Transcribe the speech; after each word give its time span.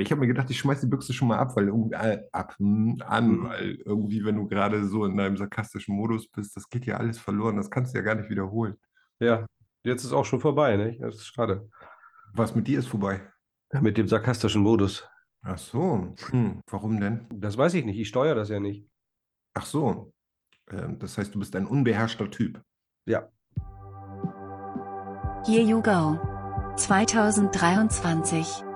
Ich 0.00 0.10
habe 0.10 0.20
mir 0.20 0.26
gedacht, 0.26 0.50
ich 0.50 0.58
schmeiß 0.58 0.80
die 0.80 0.86
Büchse 0.86 1.12
schon 1.12 1.28
mal 1.28 1.38
ab, 1.38 1.54
weil 1.56 1.68
irgendwie 1.68 1.94
äh, 1.94 2.22
ab 2.32 2.54
hm, 2.58 3.02
an, 3.06 3.28
Mhm. 3.28 3.44
weil 3.44 3.74
irgendwie, 3.84 4.24
wenn 4.24 4.36
du 4.36 4.46
gerade 4.46 4.84
so 4.86 5.04
in 5.04 5.16
deinem 5.16 5.36
sarkastischen 5.36 5.94
Modus 5.96 6.28
bist, 6.28 6.56
das 6.56 6.68
geht 6.68 6.86
ja 6.86 6.96
alles 6.96 7.18
verloren. 7.18 7.56
Das 7.56 7.70
kannst 7.70 7.94
du 7.94 7.98
ja 7.98 8.04
gar 8.04 8.14
nicht 8.14 8.30
wiederholen. 8.30 8.76
Ja, 9.20 9.46
jetzt 9.84 10.04
ist 10.04 10.12
auch 10.12 10.24
schon 10.24 10.40
vorbei, 10.40 10.76
nicht? 10.76 11.02
Das 11.02 11.16
ist 11.16 11.26
schade. 11.26 11.68
Was 12.32 12.54
mit 12.54 12.66
dir 12.66 12.78
ist 12.78 12.86
vorbei. 12.88 13.20
Mit 13.80 13.96
dem 13.96 14.08
sarkastischen 14.08 14.62
Modus. 14.62 15.08
Ach 15.42 15.58
so. 15.58 16.14
Hm, 16.30 16.60
warum 16.68 17.00
denn? 17.00 17.26
Das 17.32 17.56
weiß 17.56 17.74
ich 17.74 17.84
nicht. 17.84 17.98
Ich 17.98 18.08
steuere 18.08 18.34
das 18.34 18.48
ja 18.48 18.60
nicht. 18.60 18.86
Ach 19.54 19.64
so. 19.64 20.12
Ähm, 20.70 20.98
das 20.98 21.18
heißt, 21.18 21.34
du 21.34 21.38
bist 21.38 21.54
ein 21.56 21.66
unbeherrschter 21.66 22.30
Typ. 22.30 22.62
Ja. 23.06 23.28
Here 25.46 25.62
You 25.62 25.82
Go 25.82 26.18
2023 26.76 28.69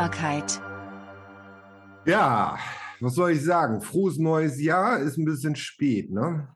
Dankbarkeit 0.00 0.62
Ja, 2.06 2.58
was 3.00 3.14
soll 3.14 3.32
ich 3.32 3.44
sagen? 3.44 3.82
Frohes 3.82 4.16
neues 4.16 4.58
Jahr 4.58 4.98
ist 4.98 5.18
ein 5.18 5.26
bisschen 5.26 5.56
spät, 5.56 6.10
ne? 6.10 6.48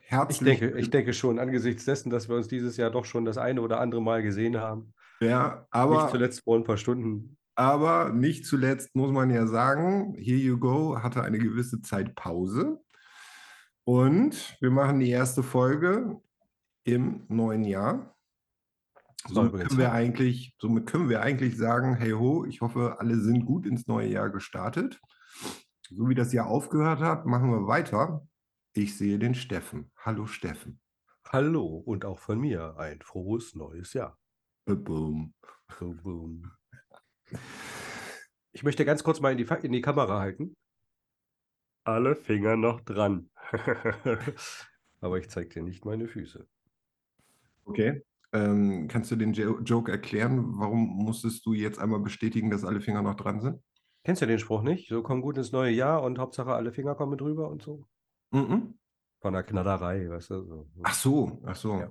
Ich 0.00 0.10
Herzlich. 0.10 0.58
denke, 0.58 0.76
ich 0.76 0.90
denke 0.90 1.12
schon, 1.12 1.38
angesichts 1.38 1.84
dessen, 1.84 2.10
dass 2.10 2.28
wir 2.28 2.34
uns 2.34 2.48
dieses 2.48 2.76
Jahr 2.76 2.90
doch 2.90 3.04
schon 3.04 3.24
das 3.24 3.38
eine 3.38 3.62
oder 3.62 3.78
andere 3.78 4.02
Mal 4.02 4.24
gesehen 4.24 4.58
haben. 4.58 4.92
Ja, 5.20 5.58
Nicht 5.60 5.66
aber, 5.70 6.08
zuletzt 6.10 6.42
vor 6.42 6.56
ein 6.56 6.64
paar 6.64 6.78
Stunden. 6.78 7.36
aber 7.54 8.12
nicht 8.12 8.44
zuletzt 8.44 8.96
muss 8.96 9.12
man 9.12 9.30
ja 9.30 9.46
sagen, 9.46 10.16
Here 10.18 10.36
You 10.36 10.58
Go 10.58 11.00
hatte 11.00 11.22
eine 11.22 11.38
gewisse 11.38 11.82
Zeit 11.82 12.16
Pause. 12.16 12.80
Und 13.84 14.56
wir 14.60 14.72
machen 14.72 14.98
die 14.98 15.10
erste 15.10 15.44
Folge 15.44 16.20
im 16.82 17.24
neuen 17.28 17.62
Jahr. 17.62 18.16
Somit 19.28 19.52
können 19.52 19.78
wir 19.78 19.92
eigentlich, 19.92 20.54
somit 20.58 20.86
können 20.86 21.08
wir 21.08 21.20
eigentlich 21.20 21.56
sagen, 21.56 21.94
hey 21.94 22.12
ho, 22.12 22.44
ich 22.44 22.60
hoffe, 22.60 22.96
alle 22.98 23.18
sind 23.18 23.44
gut 23.44 23.66
ins 23.66 23.86
neue 23.86 24.08
Jahr 24.08 24.30
gestartet. 24.30 25.00
So 25.90 26.08
wie 26.08 26.14
das 26.14 26.32
Jahr 26.32 26.46
aufgehört 26.46 27.00
hat, 27.00 27.26
machen 27.26 27.50
wir 27.50 27.66
weiter. 27.66 28.26
Ich 28.72 28.96
sehe 28.96 29.18
den 29.18 29.34
Steffen. 29.34 29.90
Hallo 29.96 30.26
Steffen. 30.26 30.80
Hallo 31.28 31.66
und 31.66 32.04
auch 32.04 32.18
von 32.18 32.40
mir 32.40 32.76
ein 32.78 33.00
frohes 33.02 33.54
neues 33.54 33.92
Jahr. 33.92 34.18
Boom. 34.64 35.34
Boom. 35.78 36.50
Ich 38.52 38.62
möchte 38.62 38.84
ganz 38.84 39.04
kurz 39.04 39.20
mal 39.20 39.32
in 39.32 39.38
die, 39.38 39.46
in 39.62 39.72
die 39.72 39.80
Kamera 39.80 40.18
halten. 40.18 40.56
Alle 41.84 42.14
Finger 42.14 42.56
noch 42.56 42.80
dran. 42.80 43.30
Aber 45.00 45.18
ich 45.18 45.28
zeige 45.28 45.48
dir 45.48 45.62
nicht 45.62 45.84
meine 45.84 46.08
Füße. 46.08 46.46
Okay. 47.64 48.02
Ähm, 48.32 48.86
kannst 48.88 49.10
du 49.10 49.16
den 49.16 49.32
Jo- 49.32 49.60
Joke 49.60 49.90
erklären? 49.90 50.58
Warum 50.58 50.86
musstest 51.04 51.44
du 51.46 51.52
jetzt 51.52 51.78
einmal 51.78 52.00
bestätigen, 52.00 52.50
dass 52.50 52.64
alle 52.64 52.80
Finger 52.80 53.02
noch 53.02 53.16
dran 53.16 53.40
sind? 53.40 53.60
Kennst 54.04 54.22
du 54.22 54.26
den 54.26 54.38
Spruch 54.38 54.62
nicht? 54.62 54.88
So 54.88 55.02
komm 55.02 55.20
gut 55.20 55.36
ins 55.36 55.52
neue 55.52 55.72
Jahr 55.72 56.02
und 56.02 56.18
Hauptsache 56.18 56.54
alle 56.54 56.72
Finger 56.72 56.94
kommen 56.94 57.18
drüber 57.18 57.50
und 57.50 57.62
so. 57.62 57.86
Mhm. 58.30 58.78
Von 59.20 59.32
der 59.34 59.42
Knallerei, 59.42 60.08
weißt 60.08 60.30
du? 60.30 60.44
So. 60.44 60.68
Ach 60.82 60.94
so, 60.94 61.42
ach 61.44 61.56
so. 61.56 61.74
Ja. 61.74 61.90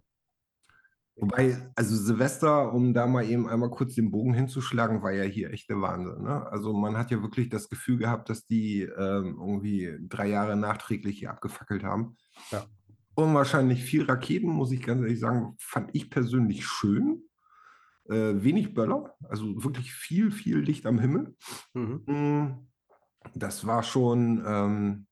Wobei, 1.22 1.58
also 1.76 1.96
Silvester, 1.96 2.74
um 2.74 2.94
da 2.94 3.06
mal 3.06 3.26
eben 3.26 3.48
einmal 3.50 3.70
kurz 3.70 3.94
den 3.96 4.10
Bogen 4.10 4.34
hinzuschlagen, 4.34 5.04
war 5.04 5.12
ja 5.12 5.24
hier 5.24 5.52
echt 5.52 5.70
der 5.70 5.82
Wahnsinn. 5.82 6.24
Ne? 6.24 6.48
Also 6.50 6.74
man 6.74 6.98
hat 6.98 7.12
ja 7.12 7.22
wirklich 7.22 7.50
das 7.50 7.68
Gefühl 7.68 7.98
gehabt, 7.98 8.30
dass 8.30 8.46
die 8.46 8.84
ähm, 8.84 9.38
irgendwie 9.38 9.98
drei 10.08 10.28
Jahre 10.30 10.56
nachträglich 10.56 11.20
hier 11.20 11.32
abgefackelt 11.32 11.84
haben. 11.84 12.16
Ja. 12.52 12.64
Unwahrscheinlich 13.20 13.84
viel 13.84 14.06
Raketen, 14.06 14.50
muss 14.50 14.72
ich 14.72 14.82
ganz 14.82 15.02
ehrlich 15.02 15.20
sagen, 15.20 15.56
fand 15.60 15.90
ich 15.94 16.10
persönlich 16.10 16.66
schön. 16.66 17.24
Äh, 18.06 18.42
wenig 18.44 18.74
Böller, 18.74 19.16
also 19.30 19.64
wirklich 19.64 19.94
viel, 19.94 20.32
viel 20.32 20.60
Licht 20.60 20.86
am 20.86 21.00
Himmel. 21.00 21.36
Mhm. 21.74 22.04
Mm, 22.08 22.68
Das 23.36 23.68
war 23.68 23.84
schon 23.84 24.44
ähm, 24.46 25.08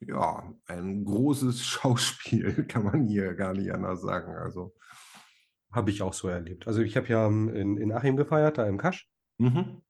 ja, 0.00 0.54
ein 0.66 1.04
großes 1.04 1.64
Schauspiel, 1.66 2.64
kann 2.66 2.84
man 2.84 3.06
hier 3.08 3.34
gar 3.34 3.54
nicht 3.54 3.72
anders 3.72 4.02
sagen. 4.02 4.34
Also, 4.36 4.74
Habe 5.72 5.90
ich 5.90 6.02
auch 6.02 6.14
so 6.14 6.28
erlebt. 6.28 6.66
Also 6.66 6.82
ich 6.82 6.96
habe 6.96 7.08
ja 7.08 7.26
ähm, 7.26 7.48
in, 7.48 7.76
in 7.76 7.92
Achim 7.92 8.16
gefeiert, 8.16 8.58
da 8.58 8.66
im 8.66 8.78
Kasch. 8.78 9.08
mhm. 9.38 9.82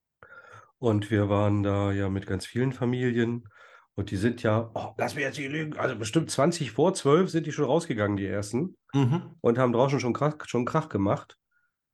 Und 0.79 1.13
wir 1.13 1.29
waren 1.29 1.63
da 1.63 1.93
ja 1.93 2.09
mit 2.09 2.27
ganz 2.27 2.45
vielen 2.45 2.73
Familien. 2.73 3.45
Und 3.95 4.11
die 4.11 4.17
sind 4.17 4.43
ja, 4.43 4.71
oh, 4.75 4.95
lass 4.97 5.15
mich 5.15 5.25
jetzt 5.25 5.39
nicht 5.39 5.51
lügen, 5.51 5.77
also 5.77 5.97
bestimmt 5.97 6.31
20 6.31 6.71
vor 6.71 6.95
12 6.95 7.31
sind 7.31 7.47
die 7.47 7.53
schon 7.53 7.67
rausgegangen, 7.67 8.17
die 8.17 8.27
ersten. 8.27 8.77
Mhm. 8.95 9.35
Und 9.41 9.59
haben 9.59 9.73
draußen 9.73 10.01
schon 10.01 10.15
Krach, 10.15 10.37
schon 10.47 10.65
Krach 10.65 10.89
gemacht. 10.89 11.37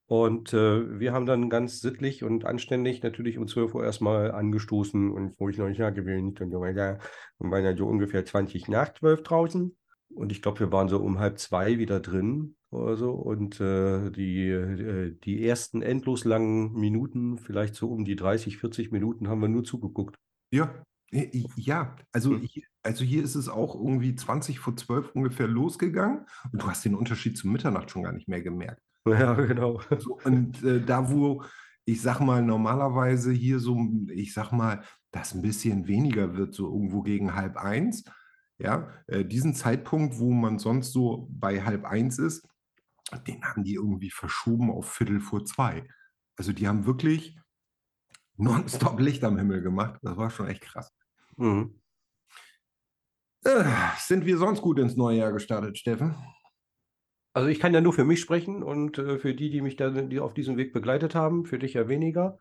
Und 0.06 0.54
äh, 0.54 0.98
wir 0.98 1.12
haben 1.12 1.26
dann 1.26 1.50
ganz 1.50 1.80
sittlich 1.80 2.24
und 2.24 2.46
anständig 2.46 3.02
natürlich 3.02 3.36
um 3.36 3.46
12 3.46 3.74
Uhr 3.74 3.84
erstmal 3.84 4.30
angestoßen 4.30 5.10
und 5.10 5.38
wo 5.38 5.50
ich 5.50 5.58
noch 5.58 5.68
nicht 5.68 5.78
gewöhnt 5.78 6.40
und 6.40 6.50
Junge, 6.50 6.74
ja, 6.74 6.98
und 7.36 7.50
waren 7.50 7.64
ja 7.64 7.76
so 7.76 7.86
ungefähr 7.86 8.24
20 8.24 8.68
nach 8.68 8.94
12 8.94 9.22
draußen. 9.22 9.76
Und 10.14 10.32
ich 10.32 10.40
glaube, 10.40 10.60
wir 10.60 10.72
waren 10.72 10.88
so 10.88 10.98
um 11.00 11.18
halb 11.18 11.38
zwei 11.38 11.78
wieder 11.78 12.00
drin 12.00 12.56
oder 12.70 12.96
so. 12.96 13.10
Und 13.10 13.60
äh, 13.60 14.10
die, 14.10 14.48
äh, 14.48 15.14
die 15.24 15.46
ersten 15.46 15.82
endlos 15.82 16.24
langen 16.24 16.72
Minuten, 16.72 17.36
vielleicht 17.36 17.74
so 17.74 17.88
um 17.88 18.06
die 18.06 18.16
30, 18.16 18.56
40 18.56 18.90
Minuten, 18.90 19.28
haben 19.28 19.42
wir 19.42 19.48
nur 19.48 19.64
zugeguckt. 19.64 20.16
Ja, 20.50 20.82
ja, 21.10 21.96
also, 22.12 22.32
Hm. 22.32 22.42
hier, 22.42 22.64
also 22.82 23.04
hier 23.04 23.22
ist 23.24 23.34
es 23.34 23.48
auch 23.48 23.74
irgendwie 23.74 24.14
20 24.14 24.58
vor 24.58 24.76
12 24.76 25.10
ungefähr 25.14 25.48
losgegangen 25.48 26.26
und 26.52 26.62
du 26.62 26.66
hast 26.68 26.84
den 26.84 26.94
Unterschied 26.94 27.36
zu 27.38 27.48
Mitternacht 27.48 27.90
schon 27.90 28.02
gar 28.02 28.12
nicht 28.12 28.28
mehr 28.28 28.42
gemerkt. 28.42 28.82
Ja, 29.08 29.32
genau. 29.34 29.80
So, 29.98 30.18
und 30.24 30.62
äh, 30.62 30.84
da, 30.84 31.10
wo 31.10 31.42
ich 31.86 32.02
sag 32.02 32.20
mal, 32.20 32.42
normalerweise 32.42 33.32
hier 33.32 33.58
so, 33.58 33.78
ich 34.12 34.34
sag 34.34 34.52
mal, 34.52 34.82
das 35.12 35.34
ein 35.34 35.40
bisschen 35.40 35.86
weniger 35.86 36.36
wird, 36.36 36.52
so 36.54 36.66
irgendwo 36.66 37.00
gegen 37.02 37.34
halb 37.34 37.56
eins, 37.56 38.04
ja, 38.58 38.90
äh, 39.06 39.24
diesen 39.24 39.54
Zeitpunkt, 39.54 40.18
wo 40.18 40.32
man 40.32 40.58
sonst 40.58 40.92
so 40.92 41.26
bei 41.30 41.64
halb 41.64 41.86
eins 41.86 42.18
ist, 42.18 42.46
den 43.26 43.42
haben 43.44 43.64
die 43.64 43.74
irgendwie 43.74 44.10
verschoben 44.10 44.70
auf 44.70 44.90
Viertel 44.90 45.20
vor 45.20 45.44
zwei. 45.44 45.84
Also 46.36 46.52
die 46.52 46.68
haben 46.68 46.84
wirklich 46.86 47.38
nonstop 48.38 48.98
Licht 49.00 49.22
am 49.24 49.36
Himmel 49.36 49.62
gemacht. 49.62 50.00
Das 50.02 50.16
war 50.16 50.30
schon 50.30 50.48
echt 50.48 50.62
krass. 50.62 50.94
Mhm. 51.36 51.80
Äh, 53.44 53.64
sind 53.98 54.24
wir 54.26 54.38
sonst 54.38 54.62
gut 54.62 54.78
ins 54.78 54.96
neue 54.96 55.18
Jahr 55.18 55.32
gestartet, 55.32 55.78
Steffen? 55.78 56.16
Also 57.34 57.48
ich 57.48 57.60
kann 57.60 57.74
ja 57.74 57.80
nur 57.80 57.92
für 57.92 58.04
mich 58.04 58.20
sprechen 58.20 58.62
und 58.62 58.98
äh, 58.98 59.18
für 59.18 59.34
die, 59.34 59.50
die 59.50 59.60
mich 59.60 59.76
da 59.76 59.90
die 59.90 60.18
auf 60.18 60.34
diesem 60.34 60.56
Weg 60.56 60.72
begleitet 60.72 61.14
haben, 61.14 61.44
für 61.44 61.58
dich 61.58 61.74
ja 61.74 61.88
weniger. 61.88 62.38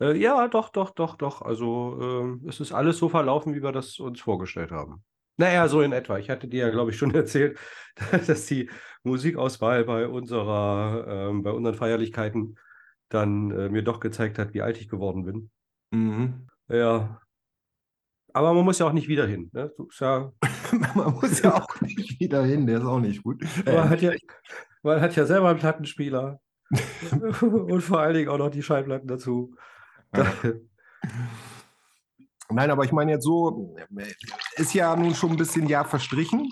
Äh, 0.00 0.16
ja, 0.16 0.48
doch, 0.48 0.70
doch, 0.70 0.90
doch, 0.90 1.16
doch. 1.16 1.42
Also 1.42 1.98
ähm, 2.00 2.46
es 2.48 2.60
ist 2.60 2.72
alles 2.72 2.98
so 2.98 3.08
verlaufen, 3.08 3.54
wie 3.54 3.62
wir 3.62 3.72
das 3.72 3.98
uns 3.98 4.20
vorgestellt 4.20 4.70
haben. 4.70 5.04
Naja, 5.36 5.68
so 5.68 5.80
in 5.82 5.92
etwa. 5.92 6.18
Ich 6.18 6.30
hatte 6.30 6.48
dir 6.48 6.66
ja, 6.66 6.70
glaube 6.70 6.90
ich, 6.90 6.96
schon 6.96 7.14
erzählt, 7.14 7.58
dass 8.26 8.46
die 8.46 8.70
Musikauswahl 9.02 9.84
bei 9.84 10.06
unserer, 10.06 11.06
ähm, 11.08 11.42
bei 11.42 11.50
unseren 11.50 11.74
Feierlichkeiten 11.74 12.56
dann 13.14 13.50
äh, 13.50 13.68
mir 13.68 13.82
doch 13.82 14.00
gezeigt 14.00 14.38
hat, 14.38 14.54
wie 14.54 14.62
alt 14.62 14.80
ich 14.80 14.88
geworden 14.88 15.24
bin. 15.24 15.50
Mhm. 15.90 16.48
Ja. 16.68 17.20
Aber 18.34 18.54
man 18.54 18.64
muss 18.64 18.78
ja 18.78 18.86
auch 18.86 18.92
nicht 18.92 19.08
wieder 19.08 19.26
hin. 19.26 19.50
Ne? 19.52 19.70
So 19.76 19.88
ja, 20.00 20.32
Man 20.94 21.14
muss 21.14 21.42
ja 21.42 21.54
auch 21.54 21.80
nicht 21.82 22.18
wieder 22.18 22.44
hin, 22.44 22.66
der 22.66 22.78
ist 22.78 22.84
auch 22.84 23.00
nicht 23.00 23.22
gut. 23.22 23.42
man, 23.64 23.74
Äh, 23.74 23.88
hat 23.88 24.00
ja, 24.00 24.12
man 24.82 25.00
hat 25.00 25.14
ja 25.16 25.26
selber 25.26 25.50
einen 25.50 25.58
Plattenspieler. 25.58 26.40
Und 27.42 27.82
vor 27.82 28.00
allen 28.00 28.14
Dingen 28.14 28.30
auch 28.30 28.38
noch 28.38 28.50
die 28.50 28.62
Schallplatten 28.62 29.06
dazu. 29.06 29.54
Ja. 30.14 30.32
Nein, 32.50 32.70
aber 32.70 32.84
ich 32.84 32.92
meine 32.92 33.12
jetzt 33.12 33.24
so, 33.24 33.76
äh, 33.96 34.12
ist 34.56 34.74
ja 34.74 34.94
nun 34.96 35.14
schon 35.14 35.32
ein 35.32 35.36
bisschen 35.36 35.68
Jahr 35.68 35.84
verstrichen. 35.84 36.50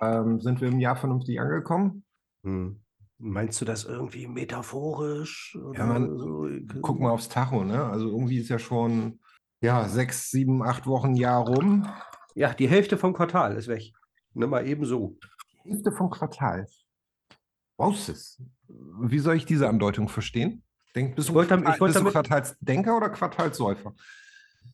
Ähm, 0.00 0.40
sind 0.40 0.60
wir 0.60 0.68
im 0.68 0.80
Jahr 0.80 0.96
vernünftig 0.96 1.40
angekommen? 1.40 2.04
Hm. 2.44 2.80
Meinst 3.22 3.60
du 3.60 3.66
das 3.66 3.84
irgendwie 3.84 4.26
metaphorisch? 4.26 5.56
Ja, 5.74 5.84
man- 5.86 6.18
so? 6.18 6.48
Guck 6.80 7.00
mal 7.00 7.10
aufs 7.10 7.28
Tacho, 7.28 7.64
ne? 7.64 7.84
Also 7.84 8.08
irgendwie 8.08 8.38
ist 8.38 8.48
ja 8.48 8.58
schon 8.58 9.20
ja, 9.60 9.86
sechs, 9.88 10.30
sieben, 10.30 10.62
acht 10.62 10.86
Wochen 10.86 11.14
Jahr 11.14 11.46
rum. 11.46 11.86
Ja, 12.34 12.54
die 12.54 12.66
Hälfte 12.68 12.96
vom 12.96 13.12
Quartal 13.12 13.56
ist 13.56 13.68
weg. 13.68 13.92
Ne, 14.32 14.46
mal 14.46 14.66
eben 14.66 14.86
so. 14.86 15.18
Hälfte 15.64 15.92
vom 15.92 16.08
Quartal. 16.08 16.66
Wauses. 17.76 18.42
Wie 18.68 19.18
soll 19.18 19.36
ich 19.36 19.44
diese 19.44 19.68
Andeutung 19.68 20.08
verstehen? 20.08 20.62
Denk, 20.94 21.14
bist, 21.16 21.28
Ich 21.28 21.34
du, 21.34 21.42
damit- 21.42 21.64
Quartal, 21.66 21.74
ich 21.74 21.80
wollte 21.80 21.92
bist 21.92 21.96
du 21.96 22.10
damit- 22.10 22.12
Quartalsdenker 22.28 22.96
oder 22.96 23.10
Quartalssäufer? 23.10 23.94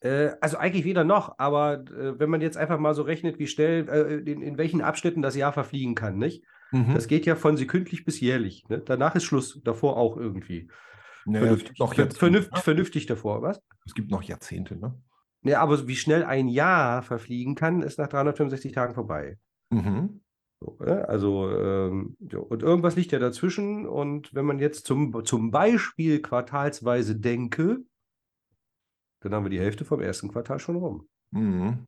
Äh, 0.00 0.30
also 0.40 0.56
eigentlich 0.58 0.84
weder 0.84 1.02
noch, 1.04 1.38
aber 1.38 1.80
äh, 1.84 2.18
wenn 2.20 2.30
man 2.30 2.40
jetzt 2.40 2.56
einfach 2.56 2.78
mal 2.78 2.94
so 2.94 3.02
rechnet, 3.02 3.38
wie 3.40 3.46
schnell, 3.48 3.88
äh, 3.88 4.30
in, 4.30 4.42
in 4.42 4.58
welchen 4.58 4.82
Abschnitten 4.82 5.22
das 5.22 5.34
Jahr 5.34 5.52
verfliegen 5.52 5.94
kann, 5.96 6.16
nicht? 6.18 6.44
Mhm. 6.72 6.94
Das 6.94 7.06
geht 7.08 7.26
ja 7.26 7.36
von 7.36 7.56
sekündlich 7.56 8.04
bis 8.04 8.20
jährlich. 8.20 8.64
Ne? 8.68 8.80
Danach 8.80 9.14
ist 9.14 9.24
Schluss, 9.24 9.60
davor 9.64 9.96
auch 9.96 10.16
irgendwie. 10.16 10.68
Naja, 11.24 11.46
vernünftig, 11.46 11.78
noch 11.78 11.94
ver- 11.94 12.02
Jahrzehnte, 12.02 12.18
vernünft, 12.18 12.52
ne? 12.52 12.60
vernünftig 12.60 13.06
davor, 13.06 13.42
was? 13.42 13.60
Es 13.84 13.94
gibt 13.94 14.10
noch 14.10 14.22
Jahrzehnte, 14.22 14.76
ne? 14.76 15.00
Ja, 15.42 15.60
aber 15.60 15.86
wie 15.86 15.96
schnell 15.96 16.24
ein 16.24 16.48
Jahr 16.48 17.02
verfliegen 17.02 17.54
kann, 17.54 17.82
ist 17.82 17.98
nach 17.98 18.08
365 18.08 18.72
Tagen 18.72 18.94
vorbei. 18.94 19.38
Mhm. 19.70 20.20
So, 20.60 20.76
ne? 20.80 21.08
Also, 21.08 21.50
ähm, 21.50 22.16
und 22.20 22.62
irgendwas 22.62 22.96
liegt 22.96 23.12
ja 23.12 23.18
dazwischen. 23.18 23.86
Und 23.86 24.34
wenn 24.34 24.44
man 24.44 24.58
jetzt 24.58 24.86
zum, 24.86 25.24
zum 25.24 25.50
Beispiel 25.50 26.20
quartalsweise 26.20 27.16
denke, 27.16 27.78
dann 29.20 29.34
haben 29.34 29.44
wir 29.44 29.50
die 29.50 29.60
Hälfte 29.60 29.84
vom 29.84 30.00
ersten 30.00 30.28
Quartal 30.30 30.58
schon 30.58 30.76
rum. 30.76 31.08
Mhm. 31.32 31.84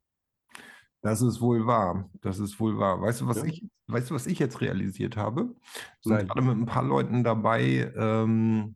Das 1.01 1.21
ist 1.21 1.39
wohl 1.41 1.65
wahr. 1.65 2.09
Das 2.21 2.39
ist 2.39 2.59
wohl 2.59 2.77
wahr. 2.77 3.01
Weißt 3.01 3.21
du, 3.21 3.27
was 3.27 3.37
Ja. 3.37 3.45
ich, 3.45 3.65
weißt 3.87 4.09
du, 4.09 4.15
was 4.15 4.27
ich 4.27 4.39
jetzt 4.39 4.59
realisiert 4.61 5.15
habe? 5.17 5.55
Sind 6.01 6.13
Nein. 6.13 6.27
gerade 6.27 6.41
mit 6.41 6.57
ein 6.57 6.65
paar 6.65 6.83
Leuten 6.83 7.23
dabei, 7.23 7.93
ähm, 7.95 8.75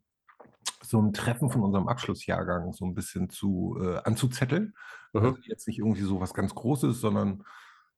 so 0.82 1.00
ein 1.00 1.12
Treffen 1.12 1.50
von 1.50 1.62
unserem 1.62 1.88
Abschlussjahrgang 1.88 2.72
so 2.72 2.84
ein 2.86 2.94
bisschen 2.94 3.28
zu 3.30 3.78
äh, 3.82 3.98
anzuzetteln. 4.04 4.74
Also 5.12 5.32
Mhm. 5.32 5.38
jetzt 5.42 5.66
nicht 5.68 5.78
irgendwie 5.78 6.02
so 6.02 6.20
was 6.20 6.34
ganz 6.34 6.54
Großes, 6.54 7.00
sondern 7.00 7.44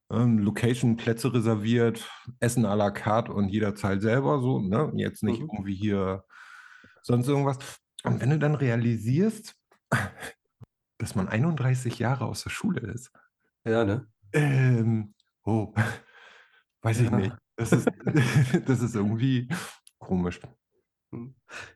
ähm, 0.09 0.39
Location, 0.39 0.95
Plätze 0.97 1.33
reserviert, 1.33 2.09
Essen 2.39 2.65
à 2.65 2.75
la 2.75 2.91
carte 2.91 3.33
und 3.33 3.49
jeder 3.49 3.75
zahlt 3.75 4.01
selber 4.01 4.39
so, 4.39 4.59
ne? 4.59 4.91
Jetzt 4.95 5.23
nicht 5.23 5.41
Mhm. 5.41 5.49
irgendwie 5.51 5.75
hier 5.75 6.23
sonst 7.01 7.27
irgendwas. 7.27 7.59
Und 8.03 8.21
wenn 8.21 8.29
du 8.29 8.39
dann 8.39 8.55
realisierst, 8.55 9.55
dass 10.97 11.15
man 11.15 11.27
31 11.27 11.99
Jahre 11.99 12.25
aus 12.25 12.43
der 12.43 12.49
Schule 12.51 12.81
ist, 12.91 13.11
Ja, 13.65 13.83
ne? 13.83 14.07
Ähm, 14.33 15.13
oh, 15.45 15.73
weiß 16.81 17.01
ich 17.01 17.11
Ja. 17.11 17.17
nicht. 17.17 17.35
Das 17.55 17.73
ist, 17.73 17.89
das 18.65 18.81
ist 18.81 18.95
irgendwie 18.95 19.47
komisch. 19.99 20.39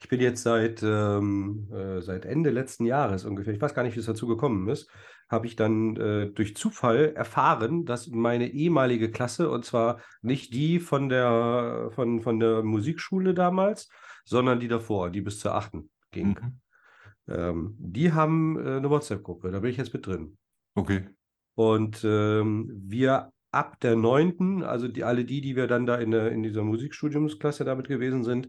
Ich 0.02 0.10
bin 0.10 0.20
jetzt 0.20 0.44
seit, 0.44 0.84
ähm, 0.84 1.70
äh, 1.74 2.02
seit 2.02 2.26
Ende 2.26 2.50
letzten 2.50 2.86
Jahres 2.86 3.24
ungefähr, 3.24 3.54
ich 3.54 3.62
weiß 3.62 3.74
gar 3.74 3.84
nicht, 3.84 3.96
wie 3.96 4.02
es 4.02 4.06
dazu 4.06 4.28
gekommen 4.28 4.68
ist, 4.68 4.90
habe 5.30 5.48
ich 5.48 5.56
dann 5.56 5.96
äh, 5.96 6.28
durch 6.32 6.56
Zufall 6.58 7.14
erfahren, 7.16 7.86
dass 7.86 8.08
meine 8.08 8.50
ehemalige 8.52 9.10
Klasse, 9.10 9.50
und 9.50 9.64
zwar 9.64 10.02
nicht 10.22 10.54
die 10.54 10.80
von 10.82 11.08
der, 11.08 11.90
von, 11.94 12.22
von 12.22 12.40
der 12.42 12.62
Musikschule 12.64 13.34
damals, 13.34 13.90
sondern 14.26 14.60
die 14.60 14.68
davor, 14.68 15.10
die 15.10 15.22
bis 15.22 15.40
zur 15.40 15.56
achten 15.56 15.90
ging, 16.12 16.38
Mhm. 16.38 16.60
ähm, 17.28 17.76
die 17.80 18.12
haben 18.14 18.58
äh, 18.60 18.78
eine 18.78 18.90
WhatsApp-Gruppe, 18.90 19.52
da 19.52 19.60
bin 19.62 19.72
ich 19.72 19.78
jetzt 19.78 19.94
mit 19.94 20.06
drin. 20.06 20.38
Okay. 20.76 21.08
Und 21.56 22.04
ähm, 22.04 22.72
wir 22.88 23.32
ab 23.52 23.80
der 23.82 23.96
neunten, 23.96 24.64
also 24.64 24.88
die, 24.88 25.04
alle 25.04 25.26
die, 25.26 25.42
die 25.42 25.56
wir 25.56 25.68
dann 25.68 25.86
da 25.86 25.96
in, 25.96 26.12
der, 26.12 26.32
in 26.32 26.44
dieser 26.44 26.64
Musikstudiumsklasse 26.64 27.66
damit 27.66 27.88
gewesen 27.88 28.24
sind, 28.24 28.48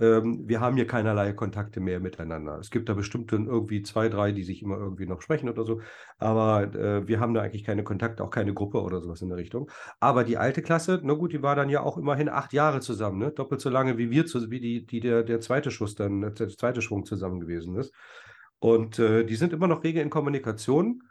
ähm, 0.00 0.48
wir 0.48 0.60
haben 0.60 0.76
hier 0.76 0.86
keinerlei 0.86 1.32
Kontakte 1.34 1.78
mehr 1.78 2.00
miteinander. 2.00 2.58
Es 2.58 2.70
gibt 2.70 2.88
da 2.88 2.94
bestimmt 2.94 3.30
irgendwie 3.32 3.82
zwei, 3.82 4.08
drei, 4.08 4.32
die 4.32 4.44
sich 4.44 4.62
immer 4.62 4.78
irgendwie 4.78 5.06
noch 5.06 5.20
sprechen 5.20 5.48
oder 5.48 5.64
so. 5.64 5.82
Aber 6.18 6.74
äh, 6.74 7.06
wir 7.06 7.20
haben 7.20 7.34
da 7.34 7.42
eigentlich 7.42 7.64
keine 7.64 7.84
Kontakte, 7.84 8.24
auch 8.24 8.30
keine 8.30 8.54
Gruppe 8.54 8.80
oder 8.80 9.00
sowas 9.02 9.20
in 9.20 9.28
der 9.28 9.36
Richtung. 9.36 9.70
Aber 10.00 10.24
die 10.24 10.38
alte 10.38 10.62
Klasse, 10.62 11.00
na 11.02 11.12
gut, 11.12 11.32
die 11.32 11.42
war 11.42 11.54
dann 11.54 11.68
ja 11.68 11.82
auch 11.82 11.98
immerhin 11.98 12.30
acht 12.30 12.54
Jahre 12.54 12.80
zusammen, 12.80 13.18
ne? 13.18 13.30
Doppelt 13.30 13.60
so 13.60 13.68
lange 13.68 13.98
wie 13.98 14.10
wir, 14.10 14.24
wie 14.24 14.60
die, 14.60 14.86
die 14.86 15.00
der, 15.00 15.22
der 15.22 15.40
zweite 15.40 15.70
Schuss 15.70 15.94
dann, 15.94 16.34
der 16.34 16.48
zweite 16.48 16.80
Schwung 16.80 17.04
zusammen 17.04 17.38
gewesen 17.38 17.76
ist. 17.76 17.92
Und 18.58 18.98
äh, 18.98 19.24
die 19.24 19.36
sind 19.36 19.52
immer 19.52 19.68
noch 19.68 19.84
rege 19.84 20.00
in 20.00 20.10
Kommunikation. 20.10 21.02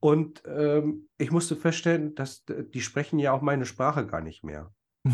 Und 0.00 0.42
ähm, 0.46 1.08
ich 1.18 1.30
musste 1.30 1.56
feststellen, 1.56 2.14
dass 2.14 2.44
die 2.46 2.80
sprechen 2.80 3.18
ja 3.18 3.32
auch 3.32 3.42
meine 3.42 3.66
Sprache 3.66 4.06
gar 4.06 4.20
nicht 4.20 4.44
mehr. 4.44 4.70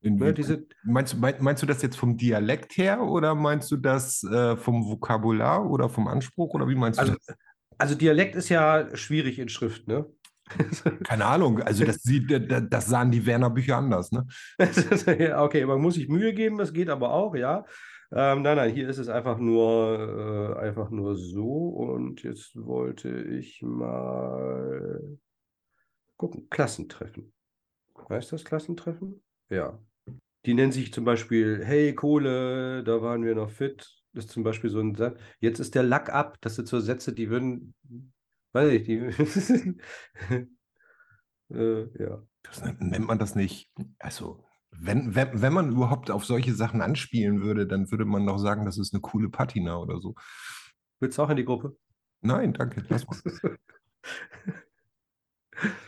In, 0.00 0.16
Ne, 0.16 0.34
diese, 0.34 0.66
meinst, 0.82 1.14
du, 1.14 1.16
mein, 1.16 1.34
meinst 1.40 1.62
du 1.62 1.66
das 1.66 1.80
jetzt 1.80 1.96
vom 1.96 2.18
Dialekt 2.18 2.76
her 2.76 3.00
oder 3.00 3.34
meinst 3.34 3.70
du 3.70 3.78
das 3.78 4.22
äh, 4.22 4.54
vom 4.54 4.84
Vokabular 4.84 5.64
oder 5.70 5.88
vom 5.88 6.08
Anspruch 6.08 6.52
oder 6.52 6.68
wie 6.68 6.74
meinst 6.74 6.98
du 6.98 7.04
also, 7.04 7.14
das? 7.26 7.36
also 7.78 7.94
Dialekt 7.94 8.34
ist 8.34 8.50
ja 8.50 8.94
schwierig 8.94 9.38
in 9.38 9.48
Schrift, 9.48 9.88
ne? 9.88 10.04
Keine 11.04 11.24
Ahnung, 11.24 11.62
also 11.62 11.86
das, 11.86 12.02
sieht, 12.02 12.30
das, 12.70 12.86
sahen 12.86 13.10
die 13.10 13.24
Werner 13.24 13.48
Bücher 13.48 13.78
anders, 13.78 14.12
ne? 14.12 14.26
Ja, 15.18 15.42
okay, 15.42 15.64
man 15.64 15.80
muss 15.80 15.94
sich 15.94 16.08
Mühe 16.08 16.34
geben, 16.34 16.58
das 16.58 16.74
geht 16.74 16.90
aber 16.90 17.10
auch, 17.10 17.34
ja. 17.34 17.64
Ähm, 18.12 18.42
nein, 18.42 18.56
nein, 18.56 18.72
hier 18.72 18.88
ist 18.88 18.98
es 18.98 19.08
einfach 19.08 19.38
nur, 19.38 20.56
äh, 20.58 20.60
einfach 20.60 20.90
nur 20.90 21.16
so. 21.16 21.68
Und 21.68 22.22
jetzt 22.22 22.54
wollte 22.54 23.22
ich 23.22 23.62
mal 23.62 25.18
gucken. 26.16 26.48
Klassentreffen. 26.50 27.32
Heißt 28.08 28.32
das 28.32 28.44
Klassentreffen? 28.44 29.22
Ja. 29.50 29.78
Die 30.46 30.54
nennen 30.54 30.72
sich 30.72 30.92
zum 30.92 31.04
Beispiel, 31.04 31.64
hey 31.64 31.94
Kohle, 31.94 32.84
da 32.84 33.00
waren 33.00 33.24
wir 33.24 33.34
noch 33.34 33.50
fit. 33.50 33.88
Das 34.12 34.26
ist 34.26 34.32
zum 34.32 34.44
Beispiel 34.44 34.70
so 34.70 34.80
ein 34.80 34.94
Satz. 34.94 35.18
Jetzt 35.40 35.58
ist 35.58 35.74
der 35.74 35.82
Lack 35.82 36.10
ab. 36.10 36.36
Das 36.40 36.54
sind 36.56 36.68
so 36.68 36.78
Sätze, 36.80 37.12
die 37.12 37.30
würden, 37.30 37.74
weiß 38.52 38.72
ich, 38.72 38.84
die, 38.84 38.98
äh, 41.50 42.02
ja. 42.02 42.22
Das 42.42 42.62
nennt, 42.62 42.80
nennt 42.82 43.06
man 43.06 43.18
das 43.18 43.34
nicht. 43.34 43.72
Also, 43.98 44.44
wenn, 44.78 45.14
wenn, 45.14 45.42
wenn 45.42 45.52
man 45.52 45.70
überhaupt 45.70 46.10
auf 46.10 46.24
solche 46.24 46.54
Sachen 46.54 46.80
anspielen 46.80 47.42
würde, 47.42 47.66
dann 47.66 47.90
würde 47.90 48.04
man 48.04 48.26
doch 48.26 48.38
sagen, 48.38 48.64
das 48.64 48.78
ist 48.78 48.92
eine 48.94 49.00
coole 49.00 49.28
Patina 49.28 49.76
oder 49.76 50.00
so. 50.00 50.14
Willst 51.00 51.18
du 51.18 51.22
auch 51.22 51.30
in 51.30 51.36
die 51.36 51.44
Gruppe? 51.44 51.76
Nein, 52.20 52.52
danke, 52.52 52.84
lass 52.88 53.06
mal. 53.06 53.18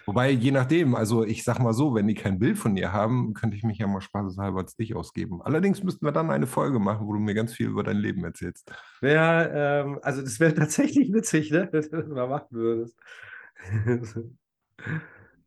Wobei, 0.07 0.31
je 0.31 0.53
nachdem, 0.53 0.95
also 0.95 1.25
ich 1.25 1.43
sag 1.43 1.59
mal 1.59 1.73
so, 1.73 1.95
wenn 1.95 2.07
die 2.07 2.15
kein 2.15 2.39
Bild 2.39 2.57
von 2.57 2.77
dir 2.77 2.93
haben, 2.93 3.35
könnte 3.35 3.57
ich 3.57 3.65
mich 3.65 3.79
ja 3.79 3.89
mal 3.89 4.01
spaßeshalber 4.01 4.61
als 4.61 4.77
dich 4.77 4.95
ausgeben. 4.95 5.43
Allerdings 5.43 5.83
müssten 5.83 6.07
wir 6.07 6.13
dann 6.13 6.31
eine 6.31 6.47
Folge 6.47 6.79
machen, 6.79 7.07
wo 7.07 7.13
du 7.13 7.19
mir 7.19 7.35
ganz 7.35 7.53
viel 7.53 7.67
über 7.67 7.83
dein 7.83 7.97
Leben 7.97 8.23
erzählst. 8.25 8.73
Ja, 9.03 9.81
ähm, 9.81 9.99
also 10.03 10.23
das 10.23 10.39
wäre 10.39 10.55
tatsächlich 10.55 11.13
witzig, 11.13 11.51
ne? 11.51 11.69
Wenn 11.73 11.83
du 11.83 11.89
das 11.89 12.07
mal 12.07 12.29
machen 12.29 12.49
würdest. 12.51 12.97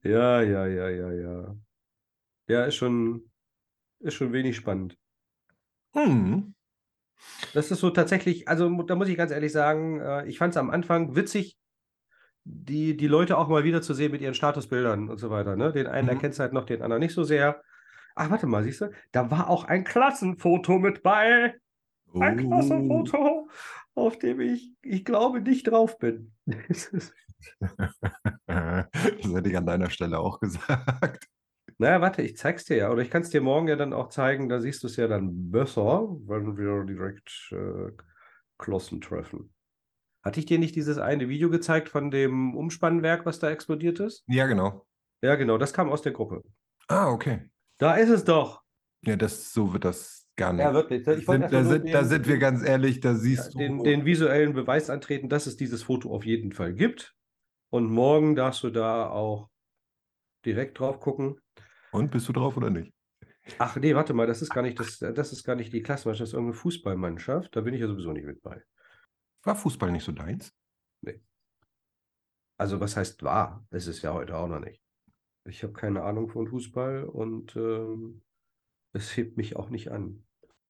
Ja, 0.02 0.42
ja, 0.42 0.66
ja, 0.66 0.90
ja, 0.90 1.12
ja. 1.12 1.56
Ja, 2.48 2.66
ist 2.66 2.76
schon, 2.76 3.29
ist 4.00 4.16
schon 4.16 4.34
wenig 4.34 4.56
spannend. 4.56 4.98
Hm. 5.94 6.54
Das 7.54 7.72
ist 7.72 7.80
so 7.80 7.90
tatsächlich, 7.90 8.48
also 8.48 8.70
da 8.84 8.96
muss 8.96 9.10
ich 9.10 9.18
ganz 9.18 9.32
ehrlich 9.32 9.52
sagen, 9.52 10.00
äh, 10.00 10.26
ich 10.28 10.38
fand 10.38 10.54
es 10.54 10.58
am 10.58 10.70
Anfang 10.70 11.16
witzig, 11.16 11.58
die, 12.46 12.96
die 12.96 13.08
Leute 13.08 13.38
auch 13.38 13.50
mal 13.50 13.64
wieder 13.64 13.82
zu 13.82 13.94
sehen 13.94 14.12
mit 14.12 14.22
ihren 14.22 14.34
Statusbildern 14.34 15.10
und 15.10 15.18
so 15.18 15.30
weiter. 15.30 15.56
Ne? 15.56 15.72
Den 15.72 15.88
einen 15.88 16.06
Mhm. 16.08 16.14
erkennst 16.14 16.40
du 16.40 16.44
halt 16.44 16.54
noch, 16.54 16.66
den 16.66 16.82
anderen 16.82 17.02
nicht 17.02 17.14
so 17.14 17.24
sehr. 17.24 17.62
Ach, 18.16 18.30
warte 18.30 18.48
mal, 18.48 18.64
siehst 18.64 18.82
du, 18.82 18.92
da 19.12 19.30
war 19.32 19.50
auch 19.50 19.66
ein 19.66 19.84
Klassenfoto 19.84 20.80
mit 20.80 21.04
bei. 21.04 21.56
Ein 22.20 22.46
Oh. 22.46 22.50
Klassenfoto, 22.50 23.50
auf 23.96 24.18
dem 24.18 24.40
ich, 24.40 24.74
ich 24.82 25.06
glaube, 25.06 25.42
nicht 25.42 25.68
drauf 25.68 25.98
bin. 26.00 26.34
Das 28.48 29.34
hätte 29.34 29.50
ich 29.50 29.58
an 29.58 29.66
deiner 29.66 29.90
Stelle 29.90 30.20
auch 30.20 30.40
gesagt. 30.40 31.28
Naja, 31.78 32.02
warte, 32.02 32.22
ich 32.22 32.38
zeig's 32.38 32.66
dir 32.66 32.78
ja. 32.78 32.92
Oder 32.92 33.02
ich 33.02 33.10
kann 33.10 33.22
es 33.22 33.30
dir 33.30 33.42
morgen 33.42 33.68
ja 33.68 33.76
dann 33.76 33.94
auch 33.94 34.10
zeigen, 34.10 34.50
da 34.50 34.60
siehst 34.60 34.84
du 34.84 34.88
es 34.88 34.96
ja 34.96 35.08
dann 35.08 35.52
besser, 35.52 36.08
wenn 36.26 36.58
wir 36.58 36.84
direkt 36.86 37.52
äh, 37.52 37.92
Klassentreffen. 38.58 39.54
Hatte 40.24 40.40
ich 40.40 40.46
dir 40.46 40.60
nicht 40.60 40.76
dieses 40.76 40.98
eine 40.98 41.30
Video 41.30 41.50
gezeigt 41.50 41.90
von 41.90 42.12
dem 42.12 42.56
Umspannwerk, 42.56 43.26
was 43.26 43.40
da 43.40 43.50
explodiert 43.50 44.00
ist? 44.00 44.24
Ja, 44.28 44.48
genau. 44.48 44.86
Ja, 45.22 45.36
genau, 45.36 45.58
das 45.58 45.74
kam 45.74 45.90
aus 45.90 46.02
der 46.02 46.12
Gruppe. 46.12 46.44
Ah, 46.88 47.12
okay. 47.12 47.50
Da 47.78 47.96
ist 47.96 48.10
es 48.10 48.24
doch. 48.26 48.62
Ja, 49.02 49.16
das, 49.16 49.54
so 49.54 49.72
wird 49.74 49.86
das 49.86 50.28
gar 50.36 50.54
nicht. 50.54 50.64
Ja, 50.64 50.74
wirklich. 50.74 51.08
Ich 51.08 51.26
sind, 51.26 51.52
da, 51.52 51.64
sind, 51.64 51.94
da 51.94 52.04
sind 52.04 52.28
wir 52.28 52.38
ganz 52.38 52.64
ehrlich, 52.64 53.00
da 53.00 53.16
siehst 53.16 53.58
den, 53.58 53.78
du. 53.78 53.84
den 53.84 54.06
visuellen 54.06 54.54
Beweis 54.54 54.90
antreten, 54.90 55.30
dass 55.30 55.48
es 55.48 55.56
dieses 55.56 55.84
Foto 55.84 56.14
auf 56.14 56.26
jeden 56.26 56.52
Fall 56.52 56.74
gibt. 56.74 57.16
Und 57.70 57.90
morgen 57.90 58.36
darfst 58.36 58.64
du 58.64 58.70
da 58.72 59.10
auch 59.10 59.50
direkt 60.46 60.80
drauf 60.80 61.00
gucken. 61.00 61.40
Und 61.92 62.12
bist 62.12 62.28
du 62.28 62.34
drauf 62.34 62.58
oder 62.58 62.70
nicht? 62.70 62.94
Ach 63.58 63.76
nee, 63.78 63.96
warte 63.96 64.14
mal, 64.14 64.28
das 64.28 64.42
ist 64.42 64.52
gar 64.52 64.62
nicht 64.62 64.80
das, 64.80 65.00
das 65.00 65.32
ist 65.32 65.44
gar 65.44 65.56
nicht 65.56 65.74
die 65.74 65.82
Klassenmannschaft, 65.82 66.22
das 66.22 66.30
ist 66.30 66.34
irgendeine 66.34 66.60
Fußballmannschaft. 66.60 67.56
Da 67.56 67.62
bin 67.62 67.74
ich 67.74 67.82
ja 67.82 67.88
sowieso 67.88 68.12
nicht 68.12 68.26
mit 68.26 68.42
bei. 68.42 68.62
War 69.44 69.56
Fußball 69.56 69.92
nicht 69.92 70.04
so 70.04 70.12
deins? 70.12 70.54
Also 72.60 72.82
was 72.82 72.98
heißt 72.98 73.24
wahr? 73.24 73.66
Es 73.70 73.88
ist 73.88 74.02
ja 74.02 74.14
heute 74.14 74.36
auch 74.36 74.50
noch 74.50 74.60
nicht. 74.60 74.84
Ich 75.46 75.64
habe 75.64 75.72
keine 75.72 76.04
Ahnung 76.04 76.28
von 76.28 76.48
Fußball 76.48 77.06
und 77.06 77.56
ähm, 77.56 78.22
es 78.92 79.16
hebt 79.16 79.38
mich 79.38 79.56
auch 79.56 79.70
nicht 79.70 79.92
an. 79.92 80.26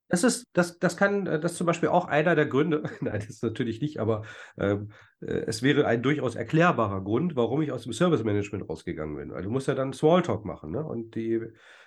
Das 0.10 0.24
ist, 0.24 0.48
das, 0.54 0.80
das 0.80 0.98
kann, 0.98 1.28
äh, 1.28 1.40
das 1.40 1.52
ist 1.54 1.58
zum 1.60 1.68
Beispiel 1.68 1.90
auch 1.90 2.06
einer 2.06 2.36
der 2.36 2.48
Gründe, 2.48 2.84
nein, 3.02 3.14
das 3.20 3.30
ist 3.30 3.44
natürlich 3.44 3.80
nicht, 3.82 4.00
aber 4.00 4.24
ähm, 4.58 4.90
äh, 5.22 5.44
es 5.48 5.62
wäre 5.64 5.86
ein 5.86 6.02
durchaus 6.02 6.36
erklärbarer 6.36 7.04
Grund, 7.04 7.36
warum 7.36 7.62
ich 7.62 7.72
aus 7.72 7.84
dem 7.84 7.94
Service 7.94 8.24
Management 8.24 8.68
rausgegangen 8.70 9.16
bin. 9.16 9.32
Weil 9.32 9.44
du 9.44 9.50
musst 9.52 9.68
ja 9.68 9.76
dann 9.76 9.94
Smalltalk 9.94 10.46
machen, 10.46 10.72
ne? 10.72 10.84
Und 10.84 11.16
die, 11.16 11.40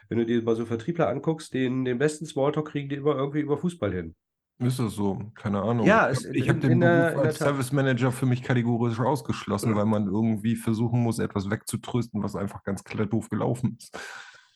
wenn 0.08 0.18
du 0.18 0.24
dir 0.26 0.42
mal 0.42 0.54
so 0.56 0.64
Vertriebler 0.66 1.08
anguckst, 1.08 1.52
den, 1.52 1.84
den 1.84 1.98
besten 1.98 2.24
Smalltalk 2.26 2.68
kriegen 2.68 2.88
die 2.88 2.94
immer 2.96 3.16
irgendwie 3.16 3.40
über 3.40 3.58
Fußball 3.58 3.92
hin. 3.92 4.14
Ist 4.58 4.78
das 4.78 4.92
so? 4.94 5.18
Keine 5.34 5.60
Ahnung. 5.60 5.84
Ja, 5.86 6.08
ich 6.10 6.18
es- 6.18 6.26
habe 6.28 6.38
hab 6.48 6.54
in- 6.56 6.60
den 6.60 6.80
Beruf 6.80 7.12
der 7.14 7.18
als. 7.22 7.38
Service 7.38 7.72
Manager 7.72 8.12
für 8.12 8.26
mich 8.26 8.44
kategorisch 8.44 9.00
ausgeschlossen, 9.00 9.70
Ja. 9.70 9.76
weil 9.76 9.86
man 9.86 10.06
irgendwie 10.06 10.54
versuchen 10.54 11.00
muss, 11.00 11.18
etwas 11.18 11.50
wegzutrösten, 11.50 12.22
was 12.22 12.36
einfach 12.36 12.62
ganz 12.62 12.84
klar 12.84 13.06
doof 13.06 13.28
gelaufen 13.28 13.76
ist. 13.78 13.98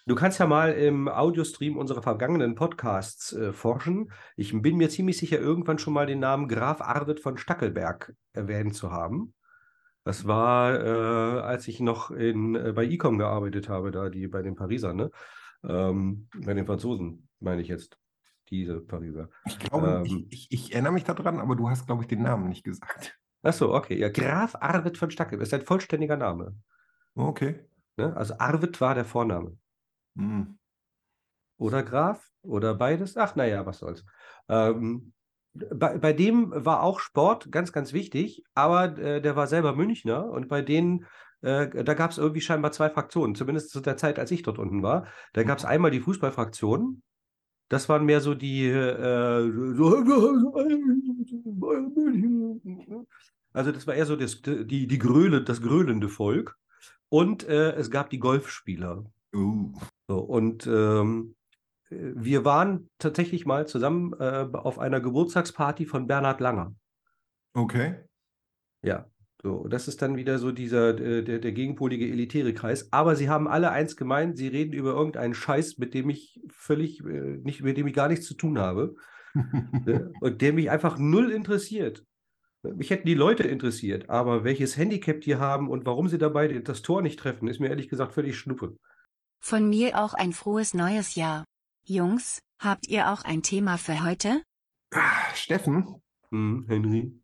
Du 0.09 0.15
kannst 0.15 0.39
ja 0.39 0.47
mal 0.47 0.73
im 0.73 1.09
Audiostream 1.09 1.77
unserer 1.77 2.01
vergangenen 2.01 2.55
Podcasts 2.55 3.33
äh, 3.33 3.53
forschen. 3.53 4.13
Ich 4.37 4.53
bin 4.63 4.77
mir 4.77 4.89
ziemlich 4.89 5.19
sicher, 5.19 5.41
irgendwann 5.41 5.81
schon 5.81 5.93
mal 5.95 6.07
den 6.07 6.21
Namen 6.21 6.47
Graf 6.47 6.81
Arvid 6.81 7.19
von 7.19 7.37
Stackelberg 7.37 8.15
erwähnt 8.33 8.77
zu 8.77 8.93
haben. 8.93 9.35
Das 10.05 10.25
war, 10.25 10.81
äh, 10.81 11.41
als 11.41 11.67
ich 11.67 11.81
noch 11.81 12.13
in, 12.13 12.55
äh, 12.55 12.73
bei 12.73 12.85
Ecom 12.87 13.19
gearbeitet 13.19 13.69
habe, 13.69 13.91
da 13.91 14.09
die 14.09 14.29
bei 14.29 14.43
den 14.43 14.55
Parisern, 14.55 14.95
ne? 14.95 15.11
Ähm, 15.65 16.29
bei 16.45 16.55
den 16.55 16.67
Franzosen, 16.67 17.29
meine 17.41 17.61
ich 17.63 17.69
jetzt. 17.69 17.99
Diese 18.51 18.81
Pariser. 18.81 19.29
Ich 19.45 19.59
glaube, 19.59 19.89
Ähm. 19.89 20.05
ich, 20.05 20.27
ich, 20.31 20.53
ich 20.53 20.73
erinnere 20.73 20.93
mich 20.93 21.03
daran, 21.03 21.41
aber 21.41 21.57
du 21.57 21.69
hast, 21.69 21.87
glaube 21.87 22.03
ich, 22.03 22.09
den 22.09 22.23
Namen 22.23 22.49
nicht 22.49 22.63
gesagt. 22.63 23.19
Achso, 23.43 23.75
okay. 23.75 23.99
Ja, 23.99 24.09
Graf 24.09 24.55
Arvid 24.61 24.99
von 24.99 25.11
Stackelberg 25.11 25.49
ist 25.49 25.55
ein 25.55 25.63
vollständiger 25.63 26.17
Name. 26.17 26.55
Okay. 27.17 27.59
Ne? 27.97 28.17
Also 28.17 28.35
Arvid 28.39 28.81
war 28.81 28.95
der 28.95 29.05
Vorname. 29.05 29.57
Hm. 30.17 30.59
Oder 31.59 31.83
Graf 31.83 32.31
oder 32.43 32.75
beides. 32.75 33.17
Ach, 33.17 33.35
naja, 33.37 33.65
was 33.67 33.79
soll's. 33.79 34.05
Ähm, 34.49 35.13
bei, 35.55 35.97
bei 35.99 36.13
dem 36.13 36.53
war 36.55 36.83
auch 36.83 37.01
Sport 37.01 37.51
ganz, 37.51 37.73
ganz 37.73 37.93
wichtig, 37.93 38.45
aber 38.55 38.99
äh, 38.99 39.23
der 39.23 39.37
war 39.37 39.47
selber 39.47 39.75
Münchner 39.75 40.29
und 40.29 40.49
bei 40.49 40.61
denen, 40.63 41.07
äh, 41.41 41.83
da 41.83 41.95
gab 41.95 42.11
es 42.11 42.19
irgendwie 42.19 42.41
scheinbar 42.41 42.73
zwei 42.73 42.91
Fraktionen, 42.91 43.35
zumindest 43.35 43.71
zu 43.71 43.81
der 43.81 43.97
Zeit, 43.97 44.19
als 44.19 44.31
ich 44.31 44.43
dort 44.43 44.59
unten 44.59 44.83
war. 44.83 45.07
Da 45.33 45.45
gab 45.45 45.59
es 45.59 45.65
einmal 45.65 45.91
die 45.91 46.01
Fußballfraktion. 46.01 47.03
Das 47.69 47.89
waren 47.89 48.05
mehr 48.05 48.21
so 48.21 48.35
die, 48.35 48.67
äh, 48.67 49.51
also 53.53 53.73
das 53.73 53.87
war 53.87 53.95
eher 53.95 54.07
so 54.07 54.17
das, 54.17 54.43
die, 54.43 54.87
die 54.87 54.99
Gröle, 54.99 55.43
das 55.43 55.63
gröhlende 55.63 56.09
Volk. 56.09 56.57
Und 57.09 57.49
äh, 57.49 57.73
es 57.73 57.91
gab 57.91 58.11
die 58.11 58.19
Golfspieler. 58.19 59.05
Uh. 59.35 59.73
So, 60.09 60.19
und 60.19 60.67
ähm, 60.67 61.37
äh, 61.91 61.97
wir 62.15 62.45
waren 62.45 62.91
tatsächlich 62.99 63.47
mal 63.47 63.67
zusammen 63.67 64.13
äh, 64.19 64.47
auf 64.53 64.79
einer 64.79 65.01
Geburtstagsparty 65.01 65.87
von 65.87 66.07
Bernhard 66.07 66.41
Langer. 66.41 66.75
Okay. 67.55 67.97
Ja, 68.83 69.07
so, 69.43 69.69
das 69.69 69.87
ist 69.87 70.03
dann 70.03 70.17
wieder 70.17 70.39
so 70.39 70.51
dieser, 70.51 70.99
äh, 70.99 71.23
der, 71.23 71.39
der 71.39 71.53
gegenpolige 71.53 72.09
elitäre 72.09 72.55
Kreis. 72.55 72.93
Aber 72.93 73.17
sie 73.17 73.29
haben 73.29 73.47
alle 73.49 73.71
eins 73.71 73.97
gemeint, 73.97 74.37
sie 74.37 74.49
reden 74.49 74.73
über 74.73 74.95
irgendeinen 74.95 75.35
Scheiß, 75.35 75.79
mit 75.79 75.95
dem 75.95 76.11
ich 76.11 76.41
völlig, 76.49 77.05
äh, 77.05 77.39
nicht, 77.43 77.63
mit 77.63 77.77
dem 77.77 77.87
ich 77.87 77.95
gar 77.95 78.09
nichts 78.09 78.27
zu 78.27 78.35
tun 78.35 78.59
habe. 78.59 78.97
ne? 79.35 80.13
Und 80.21 80.41
der 80.41 80.53
mich 80.53 80.71
einfach 80.71 80.99
null 80.99 81.31
interessiert. 81.31 82.05
Mich 82.63 82.91
hätten 82.91 83.07
die 83.07 83.15
Leute 83.15 83.45
interessiert, 83.45 84.11
aber 84.11 84.43
welches 84.43 84.77
Handicap 84.77 85.21
die 85.21 85.37
haben 85.37 85.69
und 85.71 85.87
warum 85.87 86.09
sie 86.09 86.19
dabei 86.19 86.49
das 86.49 86.83
Tor 86.83 87.01
nicht 87.01 87.19
treffen, 87.19 87.47
ist 87.47 87.61
mir 87.61 87.69
ehrlich 87.69 87.89
gesagt 87.89 88.15
völlig 88.15 88.37
schnuppe. 88.37 88.77
Von 89.41 89.69
mir 89.69 89.99
auch 90.03 90.15
ein 90.15 90.33
frohes 90.33 90.75
neues 90.75 91.15
Jahr. 91.15 91.45
Jungs, 91.85 92.41
habt 92.59 92.89
ihr 92.89 93.11
auch 93.13 93.23
ein 93.25 93.43
Thema 93.43 93.79
für 93.79 94.05
heute? 94.05 94.43
Ah, 94.93 95.35
Steffen, 95.35 96.03
Hm, 96.31 96.65
Henry. 96.69 97.23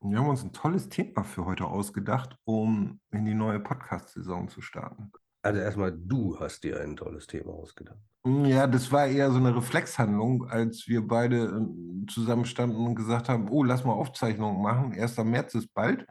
wir 0.00 0.18
haben 0.18 0.28
uns 0.28 0.42
ein 0.42 0.52
tolles 0.52 0.88
Thema 0.88 1.22
für 1.24 1.44
heute 1.44 1.66
ausgedacht, 1.66 2.36
um 2.44 3.00
in 3.10 3.26
die 3.26 3.34
neue 3.34 3.60
Podcast-Saison 3.60 4.48
zu 4.48 4.62
starten. 4.62 5.12
Also 5.42 5.60
erstmal, 5.60 5.92
du 5.92 6.38
hast 6.40 6.64
dir 6.64 6.80
ein 6.80 6.96
tolles 6.96 7.26
Thema 7.26 7.52
ausgedacht. 7.52 7.98
Ja, 8.24 8.66
das 8.66 8.90
war 8.90 9.06
eher 9.06 9.30
so 9.30 9.36
eine 9.36 9.54
Reflexhandlung, 9.54 10.48
als 10.48 10.88
wir 10.88 11.06
beide 11.06 11.44
ähm, 11.44 12.06
zusammenstanden 12.08 12.84
und 12.84 12.94
gesagt 12.96 13.28
haben, 13.28 13.48
oh, 13.50 13.62
lass 13.62 13.84
mal 13.84 13.92
Aufzeichnungen 13.92 14.60
machen. 14.62 14.92
1. 14.98 15.18
März 15.18 15.54
ist 15.54 15.72
bald. 15.74 16.06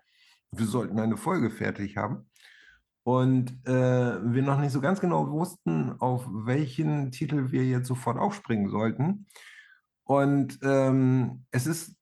Wir 0.51 0.65
sollten 0.67 0.99
eine 0.99 1.17
Folge 1.17 1.49
fertig 1.49 1.97
haben. 1.97 2.29
Und 3.05 3.51
äh, 3.67 4.33
wir 4.33 4.41
noch 4.41 4.59
nicht 4.59 4.71
so 4.71 4.81
ganz 4.81 4.99
genau 4.99 5.29
wussten, 5.29 5.93
auf 5.99 6.25
welchen 6.27 7.11
Titel 7.11 7.51
wir 7.51 7.63
jetzt 7.63 7.87
sofort 7.87 8.17
aufspringen 8.17 8.71
sollten. 8.71 9.27
Und 10.05 10.57
ähm, 10.63 11.45
es 11.51 11.67
ist 11.67 11.95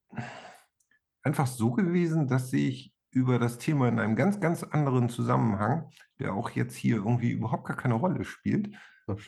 einfach 1.21 1.47
so 1.47 1.71
gewesen, 1.71 2.29
dass 2.29 2.53
ich 2.53 2.93
über 3.11 3.37
das 3.37 3.57
Thema 3.57 3.89
in 3.89 3.99
einem 3.99 4.15
ganz, 4.15 4.39
ganz 4.39 4.63
anderen 4.63 5.09
Zusammenhang, 5.09 5.89
der 6.19 6.33
auch 6.33 6.51
jetzt 6.51 6.75
hier 6.77 6.95
irgendwie 6.95 7.31
überhaupt 7.31 7.65
gar 7.65 7.75
keine 7.75 7.95
Rolle 7.95 8.23
spielt, 8.23 8.73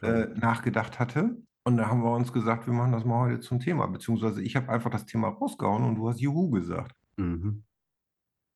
äh, 0.02 0.28
nachgedacht 0.34 0.98
hatte. 0.98 1.36
Und 1.66 1.76
da 1.76 1.90
haben 1.90 2.04
wir 2.04 2.16
uns 2.16 2.32
gesagt, 2.32 2.68
wir 2.68 2.74
machen 2.74 2.94
das 2.94 3.04
mal 3.04 3.30
heute 3.30 3.42
zum 3.42 3.60
Thema. 3.60 3.86
Beziehungsweise 3.88 4.42
ich 4.42 4.56
habe 4.56 4.70
einfach 4.70 4.92
das 4.92 5.06
Thema 5.06 5.28
rausgehauen 5.28 5.84
und 5.84 5.96
du 5.96 6.08
hast 6.08 6.22
Juhu 6.22 6.52
gesagt. 6.52 6.96
Mhm. 7.18 7.66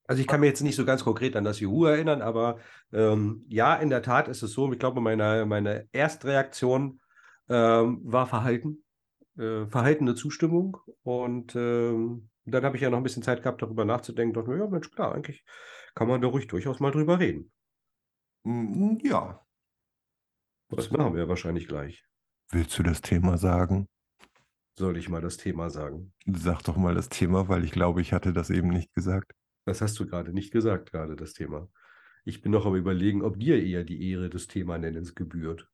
Also 0.09 0.21
ich 0.21 0.27
kann 0.27 0.39
mir 0.39 0.47
jetzt 0.47 0.61
nicht 0.61 0.75
so 0.75 0.85
ganz 0.85 1.03
konkret 1.03 1.35
an 1.35 1.43
das 1.43 1.59
Juhu 1.59 1.85
erinnern, 1.85 2.23
aber 2.23 2.57
ähm, 2.91 3.45
ja, 3.47 3.75
in 3.75 3.91
der 3.91 4.01
Tat 4.01 4.27
ist 4.27 4.41
es 4.41 4.53
so. 4.53 4.73
Ich 4.73 4.79
glaube, 4.79 5.01
meine, 5.01 5.45
meine 5.45 5.87
Erstreaktion 5.91 6.99
ähm, 7.47 7.99
war 8.01 8.25
Verhalten, 8.25 8.83
äh, 9.37 9.67
verhaltene 9.67 10.15
Zustimmung. 10.15 10.77
Und 11.03 11.55
ähm, 11.55 12.27
dann 12.45 12.65
habe 12.65 12.75
ich 12.75 12.81
ja 12.81 12.89
noch 12.89 12.97
ein 12.97 13.03
bisschen 13.03 13.21
Zeit 13.21 13.43
gehabt, 13.43 13.61
darüber 13.61 13.85
nachzudenken. 13.85 14.33
Dachte 14.33 14.49
mir, 14.49 14.57
ja, 14.57 14.65
Mensch, 14.65 14.89
klar, 14.89 15.13
eigentlich 15.13 15.45
kann 15.93 16.07
man 16.07 16.19
da 16.21 16.27
ruhig 16.27 16.47
durchaus 16.47 16.79
mal 16.79 16.89
drüber 16.89 17.19
reden. 17.19 17.51
Mm, 18.45 18.97
Ja. 19.03 19.45
Das 20.69 20.89
machen 20.89 21.13
wir 21.13 21.29
wahrscheinlich 21.29 21.67
gleich. 21.67 22.03
Willst 22.49 22.79
du 22.79 22.81
das 22.81 23.01
Thema 23.01 23.37
sagen? 23.37 23.87
Soll 24.75 24.97
ich 24.97 25.07
mal 25.07 25.21
das 25.21 25.37
Thema 25.37 25.69
sagen? 25.69 26.13
Sag 26.25 26.63
doch 26.63 26.77
mal 26.77 26.95
das 26.95 27.09
Thema, 27.09 27.47
weil 27.47 27.63
ich 27.63 27.71
glaube, 27.71 28.01
ich 28.01 28.11
hatte 28.11 28.33
das 28.33 28.49
eben 28.49 28.69
nicht 28.69 28.91
gesagt. 28.95 29.33
Das 29.69 29.81
hast 29.81 29.99
du 29.99 30.07
gerade 30.07 30.33
nicht 30.33 30.51
gesagt, 30.51 30.91
gerade 30.91 31.15
das 31.15 31.33
Thema. 31.33 31.69
Ich 32.25 32.41
bin 32.41 32.51
noch 32.51 32.65
am 32.65 32.75
Überlegen, 32.75 33.21
ob 33.21 33.39
dir 33.39 33.63
eher 33.63 33.83
die 33.83 34.09
Ehre 34.09 34.27
des 34.27 34.47
Themanennens 34.47 35.13
gebührt. 35.13 35.69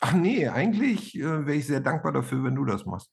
Ach 0.00 0.12
nee, 0.12 0.46
eigentlich 0.48 1.16
äh, 1.16 1.46
wäre 1.46 1.54
ich 1.54 1.66
sehr 1.66 1.80
dankbar 1.80 2.12
dafür, 2.12 2.44
wenn 2.44 2.54
du 2.54 2.66
das 2.66 2.84
machst. 2.84 3.10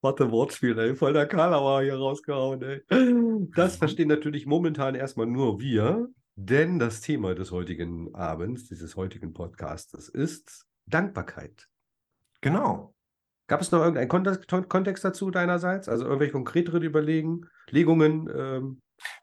Warte, 0.00 0.30
Wortspiel, 0.30 0.78
ey. 0.78 0.94
Voll 0.94 1.12
der 1.12 1.26
Karlauer 1.26 1.82
hier 1.82 1.96
rausgehauen, 1.96 2.62
ey. 2.62 3.48
Das 3.56 3.74
verstehen 3.78 4.06
natürlich 4.06 4.46
momentan 4.46 4.94
erstmal 4.94 5.26
nur 5.26 5.58
wir, 5.58 6.06
denn 6.36 6.78
das 6.78 7.00
Thema 7.00 7.34
des 7.34 7.50
heutigen 7.50 8.14
Abends, 8.14 8.68
dieses 8.68 8.94
heutigen 8.94 9.32
Podcastes 9.32 10.08
ist 10.08 10.68
Dankbarkeit. 10.86 11.66
Genau. 12.42 12.94
Gab 13.48 13.60
es 13.60 13.72
noch 13.72 13.80
irgendeinen 13.80 14.08
Kontext, 14.08 14.48
Kontext 14.68 15.04
dazu 15.04 15.30
deinerseits? 15.30 15.88
Also 15.88 16.04
irgendwelche 16.04 16.32
konkreteren 16.32 16.82
Überlegen, 16.82 17.46
Legungen? 17.70 18.28
Ähm, 18.34 18.80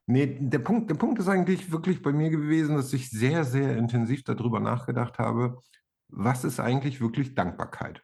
Nee, 0.07 0.37
der 0.39 0.59
Punkt, 0.59 0.89
der 0.89 0.95
Punkt 0.95 1.19
ist 1.19 1.27
eigentlich 1.27 1.69
wirklich 1.71 2.01
bei 2.01 2.13
mir 2.13 2.29
gewesen, 2.29 2.75
dass 2.77 2.93
ich 2.93 3.09
sehr, 3.09 3.43
sehr 3.43 3.75
intensiv 3.75 4.23
darüber 4.23 4.59
nachgedacht 4.61 5.19
habe, 5.19 5.59
was 6.07 6.43
ist 6.45 6.59
eigentlich 6.59 7.01
wirklich 7.01 7.35
Dankbarkeit? 7.35 8.01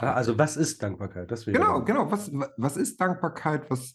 ah, 0.00 0.12
also 0.14 0.36
was 0.38 0.56
ist 0.56 0.82
Dankbarkeit? 0.82 1.30
Das 1.30 1.46
wäre 1.46 1.56
Genau, 1.58 1.82
genau. 1.84 2.10
Was, 2.10 2.32
wa- 2.32 2.50
was 2.56 2.76
ist 2.76 3.00
Dankbarkeit? 3.00 3.70
Was 3.70 3.94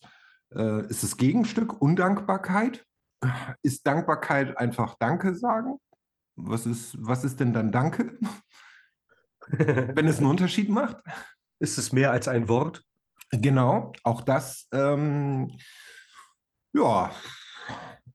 äh, 0.56 0.86
ist 0.88 1.04
das 1.04 1.18
Gegenstück? 1.18 1.82
Undankbarkeit? 1.82 2.86
Ist 3.62 3.86
Dankbarkeit 3.86 4.58
einfach 4.58 4.96
Danke 4.98 5.36
sagen? 5.36 5.78
Was 6.38 6.66
ist, 6.66 6.96
was 7.00 7.24
ist 7.24 7.40
denn 7.40 7.52
dann 7.54 7.72
Danke, 7.72 8.18
wenn 9.50 10.08
es 10.08 10.18
einen 10.18 10.28
Unterschied 10.28 10.70
macht? 10.70 10.98
Ist 11.60 11.78
es 11.78 11.92
mehr 11.92 12.12
als 12.12 12.28
ein 12.28 12.48
Wort? 12.48 12.84
Genau, 13.32 13.94
auch 14.04 14.22
das, 14.22 14.68
ähm, 14.74 15.58
ja. 16.74 17.12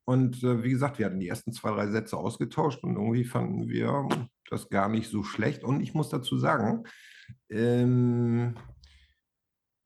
Und 0.05 0.43
äh, 0.45 0.63
wie 0.63 0.71
gesagt, 0.71 0.99
wir 0.99 1.07
hatten 1.07 1.21
die 1.21 1.29
ersten 1.29 1.53
zwei, 1.53 1.71
drei 1.71 1.89
Sätze 1.89 2.17
ausgetauscht 2.17 2.85
und 2.85 2.97
irgendwie 2.97 3.25
fanden 3.25 3.69
wir 3.69 4.09
das 4.49 4.69
gar 4.69 4.89
nicht 4.89 5.11
so 5.11 5.23
schlecht. 5.23 5.65
Und 5.65 5.81
ich 5.81 5.95
muss 5.95 6.11
dazu 6.11 6.39
sagen, 6.39 6.85
ähm, 7.51 8.55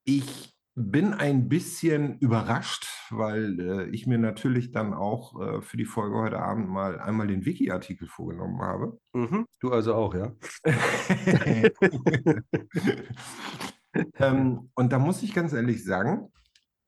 ich 0.04 0.52
bin 0.74 1.14
ein 1.14 1.48
bisschen 1.48 2.18
überrascht, 2.18 2.86
weil 3.10 3.60
äh, 3.60 3.88
ich 3.90 4.06
mir 4.06 4.18
natürlich 4.18 4.72
dann 4.72 4.94
auch 4.94 5.40
äh, 5.40 5.62
für 5.62 5.76
die 5.76 5.84
Folge 5.84 6.16
heute 6.16 6.40
Abend 6.40 6.68
mal 6.68 7.00
einmal 7.00 7.26
den 7.26 7.44
Wiki-Artikel 7.44 8.08
vorgenommen 8.08 8.62
habe. 8.62 8.98
Mhm. 9.12 9.46
Du 9.60 9.72
also 9.72 9.94
auch, 9.94 10.14
ja? 10.14 10.32
ähm, 14.18 14.70
und 14.74 14.92
da 14.92 14.98
muss 14.98 15.22
ich 15.22 15.34
ganz 15.34 15.52
ehrlich 15.52 15.84
sagen, 15.84 16.32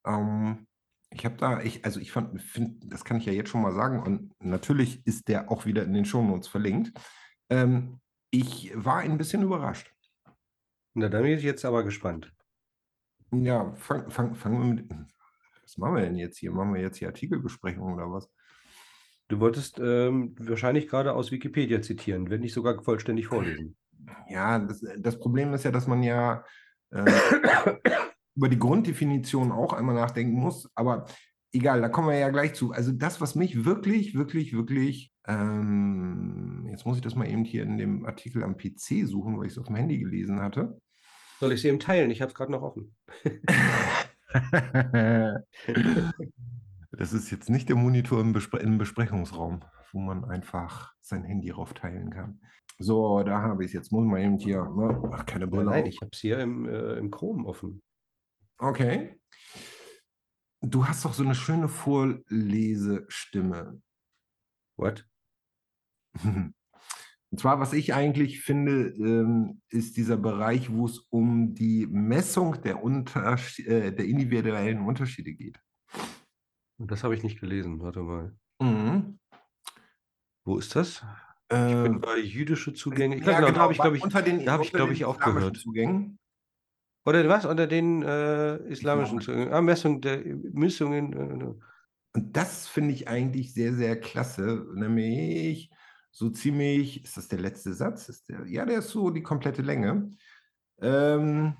ähm, 0.06 0.66
ich 1.10 1.24
habe 1.24 1.36
da, 1.36 1.60
ich, 1.60 1.84
also 1.84 2.00
ich 2.00 2.12
fand, 2.12 2.40
find, 2.40 2.92
das 2.92 3.04
kann 3.04 3.18
ich 3.18 3.26
ja 3.26 3.32
jetzt 3.32 3.50
schon 3.50 3.62
mal 3.62 3.74
sagen, 3.74 4.02
und 4.02 4.32
natürlich 4.42 5.06
ist 5.06 5.28
der 5.28 5.50
auch 5.50 5.66
wieder 5.66 5.84
in 5.84 5.92
den 5.92 6.04
Shownotes 6.04 6.48
verlinkt. 6.48 6.92
Ähm, 7.50 8.00
ich 8.30 8.72
war 8.74 8.98
ein 8.98 9.18
bisschen 9.18 9.42
überrascht. 9.42 9.92
Na, 10.94 11.08
dann 11.08 11.22
bin 11.22 11.36
ich 11.36 11.44
jetzt 11.44 11.64
aber 11.64 11.84
gespannt. 11.84 12.32
Ja, 13.30 13.72
fangen 13.74 14.10
fang, 14.10 14.34
fang 14.34 14.58
wir 14.58 14.74
mit. 14.74 14.90
Was 15.72 15.78
machen 15.78 15.96
wir 15.96 16.02
denn 16.02 16.16
jetzt 16.16 16.38
hier? 16.38 16.52
Machen 16.52 16.74
wir 16.74 16.82
jetzt 16.82 16.98
hier 16.98 17.08
Artikelbesprechung 17.08 17.94
oder 17.94 18.10
was? 18.10 18.30
Du 19.28 19.40
wolltest 19.40 19.78
ähm, 19.78 20.34
wahrscheinlich 20.38 20.88
gerade 20.88 21.14
aus 21.14 21.32
Wikipedia 21.32 21.80
zitieren, 21.80 22.28
wenn 22.28 22.40
nicht 22.40 22.52
sogar 22.52 22.82
vollständig 22.82 23.28
vorlesen. 23.28 23.76
Ja, 24.28 24.58
das, 24.58 24.84
das 24.98 25.18
Problem 25.18 25.54
ist 25.54 25.64
ja, 25.64 25.70
dass 25.70 25.86
man 25.86 26.02
ja 26.02 26.44
äh, 26.90 27.04
über 28.34 28.50
die 28.50 28.58
Grunddefinition 28.58 29.50
auch 29.50 29.72
einmal 29.72 29.94
nachdenken 29.94 30.34
muss. 30.34 30.70
Aber 30.74 31.06
egal, 31.52 31.80
da 31.80 31.88
kommen 31.88 32.08
wir 32.08 32.18
ja 32.18 32.28
gleich 32.28 32.52
zu. 32.54 32.72
Also 32.72 32.92
das, 32.92 33.22
was 33.22 33.34
mich 33.34 33.64
wirklich, 33.64 34.14
wirklich, 34.14 34.52
wirklich 34.52 35.12
Ähm, 35.26 36.66
jetzt 36.68 36.84
muss 36.84 36.96
ich 36.96 37.02
das 37.02 37.14
mal 37.14 37.28
eben 37.28 37.44
hier 37.44 37.62
in 37.62 37.78
dem 37.78 38.04
Artikel 38.04 38.42
am 38.42 38.56
PC 38.56 39.06
suchen, 39.06 39.38
weil 39.38 39.46
ich 39.46 39.52
es 39.52 39.58
auf 39.58 39.68
dem 39.68 39.76
Handy 39.76 39.98
gelesen 39.98 40.40
hatte. 40.40 40.80
Soll 41.38 41.52
ich 41.52 41.62
sie 41.62 41.68
eben 41.68 41.80
teilen? 41.80 42.10
Ich 42.10 42.20
habe 42.20 42.30
es 42.30 42.34
gerade 42.34 42.52
noch 42.52 42.62
offen. 42.62 42.94
das 46.92 47.12
ist 47.12 47.30
jetzt 47.30 47.50
nicht 47.50 47.68
der 47.68 47.76
Monitor 47.76 48.20
im, 48.20 48.32
Bespre 48.32 48.58
im 48.58 48.78
Besprechungsraum, 48.78 49.64
wo 49.92 50.00
man 50.00 50.24
einfach 50.24 50.94
sein 51.00 51.22
Handy 51.24 51.50
raufteilen 51.50 52.10
kann. 52.10 52.40
So, 52.78 53.22
da 53.22 53.42
habe 53.42 53.64
ich 53.64 53.70
es. 53.70 53.74
Jetzt 53.74 53.92
muss 53.92 54.04
man 54.04 54.20
eben 54.20 54.38
hier. 54.38 54.64
Ne? 54.64 55.10
Ach, 55.12 55.26
keine 55.26 55.46
Brille. 55.46 55.70
Nein, 55.70 55.86
ich 55.86 56.00
habe 56.00 56.10
es 56.12 56.18
hier 56.18 56.40
im, 56.40 56.68
äh, 56.68 56.94
im 56.94 57.10
Chrome 57.10 57.46
offen. 57.46 57.82
Okay. 58.58 59.20
Du 60.60 60.86
hast 60.86 61.04
doch 61.04 61.12
so 61.12 61.24
eine 61.24 61.34
schöne 61.34 61.68
Vorlesestimme. 61.68 63.82
What? 64.76 65.06
Und 67.32 67.38
zwar, 67.38 67.58
was 67.60 67.72
ich 67.72 67.94
eigentlich 67.94 68.42
finde, 68.42 68.88
ähm, 68.98 69.62
ist 69.70 69.96
dieser 69.96 70.18
Bereich, 70.18 70.70
wo 70.70 70.84
es 70.84 70.98
um 70.98 71.54
die 71.54 71.86
Messung 71.86 72.60
der, 72.60 72.84
Unters 72.84 73.58
äh, 73.58 73.90
der 73.90 74.04
individuellen 74.04 74.82
Unterschiede 74.82 75.32
geht. 75.32 75.58
Und 76.78 76.90
das 76.90 77.02
habe 77.04 77.14
ich 77.14 77.22
nicht 77.22 77.40
gelesen. 77.40 77.80
Warte 77.80 78.00
mal. 78.00 78.36
Mhm. 78.60 79.18
Wo 80.44 80.58
ist 80.58 80.76
das? 80.76 81.02
Ich 81.50 81.56
Äh, 81.56 81.82
bin 81.84 82.00
bei 82.02 82.18
jüdische 82.18 82.74
Zugänge. 82.74 83.16
Ja, 83.16 83.22
glaube, 83.22 83.40
da 83.40 83.46
genau, 83.48 83.60
habe 83.60 83.72
ich, 83.72 83.78
glaube 83.78 83.96
ich, 83.96 84.02
den, 84.24 84.44
da 84.44 84.52
habe 84.52 84.64
ich, 84.64 84.72
glaube 84.72 84.92
ich, 84.92 85.06
auch 85.06 85.16
islamischen 85.16 85.40
gehört. 85.40 85.56
Zugängen. 85.56 86.18
Oder 87.06 87.26
was? 87.30 87.46
Unter 87.46 87.66
den 87.66 88.02
äh, 88.02 88.56
islamischen. 88.68 89.22
Zugängen. 89.22 89.54
Ah, 89.54 89.62
Messung 89.62 90.02
der 90.02 90.22
Messungen. 90.52 91.12
Äh, 91.14 91.54
Und 92.14 92.36
das 92.36 92.68
finde 92.68 92.92
ich 92.92 93.08
eigentlich 93.08 93.54
sehr, 93.54 93.72
sehr 93.72 93.98
klasse. 93.98 94.66
Nämlich 94.74 95.70
so 96.12 96.28
ziemlich, 96.30 97.04
ist 97.04 97.16
das 97.16 97.28
der 97.28 97.40
letzte 97.40 97.72
Satz? 97.72 98.08
Ist 98.08 98.28
der, 98.28 98.46
ja, 98.46 98.64
der 98.66 98.78
ist 98.78 98.90
so 98.90 99.10
die 99.10 99.22
komplette 99.22 99.62
Länge. 99.62 100.10
Ähm, 100.80 101.54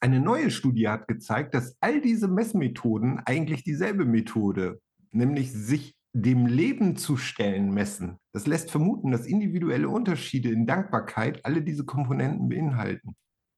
eine 0.00 0.20
neue 0.20 0.50
Studie 0.50 0.88
hat 0.88 1.06
gezeigt, 1.06 1.54
dass 1.54 1.76
all 1.80 2.00
diese 2.00 2.26
Messmethoden 2.26 3.20
eigentlich 3.24 3.64
dieselbe 3.64 4.04
Methode, 4.04 4.80
nämlich 5.12 5.52
sich 5.52 5.94
dem 6.12 6.46
Leben 6.46 6.96
zu 6.96 7.16
stellen, 7.16 7.72
messen. 7.72 8.18
Das 8.32 8.46
lässt 8.46 8.70
vermuten, 8.70 9.10
dass 9.10 9.26
individuelle 9.26 9.88
Unterschiede 9.88 10.50
in 10.50 10.66
Dankbarkeit 10.66 11.44
alle 11.44 11.62
diese 11.62 11.84
Komponenten 11.84 12.48
beinhalten. 12.48 13.14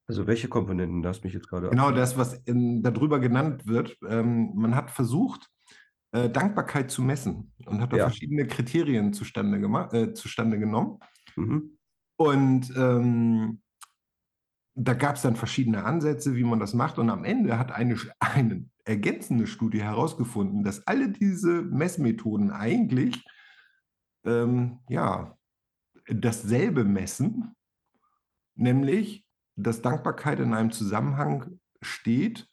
also 0.07 0.27
welche 0.27 0.49
Komponenten? 0.49 1.03
Da 1.03 1.11
hast 1.11 1.23
mich 1.23 1.33
jetzt 1.33 1.49
gerade 1.49 1.71
Genau 1.71 1.93
das, 1.93 2.17
was 2.17 2.35
in, 2.45 2.83
darüber 2.83 3.21
genannt 3.21 3.67
wird. 3.67 3.97
Ähm, 4.07 4.50
man 4.55 4.75
hat 4.75 4.91
versucht, 4.91 5.49
äh, 6.12 6.29
Dankbarkeit 6.29 6.90
zu 6.90 7.02
messen 7.02 7.52
und 7.67 7.81
hat 7.81 7.93
da 7.93 7.99
Ja. 7.99 8.05
verschiedene 8.05 8.47
Kriterien 8.47 9.12
zustande, 9.12 9.59
äh, 9.93 10.12
zustande 10.12 10.59
genommen. 10.59 10.99
Mhm. 11.37 11.79
Und 12.17 12.73
ähm, 12.76 13.62
da 14.75 14.95
gab 14.95 15.17
es 15.17 15.23
dann 15.23 15.37
verschiedene 15.37 15.85
Ansätze, 15.85 16.37
wie 16.37 16.45
man 16.45 16.61
das 16.61 16.75
macht. 16.75 16.99
Und 16.99 17.11
am 17.11 17.25
Ende 17.25 17.59
hat 17.59 17.73
eine, 17.73 17.97
eine 18.19 18.64
ergänzende 18.85 19.47
Studie 19.47 19.83
herausgefunden, 19.83 20.64
dass 20.64 20.87
alle 20.87 21.11
diese 21.11 21.62
Messmethoden 21.62 22.50
eigentlich 22.50 23.25
ähm, 24.25 24.81
ja, 24.88 25.38
dasselbe 26.07 26.85
messen, 26.85 27.55
nämlich, 28.55 29.26
dass 29.57 29.83
Dankbarkeit 29.83 30.40
in 30.40 30.55
einem 30.55 30.73
Zusammenhang 30.73 31.59
steht, 31.83 32.49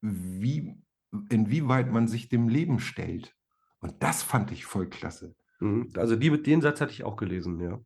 wie, 0.00 0.83
inwieweit 1.28 1.90
man 1.90 2.08
sich 2.08 2.28
dem 2.28 2.48
Leben 2.48 2.80
stellt. 2.80 3.34
Und 3.80 4.02
das 4.02 4.22
fand 4.22 4.50
ich 4.52 4.64
voll 4.64 4.88
klasse. 4.88 5.34
Mhm. 5.60 5.90
Also 5.96 6.16
die, 6.16 6.42
den 6.42 6.60
Satz 6.60 6.80
hatte 6.80 6.92
ich 6.92 7.04
auch 7.04 7.16
gelesen, 7.16 7.60
ja. 7.60 7.80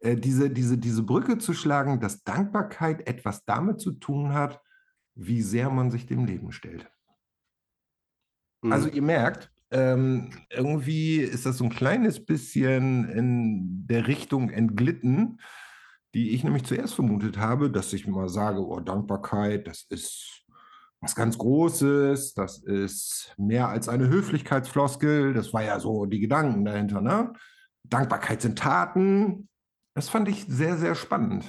Äh, 0.00 0.16
diese, 0.16 0.50
diese, 0.50 0.78
diese 0.78 1.02
Brücke 1.02 1.38
zu 1.38 1.52
schlagen, 1.54 2.00
dass 2.00 2.24
Dankbarkeit 2.24 3.06
etwas 3.06 3.44
damit 3.44 3.80
zu 3.80 3.92
tun 3.92 4.34
hat, 4.34 4.60
wie 5.14 5.42
sehr 5.42 5.70
man 5.70 5.90
sich 5.90 6.06
dem 6.06 6.24
Leben 6.24 6.52
stellt. 6.52 6.90
Mhm. 8.62 8.72
Also 8.72 8.88
ihr 8.88 9.02
merkt, 9.02 9.52
ähm, 9.70 10.30
irgendwie 10.50 11.16
ist 11.18 11.46
das 11.46 11.58
so 11.58 11.64
ein 11.64 11.70
kleines 11.70 12.24
bisschen 12.24 13.08
in 13.08 13.86
der 13.86 14.06
Richtung 14.06 14.50
entglitten, 14.50 15.40
die 16.14 16.30
ich 16.30 16.44
nämlich 16.44 16.64
zuerst 16.64 16.94
vermutet 16.94 17.38
habe, 17.38 17.70
dass 17.70 17.92
ich 17.92 18.06
mal 18.06 18.28
sage, 18.28 18.60
oh, 18.60 18.80
Dankbarkeit, 18.80 19.66
das 19.66 19.86
ist 19.88 20.41
was 21.02 21.16
ganz 21.16 21.36
Großes, 21.36 22.34
das 22.34 22.58
ist 22.58 23.34
mehr 23.36 23.68
als 23.68 23.88
eine 23.88 24.08
Höflichkeitsfloskel, 24.08 25.34
das 25.34 25.52
war 25.52 25.64
ja 25.64 25.80
so 25.80 26.06
die 26.06 26.20
Gedanken 26.20 26.64
dahinter, 26.64 27.00
ne? 27.00 27.32
Dankbarkeit 27.82 28.40
sind 28.40 28.56
Taten. 28.56 29.48
Das 29.94 30.08
fand 30.08 30.28
ich 30.28 30.46
sehr, 30.46 30.76
sehr 30.78 30.94
spannend. 30.94 31.44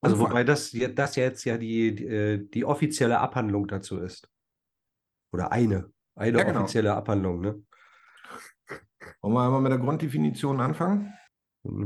Also 0.00 0.18
wobei 0.18 0.44
das, 0.44 0.74
das 0.94 1.16
jetzt 1.16 1.44
ja 1.44 1.58
die, 1.58 1.94
die, 1.94 2.06
äh, 2.06 2.48
die 2.48 2.64
offizielle 2.64 3.20
Abhandlung 3.20 3.68
dazu 3.68 3.98
ist. 3.98 4.28
Oder 5.32 5.52
eine. 5.52 5.92
Eine 6.14 6.38
Ja, 6.38 6.44
genau. 6.44 6.60
offizielle 6.62 6.94
Abhandlung, 6.94 7.40
ne? 7.40 7.62
Wollen 9.20 9.34
wir 9.34 9.44
einmal 9.44 9.60
mit 9.60 9.72
der 9.72 9.78
Grunddefinition 9.78 10.60
anfangen? 10.60 11.12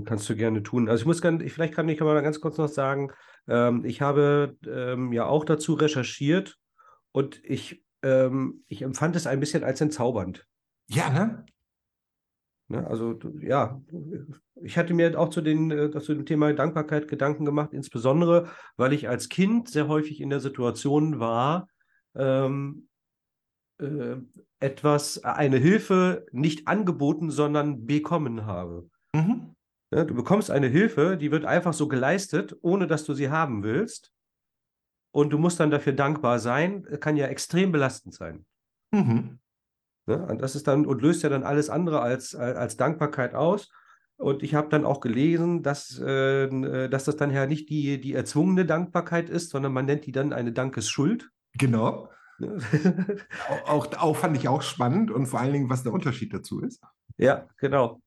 Kannst 0.04 0.28
du 0.28 0.34
gerne 0.34 0.62
tun. 0.62 0.88
Also 0.88 1.02
ich 1.02 1.06
muss 1.06 1.22
ganz, 1.22 1.42
ich- 1.42 1.52
vielleicht 1.52 1.74
kann 1.74 1.88
ich 1.88 2.00
mal 2.00 2.20
ganz 2.22 2.40
kurz 2.40 2.58
noch 2.58 2.68
sagen, 2.68 3.12
ähm, 3.46 3.84
ich 3.84 4.00
habe 4.00 4.56
ähm, 4.66 5.12
ja 5.12 5.26
auch 5.26 5.44
dazu 5.44 5.74
recherchiert 5.74 6.56
und 7.12 7.40
ich, 7.44 7.84
ähm, 8.02 8.64
ich 8.66 8.82
empfand 8.82 9.14
es 9.14 9.26
ein 9.26 9.40
bisschen 9.40 9.62
als 9.62 9.80
entzaubernd. 9.80 10.46
Ja, 10.88 11.10
ne? 11.10 11.44
Ne? 12.68 12.86
Also 12.86 13.18
ja, 13.40 13.80
ich 14.62 14.76
hatte 14.76 14.94
mir 14.94 15.18
auch 15.18 15.30
zu, 15.30 15.40
den, 15.40 15.70
äh, 15.70 15.90
zu 16.00 16.14
dem 16.14 16.26
Thema 16.26 16.52
Dankbarkeit 16.52 17.08
Gedanken 17.08 17.44
gemacht, 17.44 17.72
insbesondere 17.72 18.48
weil 18.76 18.92
ich 18.92 19.08
als 19.08 19.28
Kind 19.28 19.68
sehr 19.68 19.88
häufig 19.88 20.20
in 20.20 20.30
der 20.30 20.40
Situation 20.40 21.18
war, 21.20 21.68
ähm, 22.14 22.88
äh, 23.78 24.16
etwas, 24.60 25.22
eine 25.22 25.56
Hilfe 25.56 26.26
nicht 26.32 26.66
angeboten, 26.66 27.30
sondern 27.30 27.86
bekommen 27.86 28.44
habe. 28.44 28.90
Mhm. 29.14 29.54
Ne? 29.90 30.06
Du 30.06 30.14
bekommst 30.14 30.50
eine 30.50 30.66
Hilfe, 30.66 31.16
die 31.16 31.30
wird 31.30 31.44
einfach 31.44 31.72
so 31.72 31.88
geleistet, 31.88 32.56
ohne 32.62 32.86
dass 32.86 33.04
du 33.04 33.14
sie 33.14 33.30
haben 33.30 33.62
willst. 33.62 34.12
Und 35.10 35.30
du 35.30 35.38
musst 35.38 35.58
dann 35.58 35.70
dafür 35.70 35.94
dankbar 35.94 36.38
sein, 36.38 36.86
kann 37.00 37.16
ja 37.16 37.26
extrem 37.26 37.72
belastend 37.72 38.14
sein. 38.14 38.44
Mhm. 38.92 39.38
Ne? 40.06 40.26
Und 40.26 40.42
das 40.42 40.54
ist 40.54 40.66
dann 40.66 40.86
und 40.86 41.02
löst 41.02 41.22
ja 41.22 41.28
dann 41.28 41.44
alles 41.44 41.70
andere 41.70 42.00
als, 42.00 42.34
als 42.34 42.76
Dankbarkeit 42.76 43.34
aus. 43.34 43.70
Und 44.16 44.42
ich 44.42 44.54
habe 44.54 44.68
dann 44.68 44.84
auch 44.84 45.00
gelesen, 45.00 45.62
dass, 45.62 45.98
äh, 45.98 46.88
dass 46.88 47.04
das 47.04 47.16
dann 47.16 47.32
ja 47.32 47.46
nicht 47.46 47.70
die, 47.70 48.00
die 48.00 48.14
erzwungene 48.14 48.66
Dankbarkeit 48.66 49.30
ist, 49.30 49.50
sondern 49.50 49.72
man 49.72 49.86
nennt 49.86 50.06
die 50.06 50.12
dann 50.12 50.32
eine 50.32 50.52
Dankesschuld. 50.52 51.30
Genau. 51.56 52.10
Ne? 52.38 52.58
Auch, 53.48 53.68
auch, 53.68 53.96
auch 53.98 54.16
fand 54.16 54.36
ich 54.36 54.46
auch 54.46 54.62
spannend 54.62 55.10
und 55.10 55.26
vor 55.26 55.40
allen 55.40 55.52
Dingen, 55.52 55.70
was 55.70 55.82
der 55.82 55.92
Unterschied 55.92 56.32
dazu 56.32 56.60
ist. 56.60 56.80
Ja, 57.16 57.48
genau. 57.56 58.00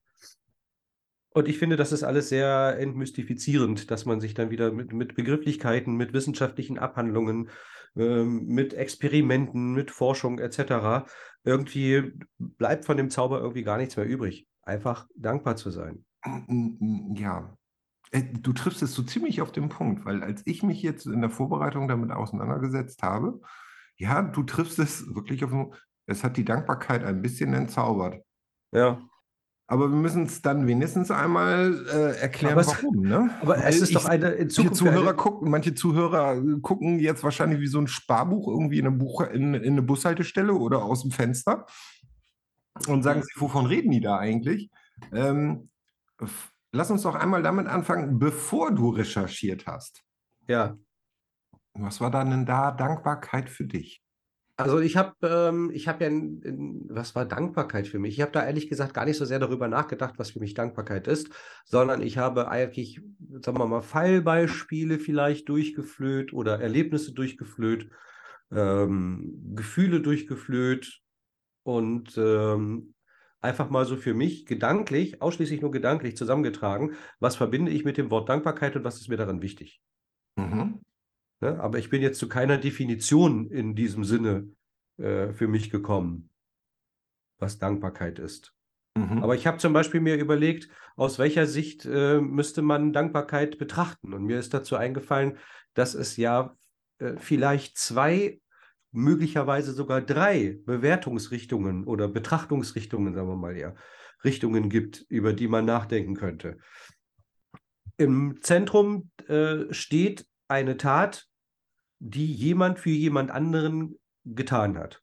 Und 1.34 1.48
ich 1.48 1.58
finde, 1.58 1.78
das 1.78 1.92
ist 1.92 2.04
alles 2.04 2.30
sehr 2.30 2.78
entmystifizierend, 2.80 3.90
dass 3.90 4.06
man 4.06 4.20
sich 4.20 4.34
dann 4.34 4.50
wieder 4.50 4.72
mit, 4.72 4.92
mit 4.92 5.16
Begrifflichkeiten, 5.16 5.96
mit 5.96 6.14
wissenschaftlichen 6.14 6.78
Abhandlungen, 6.78 7.50
ähm, 7.96 8.48
mit 8.48 8.74
Experimenten, 8.74 9.74
mit 9.74 9.92
Forschung 9.92 10.40
etc. 10.40 11.06
irgendwie 11.44 12.14
bleibt 12.38 12.86
von 12.86 12.98
dem 12.98 13.10
Zauber 13.10 13.40
irgendwie 13.40 13.64
gar 13.64 13.78
nichts 13.78 13.96
mehr 13.96 14.06
übrig. 14.06 14.48
Einfach 14.64 15.08
dankbar 15.16 15.56
zu 15.56 15.72
sein. 15.72 16.06
Ja, 17.16 17.58
Äh, 18.12 18.24
du 18.24 18.54
triffst 18.54 18.82
es 18.82 18.94
so 18.94 19.04
ziemlich 19.04 19.42
auf 19.42 19.52
den 19.52 19.70
Punkt, 19.70 20.06
weil 20.06 20.24
als 20.24 20.42
ich 20.46 20.64
mich 20.64 20.82
jetzt 20.82 21.06
in 21.06 21.22
der 21.22 21.30
Vorbereitung 21.30 21.88
damit 21.88 22.12
auseinandergesetzt 22.12 23.02
habe, 23.04 23.40
ja, 23.98 24.22
du 24.22 24.44
triffst 24.44 24.80
es 24.80 25.14
wirklich 25.16 25.44
auf 25.44 25.52
den 25.52 25.74
Es 26.08 26.24
hat 26.24 26.38
die 26.38 26.46
Dankbarkeit 26.46 27.04
ein 27.04 27.22
bisschen 27.22 27.54
entzaubert. 27.54 28.24
Ja. 28.72 29.02
Aber 29.72 29.90
wir 29.90 29.96
müssen 29.96 30.24
es 30.24 30.42
dann 30.42 30.68
wenigstens 30.68 31.12
einmal 31.12 31.86
äh, 31.88 32.20
erklären, 32.20 32.52
Aber 32.54 32.62
es- 32.62 32.68
warum. 32.68 33.04
Ne? 33.04 33.30
Aber 33.42 33.56
es 33.56 33.64
Weil 33.64 33.84
ist 33.84 33.96
doch 33.96 34.04
eine 34.06 34.28
in 34.32 34.38
Manche 34.40 34.48
Zukunft 34.50 34.76
Zuhörer 34.76 35.14
gucken, 35.14 35.50
manche 35.50 35.74
Zuhörer 35.74 36.42
gucken 36.62 37.00
jetzt 37.00 37.24
wahrscheinlich 37.24 37.62
wie 37.62 37.68
so 37.68 37.80
ein 37.80 37.88
Sparbuch 37.88 38.50
irgendwie 38.50 38.80
in 38.80 38.88
eine, 38.88 38.98
Buch, 38.98 39.22
in, 39.22 39.54
in 39.54 39.72
eine 39.72 39.82
Bushaltestelle 39.82 40.54
oder 40.54 40.84
aus 40.84 41.04
dem 41.04 41.12
Fenster 41.12 41.66
und 42.88 43.04
sagen 43.04 43.24
sich, 43.24 43.34
wovon 43.40 43.66
reden 43.66 43.92
die 43.92 44.02
da 44.02 44.18
eigentlich? 44.18 44.70
Ähm, 45.14 45.70
lass 46.74 46.92
uns 46.92 47.04
doch 47.04 47.16
einmal 47.16 47.42
damit 47.42 47.68
anfangen, 47.68 48.20
bevor 48.20 48.72
du 48.72 48.90
recherchiert 48.90 49.68
hast. 49.68 50.04
ja. 50.48 50.78
Was 51.74 52.02
war 52.02 52.12
dann 52.12 52.30
denn 52.32 52.46
da 52.46 52.72
Dankbarkeit 52.72 53.50
für 53.50 53.64
dich? 53.64 54.04
Also 54.62 54.80
ich 54.80 54.98
habe 54.98 55.16
ähm, 55.24 55.72
habe 55.88 56.04
ja, 56.04 56.10
in, 56.10 56.42
in, 56.42 56.86
was 56.90 57.16
war 57.16 57.26
Dankbarkeit 57.26 57.88
für 57.88 58.00
mich? 58.00 58.16
Ich 58.16 58.22
habe 58.22 58.32
da 58.32 58.46
ehrlich 58.46 58.70
gesagt 58.70 58.94
gar 58.94 59.06
nicht 59.06 59.18
so 59.18 59.26
sehr 59.26 59.40
darüber 59.40 59.68
nachgedacht, 59.68 60.16
was 60.18 60.32
für 60.32 60.40
mich 60.40 60.54
Dankbarkeit 60.54 61.08
ist, 61.08 61.30
sondern 61.66 62.02
ich 62.02 62.18
habe 62.18 62.50
eigentlich, 62.50 63.02
sagen 63.42 63.58
wir 63.58 63.68
mal, 63.68 63.82
Fallbeispiele 63.82 65.00
vielleicht 65.00 65.50
durchgeflöht 65.50 66.34
oder 66.34 66.60
Erlebnisse 66.60 67.14
durchgeflöht, 67.14 67.90
ähm, 68.52 69.54
Gefühle 69.56 70.02
durchgeflöht 70.02 71.02
und 71.64 72.18
ähm, 72.18 72.94
einfach 73.42 73.70
mal 73.70 73.86
so 73.86 73.96
für 73.96 74.14
mich 74.14 74.46
gedanklich, 74.46 75.22
ausschließlich 75.22 75.62
nur 75.62 75.72
gedanklich 75.72 76.16
zusammengetragen, 76.16 76.96
was 77.20 77.36
verbinde 77.36 77.72
ich 77.72 77.84
mit 77.86 77.98
dem 77.98 78.12
Wort 78.12 78.30
Dankbarkeit 78.30 78.76
und 78.76 78.84
was 78.84 79.00
ist 79.00 79.10
mir 79.10 79.18
daran 79.18 79.42
wichtig. 79.42 79.82
Mhm. 80.36 80.82
Ne? 81.42 81.60
Aber 81.60 81.80
ich 81.80 81.90
bin 81.90 82.02
jetzt 82.02 82.20
zu 82.20 82.30
keiner 82.30 82.58
Definition 82.58 83.50
in 83.50 83.76
diesem 83.76 84.04
Sinne 84.04 84.48
äh, 84.98 85.34
für 85.34 85.48
mich 85.48 85.70
gekommen, 85.70 86.30
was 87.40 87.60
Dankbarkeit 87.60 88.20
ist. 88.20 88.54
Mhm. 88.96 89.24
Aber 89.24 89.36
ich 89.36 89.48
habe 89.48 89.58
zum 89.58 89.74
Beispiel 89.74 90.00
mir 90.00 90.18
überlegt, 90.18 90.70
aus 90.96 91.20
welcher 91.20 91.48
Sicht 91.48 91.86
äh, 91.86 92.20
müsste 92.20 92.62
man 92.62 92.94
Dankbarkeit 92.94 93.58
betrachten. 93.58 94.14
Und 94.14 94.26
mir 94.26 94.40
ist 94.40 94.54
dazu 94.54 94.76
eingefallen, 94.76 95.38
dass 95.74 95.96
es 95.96 96.18
ja 96.18 96.56
äh, 97.00 97.16
vielleicht 97.18 97.78
zwei, 97.78 98.40
möglicherweise 98.92 99.72
sogar 99.72 100.02
drei 100.02 100.60
Bewertungsrichtungen 100.66 101.86
oder 101.86 102.08
Betrachtungsrichtungen, 102.08 103.14
sagen 103.14 103.30
wir 103.30 103.38
mal 103.38 103.58
ja, 103.58 103.74
Richtungen 104.24 104.70
gibt, 104.70 105.06
über 105.08 105.34
die 105.34 105.48
man 105.48 105.66
nachdenken 105.66 106.16
könnte. 106.16 106.58
Im 107.98 108.40
Zentrum 108.42 109.10
äh, 109.28 109.74
steht 109.74 110.26
eine 110.48 110.76
Tat, 110.76 111.31
die 112.02 112.34
jemand 112.34 112.80
für 112.80 112.90
jemand 112.90 113.30
anderen 113.30 114.00
getan 114.26 114.78
hat. 114.78 115.02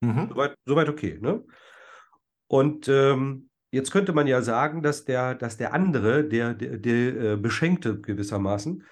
Mhm. 0.00 0.28
Soweit, 0.28 0.54
soweit 0.66 0.88
okay, 0.88 1.18
ne? 1.20 1.44
Und 2.48 2.88
ähm, 2.88 3.48
jetzt 3.70 3.92
könnte 3.92 4.12
man 4.12 4.26
ja 4.26 4.42
sagen, 4.42 4.82
dass 4.82 5.04
der, 5.04 5.36
dass 5.36 5.56
der 5.56 5.72
andere, 5.72 6.24
der, 6.24 6.54
der, 6.54 6.78
der 6.78 7.16
äh, 7.16 7.36
Beschenkte 7.36 8.00
gewissermaßen, 8.00 8.84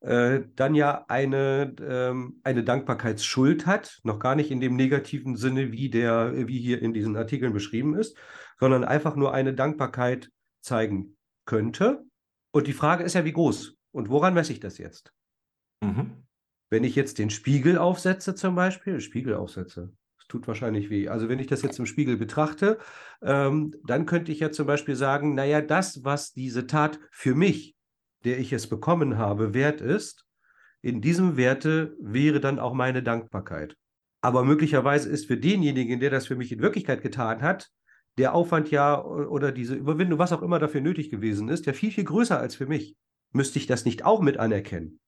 äh, 0.00 0.42
dann 0.56 0.74
ja 0.74 1.06
eine, 1.08 1.74
ähm, 1.80 2.40
eine 2.44 2.64
Dankbarkeitsschuld 2.64 3.66
hat, 3.66 3.98
noch 4.02 4.18
gar 4.18 4.34
nicht 4.34 4.50
in 4.50 4.60
dem 4.60 4.76
negativen 4.76 5.36
Sinne, 5.36 5.72
wie 5.72 5.88
der, 5.88 6.48
wie 6.48 6.60
hier 6.60 6.82
in 6.82 6.92
diesen 6.92 7.16
Artikeln 7.16 7.54
beschrieben 7.54 7.96
ist, 7.96 8.16
sondern 8.60 8.84
einfach 8.84 9.16
nur 9.16 9.32
eine 9.32 9.54
Dankbarkeit 9.54 10.30
zeigen 10.60 11.16
könnte. 11.46 12.04
Und 12.50 12.66
die 12.66 12.74
Frage 12.74 13.04
ist 13.04 13.14
ja, 13.14 13.24
wie 13.24 13.32
groß 13.32 13.74
und 13.92 14.10
woran 14.10 14.34
messe 14.34 14.52
ich 14.52 14.60
das 14.60 14.76
jetzt? 14.76 15.14
Mhm. 15.80 16.27
Wenn 16.70 16.84
ich 16.84 16.94
jetzt 16.94 17.18
den 17.18 17.30
Spiegel 17.30 17.78
aufsetze 17.78 18.34
zum 18.34 18.54
Beispiel, 18.54 19.00
Spiegel 19.00 19.34
aufsetze, 19.34 19.92
das 20.18 20.26
tut 20.26 20.46
wahrscheinlich 20.46 20.90
weh. 20.90 21.08
Also 21.08 21.28
wenn 21.28 21.38
ich 21.38 21.46
das 21.46 21.62
jetzt 21.62 21.78
im 21.78 21.86
Spiegel 21.86 22.16
betrachte, 22.16 22.78
ähm, 23.22 23.74
dann 23.86 24.06
könnte 24.06 24.32
ich 24.32 24.40
ja 24.40 24.50
zum 24.50 24.66
Beispiel 24.66 24.94
sagen, 24.94 25.34
naja, 25.34 25.60
das, 25.62 26.04
was 26.04 26.32
diese 26.32 26.66
Tat 26.66 26.98
für 27.10 27.34
mich, 27.34 27.74
der 28.24 28.38
ich 28.38 28.52
es 28.52 28.66
bekommen 28.66 29.16
habe, 29.16 29.54
wert 29.54 29.80
ist, 29.80 30.26
in 30.82 31.00
diesem 31.00 31.36
Werte 31.36 31.96
wäre 32.00 32.40
dann 32.40 32.58
auch 32.58 32.74
meine 32.74 33.02
Dankbarkeit. 33.02 33.76
Aber 34.20 34.44
möglicherweise 34.44 35.08
ist 35.08 35.26
für 35.26 35.36
denjenigen, 35.36 36.00
der 36.00 36.10
das 36.10 36.26
für 36.26 36.36
mich 36.36 36.52
in 36.52 36.60
Wirklichkeit 36.60 37.02
getan 37.02 37.42
hat, 37.42 37.70
der 38.18 38.34
Aufwand 38.34 38.70
ja 38.70 39.00
oder 39.02 39.52
diese 39.52 39.74
Überwindung, 39.74 40.18
was 40.18 40.32
auch 40.32 40.42
immer 40.42 40.58
dafür 40.58 40.80
nötig 40.80 41.08
gewesen 41.08 41.48
ist, 41.48 41.66
ja 41.66 41.72
viel, 41.72 41.92
viel 41.92 42.04
größer 42.04 42.38
als 42.38 42.56
für 42.56 42.66
mich. 42.66 42.96
Müsste 43.32 43.58
ich 43.58 43.66
das 43.66 43.84
nicht 43.84 44.04
auch 44.04 44.20
mit 44.20 44.38
anerkennen? 44.38 44.98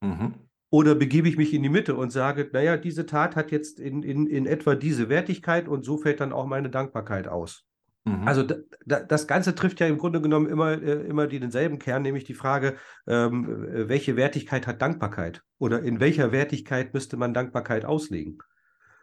Mhm. 0.00 0.34
Oder 0.72 0.94
begebe 0.94 1.28
ich 1.28 1.36
mich 1.36 1.52
in 1.52 1.62
die 1.62 1.68
Mitte 1.68 1.94
und 1.94 2.12
sage, 2.12 2.48
naja, 2.50 2.78
diese 2.78 3.04
Tat 3.04 3.36
hat 3.36 3.50
jetzt 3.50 3.78
in, 3.78 4.02
in, 4.02 4.26
in 4.26 4.46
etwa 4.46 4.74
diese 4.74 5.10
Wertigkeit 5.10 5.68
und 5.68 5.84
so 5.84 5.98
fällt 5.98 6.20
dann 6.20 6.32
auch 6.32 6.46
meine 6.46 6.70
Dankbarkeit 6.70 7.28
aus. 7.28 7.66
Mhm. 8.04 8.26
Also 8.26 8.42
da, 8.42 8.54
da, 8.86 9.00
das 9.00 9.26
Ganze 9.26 9.54
trifft 9.54 9.80
ja 9.80 9.86
im 9.86 9.98
Grunde 9.98 10.22
genommen 10.22 10.46
immer, 10.46 10.72
äh, 10.82 11.06
immer 11.06 11.26
die, 11.26 11.40
denselben 11.40 11.78
Kern, 11.78 12.00
nämlich 12.00 12.24
die 12.24 12.32
Frage, 12.32 12.76
ähm, 13.06 13.66
äh, 13.68 13.90
welche 13.90 14.16
Wertigkeit 14.16 14.66
hat 14.66 14.80
Dankbarkeit? 14.80 15.42
Oder 15.58 15.82
in 15.82 16.00
welcher 16.00 16.32
Wertigkeit 16.32 16.94
müsste 16.94 17.18
man 17.18 17.34
Dankbarkeit 17.34 17.84
auslegen? 17.84 18.38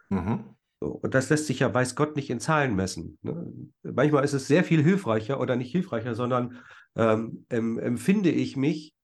Mhm. 0.08 0.56
Und 0.80 1.14
das 1.14 1.30
lässt 1.30 1.46
sich 1.46 1.60
ja, 1.60 1.72
weiß 1.72 1.94
Gott, 1.94 2.16
nicht 2.16 2.30
in 2.30 2.40
Zahlen 2.40 2.74
messen. 2.74 3.16
Ne? 3.22 3.52
Manchmal 3.84 4.24
ist 4.24 4.32
es 4.32 4.48
sehr 4.48 4.64
viel 4.64 4.82
hilfreicher 4.82 5.38
oder 5.38 5.54
nicht 5.54 5.70
hilfreicher, 5.70 6.16
sondern 6.16 6.56
ähm, 6.96 7.46
em, 7.48 7.78
empfinde 7.78 8.30
ich 8.30 8.56
mich 8.56 8.96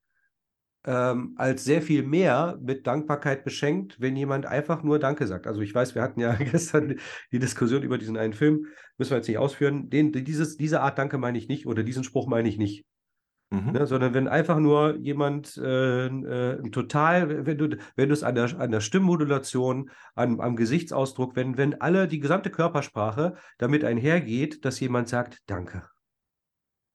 ähm, 0.86 1.34
als 1.36 1.64
sehr 1.64 1.82
viel 1.82 2.02
mehr 2.04 2.58
mit 2.62 2.86
Dankbarkeit 2.86 3.44
beschenkt, 3.44 4.00
wenn 4.00 4.16
jemand 4.16 4.46
einfach 4.46 4.82
nur 4.82 4.98
Danke 4.98 5.26
sagt. 5.26 5.46
Also 5.46 5.60
ich 5.60 5.74
weiß, 5.74 5.94
wir 5.94 6.02
hatten 6.02 6.20
ja 6.20 6.32
gestern 6.38 6.96
die 7.32 7.38
Diskussion 7.38 7.82
über 7.82 7.98
diesen 7.98 8.16
einen 8.16 8.32
Film, 8.32 8.66
müssen 8.96 9.10
wir 9.10 9.16
jetzt 9.16 9.28
nicht 9.28 9.38
ausführen. 9.38 9.90
Den, 9.90 10.12
dieses, 10.12 10.56
diese 10.56 10.80
Art 10.80 10.98
Danke 10.98 11.18
meine 11.18 11.38
ich 11.38 11.48
nicht 11.48 11.66
oder 11.66 11.82
diesen 11.82 12.04
Spruch 12.04 12.28
meine 12.28 12.48
ich 12.48 12.56
nicht. 12.56 12.84
Mhm. 13.50 13.72
Ne, 13.72 13.86
sondern 13.86 14.12
wenn 14.12 14.26
einfach 14.26 14.58
nur 14.58 14.96
jemand 14.96 15.56
äh, 15.56 16.06
äh, 16.06 16.70
total, 16.70 17.46
wenn 17.46 17.58
du, 17.58 17.76
wenn 17.94 18.08
du 18.08 18.12
es 18.12 18.24
an 18.24 18.34
der, 18.34 18.58
an 18.58 18.72
der 18.72 18.80
Stimmmodulation, 18.80 19.90
an, 20.16 20.40
am 20.40 20.56
Gesichtsausdruck, 20.56 21.36
wenn, 21.36 21.56
wenn 21.56 21.80
alle, 21.80 22.08
die 22.08 22.18
gesamte 22.18 22.50
Körpersprache 22.50 23.34
damit 23.58 23.84
einhergeht, 23.84 24.64
dass 24.64 24.80
jemand 24.80 25.08
sagt, 25.08 25.42
danke, 25.46 25.84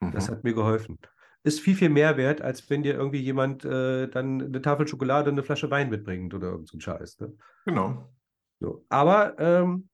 das 0.02 0.28
Mhm. 0.28 0.34
hat 0.34 0.44
mir 0.44 0.54
geholfen. 0.54 1.00
Ist 1.44 1.60
viel, 1.60 1.76
viel 1.76 1.90
mehr 1.90 2.18
wert, 2.18 2.42
als 2.42 2.70
wenn 2.70 2.84
dir 2.84 2.94
irgendwie 2.94 3.20
jemand 3.20 3.66
äh, 3.66 4.08
dann 4.08 4.42
eine 4.42 4.62
Tafel 4.62 4.88
Schokolade 4.88 5.30
und 5.30 5.36
eine 5.36 5.44
Flasche 5.44 5.72
Wein 5.72 5.90
mitbringt 5.90 6.34
oder 6.34 6.50
irgend 6.50 6.68
so 6.68 6.78
ein 6.78 6.82
Scheiß. 6.82 7.20
Ne? 7.20 7.34
Genau. 7.66 8.14
So. 8.60 8.86
Aber 8.90 9.40
ähm, 9.40 9.90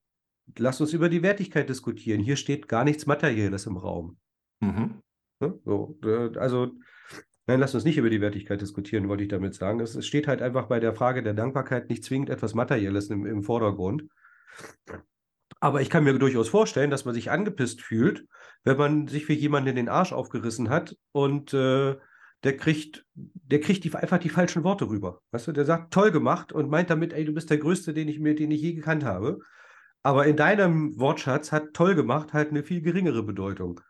lass 0.58 0.82
uns 0.82 0.92
über 0.94 1.08
die 1.08 1.24
Wertigkeit 1.24 1.70
diskutieren. 1.70 2.22
Hier 2.22 2.36
steht 2.36 2.68
gar 2.68 2.84
nichts 2.84 3.06
Materielles 3.06 3.66
im 3.66 3.78
Raum. 3.78 4.18
Mhm. 4.60 5.02
Ne? 5.40 5.60
So, 5.64 5.98
äh, 6.04 6.38
also, 6.38 6.74
nein, 7.46 7.60
lass 7.60 7.76
uns 7.76 7.86
nicht 7.86 7.98
über 7.98 8.10
die 8.10 8.22
Wertigkeit 8.22 8.60
diskutieren, 8.60 9.08
wollte 9.08 9.24
ich 9.24 9.30
damit 9.30 9.56
sagen. 9.56 9.80
Es, 9.80 9.96
es 9.96 10.06
steht 10.06 10.28
halt 10.28 10.42
einfach 10.42 10.68
bei 10.68 10.80
der 10.80 10.94
Frage 10.94 11.24
der 11.24 11.34
Dankbarkeit 11.34 11.90
nicht 11.90 12.04
zwingend 12.04 12.30
etwas 12.30 12.56
Materielles 12.56 13.10
im, 13.10 13.26
im 13.26 13.44
Vordergrund. 13.44 14.04
Aber 15.60 15.82
ich 15.82 15.90
kann 15.90 16.04
mir 16.04 16.18
durchaus 16.20 16.50
vorstellen, 16.50 16.92
dass 16.92 17.06
man 17.06 17.14
sich 17.14 17.32
angepisst 17.32 17.82
fühlt, 17.82 18.28
wenn 18.64 18.78
man 18.78 19.08
sich 19.08 19.26
für 19.26 19.34
jemanden 19.34 19.70
in 19.70 19.76
den 19.76 19.90
Arsch 19.90 20.14
aufgerissen 20.14 20.70
hat 20.70 20.96
und 21.12 21.54
äh, 21.54 21.96
der 22.44 22.58
kriegt, 22.58 23.06
der 23.14 23.60
kriegt 23.60 23.84
die, 23.84 23.94
einfach 23.96 24.20
die 24.20 24.30
falschen 24.30 24.64
Worte 24.64 24.90
rüber. 24.90 25.22
Weißt 25.32 25.48
du, 25.48 25.52
der 25.52 25.66
sagt, 25.66 25.94
toll 25.94 26.12
gemacht 26.12 26.52
und 26.52 26.70
meint 26.70 26.90
damit, 26.90 27.14
ey, 27.14 27.26
du 27.26 27.34
bist 27.34 27.50
der 27.50 27.58
Größte, 27.58 27.94
den 27.94 28.08
ich 28.08 28.20
mir, 28.20 28.36
den 28.36 28.52
ich 28.52 28.62
je 28.62 28.74
gekannt 28.74 29.04
habe. 29.04 29.40
Aber 30.04 30.28
in 30.28 30.38
deinem 30.38 30.98
Wortschatz 31.00 31.52
hat 31.52 31.74
toll 31.74 31.96
gemacht 31.96 32.34
halt 32.34 32.50
eine 32.50 32.64
viel 32.64 32.82
geringere 32.82 33.24
Bedeutung. 33.24 33.82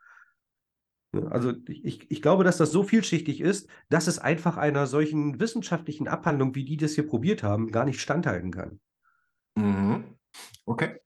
Ne, 1.11 1.29
Also 1.29 1.53
ich, 1.67 2.09
ich 2.09 2.21
glaube, 2.21 2.43
dass 2.43 2.57
das 2.57 2.71
so 2.71 2.83
vielschichtig 2.83 3.41
ist, 3.41 3.69
dass 3.89 4.07
es 4.07 4.19
einfach 4.19 4.57
einer 4.57 4.87
solchen 4.87 5.39
wissenschaftlichen 5.39 6.07
Abhandlung, 6.07 6.55
wie 6.55 6.65
die 6.65 6.77
das 6.77 6.93
hier 6.93 7.07
probiert 7.07 7.43
haben, 7.43 7.71
gar 7.71 7.85
nicht 7.85 8.01
standhalten 8.01 8.51
kann. 8.51 8.79
Mhm. 9.55 10.05
Okay. 10.65 10.99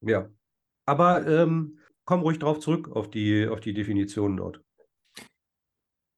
Ja. 0.00 0.28
Aber 0.84 1.26
ähm, 1.26 1.75
komm 2.06 2.20
ruhig 2.20 2.38
drauf 2.38 2.60
zurück 2.60 2.90
auf 2.96 3.10
die, 3.10 3.46
auf 3.46 3.60
die 3.60 3.74
Definition 3.74 4.38
dort. 4.38 4.62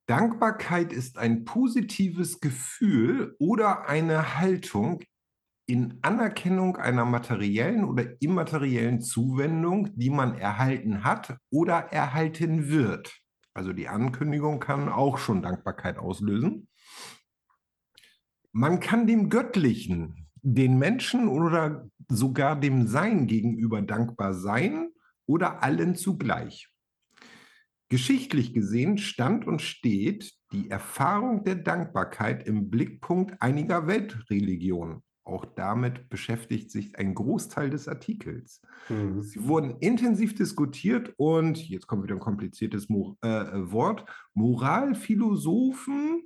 Dankbarkeit 0.07 0.93
ist 0.93 1.19
ein 1.19 1.45
positives 1.45 2.41
Gefühl 2.41 3.35
oder 3.39 3.89
eine 3.89 4.39
Haltung 4.39 5.03
in 5.67 5.99
Anerkennung 6.01 6.77
einer 6.77 7.05
materiellen 7.05 7.85
oder 7.85 8.21
immateriellen 8.23 9.03
Zuwendung, 9.03 9.91
die 9.97 10.09
man 10.09 10.35
erhalten 10.39 11.05
hat 11.05 11.37
oder 11.51 11.93
erhalten 11.93 12.69
wird. 12.71 13.21
Also 13.53 13.75
die 13.75 13.89
Ankündigung 13.89 14.61
kann 14.61 14.89
auch 14.89 15.19
schon 15.19 15.43
Dankbarkeit 15.43 15.99
auslösen. 15.99 16.69
Man 18.53 18.81
kann 18.81 19.07
dem 19.07 19.29
Göttlichen, 19.29 20.29
den 20.41 20.79
Menschen 20.79 21.29
oder 21.29 21.87
sogar 22.09 22.59
dem 22.59 22.87
Sein 22.87 23.27
gegenüber 23.27 23.83
dankbar 23.83 24.33
sein 24.33 24.91
oder 25.29 25.63
allen 25.63 25.95
zugleich. 25.95 26.69
Geschichtlich 27.91 28.53
gesehen 28.53 28.99
stand 28.99 29.47
und 29.47 29.63
steht 29.63 30.35
die 30.53 30.69
Erfahrung 30.71 31.45
der 31.45 31.55
Dankbarkeit 31.55 32.47
im 32.47 32.69
Blickpunkt 32.71 33.41
einiger 33.41 33.87
Weltreligionen. 33.87 35.03
Auch 35.25 35.45
damit 35.45 36.09
beschäftigt 36.09 36.71
sich 36.71 36.99
ein 36.99 37.15
Großteil 37.15 37.69
des 37.71 37.87
Artikels. 37.87 38.63
Mhm. 38.89 39.23
Sie 39.23 39.47
wurden 39.47 39.77
intensiv 39.81 40.35
diskutiert 40.35 41.13
und 41.19 41.69
jetzt 41.69 41.87
kommt 41.87 42.03
wieder 42.03 42.15
ein 42.15 42.21
kompliziertes 42.21 42.89
Mo 42.89 43.17
äh, 43.21 43.29
Wort. 43.71 44.07
Moralphilosophen 44.35 46.23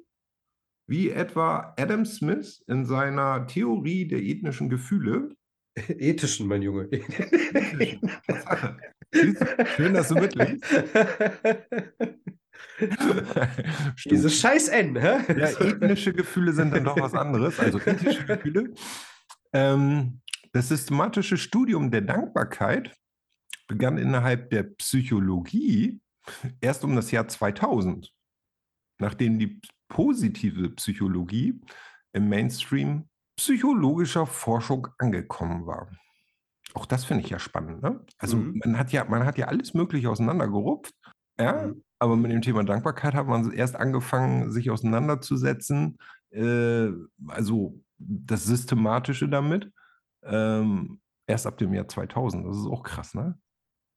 wie 0.87 1.11
etwa 1.11 1.75
Adam 1.77 2.05
Smith 2.05 2.63
in 2.69 2.85
seiner 2.85 3.47
Theorie 3.47 4.07
der 4.07 4.23
ethnischen 4.23 4.69
Gefühle. 4.69 5.35
Ethischen, 5.77 6.47
mein 6.47 6.63
Junge. 6.63 6.89
Schön, 9.13 9.95
dass 9.95 10.09
du 10.09 10.15
mitliest. 10.15 10.65
Diese 14.05 14.31
Stimmt. 14.31 14.33
scheiß 14.33 14.69
N, 14.69 14.97
hä? 14.97 15.21
Ja, 15.29 15.51
ethnische 15.61 16.13
Gefühle 16.13 16.53
sind 16.53 16.75
dann 16.75 16.85
doch 16.85 16.99
was 16.99 17.15
anderes, 17.15 17.61
also 17.61 17.79
ethische 17.79 18.25
Gefühle. 18.25 18.75
Ähm, 19.53 20.21
das 20.53 20.69
systematische 20.69 21.37
Studium 21.37 21.91
der 21.91 22.03
Dankbarkeit 22.03 22.97
begann 23.69 23.99
innerhalb 23.99 24.51
der 24.51 24.65
Psychologie 24.65 26.01
erst 26.61 26.85
um 26.85 26.95
das 26.97 27.11
Jahr 27.11 27.29
2000, 27.29 28.13
nachdem 28.99 29.39
die 29.39 29.61
positive 29.89 30.71
Psychologie 30.71 31.61
im 32.13 32.29
Mainstream 32.29 33.09
psychologischer 33.37 34.27
Forschung 34.27 34.89
angekommen 34.99 35.67
war. 35.67 35.91
Auch 36.75 36.87
das 36.87 37.05
finde 37.05 37.25
ich 37.25 37.31
ja 37.31 37.39
spannend, 37.39 37.83
ne? 37.83 38.01
Also, 38.19 38.37
Mhm. 38.37 38.53
man 38.65 38.79
hat 38.79 38.93
ja 38.93 39.05
man 39.05 39.25
hat 39.27 39.37
ja 39.39 39.47
alles 39.49 39.75
Mögliche 39.75 40.09
auseinandergerupft, 40.11 40.95
ja, 41.39 41.73
Mhm. 41.73 41.83
aber 41.99 42.17
mit 42.17 42.33
dem 42.33 42.41
Thema 42.43 42.65
Dankbarkeit 42.65 43.15
hat 43.15 43.27
man 43.27 43.53
erst 43.53 43.77
angefangen, 43.77 44.51
sich 44.53 44.71
auseinanderzusetzen, 44.71 45.99
äh, 46.31 46.89
also 47.29 47.81
das 47.99 48.45
Systematische 48.45 49.29
damit, 49.29 49.71
ähm, 50.25 51.01
erst 51.27 51.47
ab 51.47 51.59
dem 51.59 51.75
Jahr 51.75 51.89
2000. 51.89 52.47
Das 52.47 52.57
ist 52.57 52.67
auch 52.67 52.83
krass, 52.83 53.15
ne? 53.15 53.39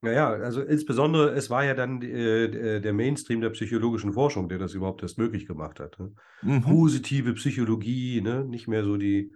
Ja, 0.04 0.12
ja, 0.12 0.30
also 0.34 0.62
insbesondere, 0.62 1.32
es 1.32 1.50
war 1.50 1.64
ja 1.66 1.74
dann, 1.74 2.02
äh, 2.02 2.80
der 2.82 2.94
Mainstream 2.94 3.42
der 3.42 3.50
psychologischen 3.52 4.14
Forschung, 4.14 4.50
der 4.50 4.60
das 4.60 4.74
überhaupt 4.74 5.02
erst 5.02 5.18
möglich 5.18 5.48
gemacht 5.48 5.80
hat, 5.80 5.98
ne? 6.00 6.14
Mhm. 6.44 6.62
Positive 6.62 7.34
Psychologie, 7.34 8.22
ne? 8.22 8.46
Nicht 8.46 8.68
mehr 8.68 8.84
so 8.84 8.98
die 8.98 9.34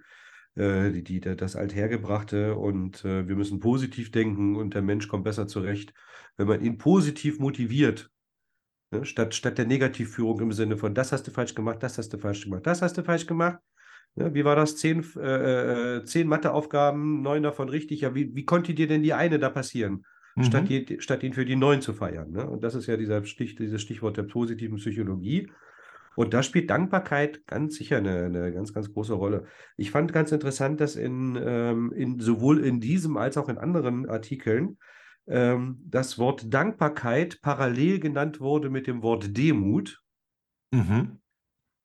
die 0.58 1.04
die 1.04 1.20
das 1.22 1.56
Althergebrachte 1.56 2.56
und, 2.56 3.06
äh, 3.06 3.28
wir 3.28 3.36
müssen 3.36 3.60
positiv 3.60 4.12
denken 4.12 4.56
und 4.56 4.74
der 4.74 4.82
Mensch 4.82 5.08
kommt 5.08 5.24
besser 5.24 5.48
zurecht, 5.48 5.94
wenn 6.38 6.48
man 6.48 6.62
ihn 6.64 6.78
positiv 6.78 7.40
motiviert, 7.40 8.10
ne? 8.92 9.06
Statt 9.06 9.36
statt 9.36 9.58
der 9.58 9.66
Negativführung 9.68 10.40
im 10.42 10.52
Sinne 10.54 10.78
von: 10.78 10.96
„Das 10.96 11.12
hast 11.12 11.28
du 11.28 11.32
falsch 11.32 11.56
gemacht, 11.56 11.84
das 11.84 11.98
hast 11.98 12.14
du 12.14 12.18
falsch 12.20 12.46
gemacht, 12.46 12.66
das 12.68 12.82
hast 12.82 12.98
du 12.98 13.04
falsch 13.04 13.26
gemacht.“ 13.28 13.60
Ne, 14.16 14.34
wie 14.36 14.46
war 14.46 14.56
das? 14.56 14.78
10 14.78 15.00
f 15.02 15.16
äh, 15.18 15.98
äh, 16.00 16.04
10 16.06 16.28
Matheaufgaben, 16.28 17.22
9 17.22 17.44
davon 17.44 17.70
richtig. 17.70 18.02
Ja, 18.02 18.16
wie 18.16 18.36
wie 18.36 18.46
konnte 18.46 18.74
dir 18.74 18.88
denn 18.88 19.04
die 19.04 19.14
eine 19.14 19.40
da 19.40 19.50
passieren? 19.50 20.04
Statt 20.40 20.70
Mhm. 20.70 20.70
die 20.70 20.98
statt 21.02 21.24
ihn 21.24 21.34
für 21.34 21.46
die 21.46 21.56
9 21.58 21.82
zu 21.82 21.94
feiern, 21.94 22.32
ne? 22.32 22.50
Und 22.50 22.64
das 22.64 22.76
ist 22.76 22.88
ja 22.88 22.98
dieser 22.98 23.24
Stich 23.26 23.56
dieses 23.56 23.82
Stichwort 23.82 24.18
der 24.18 24.24
positiven 24.24 24.78
Psychologie. 24.78 25.52
Und 26.16 26.34
da 26.34 26.44
spielt 26.44 26.70
Dankbarkeit 26.70 27.46
ganz 27.48 27.76
sicher 27.76 28.02
'ne 28.02 28.30
'ne 28.30 28.52
ganz, 28.54 28.74
ganz 28.74 28.92
große 28.94 29.14
Rolle. 29.14 29.46
Ich 29.78 29.92
fand 29.92 30.14
ganz 30.14 30.32
interessant, 30.32 30.80
dass 30.82 30.96
in, 30.96 31.38
ähm 31.42 31.92
in 31.96 32.20
sowohl 32.20 32.64
in 32.66 32.80
diesem 32.82 33.18
als 33.18 33.38
auch 33.38 33.50
in 33.50 33.58
anderen 33.58 34.10
Artikeln, 34.10 34.78
ähm, 35.28 35.82
das 35.86 36.18
Wort 36.20 36.54
Dankbarkeit 36.54 37.40
parallel 37.42 38.00
genannt 38.00 38.40
wurde 38.42 38.70
mit 38.70 38.88
dem 38.88 39.04
Wort 39.04 39.38
Demut. 39.38 40.02
Mhm. 40.74 41.20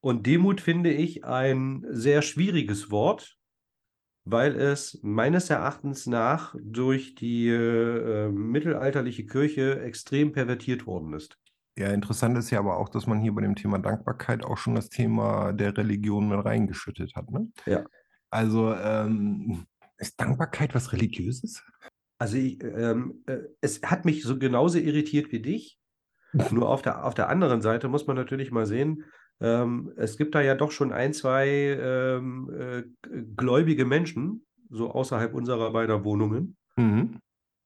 Und 0.01 0.27
Demut 0.27 0.61
finde 0.61 0.93
ich 0.93 1.25
ein 1.25 1.85
sehr 1.89 2.21
schwieriges 2.23 2.91
Wort, 2.91 3.39
weil 4.25 4.57
es 4.57 5.01
meines 5.03 5.51
Erachtens 5.51 6.07
nach 6.07 6.55
durch 6.63 7.15
die, 7.17 7.49
äh, 7.49 8.29
mittelalterliche 8.31 9.27
Kirche 9.27 9.81
extrem 9.83 10.33
pervertiert 10.33 10.87
worden 10.87 11.15
ist. 11.15 11.39
Ja, 11.77 11.89
interessant 11.89 12.39
ist 12.39 12.51
ja 12.51 12.61
aber 12.61 12.77
auch, 12.77 12.89
dass 12.89 13.07
man 13.07 13.21
hier 13.21 13.33
bei 13.33 13.43
dem 13.43 13.57
Thema 13.57 13.79
Dankbarkeit 13.79 14.45
auch 14.45 14.59
schon 14.59 14.77
das 14.77 14.89
Thema 14.89 15.53
der 15.53 15.77
Religion 15.77 16.29
mit 16.29 16.45
reingeschüttet 16.45 17.15
hat, 17.17 17.31
ne? 17.31 17.51
Ja. 17.67 17.85
Also, 18.31 18.73
ähm, 18.75 19.67
ist 19.99 20.21
Dankbarkeit 20.21 20.75
was 20.75 20.93
Religiöses? 20.93 21.63
Also, 22.19 22.37
ich 22.37 22.63
ähm, 22.63 23.23
äh, 23.27 23.39
es 23.61 23.83
hat 23.83 24.05
mich 24.05 24.23
so 24.23 24.39
genauso 24.39 24.79
irritiert 24.79 25.33
wie 25.33 25.41
dich. 25.41 25.79
Nur 26.53 26.69
auf 26.69 26.83
der 26.83 27.05
auf 27.05 27.15
der 27.15 27.29
anderen 27.29 27.61
Seite 27.61 27.89
muss 27.89 28.07
man 28.07 28.17
natürlich 28.17 28.51
mal 28.51 28.67
sehen, 28.67 29.05
ähm, 29.41 29.93
es 29.97 30.17
gibt 30.17 30.35
da 30.35 30.41
ja 30.41 30.55
doch 30.55 30.71
schon 30.71 30.93
1, 30.93 31.19
2, 31.19 31.49
ähm, 31.49 32.51
äh, 32.57 32.83
gläubige 33.37 33.85
Menschen, 33.85 34.47
so 34.71 34.91
außerhalb 34.91 35.35
unserer 35.35 35.73
beider 35.73 36.05
Wohnungen. 36.05 36.57
Mhm. 36.77 37.21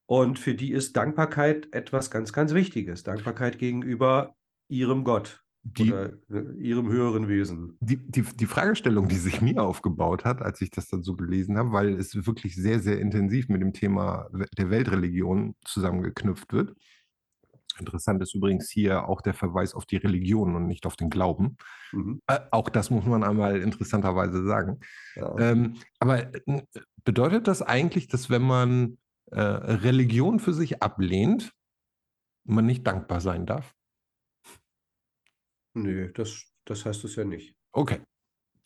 Und 0.09 0.39
für 0.39 0.55
die 0.55 0.73
ist 0.73 0.97
Dankbarkeit 0.97 1.69
etwas 1.73 2.11
ganz, 2.11 2.33
ganz 2.33 2.55
Wichtiges. 2.55 3.03
Dankbarkeit 3.03 3.59
gegenüber 3.59 4.35
ihrem 4.69 5.05
Gott 5.05 5.45
Die 5.63 5.93
oder, 5.93 6.15
äh, 6.31 6.55
ihrem 6.59 6.89
höheren 6.89 7.29
Wesen. 7.29 7.77
die 7.81 7.99
die 7.99 8.23
die 8.23 8.47
Fragestellung, 8.47 9.09
die 9.09 9.17
sich 9.17 9.43
mir 9.43 9.63
aufgebaut 9.63 10.25
hat, 10.25 10.41
als 10.41 10.63
ich 10.63 10.71
das 10.71 10.89
dann 10.89 11.03
so 11.03 11.15
gelesen 11.15 11.59
habe, 11.59 11.73
weil 11.73 11.95
es 11.99 12.15
wirklich 12.27 12.57
sehr, 12.57 12.81
sehr 12.81 12.99
intensiv 13.01 13.51
mit 13.51 13.61
dem 13.61 13.75
Thema 13.75 14.31
der 14.57 14.71
Weltreligion 14.71 15.57
zusammengeknüpft 15.65 16.55
wird. 16.55 16.75
Interessant 17.79 18.23
ist 18.23 18.35
übrigens 18.35 18.71
hier 18.71 19.09
auch 19.09 19.21
der 19.21 19.35
Verweis 19.35 19.75
auf 19.75 19.85
die 19.85 19.99
Religion 19.99 20.57
und 20.57 20.67
nicht 20.67 20.87
auf 20.87 20.97
den 20.97 21.11
Glauben. 21.11 21.59
Mhm. 21.93 22.23
Äh, 22.27 22.41
auch 22.51 22.71
das 22.71 22.91
muss 22.91 23.05
man 23.05 23.23
einmal 23.23 23.61
interessanterweise 23.61 24.45
sagen. 24.47 24.81
Ja. 25.17 25.37
Ähm, 25.39 25.75
aber, 25.99 26.35
äh, 26.35 26.63
bedeutet 27.05 27.47
das 27.47 27.61
eigentlich, 27.61 28.09
dass 28.09 28.31
wenn 28.31 28.43
man, 28.43 28.99
äh, 29.31 29.41
Religion 29.41 30.41
für 30.41 30.53
sich 30.53 30.83
ablehnt, 30.83 31.53
man 32.45 32.67
nicht 32.67 32.87
dankbar 32.87 33.21
sein 33.21 33.47
darf? 33.47 33.75
Nö, 35.75 36.13
das 36.13 36.49
das 36.69 36.85
heißt 36.85 37.05
es 37.05 37.17
ja 37.17 37.25
nicht. 37.25 37.57
Okay. 37.73 38.03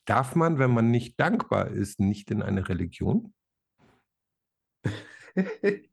Darf 0.05 0.35
man, 0.35 0.59
wenn 0.59 0.73
man 0.73 0.91
nicht 0.91 1.21
dankbar 1.21 1.69
ist, 1.69 2.01
nicht 2.01 2.31
in 2.33 2.43
eine 2.43 2.69
Religion? 2.69 3.33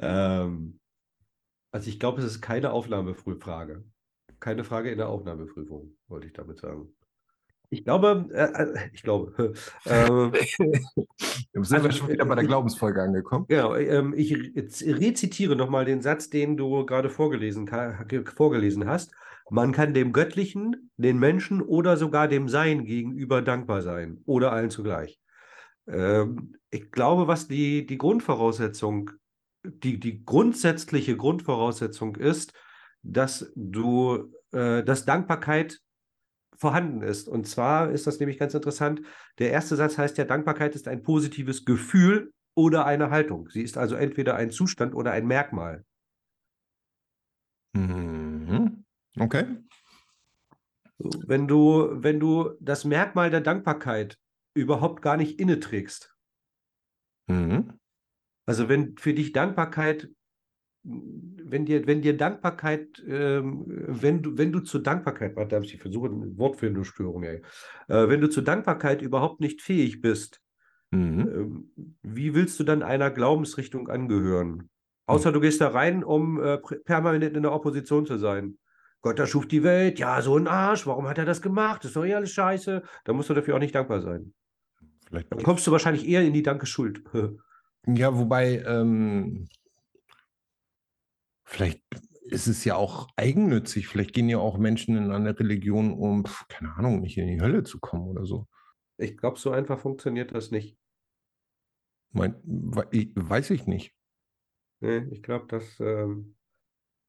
Ähm, 0.00 0.78
also, 1.72 1.90
ich 1.90 1.98
glaube, 1.98 2.20
es 2.20 2.24
ist 2.24 2.40
keine 2.40 2.70
Aufnahmeprüffrage. 2.70 3.84
Keine 4.38 4.62
Frage 4.62 4.92
in 4.92 4.98
der 4.98 5.08
Aufnahmeprüfung, 5.08 5.96
wollte 6.06 6.28
ich 6.28 6.32
damit 6.34 6.58
sagen. 6.60 6.94
Ich 7.70 7.84
glaube, 7.84 8.28
äh, 8.32 8.44
äh 8.44 8.88
ich 8.92 9.02
glaube, 9.02 9.32
Jetzt 9.86 11.68
sind 11.68 11.82
wir 11.82 11.92
schon 11.92 12.08
wieder 12.08 12.24
äh, 12.24 12.28
bei 12.28 12.34
der 12.34 12.44
Glaubensfolge 12.44 13.02
angekommen. 13.02 13.46
Genau, 13.48 13.74
ähm, 13.74 14.14
ich 14.16 14.32
rezitiere 14.34 15.56
noch 15.56 15.68
mal 15.68 15.84
den 15.84 16.02
Satz, 16.02 16.30
den 16.30 16.56
du 16.56 16.84
gerade 16.86 17.10
vorgelesen 17.10 17.68
vorgelesen 18.36 18.86
hast. 18.86 19.12
Man 19.50 19.72
kann 19.72 19.94
dem 19.94 20.12
Göttlichen, 20.12 20.90
den 20.96 21.18
Menschen 21.18 21.62
oder 21.62 21.96
sogar 21.96 22.28
dem 22.28 22.48
Sein 22.48 22.84
gegenüber 22.84 23.42
dankbar 23.42 23.82
sein 23.82 24.20
oder 24.26 24.52
allen 24.52 24.70
zugleich. 24.70 25.18
Ähm, 25.86 26.56
ich 26.70 26.90
glaube, 26.90 27.26
was 27.28 27.48
die 27.48 27.86
die 27.86 27.98
Grundvoraussetzung 27.98 29.10
die 29.64 29.98
die 29.98 30.24
grundsätzliche 30.24 31.16
Grundvoraussetzung 31.16 32.16
ist, 32.16 32.52
dass 33.02 33.50
du 33.56 34.32
äh, 34.52 34.84
dass 34.84 35.04
Dankbarkeit 35.04 35.80
vorhanden 36.58 37.02
ist. 37.02 37.28
Und 37.28 37.46
zwar 37.46 37.90
ist 37.90 38.06
das 38.06 38.20
nämlich 38.20 38.38
ganz 38.38 38.54
interessant. 38.54 39.02
Der 39.38 39.50
erste 39.52 39.76
Satz 39.76 39.98
heißt 39.98 40.18
ja: 40.18 40.24
„Dankbarkeit 40.24 40.74
ist 40.74 40.88
ein 40.88 41.02
positives 41.02 41.64
Gefühl 41.64 42.32
oder 42.56 42.86
eine 42.86 43.10
Haltung.“ 43.10 43.48
Sie 43.50 43.62
ist 43.62 43.78
also 43.78 43.94
entweder 43.96 44.36
ein 44.36 44.50
Zustand 44.50 44.94
oder 44.94 45.12
ein 45.12 45.26
Merkmal. 45.26 45.84
Mhm. 47.74 48.84
Okay. 49.20 49.44
Wenn 51.00 51.48
du 51.48 51.88
wenn 51.92 52.20
du 52.20 52.52
das 52.60 52.84
Merkmal 52.84 53.30
der 53.30 53.40
Dankbarkeit 53.40 54.16
überhaupt 54.54 55.02
gar 55.02 55.16
nicht 55.16 55.40
inne 55.40 55.58
trägst 55.60 56.14
Mhm. 57.28 57.78
also, 58.46 58.68
wenn 58.70 58.96
für 58.96 59.12
dich 59.12 59.32
Dankbarkeit 59.32 60.08
wenn 60.88 61.66
dir 61.66 61.86
wenn 61.86 62.02
dir 62.02 62.16
Dankbarkeit, 62.16 63.02
ähm 63.08 63.64
wenn 63.68 64.22
du 64.22 64.38
wenn 64.38 64.52
du 64.52 64.60
zur 64.60 64.82
Dankbarkeit 64.82 65.36
warte, 65.36 65.58
ich 65.64 65.78
versuche 65.80 66.08
'ne 66.10 66.38
Wortfindungsstörung, 66.38 67.22
ey. 67.24 67.42
Äh, 67.88 68.08
wenn 68.08 68.20
du 68.20 68.28
zur 68.30 68.44
Dankbarkeit 68.44 69.02
überhaupt 69.02 69.40
nicht 69.40 69.62
fähig 69.62 70.00
bist, 70.00 70.40
Mhm. 70.92 71.28
ähm, 71.28 71.72
wie 72.02 72.34
willst 72.34 72.60
du 72.60 72.64
dann 72.64 72.82
einer 72.82 73.10
Glaubensrichtung 73.10 73.88
angehören? 73.88 74.70
Hm. 75.10 75.22
Außer 75.22 75.32
du 75.32 75.40
gehst 75.40 75.60
da 75.62 75.68
rein, 75.68 76.04
um, 76.04 76.42
äh, 76.42 76.58
permanent 76.84 77.36
in 77.36 77.42
der 77.44 77.52
Opposition 77.52 78.06
zu 78.06 78.18
sein. 78.18 78.58
Gott 79.02 79.18
erschuf 79.20 79.48
die 79.48 79.62
Welt, 79.64 79.98
ja, 80.00 80.22
so 80.22 80.36
'n 80.38 80.48
Arsch, 80.48 80.86
warum 80.86 81.08
hat 81.08 81.18
er 81.18 81.26
das 81.26 81.42
gemacht? 81.42 81.84
Das 81.84 81.90
ist 81.90 81.96
doch 81.96 82.04
eh 82.06 82.14
alles 82.14 82.32
scheiße. 82.32 82.82
Dann 83.04 83.16
musst 83.16 83.30
du 83.30 83.34
dafür 83.34 83.56
auch 83.56 83.60
nicht 83.60 83.74
dankbar 83.76 84.02
sein. 84.02 84.34
Vielleicht 85.08 85.28
Dann 85.30 85.42
kommst 85.42 85.66
du 85.66 85.72
wahrscheinlich 85.72 86.06
eher 86.08 86.22
in 86.22 86.32
die 86.32 86.42
Danke-Schuld. 86.42 87.02
Ja, 87.86 88.16
wobei, 88.18 88.58
ähm 88.66 89.48
vielleicht 91.48 91.82
ist 92.22 92.46
es 92.46 92.64
ja 92.64 92.76
auch 92.76 93.08
eigennützig. 93.16 93.88
Vielleicht 93.88 94.12
gehen 94.12 94.28
ja 94.28 94.38
auch 94.38 94.58
Menschen 94.58 94.96
in 94.96 95.10
eine 95.10 95.38
Religion, 95.38 95.92
um, 95.94 96.24
keine 96.48 96.74
Ahnung, 96.76 97.00
nicht 97.00 97.16
in 97.16 97.26
die 97.26 97.40
Hölle 97.40 97.64
zu 97.64 97.80
kommen 97.80 98.06
oder 98.06 98.26
so. 98.26 98.46
Ich 98.98 99.16
glaube, 99.16 99.38
so 99.38 99.50
einfach 99.50 99.78
funktioniert 99.78 100.34
das 100.34 100.50
nicht. 100.50 100.76
Mein 102.10 102.34
weiß 102.44 103.50
ich 103.50 103.66
nicht. 103.66 103.94
Ne, 104.80 105.08
ich 105.10 105.22
glaube, 105.22 105.46
dass, 105.48 105.80
ähm 105.80 106.36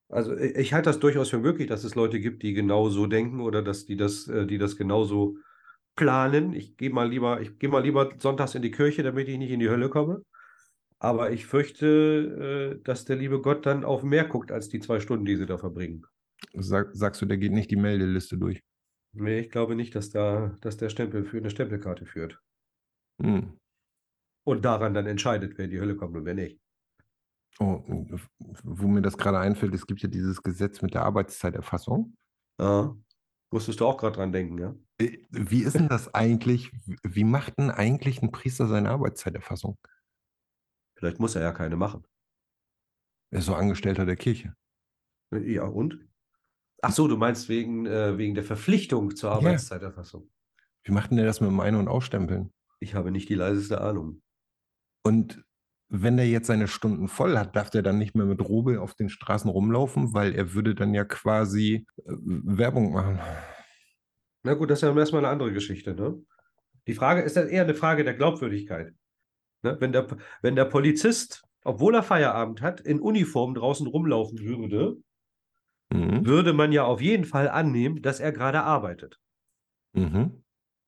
also, 0.09 0.35
i 0.35 0.53
ich 0.57 0.73
halte 0.73 0.89
das 0.89 0.99
durchaus 0.99 1.29
für 1.29 1.39
möglich, 1.39 1.67
dass 1.67 1.83
es 1.83 1.95
Leute 1.95 2.19
gibt, 2.19 2.43
die 2.43 2.53
genau 2.53 2.89
so 2.89 3.07
denken 3.07 3.41
oder 3.41 3.61
dass 3.61 3.85
die 3.85 3.97
das 3.97 4.27
äh, 4.27 4.47
die 4.47 4.57
das 4.57 4.77
genauso 4.77 5.37
planen. 5.95 6.53
Ich 6.53 6.77
gehe 6.77 6.89
mal 6.91 7.09
lieber 7.09 7.41
ich 7.41 7.59
gehe 7.59 7.69
mal 7.69 7.83
lieber 7.83 8.11
sonntags 8.19 8.55
in 8.55 8.61
die 8.63 8.71
Kirche, 8.71 9.03
damit 9.03 9.27
ich 9.29 9.37
nicht 9.37 9.51
in 9.51 9.59
die 9.59 9.69
Hölle 9.69 9.89
komme. 9.89 10.23
Aber 11.01 11.31
ich 11.31 11.45
fürchte, 11.45 12.77
äh, 12.79 12.83
dass 12.83 13.03
der 13.05 13.15
liebe 13.17 13.41
Gott 13.41 13.65
dann 13.65 13.83
auf 13.83 14.03
mehr 14.03 14.25
guckt 14.25 14.51
als 14.51 14.69
die 14.69 14.79
2 14.79 14.99
Stunden, 15.01 15.25
die 15.25 15.35
sie 15.37 15.45
da 15.45 15.57
verbringen. 15.57 16.05
Sag 16.59 16.91
sagst 16.95 17.21
du, 17.23 17.25
der 17.25 17.39
geht 17.39 17.53
nicht 17.53 17.71
die 17.71 17.75
Meldeliste 17.75 18.37
durch? 18.37 18.61
Ne, 19.13 19.41
ich 19.41 19.51
glaube 19.51 19.75
nicht, 19.75 19.93
dass 19.93 20.09
da 20.09 20.57
dass 20.61 20.77
der 20.77 20.89
Stempel 20.89 21.23
für 21.23 21.39
'ne 21.39 21.51
Stempelkarte 21.51 22.07
führt. 22.07 22.41
Mhm. 23.19 23.59
Und 24.45 24.65
daran 24.65 24.93
dann 24.93 25.07
entscheidet, 25.07 25.57
wer 25.57 25.63
in 25.63 25.71
die 25.71 25.79
Hölle 25.79 25.95
kommt 25.95 26.17
und 26.17 26.25
wer 26.25 26.33
nicht. 26.33 26.59
Oh, 27.59 27.83
wo 28.63 28.87
mir 28.87 29.01
das 29.01 29.17
grade 29.17 29.39
einfällt, 29.39 29.73
es 29.73 29.85
gibt 29.85 30.01
ja 30.01 30.07
dieses 30.09 30.41
Gesetz 30.43 30.81
mit 30.81 30.93
der 30.93 31.03
Arbeitszeiterfassung. 31.03 32.15
Aha. 32.57 32.95
Musstest 33.51 33.79
du 33.81 33.85
auch 33.87 33.97
grad 33.97 34.15
dran 34.17 34.31
denken, 34.31 34.57
ja? 34.59 34.75
Äh, 34.99 35.17
Wie 35.31 35.63
ist 35.63 35.75
denn 35.75 35.87
das 35.89 36.13
eigentlich? 36.13 36.71
Wie 37.03 37.23
macht 37.23 37.57
denn 37.57 37.69
eigentlich 37.71 38.21
ein 38.21 38.31
Priester 38.31 38.67
seine 38.67 38.89
Arbeitszeiterfassung? 38.91 39.77
Vielleicht 40.99 41.19
muss 41.21 41.35
er 41.35 41.41
ja 41.41 41.53
keine 41.53 41.77
machen. 41.77 42.05
Er 43.31 43.39
ist 43.39 43.45
so 43.45 43.55
Angestellter 43.55 44.05
der 44.05 44.17
Kirche. 44.17 44.53
Ja, 45.31 45.63
und? 45.63 45.97
Ach 46.81 46.91
so, 46.91 47.07
du 47.07 47.15
meinst 47.15 47.47
wegen, 47.47 47.85
äh, 47.85 48.17
wegen 48.17 48.35
der 48.35 48.43
Verpflichtung 48.43 49.15
zur 49.15 49.31
Arbeitszeiterfassung. 49.31 50.29
Wie 50.83 50.91
macht 50.91 51.11
denn 51.11 51.17
der 51.17 51.25
das 51.25 51.39
mit 51.39 51.49
dem 51.49 51.59
Ein- 51.61 51.75
und 51.75 51.87
Ausstempeln? 51.87 52.51
Ich 52.81 52.95
habe 52.95 53.11
nicht 53.11 53.29
die 53.29 53.35
leiseste 53.35 53.79
Ahnung. 53.79 54.21
Und 55.01 55.45
wenn 55.87 56.17
der 56.17 56.27
jetzt 56.27 56.47
seine 56.47 56.67
Stunden 56.67 57.07
voll 57.07 57.37
hat, 57.37 57.55
darf 57.55 57.69
der 57.69 57.81
dann 57.81 57.97
nicht 57.97 58.15
mehr 58.15 58.25
mit 58.25 58.41
Robe 58.41 58.81
auf 58.81 58.93
den 58.93 59.07
Straßen 59.07 59.49
rumlaufen, 59.49 60.13
weil 60.13 60.35
er 60.35 60.53
würde 60.53 60.75
dann 60.75 60.93
ja 60.93 61.05
quasi 61.05 61.87
äh, 61.97 62.03
Werbung 62.05 62.91
machen. 62.91 63.19
Na 64.43 64.53
gut, 64.53 64.69
das 64.69 64.79
ist 64.79 64.83
ja 64.83 64.93
erstmal 64.93 65.23
eine 65.23 65.31
andere 65.31 65.53
Geschichte, 65.53 65.95
ne? 65.95 66.21
Die 66.87 66.93
Frage 66.93 67.21
ist 67.21 67.37
ja 67.37 67.43
eher 67.43 67.63
eine 67.63 67.75
Frage 67.75 68.03
der 68.03 68.15
Glaubwürdigkeit. 68.15 68.93
Ne? 69.63 69.77
Wenn 69.79 69.91
der, 69.91 70.07
wenn 70.41 70.55
der 70.55 70.65
Polizist, 70.65 71.43
obwohl 71.63 71.95
er 71.95 72.03
Feierabend 72.03 72.61
hat, 72.61 72.81
in 72.81 72.99
Uniform 72.99 73.53
draußen 73.53 73.87
rumlaufen 73.87 74.39
würde, 74.39 74.97
Mhm. 75.91 76.25
würde 76.25 76.53
man 76.53 76.71
ja 76.71 76.83
auf 76.83 77.01
jeden 77.01 77.25
Fall 77.25 77.49
annehmen, 77.49 78.01
dass 78.01 78.19
er 78.19 78.31
gerade 78.31 78.61
arbeitet. 78.61 79.19
Mhm. 79.93 80.43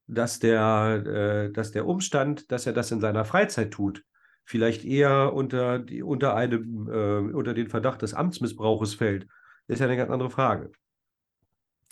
Dass 0.08 0.40
der, 0.40 1.04
äh, 1.06 1.52
dass 1.52 1.72
der 1.72 1.88
Umstand, 1.88 2.52
dass 2.52 2.68
er 2.68 2.74
das 2.74 2.92
in 2.92 3.00
seiner 3.02 3.26
Freizeit 3.26 3.72
tut, 3.72 4.04
vielleicht 4.44 4.86
eher 4.86 5.34
unter, 5.34 5.80
die, 5.80 6.04
unter, 6.04 6.36
einem, 6.36 6.88
äh, 6.88 7.34
unter 7.34 7.54
den 7.54 7.68
Verdacht 7.68 8.02
des 8.02 8.14
Amtsmissbrauches 8.14 8.94
fällt, 8.94 9.28
ist 9.68 9.80
ja 9.80 9.88
eine 9.88 9.98
ganz 9.98 10.12
andere 10.12 10.30
Frage. 10.30 10.72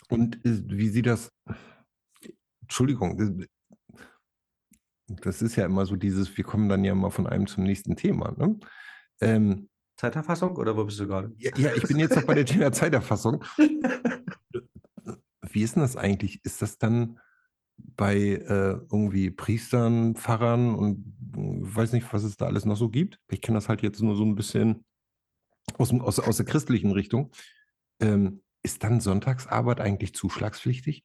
Und 0.09 0.35
äh, 0.45 0.61
wie 0.67 0.89
sieht 0.89 1.07
das? 1.07 1.31
Entschuldigung, 2.61 3.41
äh, 3.41 3.47
das 5.21 5.41
ist 5.41 5.55
ja 5.55 5.65
immer 5.65 5.85
so 5.85 5.95
dieses, 5.95 6.35
wir 6.37 6.43
kommen 6.43 6.69
dann 6.69 6.83
ja 6.83 6.93
mal 6.95 7.09
von 7.09 7.27
einem 7.27 7.47
zum 7.47 7.63
nächsten 7.63 7.95
Thema. 7.95 8.33
Ne? 8.37 8.59
Ähm, 9.21 9.69
Zeiterfassung 9.97 10.55
oder 10.55 10.77
wo 10.77 10.85
bist 10.85 10.99
du 10.99 11.07
gerade? 11.07 11.33
ja, 11.37 11.51
ja, 11.57 11.71
ich 11.75 11.83
bin 11.83 11.99
jetzt 11.99 12.15
noch 12.15 12.23
bei 12.23 12.35
der 12.35 12.45
Thema 12.45 12.71
Zeiterfassung. 12.71 13.43
Wie 15.51 15.63
ist 15.63 15.75
denn 15.75 15.81
das 15.81 15.97
eigentlich? 15.97 16.45
Ist 16.45 16.61
das 16.61 16.77
dann 16.77 17.19
bei 17.77 18.17
äh, 18.17 18.77
irgendwie 18.91 19.31
Priestern, 19.31 20.15
Pfarrern 20.15 20.75
und 20.75 20.99
äh, 21.35 21.75
weiß 21.75 21.93
nicht, 21.93 22.13
was 22.13 22.23
es 22.23 22.37
da 22.37 22.45
alles 22.45 22.65
noch 22.65 22.77
so 22.77 22.89
gibt? 22.89 23.19
Ich 23.29 23.41
kenne 23.41 23.57
das 23.57 23.67
halt 23.67 23.81
jetzt 23.81 24.01
nur 24.01 24.15
so 24.15 24.23
ein 24.23 24.35
bisschen 24.35 24.85
aus, 25.77 25.91
aus, 25.93 26.19
aus 26.19 26.37
der 26.37 26.45
christlichen 26.45 26.91
Richtung. 26.91 27.31
Ähm, 27.99 28.43
ist 28.63 28.83
dann 28.83 29.01
Sonntagsarbeit 29.01 29.81
eigentlich 29.81 30.13
zuschlagspflichtig? 30.13 31.03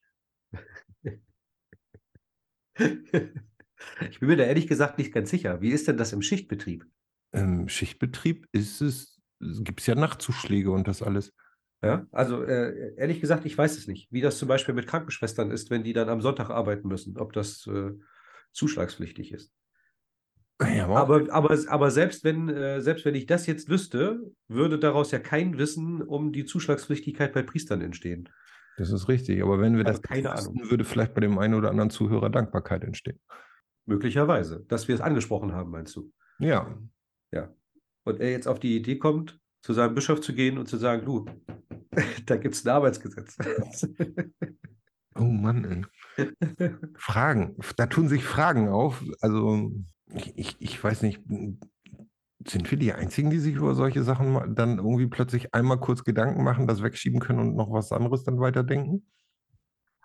Ich 4.11 4.21
bin 4.21 4.29
mir 4.29 4.37
da 4.37 4.45
ehrlich 4.45 4.67
gesagt 4.67 4.99
nicht 4.99 5.13
ganz 5.13 5.31
sicher. 5.31 5.61
Wie 5.61 5.71
ist 5.71 5.89
denn 5.89 5.97
das 5.97 6.13
im 6.13 6.23
Schichtbetrieb? 6.23 6.87
Im 7.33 7.69
Schichtbetrieb 7.69 8.49
ist 8.53 8.81
es, 8.81 9.21
gibt 9.41 9.81
es 9.81 9.87
ja 9.87 9.95
Nachtzuschläge 9.95 10.71
und 10.71 10.89
das 10.89 11.03
alles. 11.03 11.33
Ja, 11.83 12.07
also 12.13 12.43
äh, 12.45 12.95
ehrlich 12.97 13.21
gesagt, 13.21 13.45
ich 13.45 13.57
weiß 13.59 13.77
es 13.77 13.87
nicht, 13.87 14.11
wie 14.11 14.23
das 14.23 14.39
zum 14.39 14.49
Beispiel 14.49 14.75
mit 14.75 14.87
Krankenschwestern 14.87 15.51
ist, 15.51 15.71
wenn 15.71 15.85
die 15.85 15.93
dann 15.93 16.09
am 16.09 16.23
Sonntag 16.23 16.49
arbeiten 16.49 16.89
müssen, 16.89 17.19
ob 17.19 17.33
das 17.35 17.67
äh, 17.67 17.93
zuschlagspflichtig 18.53 19.33
ist. 19.33 19.53
Ja, 20.61 20.87
Aber, 20.93 21.27
aber, 21.33 21.59
aber 21.69 21.91
selbst 21.91 22.23
wenn, 22.25 22.49
äh, 22.49 22.81
selbst 22.81 23.05
wenn 23.05 23.15
ich 23.17 23.27
das 23.27 23.47
jetzt 23.47 23.69
wüsste, 23.69 24.33
würde 24.49 24.79
daraus 24.79 25.11
ja 25.11 25.19
kein 25.19 25.59
Wissen 25.59 26.01
um 26.03 26.33
die 26.33 26.45
Zuschlagspflichtigkeit 26.45 27.33
bei 27.33 27.43
Priestern 27.43 27.81
entstehen. 27.81 28.29
das 28.77 28.91
ist 28.91 29.09
richtig. 29.09 29.43
Aber 29.43 29.61
wenn 29.61 29.77
wir 29.77 29.85
Also 29.85 30.01
das 30.01 30.01
keine 30.01 30.31
wüssten, 30.33 30.61
Ahnung. 30.61 30.61
würde 30.71 30.85
vielleicht 30.85 31.15
bei 31.15 31.21
dem 31.21 31.39
einen 31.39 31.55
oder 31.55 31.71
anderen 31.71 31.91
Zuhörer 31.91 32.31
Dankbarkeit 32.31 32.85
entstehen. 32.85 33.21
Möglicherweise, 33.87 34.65
dass 34.69 34.89
wir 34.89 34.95
es 34.95 35.01
angesprochen 35.01 35.53
haben, 35.53 35.71
meinst 35.71 35.95
du? 35.97 36.11
Ja, 36.39 36.75
Und 38.05 38.21
er 38.21 38.31
jetzt 38.31 38.49
auf 38.49 38.61
die 38.61 38.77
Idee 38.77 38.99
kommt, 38.99 39.41
zu 39.63 39.73
seinem 39.73 39.95
Bischof 39.95 40.21
zu 40.21 40.35
gehen 40.35 40.59
und 40.59 40.69
zu 40.69 40.77
sagen, 40.77 41.05
du, 41.05 41.27
da 42.27 42.37
gibt 42.37 42.55
es 42.55 42.65
ein 42.65 42.71
Arbeitsgesetz. 42.71 43.37
Oh 45.17 45.23
Mann, 45.23 45.87
ey. 46.17 46.27
Fragen. 46.97 47.57
Da 47.77 47.87
tun 47.87 48.09
sich 48.09 48.25
Fragen 48.25 48.69
auf. 48.69 49.01
Also, 49.21 49.71
ich, 50.13 50.37
ich, 50.37 50.57
ich 50.59 50.83
weiß 50.83 51.03
nicht, 51.03 51.23
sind 52.45 52.71
wir 52.71 52.79
die 52.79 52.93
Einzigen, 52.93 53.31
die 53.31 53.39
sich 53.39 53.55
über 53.55 53.75
solche 53.75 54.03
Sachen 54.03 54.57
dann 54.57 54.79
irgendwie 54.79 55.07
plötzlich 55.07 55.55
einmal 55.55 55.79
kurz 55.79 56.03
Gedanken 56.03 56.43
machen, 56.43 56.67
das 56.67 56.83
wegschieben 56.83 57.21
können 57.21 57.39
und 57.39 57.55
noch 57.55 57.71
was 57.71 57.93
anderes 57.93 58.25
dann 58.25 58.41
weiterdenken? 58.41 59.07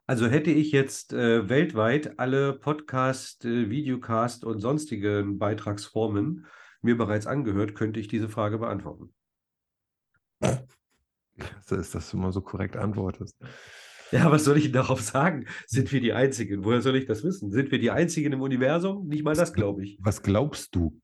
Also 0.10 0.26
hätte 0.26 0.50
ich 0.50 0.72
jetzt 0.72 1.14
äh, 1.14 1.50
weltweit 1.50 2.18
alle 2.18 2.54
Podcast, 2.54 3.46
äh, 3.46 3.70
Videocast 3.70 4.44
und 4.44 4.60
sonstigen 4.60 5.38
Beitragsformen 5.38 6.48
mir 6.82 6.98
bereits 6.98 7.28
angehört, 7.28 7.76
könnte 7.76 8.00
ich 8.00 8.08
diese 8.08 8.28
Frage 8.28 8.58
beantworten. 8.58 9.14
Das 10.40 10.64
ist, 11.70 11.94
dass 11.94 12.10
du 12.10 12.18
immer 12.18 12.32
so 12.32 12.42
korrekt 12.42 12.76
antwortest. 12.76 13.38
Ja, 14.12 14.32
was 14.32 14.46
soll 14.46 14.58
ich 14.58 14.64
denn 14.64 14.74
darauf 14.74 15.00
sagen? 15.00 15.46
Sind 15.68 15.92
wir 15.92 16.02
die 16.02 16.14
Einzigen? 16.14 16.64
Woher 16.64 16.82
soll 16.82 16.96
ich 16.96 17.06
das 17.06 17.24
wissen? 17.24 17.52
Sind 17.52 17.70
wir 17.70 17.78
die 17.78 17.92
Einzigen 17.92 18.34
im 18.34 18.42
Universum? 18.42 19.08
Nicht 19.08 19.24
mal 19.24 19.36
das 19.36 19.54
glaube 19.54 19.84
ich. 19.84 20.00
Was 20.02 20.24
glaubst 20.24 20.74
du? 20.74 21.00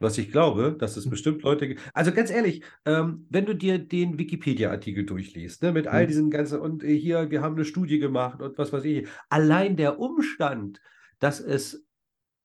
Was 0.00 0.16
ich 0.18 0.30
glaube, 0.30 0.76
dass 0.78 0.96
es 0.96 1.10
bestimmt 1.10 1.42
Leute 1.42 1.66
gibt. 1.68 1.80
Also 1.92 2.12
ganz 2.12 2.30
ehrlich, 2.30 2.62
ähm, 2.84 3.26
wenn 3.30 3.46
du 3.46 3.54
dir 3.54 3.78
den 3.78 4.16
Wikipedia-Artikel 4.18 5.04
durchliest, 5.04 5.62
ne, 5.62 5.72
mit 5.72 5.88
all 5.88 6.04
Mhm. 6.04 6.08
diesen 6.08 6.30
ganzen, 6.30 6.60
und 6.60 6.84
äh, 6.84 6.96
hier, 6.96 7.30
wir 7.30 7.42
haben 7.42 7.56
eine 7.56 7.64
Studie 7.64 7.98
gemacht 7.98 8.40
und 8.40 8.58
was 8.58 8.72
weiß 8.72 8.84
ich, 8.84 9.08
allein 9.28 9.76
der 9.76 9.98
Umstand, 9.98 10.80
dass 11.18 11.40
es 11.40 11.84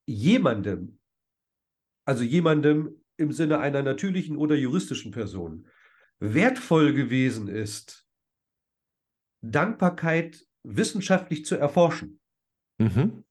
jemandem, 0.07 0.99
also 2.05 2.23
jemandem 2.23 3.01
im 3.17 3.31
Sinne 3.31 3.59
einer 3.59 3.83
natürlichen 3.83 4.37
oder 4.37 4.55
juristischen 4.55 5.11
Person, 5.11 5.67
wertvoll 6.19 6.93
gewesen 6.93 7.47
ist, 7.47 8.07
Dankbarkeit 9.43 10.47
wissenschaftlich 10.63 11.45
zu 11.45 11.55
erforschen, 11.55 12.19
Mhm. 12.79 13.23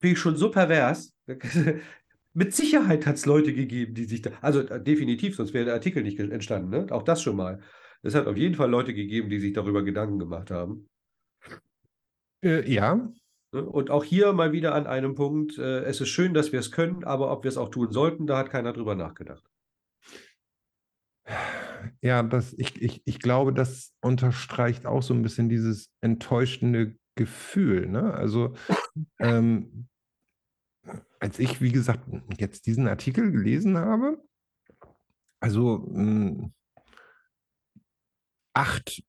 finde 0.00 0.12
ich 0.14 0.18
schon 0.18 0.36
so 0.36 0.50
pervers. 0.50 1.16
Mit 2.34 2.54
Sicherheit 2.54 3.06
hat 3.06 3.14
es 3.16 3.26
Leute 3.26 3.54
gegeben, 3.54 3.94
die 3.94 4.04
sich 4.04 4.22
da, 4.22 4.30
also 4.40 4.60
äh, 4.60 4.82
definitiv, 4.82 5.36
sonst 5.36 5.54
wäre 5.54 5.64
der 5.64 5.74
Artikel 5.74 6.02
nicht 6.02 6.18
entstanden, 6.18 6.70
ne? 6.70 6.86
Auch 6.90 7.02
das 7.02 7.22
schon 7.22 7.36
mal. 7.36 7.60
Es 8.02 8.14
hat 8.14 8.26
auf 8.26 8.36
jeden 8.36 8.54
Fall 8.54 8.68
Leute 8.68 8.92
gegeben, 8.92 9.30
die 9.30 9.38
sich 9.40 9.52
darüber 9.52 9.82
Gedanken 9.82 10.18
gemacht 10.18 10.50
haben. 10.50 10.88
Äh, 12.42 12.70
ja, 12.70 13.08
Ne? 13.54 13.64
Und 13.64 13.90
auch 13.90 14.04
hier 14.04 14.32
mal 14.32 14.52
wieder 14.52 14.74
an 14.74 14.86
einem 14.86 15.14
Punkt, 15.14 15.56
äh, 15.58 15.84
es 15.84 16.00
ist 16.00 16.08
schön, 16.08 16.34
dass 16.34 16.52
wir 16.52 16.58
es 16.58 16.72
können, 16.72 17.04
aber 17.04 17.30
ob 17.30 17.44
wir 17.44 17.48
es 17.48 17.56
auch 17.56 17.70
tun 17.70 17.92
sollten, 17.92 18.26
da 18.26 18.36
hat 18.36 18.50
keiner 18.50 18.72
drüber 18.72 18.96
nachgedacht. 18.96 19.44
ja, 22.02 22.22
das, 22.22 22.52
ich, 22.58 22.82
ich, 22.82 23.02
ich 23.04 23.20
glaube, 23.20 23.52
das 23.52 23.94
unterstreicht 24.02 24.86
auch 24.86 25.02
so 25.02 25.14
ein 25.14 25.22
bisschen 25.22 25.48
dieses 25.48 25.90
enttäuschende 26.00 26.96
Gefühl. 27.14 27.86
Ne? 27.86 28.12
Also, 28.12 28.54
ähm, 29.20 29.86
als 31.20 31.38
ich, 31.38 31.60
wie 31.60 31.72
gesagt, 31.72 32.06
jetzt 32.38 32.66
diesen 32.66 32.88
Artikel 32.88 33.32
gelesen 33.32 33.78
habe, 33.78 34.22
also 35.40 35.86
mh, 35.90 36.50
acht 38.54 39.02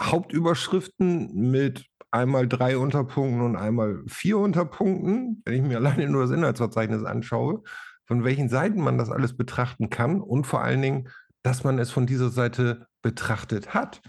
Hauptüberschriften 0.00 1.50
mit 1.50 1.86
einmal 2.10 2.46
drei 2.46 2.76
Unterpunkten 2.76 3.40
und 3.40 3.56
einmal 3.56 4.02
vier 4.06 4.38
Unterpunkten, 4.38 5.42
wenn 5.44 5.54
ich 5.54 5.62
mir 5.62 5.78
alleine 5.78 6.08
nur 6.08 6.22
das 6.22 6.30
Inhaltsverzeichnis 6.30 7.04
anschaue, 7.04 7.62
von 8.04 8.24
welchen 8.24 8.48
Seiten 8.48 8.80
man 8.80 8.98
das 8.98 9.10
alles 9.10 9.36
betrachten 9.36 9.88
kann 9.88 10.20
und 10.20 10.46
vor 10.46 10.62
allen 10.62 10.82
Dingen, 10.82 11.08
dass 11.42 11.64
man 11.64 11.78
es 11.78 11.90
von 11.90 12.06
dieser 12.06 12.30
Seite 12.30 12.86
betrachtet 13.00 13.74
hat. 13.74 14.02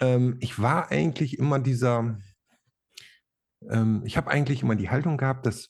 Ähm, 0.00 0.36
ich 0.40 0.60
war 0.60 0.90
eigentlich 0.90 1.38
immer 1.38 1.58
dieser, 1.58 2.18
ähm, 3.68 4.02
ich 4.04 4.16
habe 4.16 4.30
eigentlich 4.30 4.62
immer 4.62 4.76
die 4.76 4.90
Haltung 4.90 5.16
gehabt, 5.16 5.46
dass 5.46 5.68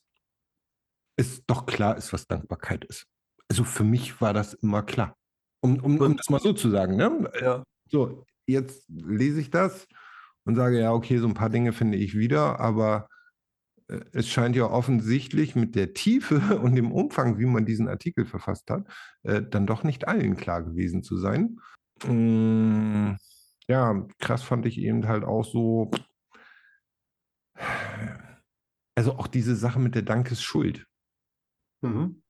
es 1.17 1.45
doch 1.47 1.67
klar 1.67 1.97
ist, 1.97 2.13
was 2.13 2.27
Dankbarkeit 2.27 2.85
ist. 2.85 3.07
Also 3.49 3.65
für 3.65 3.85
mich 3.85 4.21
war 4.21 4.33
das 4.33 4.55
immer 4.55 4.83
klar. 4.83 5.17
Um, 5.61 5.79
um, 5.81 5.99
um 5.99 6.17
das 6.17 6.31
mal 6.31 6.41
so 6.41 6.53
zu 6.53 6.71
sagen. 6.71 6.97
Ne? 6.97 7.31
Ja. 7.41 7.65
So, 7.91 8.25
jetzt 8.47 8.85
lese 8.89 9.41
ich 9.41 9.51
das 9.51 9.87
und 10.45 10.55
sage, 10.55 10.81
ja, 10.81 10.93
okay, 10.93 11.19
so 11.19 11.27
ein 11.27 11.35
paar 11.35 11.51
Dinge 11.51 11.73
finde 11.73 11.99
ich 11.99 12.17
wieder, 12.17 12.61
aber 12.61 13.09
äh, 13.89 14.01
es 14.13 14.29
scheint 14.29 14.55
ja 14.55 14.65
offensichtlich 14.65 15.57
mit 15.57 15.75
der 15.75 15.95
Tiefe 15.95 16.59
und 16.63 16.77
dem 16.77 16.93
Umfang, 16.93 17.39
wie 17.39 17.47
man 17.47 17.67
diesen 17.67 17.89
Artikel 17.89 18.25
verfasst 18.25 18.71
hat, 18.71 18.87
äh, 19.23 19.43
dann 19.43 19.67
doch 19.67 19.83
nicht 19.83 20.07
allen 20.07 20.37
klar 20.37 20.63
gewesen 20.63 21.03
zu 21.03 21.17
sein. 21.17 21.59
Mm, 22.07 23.17
ja, 23.67 24.07
krass 24.19 24.43
fand 24.43 24.67
ich 24.67 24.79
eben 24.79 25.07
halt 25.09 25.25
auch 25.25 25.45
so, 25.45 25.91
also 28.95 29.13
auch 29.13 29.27
diese 29.27 29.57
Sache 29.57 29.79
mit 29.79 29.95
der 29.95 30.03
Dankesschuld. 30.03 30.87
Mhm. 31.83 32.23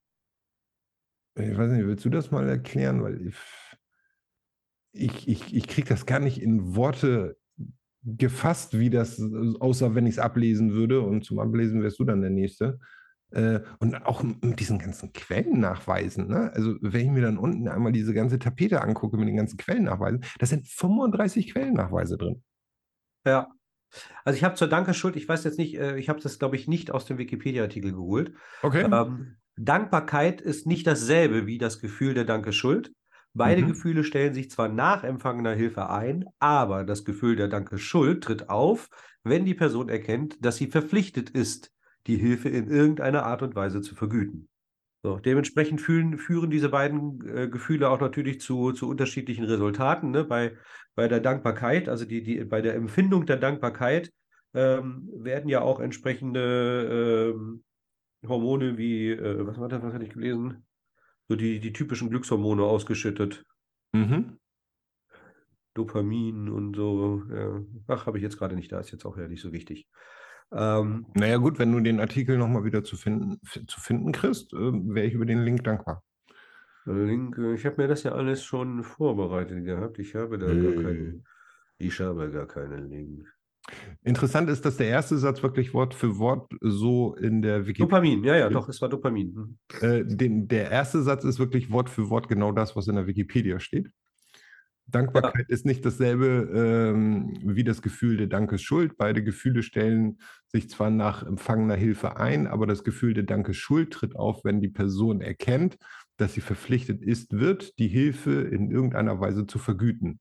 Ich 1.34 1.56
weiß 1.56 1.72
nicht, 1.72 1.86
willst 1.86 2.04
du 2.04 2.10
das 2.10 2.30
mal 2.30 2.48
erklären? 2.48 3.02
Weil 3.02 3.32
ich, 4.92 5.28
ich, 5.28 5.54
ich, 5.54 5.66
kriege 5.66 5.88
das 5.88 6.04
gar 6.04 6.18
nicht 6.20 6.42
in 6.42 6.74
Worte 6.74 7.38
gefasst, 8.02 8.78
wie 8.78 8.90
das 8.90 9.20
aussah, 9.60 9.94
wenn 9.94 10.06
ich 10.06 10.14
es 10.14 10.18
ablesen 10.18 10.72
würde. 10.72 11.00
Und 11.00 11.24
zum 11.24 11.38
Ablesen 11.38 11.82
wärst 11.82 11.98
du 12.00 12.04
dann 12.04 12.20
der 12.20 12.30
Nächste. 12.30 12.78
Äh, 13.30 13.60
und 13.78 13.94
auch 14.06 14.22
mit 14.22 14.58
diesen 14.58 14.78
ganzen 14.78 15.12
Quellennachweisen. 15.12 16.28
Ne? 16.28 16.50
Also, 16.54 16.76
wenn 16.80 17.06
ich 17.06 17.12
mir 17.12 17.22
dann 17.22 17.38
unten 17.38 17.68
einmal 17.68 17.92
diese 17.92 18.14
ganze 18.14 18.38
Tapete 18.38 18.80
angucke 18.82 19.16
mit 19.16 19.28
den 19.28 19.36
ganzen 19.36 19.58
Quellennachweisen, 19.58 20.24
da 20.38 20.46
sind 20.46 20.66
35 20.66 21.52
Quellennachweise 21.52 22.16
drin. 22.16 22.42
Ja. 23.26 23.48
Also 24.24 24.36
ich 24.36 24.44
habe 24.44 24.54
zur 24.54 24.68
Dankeschuld, 24.68 25.16
ich 25.16 25.28
weiß 25.28 25.44
jetzt 25.44 25.58
nicht, 25.58 25.76
äh, 25.76 25.96
ich 25.98 26.08
habe 26.08 26.20
das, 26.20 26.38
glaube 26.38 26.56
ich, 26.56 26.68
nicht 26.68 26.90
aus 26.90 27.06
dem 27.06 27.18
Wikipedia-Artikel 27.18 27.92
geholt. 27.92 28.32
Okay. 28.62 28.84
Ähm, 28.90 29.36
Dankbarkeit 29.56 30.40
ist 30.40 30.66
nicht 30.66 30.86
dasselbe 30.86 31.46
wie 31.46 31.58
das 31.58 31.80
Gefühl 31.80 32.14
der 32.14 32.24
Dankeschuld. 32.24 32.92
Beide 33.34 33.62
Mhm. 33.62 33.68
Gefühle 33.68 34.04
stellen 34.04 34.34
sich 34.34 34.50
zwar 34.50 34.68
nach 34.68 35.04
empfangener 35.04 35.54
Hilfe 35.54 35.90
ein, 35.90 36.24
aber 36.38 36.84
das 36.84 37.04
Gefühl 37.04 37.36
der 37.36 37.48
Dankeschuld 37.48 38.24
tritt 38.24 38.48
auf, 38.48 38.88
wenn 39.22 39.44
die 39.44 39.54
Person 39.54 39.88
erkennt, 39.88 40.36
dass 40.44 40.56
sie 40.56 40.68
verpflichtet 40.68 41.30
ist, 41.30 41.72
die 42.06 42.16
Hilfe 42.16 42.48
in 42.48 42.68
irgendeiner 42.68 43.24
Art 43.24 43.42
und 43.42 43.54
Weise 43.54 43.82
zu 43.82 43.94
vergüten. 43.94 44.48
So, 45.08 45.18
dementsprechend 45.18 45.80
fühlen, 45.80 46.18
führen 46.18 46.50
diese 46.50 46.68
beiden 46.68 47.26
äh, 47.26 47.48
Gefühle 47.48 47.88
auch 47.88 47.98
natürlich 47.98 48.42
zu, 48.42 48.72
zu 48.72 48.86
unterschiedlichen 48.86 49.44
Resultaten. 49.44 50.10
Ne? 50.10 50.24
Bei, 50.24 50.52
bei 50.94 51.08
der 51.08 51.20
Dankbarkeit, 51.20 51.88
also 51.88 52.04
die, 52.04 52.22
die, 52.22 52.44
bei 52.44 52.60
der 52.60 52.74
Empfindung 52.74 53.24
der 53.24 53.38
Dankbarkeit, 53.38 54.12
ähm, 54.52 55.08
werden 55.14 55.48
ja 55.48 55.62
auch 55.62 55.80
entsprechende 55.80 57.32
ähm, 57.34 57.64
Hormone 58.28 58.76
wie, 58.76 59.12
äh, 59.12 59.46
was 59.46 59.58
war 59.58 59.70
das, 59.70 59.82
was 59.82 59.94
hatte 59.94 60.04
ich 60.04 60.12
gelesen? 60.12 60.66
So 61.26 61.36
die, 61.36 61.58
die 61.58 61.72
typischen 61.72 62.10
Glückshormone 62.10 62.62
ausgeschüttet. 62.62 63.46
Mhm. 63.92 64.38
Dopamin 65.72 66.50
und 66.50 66.76
so. 66.76 67.22
Ja. 67.32 67.62
Ach, 67.86 68.04
habe 68.04 68.18
ich 68.18 68.22
jetzt 68.22 68.36
gerade 68.36 68.56
nicht 68.56 68.72
da, 68.72 68.80
ist 68.80 68.90
jetzt 68.90 69.06
auch 69.06 69.16
ja 69.16 69.26
nicht 69.26 69.40
so 69.40 69.52
wichtig. 69.52 69.88
Ähm, 70.52 71.06
Naja, 71.14 71.36
gut, 71.36 71.58
wenn 71.58 71.72
du 71.72 71.80
den 71.80 72.00
Artikel 72.00 72.38
nochmal 72.38 72.64
wieder 72.64 72.84
zu 72.84 72.96
finden, 72.96 73.40
zu 73.66 73.80
finden 73.80 74.12
kriegst, 74.12 74.52
äh, 74.52 74.56
wäre 74.56 75.06
ich 75.06 75.14
über 75.14 75.26
den 75.26 75.44
Link 75.44 75.64
dankbar. 75.64 76.02
Link, 76.86 77.36
äh, 77.38 77.54
ich 77.54 77.66
habe 77.66 77.82
mir 77.82 77.88
das 77.88 78.02
ja 78.02 78.12
alles 78.12 78.42
schon 78.44 78.82
vorbereitet 78.82 79.64
gehabt. 79.64 79.98
Ich 79.98 80.14
habe 80.14 80.38
da 80.38 80.46
gar 80.46 80.56
Äh. 80.56 80.74
keinen. 80.82 81.24
Ich 81.78 82.00
habe 82.00 82.30
gar 82.30 82.46
keinen 82.46 82.88
Link. 82.90 83.26
Interessant 84.02 84.48
ist, 84.48 84.64
dass 84.64 84.78
der 84.78 84.88
erste 84.88 85.18
Satz 85.18 85.42
wirklich 85.42 85.74
Wort 85.74 85.92
für 85.92 86.18
Wort 86.18 86.50
so 86.62 87.14
in 87.16 87.42
der 87.42 87.66
Wikipedia. 87.66 87.84
Dopamin, 87.86 88.24
ja, 88.24 88.36
ja, 88.36 88.48
doch, 88.48 88.68
es 88.70 88.80
war 88.80 88.88
Dopamin. 88.88 89.34
Hm. 89.34 89.58
Äh, 89.82 90.04
den, 90.06 90.48
der 90.48 90.70
erste 90.70 91.02
Satz 91.02 91.24
ist 91.24 91.38
wirklich 91.38 91.70
Wort 91.70 91.90
für 91.90 92.08
Wort 92.08 92.28
genau 92.28 92.52
das, 92.52 92.74
was 92.76 92.88
in 92.88 92.94
der 92.94 93.06
Wikipedia 93.06 93.60
steht. 93.60 93.90
Dankbarkeit 94.90 95.48
ist 95.48 95.66
nicht 95.66 95.84
dasselbe 95.84 96.50
ähm, 96.54 97.38
wie 97.44 97.64
das 97.64 97.82
Gefühl 97.82 98.16
der 98.16 98.26
Dankesschuld. 98.26 98.96
Beide 98.96 99.22
Gefühle 99.22 99.62
stellen 99.62 100.18
sich 100.46 100.70
zwar 100.70 100.90
nach 100.90 101.26
empfangener 101.26 101.76
Hilfe 101.76 102.16
ein, 102.16 102.46
aber 102.46 102.66
das 102.66 102.84
Gefühl 102.84 103.12
der 103.12 103.24
Dankesschuld 103.24 103.92
tritt 103.92 104.16
auf, 104.16 104.44
wenn 104.44 104.60
die 104.60 104.68
Person 104.68 105.20
erkennt, 105.20 105.76
dass 106.16 106.32
sie 106.32 106.40
verpflichtet 106.40 107.02
ist, 107.02 107.38
wird, 107.38 107.78
die 107.78 107.88
Hilfe 107.88 108.32
in 108.32 108.70
irgendeiner 108.70 109.20
Weise 109.20 109.46
zu 109.46 109.58
vergüten. 109.58 110.20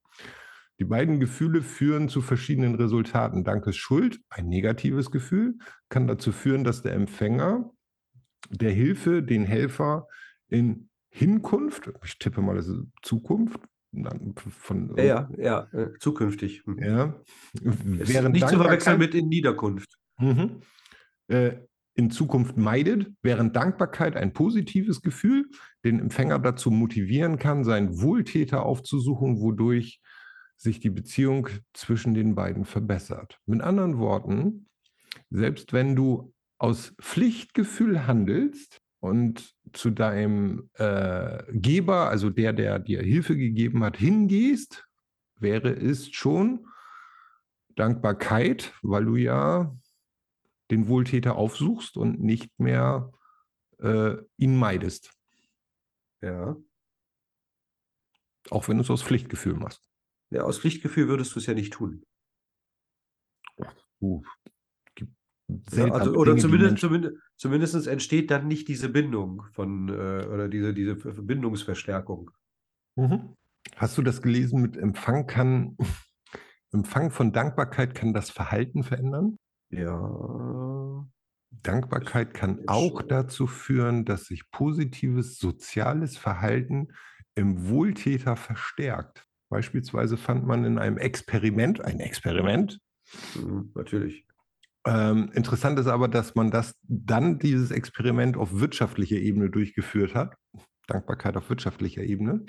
Die 0.80 0.86
beiden 0.86 1.20
Gefühle 1.20 1.61
führen 1.61 2.09
zu 2.09 2.22
verschiedenen 2.22 2.76
Resultaten. 2.76 3.43
Dankesschuld, 3.43 4.20
ein 4.30 4.47
negatives 4.47 5.11
Gefühl, 5.11 5.55
kann 5.89 6.07
dazu 6.07 6.32
führen, 6.32 6.63
dass 6.63 6.84
der 6.84 6.93
Empfänger 6.93 7.72
der 8.49 8.72
Hilfe 8.72 9.24
den 9.24 9.45
Helfer 9.45 10.07
in 10.49 10.89
Hinkunft, 11.09 11.89
ich 12.03 12.20
tippe 12.20 12.41
mal, 12.41 12.55
das 12.55 12.68
ist 12.68 12.84
Zukunft, 13.01 13.59
von 14.35 14.95
Ja, 14.97 15.03
ja, 15.03 15.29
ja, 15.37 15.67
äh, 15.71 15.93
zukünftig. 15.99 16.63
Hm. 16.65 16.79
ja, 16.79 17.21
während 17.61 18.33
nicht 18.33 18.47
zu 18.47 18.55
verwechseln 18.57 18.99
Dankbarkeit- 18.99 18.99
mit 18.99 19.15
in 19.15 19.29
Niederkunft. 19.29 19.97
Mhm. 20.19 20.61
Äh, 21.27 21.57
in 21.95 22.11
Zukunft 22.11 22.57
meidet, 22.57 23.11
während 23.23 23.55
Dankbarkeit 23.55 24.15
ein 24.15 24.31
positives 24.31 25.01
Gefühl 25.01 25.49
den 25.83 25.99
Empfänger 25.99 26.37
dazu 26.37 26.69
motivieren 26.69 27.39
kann, 27.39 27.63
seinen 27.63 28.01
Wohltäter 28.01 28.63
aufzusuchen, 28.63 29.41
wodurch 29.41 29.99
sich 30.57 30.79
die 30.79 30.91
Beziehung 30.91 31.49
zwischen 31.73 32.13
den 32.13 32.35
beiden 32.35 32.65
verbessert. 32.65 33.39
Mit 33.45 33.61
anderen 33.61 33.97
Worten, 33.97 34.69
selbst 35.31 35.73
wenn 35.73 35.95
du 35.95 36.33
aus 36.59 36.93
Pflichtgefühl 37.01 38.05
handelst 38.05 38.81
und 38.99 39.55
zu 39.73 39.91
deinem 39.91 40.69
äh, 40.73 41.43
Geber, 41.51 42.09
also 42.09 42.29
der, 42.29 42.53
der 42.53 42.79
dir 42.79 43.01
Hilfe 43.01 43.35
gegeben 43.37 43.83
hat, 43.83 43.97
hingehst, 43.97 44.87
wäre 45.39 45.69
es 45.69 46.09
schon 46.11 46.67
Dankbarkeit, 47.75 48.73
weil 48.81 49.05
du 49.05 49.15
ja 49.15 49.75
den 50.71 50.87
Wohltäter 50.87 51.35
aufsuchst 51.35 51.95
und 51.95 52.19
nicht 52.21 52.59
mehr 52.59 53.11
äh, 53.79 54.15
ihn 54.37 54.57
meidest, 54.57 55.13
Ja. 56.21 56.57
auch 58.49 58.67
wenn 58.67 58.77
du 58.77 58.83
es 58.83 58.89
aus 58.89 59.03
Pflichtgefühl 59.03 59.53
machst. 59.53 59.87
ja, 60.31 60.41
aus 60.41 60.59
Pflichtgefühl 60.59 61.07
würdest 61.07 61.35
du 61.35 61.39
es 61.39 61.45
ja 61.45 61.53
nicht 61.53 61.73
tun. 61.73 62.03
Uh, 63.99 64.21
Ja, 65.47 65.55
seltsame 65.69 65.99
also, 65.99 66.15
oder 66.15 66.31
Dinge, 66.31 66.41
zumindest, 66.41 66.77
zumindest, 66.79 67.15
zumindest 67.37 67.87
entsteht 67.87 68.31
dann 68.31 68.47
nicht 68.47 68.67
diese 68.67 68.89
Bindung 68.89 69.43
von, 69.53 69.87
äh, 69.89 69.91
oder 69.91 70.49
diese, 70.49 70.73
diese 70.73 70.97
Verbindungsverstärkung. 70.97 72.31
Mhm. 72.95 73.33
Hast 73.75 73.97
du 73.97 74.01
das 74.01 74.21
gelesen 74.21 74.61
mit 74.61 74.75
Empfang 74.75 75.25
kann, 75.27 75.77
Empfang 76.73 77.11
von 77.11 77.31
Dankbarkeit 77.31 77.95
kann 77.95 78.13
das 78.13 78.29
Verhalten 78.29 78.83
verändern? 78.83 79.37
Ja. 79.69 81.05
Dankbarkeit 81.63 82.33
kann 82.33 82.63
auch 82.67 83.01
dazu 83.01 83.47
führen, 83.47 84.03
dass 84.03 84.25
sich 84.25 84.51
positives 84.51 85.37
soziales 85.37 86.17
Verhalten 86.17 86.89
im 87.35 87.69
Wohltäter 87.69 88.35
verstärkt. 88.35 89.25
Beispielsweise 89.49 90.17
fand 90.17 90.45
man 90.45 90.65
in 90.65 90.77
einem 90.77 90.97
Experiment, 90.97 91.83
ein 91.83 91.99
Experiment, 91.99 92.79
Mhm, 93.35 93.71
natürlich. 93.73 94.26
Ähm, 94.88 95.31
interessant 95.33 95.77
ist 95.79 95.88
aber, 95.88 96.07
dass 96.07 96.35
man 96.35 96.49
das 96.49 96.73
dann 96.83 97.39
dieses 97.39 97.71
Experiment 97.71 98.38
auf 98.38 98.59
wirtschaftlicher 98.59 99.17
Ebene 99.17 99.49
durchgeführt 99.49 100.15
hat. 100.15 100.35
Dankbarkeit 100.88 101.35
auf 101.35 101.49
wirtschaftlicher 101.49 102.03
Ebene. 102.03 102.45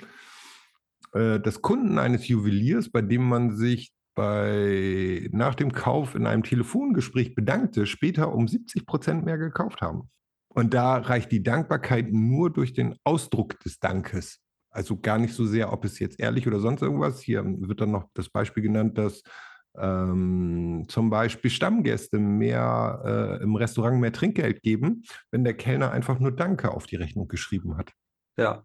Äh, 1.13 1.39
dass 1.39 1.61
Kunden 1.61 1.99
eines 1.99 2.27
Juweliers, 2.27 2.89
bei 2.89 3.01
dem 3.01 3.27
man 3.27 3.57
sich 3.57 3.91
bei, 4.15 5.29
nach 5.31 5.55
dem 5.55 5.71
Kauf 5.73 6.15
in 6.15 6.25
einem 6.25 6.43
Telefongespräch 6.43 7.35
bedankte, 7.35 7.85
später 7.85 8.33
um 8.33 8.47
70 8.47 8.85
Prozent 8.85 9.25
mehr 9.25 9.37
gekauft 9.37 9.81
haben. 9.81 10.09
Und 10.49 10.73
da 10.73 10.97
reicht 10.97 11.31
die 11.31 11.43
Dankbarkeit 11.43 12.11
nur 12.11 12.51
durch 12.51 12.73
den 12.73 12.95
Ausdruck 13.03 13.59
des 13.59 13.79
Dankes. 13.79 14.39
Also 14.71 14.97
gar 14.97 15.17
nicht 15.17 15.33
so 15.33 15.45
sehr, 15.45 15.73
ob 15.73 15.83
es 15.85 15.99
jetzt 15.99 16.19
ehrlich 16.19 16.47
oder 16.47 16.59
sonst 16.59 16.81
irgendwas. 16.81 17.21
Hier 17.21 17.43
wird 17.45 17.81
dann 17.81 17.91
noch 17.91 18.05
das 18.13 18.29
Beispiel 18.29 18.63
genannt, 18.63 18.97
dass 18.97 19.23
ähm, 19.77 20.85
zum 20.87 21.09
Beispiel 21.09 21.51
Stammgäste 21.51 22.19
mehr 22.19 23.01
äh, 23.39 23.43
im 23.43 23.55
Restaurant 23.55 23.99
mehr 23.99 24.11
Trinkgeld 24.11 24.61
geben, 24.61 25.03
wenn 25.31 25.43
der 25.43 25.55
Kellner 25.55 25.91
einfach 25.91 26.19
nur 26.19 26.31
Danke 26.31 26.71
auf 26.71 26.85
die 26.85 26.95
Rechnung 26.95 27.27
geschrieben 27.27 27.77
hat. 27.77 27.91
Ja. 28.37 28.63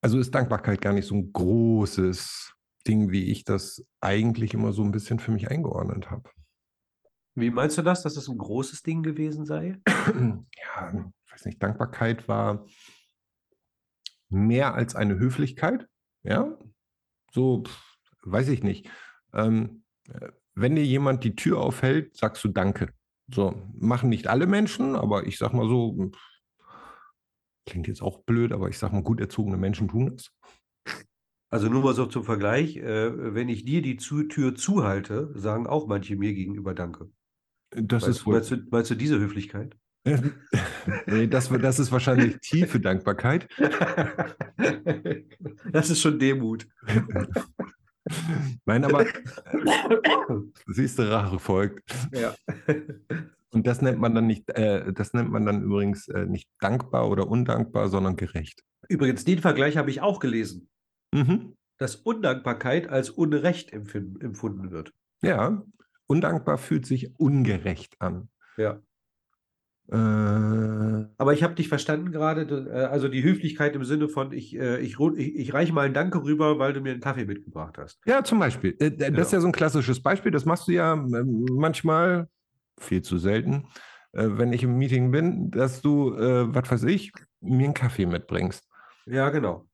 Also 0.00 0.18
ist 0.18 0.34
Dankbarkeit 0.34 0.80
gar 0.80 0.92
nicht 0.92 1.06
so 1.06 1.14
ein 1.14 1.32
großes 1.32 2.54
Ding, 2.86 3.10
wie 3.10 3.30
ich 3.30 3.44
das 3.44 3.84
eigentlich 4.00 4.54
immer 4.54 4.72
so 4.72 4.82
ein 4.82 4.92
bisschen 4.92 5.18
für 5.18 5.32
mich 5.32 5.50
eingeordnet 5.50 6.10
habe. 6.10 6.30
Wie 7.34 7.50
meinst 7.50 7.76
du 7.76 7.82
das, 7.82 8.02
dass 8.02 8.16
es 8.16 8.28
ein 8.28 8.38
großes 8.38 8.82
Ding 8.82 9.02
gewesen 9.02 9.44
sei? 9.44 9.80
ja, 9.86 11.10
ich 11.26 11.32
weiß 11.32 11.44
nicht, 11.44 11.62
Dankbarkeit 11.62 12.28
war 12.28 12.66
mehr 14.28 14.74
als 14.74 14.94
eine 14.94 15.18
Höflichkeit, 15.18 15.86
ja, 16.22 16.56
so, 17.32 17.62
pf, 17.64 17.98
weiß 18.22 18.48
ich 18.48 18.62
nicht. 18.62 18.88
Ähm, 19.34 19.82
äh, 19.82 19.85
wenn 20.54 20.76
dir 20.76 20.84
jemand 20.84 21.24
die 21.24 21.36
Tür 21.36 21.60
aufhält, 21.60 22.16
sagst 22.16 22.42
du 22.44 22.48
Danke. 22.48 22.92
So, 23.32 23.60
machen 23.74 24.08
nicht 24.08 24.28
alle 24.28 24.46
Menschen, 24.46 24.94
aber 24.94 25.26
ich 25.26 25.38
sag 25.38 25.52
mal 25.52 25.68
so, 25.68 26.10
klingt 27.66 27.88
jetzt 27.88 28.02
auch 28.02 28.22
blöd, 28.22 28.52
aber 28.52 28.68
ich 28.68 28.78
sag 28.78 28.92
mal, 28.92 29.02
gut 29.02 29.20
erzogene 29.20 29.56
Menschen 29.56 29.88
tun 29.88 30.14
es. 30.14 30.30
Also 31.50 31.68
nur 31.68 31.82
mal 31.82 31.94
so 31.94 32.06
zum 32.06 32.24
Vergleich, 32.24 32.76
äh, 32.76 33.34
wenn 33.34 33.48
ich 33.48 33.64
dir 33.64 33.82
die 33.82 33.96
zu 33.96 34.24
Tür 34.24 34.54
zuhalte, 34.54 35.32
sagen 35.34 35.66
auch 35.66 35.86
manche 35.86 36.16
mir 36.16 36.34
gegenüber 36.34 36.74
Danke. 36.74 37.10
Das 37.70 38.02
Meinst, 38.02 38.20
ist 38.20 38.26
wohl, 38.26 38.34
meinst, 38.34 38.50
du, 38.50 38.56
meinst 38.70 38.90
du 38.90 38.94
diese 38.94 39.18
Höflichkeit? 39.18 39.76
nee, 41.06 41.26
das, 41.26 41.48
das 41.48 41.78
ist 41.78 41.90
wahrscheinlich 41.90 42.38
tiefe 42.40 42.78
Dankbarkeit. 42.78 43.48
das 45.72 45.90
ist 45.90 46.00
schon 46.00 46.18
Demut. 46.18 46.68
Nein, 48.64 48.84
aber 48.84 49.04
siehst 50.66 50.98
du, 50.98 51.10
Rache 51.10 51.38
folgt. 51.38 51.94
Ja. 52.12 52.34
Und 53.50 53.66
das 53.66 53.80
nennt 53.80 53.98
man 53.98 54.14
dann 54.14 54.26
nicht, 54.26 54.50
äh, 54.50 54.92
das 54.92 55.12
nennt 55.14 55.30
man 55.30 55.46
dann 55.46 55.62
übrigens 55.62 56.08
äh, 56.08 56.26
nicht 56.26 56.48
dankbar 56.60 57.08
oder 57.08 57.28
undankbar, 57.28 57.88
sondern 57.88 58.16
gerecht. 58.16 58.62
Übrigens, 58.88 59.24
den 59.24 59.38
Vergleich 59.38 59.76
habe 59.76 59.90
ich 59.90 60.00
auch 60.00 60.20
gelesen, 60.20 60.68
Mhm. 61.14 61.54
dass 61.78 61.96
Undankbarkeit 61.96 62.88
als 62.88 63.10
Unrecht 63.10 63.72
empfunden 63.72 64.70
wird. 64.70 64.92
Ja, 65.22 65.62
undankbar 66.06 66.58
fühlt 66.58 66.84
sich 66.84 67.18
ungerecht 67.18 67.94
an. 68.00 68.28
Ja. 68.56 68.80
Äh, 69.88 69.94
Aber 71.18 71.32
ich 71.32 71.42
habe 71.42 71.54
dich 71.54 71.68
verstanden 71.68 72.10
gerade, 72.12 72.42
äh, 72.70 72.84
also 72.86 73.08
die 73.08 73.22
Höflichkeit 73.22 73.74
im 73.76 73.84
Sinne 73.84 74.08
von, 74.08 74.32
ich, 74.32 74.56
äh, 74.56 74.78
ich, 74.80 74.98
ich, 74.98 75.34
ich 75.36 75.54
reiche 75.54 75.72
mal 75.72 75.84
einen 75.84 75.94
Danke 75.94 76.22
rüber, 76.22 76.58
weil 76.58 76.72
du 76.72 76.80
mir 76.80 76.92
einen 76.92 77.00
Kaffee 77.00 77.24
mitgebracht 77.24 77.78
hast. 77.78 78.00
ja, 78.06 78.24
zum 78.24 78.38
Beispiel. 78.38 78.72
Das 78.78 78.88
ist 78.90 78.98
Genau. 78.98 79.18
ja 79.18 79.40
so 79.40 79.46
ein 79.46 79.52
klassisches 79.52 80.02
Beispiel. 80.02 80.32
Das 80.32 80.44
machst 80.44 80.66
du 80.68 80.72
ja 80.72 80.92
ähm, 80.94 81.46
manchmal, 81.52 82.28
viel 82.78 83.00
zu 83.02 83.16
selten, 83.16 83.68
wenn 84.12 84.52
ich 84.52 84.62
im 84.62 84.76
Meeting 84.76 85.10
bin, 85.10 85.50
dass 85.50 85.80
du, 85.82 86.10
was 86.14 86.70
weiß 86.70 86.82
ich, 86.84 87.12
mir 87.40 87.64
einen 87.64 87.74
Kaffee 87.74 88.04
mitbringst. 88.06 88.68
Ja, 89.06 89.30
genau. 89.30 89.66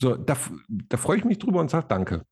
So, 0.00 0.16
da, 0.16 0.36
da 0.68 0.96
freue 0.96 1.18
ich 1.18 1.24
mich 1.24 1.38
drüber 1.38 1.60
und 1.60 1.70
sage 1.70 1.86
Danke. 1.88 2.22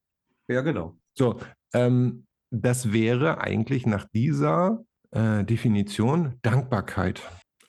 Ja, 0.49 0.63
genau. 0.63 0.97
So, 1.15 1.39
ähm, 1.75 2.27
das 2.51 2.93
wäre 2.93 3.41
eigentlich 3.41 3.87
nach 3.87 4.07
dieser 4.13 4.85
äh, 5.13 5.45
Definition 5.45 6.39
Dankbarkeit. 6.43 7.23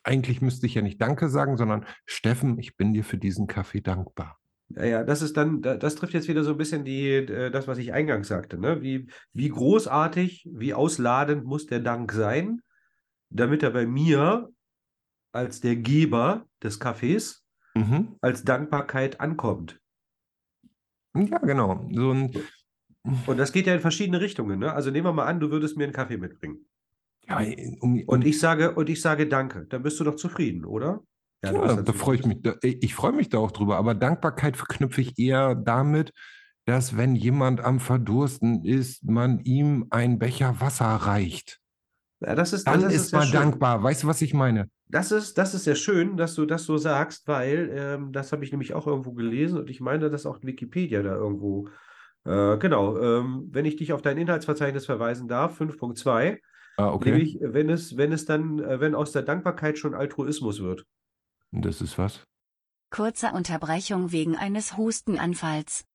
Eigentlich 0.03 0.41
müsste 0.41 0.65
ich 0.67 0.75
ja 0.75 0.81
nicht 0.81 1.01
Danke 1.01 1.29
sagen, 1.29 1.57
sondern 1.57 1.85
Steffen, 2.05 2.57
ich 2.59 2.77
bin 2.77 2.93
dir 2.93 3.03
für 3.03 3.17
diesen 3.17 3.47
Kaffee 3.47 3.81
dankbar. 3.81 4.37
Ja, 4.69 4.85
ja, 4.85 5.03
das 5.03 5.21
ist 5.21 5.37
dann, 5.37 5.61
da- 5.61 5.77
das 5.77 5.95
trifft 5.95 6.13
jetzt 6.13 6.27
wieder 6.27 6.43
so 6.43 6.51
ein 6.51 6.57
bisschen 6.57 6.83
die, 6.83 7.07
äh, 7.09 7.51
das, 7.51 7.67
was 7.67 7.77
ich 7.77 7.93
eingangs 7.93 8.27
sagte, 8.27 8.57
ne? 8.57 8.81
Wie, 8.81 9.07
wie 9.33 9.49
großartig, 9.49 10.47
wie 10.51 10.73
ausladend 10.73 11.45
muss 11.45 11.67
der 11.67 11.79
Dank 11.79 12.11
sein, 12.11 12.61
damit 13.29 13.63
er 13.63 13.71
bei 13.71 13.85
mir 13.85 14.49
als 15.33 15.61
der 15.61 15.75
Geber 15.75 16.45
des 16.63 16.79
Kaffees 16.79 17.43
Mhm. 17.75 18.15
als 18.21 18.43
Dankbarkeit 18.43 19.19
ankommt. 19.21 19.79
Ja, 21.15 21.37
genau. 21.39 21.87
So 21.91 22.11
ein, 22.11 22.31
Und 23.25 23.37
das 23.37 23.51
geht 23.51 23.67
ja 23.67 23.73
in 23.73 23.79
verschiedene 23.79 24.19
Richtungen, 24.21 24.59
ne? 24.59 24.73
Also 24.73 24.91
nehmen 24.91 25.05
wir 25.05 25.13
mal 25.13 25.25
an, 25.25 25.39
du 25.39 25.49
würdest 25.51 25.77
mir 25.77 25.83
einen 25.85 25.93
Kaffee 25.93 26.17
mitbringen. 26.17 26.65
Ja, 27.27 27.41
um, 27.79 28.01
Und 28.05 28.25
ich 28.25 28.39
sage, 28.39 28.73
und 28.75 28.89
ich 28.89 29.01
sage 29.01 29.27
Danke, 29.27 29.65
dann 29.67 29.83
bist 29.83 29.99
du 29.99 30.03
doch 30.03 30.15
zufrieden, 30.15 30.65
oder? 30.65 31.01
ja, 31.43 31.53
hast 31.61 31.87
da 31.87 31.93
freue 31.93 32.17
ich 32.17 32.25
mich. 32.25 32.41
Da, 32.41 32.55
ich 32.61 32.95
freue 32.95 33.13
mich 33.13 33.29
da 33.29 33.37
auch 33.37 33.51
drüber. 33.51 33.77
Aber 33.77 33.93
Dankbarkeit 33.95 34.57
verknüpfe 34.57 35.01
ich 35.01 35.17
eher 35.19 35.55
damit, 35.55 36.13
dass 36.65 36.97
wenn 36.97 37.15
jemand 37.15 37.61
am 37.61 37.79
Verdursten 37.79 38.63
ist, 38.65 39.03
man 39.05 39.39
ihm 39.39 39.87
einen 39.89 40.19
Becher 40.19 40.59
Wasser 40.59 40.85
reicht. 40.85 41.59
Ja, 42.19 42.35
das 42.35 42.53
ist, 42.53 42.67
Dann 42.67 42.81
das 42.81 42.93
ist 42.93 43.11
ja 43.11 43.19
man 43.19 43.27
schön. 43.27 43.39
dankbar. 43.39 43.83
Weißt 43.83 44.03
du, 44.03 44.07
was 44.07 44.21
ich 44.21 44.33
meine? 44.33 44.69
Das 44.89 45.11
ist, 45.11 45.37
das 45.37 45.53
ist 45.53 45.65
sehr 45.65 45.75
schön, 45.75 46.17
dass 46.17 46.33
du 46.35 46.45
das 46.45 46.63
so 46.63 46.77
sagst, 46.77 47.27
weil 47.27 47.69
ähm, 47.73 48.11
das 48.11 48.31
habe 48.31 48.43
ich 48.43 48.51
nämlich 48.51 48.73
auch 48.73 48.87
irgendwo 48.87 49.13
gelesen 49.13 49.59
und 49.59 49.69
ich 49.69 49.81
meine, 49.81 50.09
dass 50.09 50.25
auch 50.25 50.39
Wikipedia 50.41 51.03
da 51.03 51.13
irgendwo, 51.13 51.67
äh, 52.25 52.57
genau, 52.57 52.97
ähm, 52.99 53.47
wenn 53.51 53.65
ich 53.65 53.75
dich 53.75 53.93
auf 53.93 54.01
dein 54.01 54.17
Inhaltsverzeichnis 54.17 54.85
verweisen 54.85 55.27
darf, 55.27 55.59
5.2, 55.59 56.39
Ah, 56.77 56.91
okay. 56.91 57.09
nämlich 57.11 57.39
wenn 57.41 57.69
es, 57.69 57.97
wenn 57.97 58.11
es 58.11 58.25
dann, 58.25 58.59
äh, 58.59 58.79
wenn 58.79 58.93
aus 58.93 59.11
der 59.11 59.23
Dankbarkeit 59.23 59.77
schon 59.77 59.95
Altruismus 59.95 60.61
wird. 60.61 60.85
Das 61.51 61.81
ist 61.81 61.97
was? 61.97 62.23
Kurze 62.91 63.31
Unterbrechung 63.33 64.11
wegen 64.11 64.35
eines 64.35 64.77
Hustenanfalls. 64.77 65.85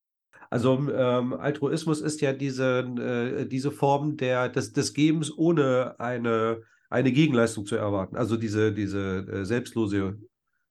Also 0.51 0.91
ähm, 0.93 1.33
Altruismus 1.33 2.01
ist 2.03 2.21
ja 2.21 2.33
diese, 2.33 2.81
äh, 2.81 3.47
diese 3.47 3.71
Form 3.71 4.17
der, 4.17 4.51
des, 4.51 4.73
des 4.73 4.93
Gebens 4.93 5.33
ohne 5.35 5.99
eine, 5.99 6.63
eine 6.91 7.13
Gegenleistung 7.13 7.65
zu 7.65 7.77
erwarten. 7.77 8.17
Also 8.17 8.37
diese, 8.37 8.73
diese 8.73 9.27
äh, 9.31 9.45
selbstlose, 9.47 10.19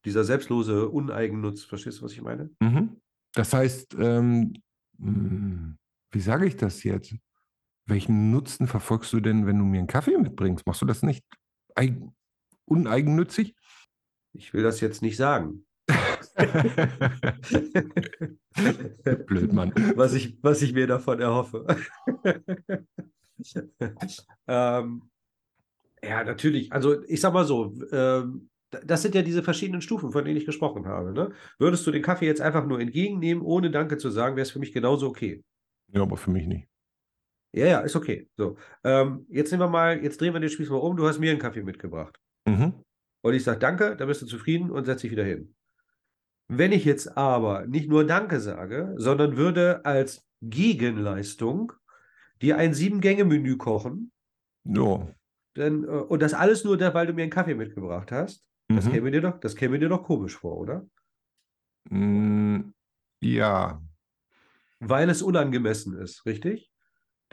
dieser 0.05 0.24
selbstlose 0.24 0.89
Uneigennutz. 0.89 1.64
Verstehst 1.64 1.99
du, 1.99 2.03
was 2.03 2.12
ich 2.12 2.22
meine? 2.22 2.51
Mhm. 2.59 2.97
Das 3.34 3.53
heißt, 3.53 3.95
ähm, 3.97 4.53
mh, 4.99 5.76
wie 6.12 6.20
sage 6.20 6.45
ich 6.45 6.57
das 6.57 6.84
jetzt? 6.84 7.16
Welchen 7.91 8.31
Nutzen 8.31 8.67
verfolgst 8.67 9.11
du 9.11 9.19
denn, 9.19 9.45
wenn 9.45 9.59
du 9.59 9.65
mir 9.65 9.79
einen 9.79 9.87
Kaffee 9.87 10.17
mitbringst? 10.17 10.65
Machst 10.65 10.81
du 10.81 10.85
das 10.85 11.03
nicht 11.03 11.25
eig 11.75 11.93
uneigennützig? 12.63 13.53
Ich 14.31 14.53
will 14.53 14.63
das 14.63 14.79
jetzt 14.79 15.01
nicht 15.01 15.17
sagen. 15.17 15.65
Blöd, 19.25 19.51
Mann. 19.51 19.73
was 19.97 20.13
ich, 20.13 20.37
was 20.41 20.61
ich 20.61 20.71
mir 20.71 20.87
davon 20.87 21.19
erhoffe. 21.19 21.67
ähm, 24.47 25.09
ja, 26.01 26.23
natürlich. 26.23 26.71
Also 26.71 27.03
ich 27.09 27.19
sag 27.19 27.33
mal 27.33 27.43
so, 27.43 27.73
ähm, 27.91 28.49
das 28.69 29.01
sind 29.01 29.15
ja 29.15 29.21
diese 29.21 29.43
verschiedenen 29.43 29.81
Stufen, 29.81 30.13
von 30.13 30.23
denen 30.23 30.37
ich 30.37 30.45
gesprochen 30.45 30.85
habe. 30.85 31.11
Ne? 31.11 31.33
Würdest 31.59 31.85
du 31.85 31.91
den 31.91 32.03
Kaffee 32.03 32.27
jetzt 32.27 32.39
einfach 32.39 32.65
nur 32.65 32.79
entgegennehmen, 32.79 33.43
ohne 33.43 33.69
Danke 33.69 33.97
zu 33.97 34.09
sagen, 34.09 34.37
wäre 34.37 34.43
es 34.43 34.51
für 34.51 34.59
mich 34.59 34.71
genauso 34.71 35.09
okay. 35.09 35.43
Ja, 35.89 36.03
aber 36.03 36.15
für 36.15 36.31
mich 36.31 36.47
nicht. 36.47 36.70
Ja, 37.54 37.66
ja, 37.66 37.80
ist 37.82 37.95
okay. 37.95 38.30
So, 38.38 38.58
ähm, 38.84 39.26
jetzt 39.30 39.52
nehmen 39.52 39.64
wir 39.64 39.68
mal, 39.70 40.02
jetzt 40.02 40.22
drehen 40.22 40.34
wir 40.34 40.39
den 40.39 40.49
Spieß 40.49 40.70
mal 40.70 40.78
um. 40.78 40.95
Du 40.95 41.08
hast 41.08 41.20
mir 41.20 41.32
einen 41.32 41.39
Kaffee 41.39 41.64
mitgebracht. 41.64 42.18
Mhm. 42.47 42.74
Und 43.24 43.34
ich 43.34 43.43
sage 43.43 43.60
Danke, 43.60 43.95
dann 43.95 44.08
bist 44.08 44.22
du 44.22 44.26
zufrieden 44.26 44.72
und 44.72 44.86
setz 44.86 45.02
dich 45.02 45.12
wieder 45.12 45.26
hin. 45.26 45.54
Wenn 46.47 46.72
ich 46.72 46.86
jetzt 46.86 47.18
aber 47.18 47.66
nicht 47.68 47.89
nur 47.89 48.06
Danke 48.06 48.39
sage, 48.39 48.93
sondern 48.97 49.38
würde 49.38 49.86
als 49.86 50.26
Gegenleistung 50.41 51.74
dir 52.41 52.58
ein 52.58 52.74
Sieben-Gänge-Menü 52.74 53.58
kochen, 53.58 54.12
Ja. 54.64 55.08
dann, 55.54 55.84
äh, 55.84 55.88
und 55.88 56.22
das 56.22 56.34
alles 56.34 56.64
nur, 56.64 56.78
da, 56.78 56.93
weil 56.93 57.08
du 57.08 57.14
mir 57.14 57.22
einen 57.24 57.32
Kaffee 57.32 57.54
mitgebracht 57.56 58.12
hast, 58.12 58.43
das 58.70 58.86
Mhm. 58.86 58.91
käme 58.91 59.12
dir 59.12 59.22
doch, 59.22 59.39
das 59.39 59.56
käme 59.56 59.78
dir 59.78 59.89
doch 59.89 60.04
komisch 60.04 60.38
vor, 60.38 60.58
oder? 60.58 60.86
Mm, 61.89 62.72
Ja. 63.22 63.82
Weil 64.80 65.10
es 65.10 65.22
unangemessen 65.22 65.95
ist, 65.97 66.26
richtig? 66.26 66.70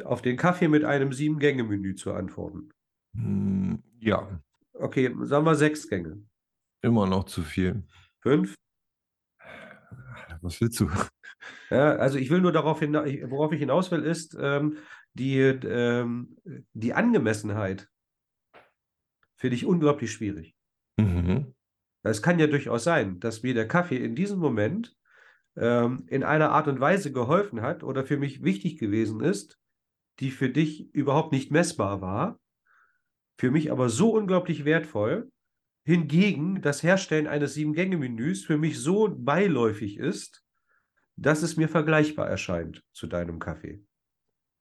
Auf 0.03 0.23
den 0.23 0.37
Kaffee 0.37 0.69
mit 0.69 0.85
einem 0.85 1.13
Sieben-Gänge-Menü 1.13 1.95
zu 1.95 2.13
antworten. 2.15 2.71
Mm, 3.15 3.77
Ja. 4.01 4.41
Okay, 4.73 5.13
sagen 5.23 5.45
wir 5.45 5.55
sechs 5.57 5.89
Gänge. 5.89 6.23
Immer 6.83 7.07
noch 7.07 7.25
zu 7.25 7.43
viel. 7.43 7.83
Fünf? 8.21 8.55
Was 10.41 10.61
willst 10.61 10.79
du? 10.81 10.89
Ja, 11.71 11.97
also 11.97 12.19
ich 12.19 12.31
will 12.31 12.41
nur 12.41 12.53
darauf 12.53 12.79
hinaus, 12.79 13.09
worauf 13.27 13.53
ich 13.53 13.59
hinaus 13.59 13.91
will, 13.91 14.03
ist 14.05 14.37
ähm, 14.41 14.79
die, 15.15 15.39
ähm, 15.41 16.37
die 16.73 16.95
Angemessenheit 16.95 17.89
finde 19.37 19.57
ich 19.57 19.67
unglaublich 19.67 20.13
schwierig. 20.13 20.57
Mhm. 20.99 21.55
Es 22.03 22.23
kann 22.23 22.39
ja 22.39 22.47
durchaus 22.47 22.85
sein, 22.85 23.21
dass 23.21 23.43
mir 23.43 23.55
der 23.55 23.69
Kaffee 23.69 23.97
in 23.97 24.15
diesem 24.15 24.39
Moment 24.39 24.97
ähm, 25.57 26.05
in 26.09 26.23
einer 26.25 26.51
Art 26.51 26.69
und 26.69 26.81
Weise 26.81 27.13
geholfen 27.13 27.63
hat 27.63 27.83
oder 27.83 28.05
für 28.05 28.17
mich 28.17 28.43
wichtig 28.43 28.79
gewesen 28.79 29.21
ist, 29.21 29.59
die 30.21 30.31
für 30.31 30.49
dich 30.51 30.93
überhaupt 30.95 31.33
nicht 31.33 31.51
messbar 31.51 32.01
war, 32.01 32.41
für 33.39 33.51
mich 33.51 33.71
aber 33.71 33.89
so 33.89 34.15
unglaublich 34.15 34.65
wertvoll. 34.65 35.31
Hingegen 35.85 36.61
das 36.61 36.83
Herstellen 36.83 37.27
eines 37.27 37.55
Sieben-Gänge-Menüs 37.55 38.45
für 38.45 38.59
mich 38.59 38.79
so 38.79 39.09
beiläufig 39.17 39.97
ist, 39.97 40.45
dass 41.17 41.43
es 41.43 41.57
mir 41.57 41.69
vergleichbar 41.69 42.29
erscheint 42.29 42.83
zu 42.93 43.07
deinem 43.07 43.39
Kaffee. 43.39 43.83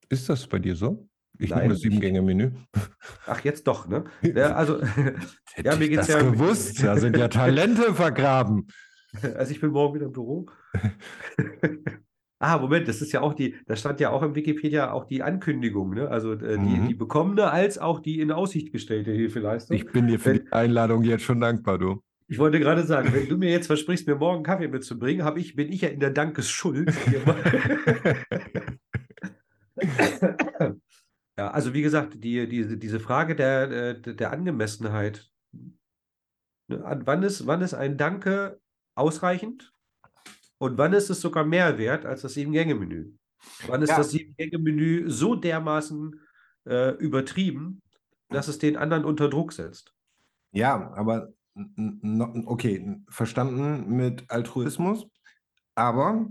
Ist 0.09 0.29
das 0.29 0.47
bei 0.47 0.59
dir 0.59 0.75
so? 0.75 1.09
Ich 1.37 1.49
Nein, 1.49 1.63
nehme 1.63 1.73
das 1.73 1.81
Sieben-Gänge-Menü. 1.81 2.51
Ach, 3.25 3.43
jetzt 3.43 3.67
doch, 3.67 3.87
ne? 3.87 4.05
Ja, 4.21 4.55
also, 4.55 4.79
Ja, 5.63 5.75
mir 5.75 5.83
ich 5.85 5.89
geht's 5.91 6.07
das 6.07 6.15
ja- 6.15 6.21
gewusst. 6.31 6.81
Da 6.81 6.97
sind 6.97 7.17
ja 7.17 7.27
Talente 7.27 7.93
vergraben. 7.93 8.67
also 9.35 9.51
ich 9.51 9.59
bin 9.59 9.71
morgen 9.71 9.95
wieder 9.95 10.05
im 10.05 10.13
Büro. 10.13 10.45
Ah, 12.39 12.59
Moment, 12.59 12.87
das 12.87 13.01
ist 13.01 13.11
ja 13.13 13.21
auch 13.21 13.33
die, 13.33 13.55
da 13.65 13.75
stand 13.75 13.99
ja 13.99 14.11
auch 14.11 14.21
im 14.21 14.35
Wikipedia 14.35 14.91
auch 14.91 15.05
die 15.05 15.23
Ankündigung, 15.23 15.95
ne? 15.95 16.07
Also 16.09 16.33
äh, 16.33 16.57
die, 16.59 16.79
Mhm. 16.81 16.87
die 16.87 16.93
bekommene 16.93 17.49
als 17.51 17.79
auch 17.79 17.99
die 17.99 18.19
in 18.19 18.31
Aussicht 18.31 18.71
gestellte 18.71 19.11
Hilfeleistung. 19.11 19.75
Ich 19.75 19.85
bin 19.87 20.07
dir 20.07 20.19
für 20.19 20.35
Wenn- 20.35 20.45
die 20.45 20.51
Einladung 20.51 21.03
jetzt 21.03 21.23
schon 21.23 21.39
dankbar, 21.39 21.79
du. 21.79 22.03
Ich 22.27 22.37
wollte 22.39 22.59
gerade 22.59 22.83
sagen, 22.83 23.11
wenn 23.13 23.27
du 23.29 23.37
mir 23.37 23.49
jetzt 23.49 23.67
versprichst, 23.67 24.05
mir 24.05 24.15
morgen 24.17 24.43
Kaffee 24.43 24.67
mitzubringen, 24.67 25.23
habe 25.25 25.39
ich, 25.39 25.55
bin 25.55 25.71
ich 25.71 25.81
ja 25.81 25.89
in 25.89 25.99
der 25.99 26.11
Dankesschuld. 26.11 26.93
Ja, 31.39 31.51
also 31.51 31.75
wie 31.75 31.83
gesagt, 31.83 32.15
die, 32.23 32.49
die, 32.49 32.79
diese 32.79 32.99
Frage 32.99 33.35
der, 33.35 33.93
der, 33.93 33.93
der 34.15 34.31
Angemessenheit. 34.31 35.29
Ne, 36.67 36.83
an 36.83 37.05
wann 37.05 37.21
ist, 37.21 37.45
wann 37.45 37.61
ist 37.61 37.75
ein 37.75 37.95
Danke 37.97 38.59
ausreichend? 38.95 39.71
Und 40.59 40.77
wann 40.77 40.93
ist 40.93 41.09
es 41.09 41.21
sogar 41.21 41.45
mehr 41.45 41.77
wert 41.77 42.05
als 42.05 42.21
das 42.21 42.33
Sieben-Gänge-Menü? 42.33 43.13
Wann 43.67 43.81
ist 43.81 43.89
Ja. 43.89 43.97
das 43.97 44.11
Sieben-Gänge-Menü 44.11 45.09
so 45.09 45.35
dermaßen 45.35 46.19
äh, 46.65 46.91
übertrieben, 46.97 47.81
dass 48.29 48.47
es 48.47 48.57
den 48.57 48.77
anderen 48.77 49.05
unter 49.05 49.29
Druck 49.29 49.53
setzt? 49.53 49.93
Ja, 50.51 50.91
aber 50.93 51.29
okay, 52.45 52.97
verstanden 53.09 53.89
mit 53.95 54.29
Altruismus. 54.29 55.07
Aber 55.75 56.27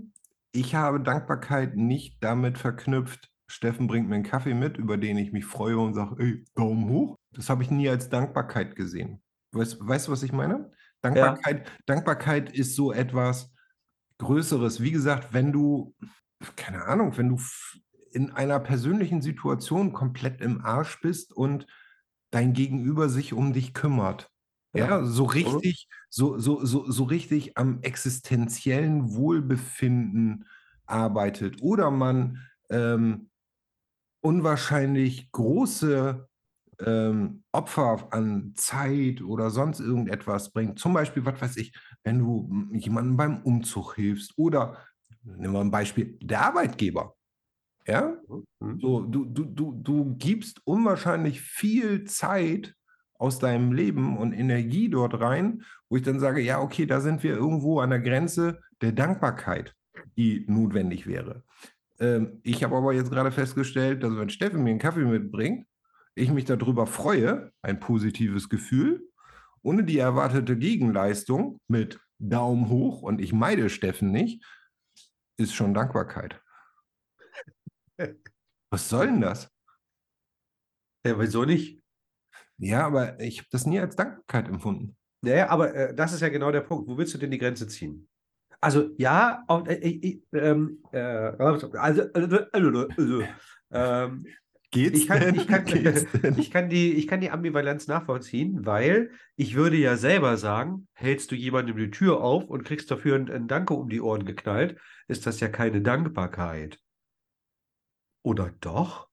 ich 0.51 0.75
habe 0.75 0.99
Dankbarkeit 1.01 1.75
nicht 1.75 2.17
damit 2.23 2.57
verknüpft, 2.57 3.29
Steffen 3.49 3.87
bringt 3.87 4.09
mir 4.09 4.15
einen 4.15 4.23
Kaffee 4.25 4.53
mit, 4.53 4.77
über 4.77 4.97
den 4.97 5.17
ich 5.17 5.31
mich 5.31 5.45
freue 5.45 5.77
und 5.77 5.93
sage, 5.93 6.15
ey, 6.21 6.43
Daumen 6.55 6.89
hoch. 6.89 7.15
Das 7.31 7.49
habe 7.49 7.63
ich 7.63 7.71
nie 7.71 7.87
als 7.87 8.09
Dankbarkeit 8.09 8.75
gesehen. 8.75 9.21
Weißt, 9.53 9.77
weißt 9.79 10.07
du, 10.07 10.11
was 10.11 10.23
ich 10.23 10.33
meine? 10.33 10.71
Dankbarkeit, 11.01 11.71
Dankbarkeit 11.85 12.51
ist 12.51 12.75
so 12.75 12.91
etwas 12.91 13.53
Größeres. 14.19 14.81
Wie 14.81 14.91
gesagt, 14.91 15.33
wenn 15.33 15.51
du, 15.51 15.95
keine 16.55 16.85
Ahnung, 16.85 17.17
wenn 17.17 17.29
du 17.29 17.39
in 18.11 18.31
einer 18.31 18.59
persönlichen 18.59 19.21
Situation 19.21 19.93
komplett 19.93 20.41
im 20.41 20.63
Arsch 20.63 20.99
bist 21.01 21.33
und 21.33 21.67
dein 22.31 22.53
Gegenüber 22.53 23.09
sich 23.09 23.33
um 23.33 23.53
dich 23.53 23.73
kümmert. 23.73 24.31
Ja, 24.73 24.87
Ja. 24.87 25.05
so 25.05 25.25
richtig, 25.25 25.87
so, 26.09 26.37
so, 26.39 26.63
so, 26.65 26.89
so 26.89 27.03
richtig 27.03 27.57
am 27.57 27.81
existenziellen 27.81 29.13
Wohlbefinden 29.15 30.45
arbeitet. 30.85 31.61
Oder 31.61 31.91
man 31.91 32.43
ähm, 32.69 33.29
unwahrscheinlich 34.21 35.31
große 35.31 36.27
ähm, 36.79 37.43
Opfer 37.51 38.07
an 38.11 38.53
Zeit 38.55 39.21
oder 39.21 39.49
sonst 39.49 39.79
irgendetwas 39.79 40.51
bringt. 40.53 40.79
Zum 40.79 40.93
Beispiel, 40.93 41.25
was 41.25 41.41
weiß 41.41 41.57
ich, 41.57 41.73
wenn 42.07 42.19
du 42.19 42.49
jemandem 42.71 43.17
beim 43.17 43.41
Umzug 43.43 43.95
hilfst 43.95 44.31
oder 44.37 44.77
nehmen 45.25 45.53
wir 45.53 45.59
ein 45.59 45.71
Beispiel, 45.71 46.17
der 46.21 46.41
Arbeitgeber. 46.41 47.15
Ja, 47.85 48.15
Mhm. 48.59 48.79
so, 48.79 49.01
du, 49.01 49.25
du, 49.25 49.43
du, 49.43 49.73
du 49.73 50.15
gibst 50.15 50.61
unwahrscheinlich 50.65 51.41
viel 51.41 52.05
Zeit 52.05 52.75
aus 53.19 53.39
deinem 53.39 53.73
Leben 53.73 54.17
und 54.17 54.31
Energie 54.31 54.89
dort 54.89 55.19
rein, 55.19 55.63
wo 55.89 55.97
ich 55.97 56.03
dann 56.03 56.21
sage, 56.21 56.39
ja, 56.41 56.61
okay, 56.61 56.85
da 56.85 57.01
sind 57.01 57.23
wir 57.23 57.35
irgendwo 57.35 57.81
an 57.81 57.89
der 57.89 57.99
Grenze 57.99 58.61
der 58.81 58.93
Dankbarkeit, 58.93 59.75
die 60.17 60.45
notwendig 60.47 61.07
wäre. 61.07 61.43
Ähm, 61.99 62.39
ich 62.43 62.63
habe 62.63 62.75
aber 62.77 62.93
jetzt 62.93 63.11
gerade 63.11 63.31
festgestellt, 63.31 64.01
dass 64.01 64.15
wenn 64.15 64.29
Steffen 64.29 64.63
mir 64.63 64.69
einen 64.69 64.79
Kaffee 64.79 65.03
mitbringt, 65.03 65.67
ich 66.15 66.31
mich 66.31 66.45
darüber 66.45 66.87
freue, 66.87 67.51
ein 67.61 67.81
positives 67.81 68.47
Gefühl, 68.47 69.09
ohne 69.67 69.83
die 69.83 69.97
erwartete 69.97 70.57
Gegenleistung 70.57 71.59
mit 71.67 71.99
Daumen 72.19 72.69
hoch 72.69 73.01
und 73.01 73.19
ich 73.19 73.33
meide 73.33 73.69
Steffen 73.69 74.11
nicht, 74.11 74.41
ist 75.37 75.53
schon 75.53 75.73
Dankbarkeit. 75.73 76.41
Was 78.71 78.87
soll 78.87 79.07
denn 79.07 79.19
das? 79.19 79.51
Ja, 81.05 81.19
wieso 81.19 81.43
nicht? 81.43 81.83
Ja, 82.57 82.87
aber 82.87 83.19
ich 83.19 83.39
habe 83.39 83.49
das 83.51 83.65
nie 83.65 83.79
als 83.79 83.97
Dankbarkeit 83.97 84.47
empfunden. 84.47 84.95
Naja, 85.21 85.49
aber 85.49 85.75
äh, 85.75 85.93
das 85.93 86.13
ist 86.13 86.21
ja 86.21 86.29
genau 86.29 86.49
der 86.49 86.61
Punkt. 86.61 86.87
Wo 86.87 86.97
willst 86.97 87.13
du 87.13 87.17
denn 87.17 87.31
die 87.31 87.37
Grenze 87.37 87.67
ziehen? 87.67 88.07
Also, 88.61 88.91
ja, 88.97 89.43
auch, 89.47 89.67
äh, 89.67 89.75
äh, 89.75 90.21
ähm, 90.31 90.81
äh, 90.93 90.97
also, 90.97 91.71
also, 91.73 92.03
also, 92.13 92.87
also, 92.87 93.23
ähm, 93.71 94.25
Geht's 94.77 94.99
ich, 94.99 95.07
kann, 95.07 95.21
denn? 95.21 95.35
ich, 95.35 95.47
kann, 95.47 95.65
Geht's 95.65 96.05
ich, 96.37 96.51
kann 96.51 96.69
die, 96.69 96.93
ich 96.93 97.07
kann 97.07 97.19
die 97.19 97.31
Ambivalenz 97.31 97.87
nachvollziehen, 97.87 98.63
weil 98.63 99.09
ich 99.35 99.55
würde 99.55 99.75
ja 99.75 99.97
selber 99.97 100.37
sagen, 100.37 100.87
hältst 100.93 101.31
du 101.31 101.35
jemandem 101.35 101.77
die 101.77 101.89
Tür 101.89 102.21
auf 102.21 102.45
und 102.45 102.63
kriegst 102.63 102.91
dafür 102.91 103.15
ein, 103.15 103.27
ein 103.31 103.47
Danke 103.47 103.73
um 103.73 103.89
die 103.89 104.01
Ohren 104.01 104.25
geknallt, 104.25 104.77
ist 105.07 105.25
das 105.25 105.39
ja 105.39 105.47
keine 105.47 105.81
Dankbarkeit. 105.81 106.79
Oder 108.23 108.51
doch? 108.59 109.09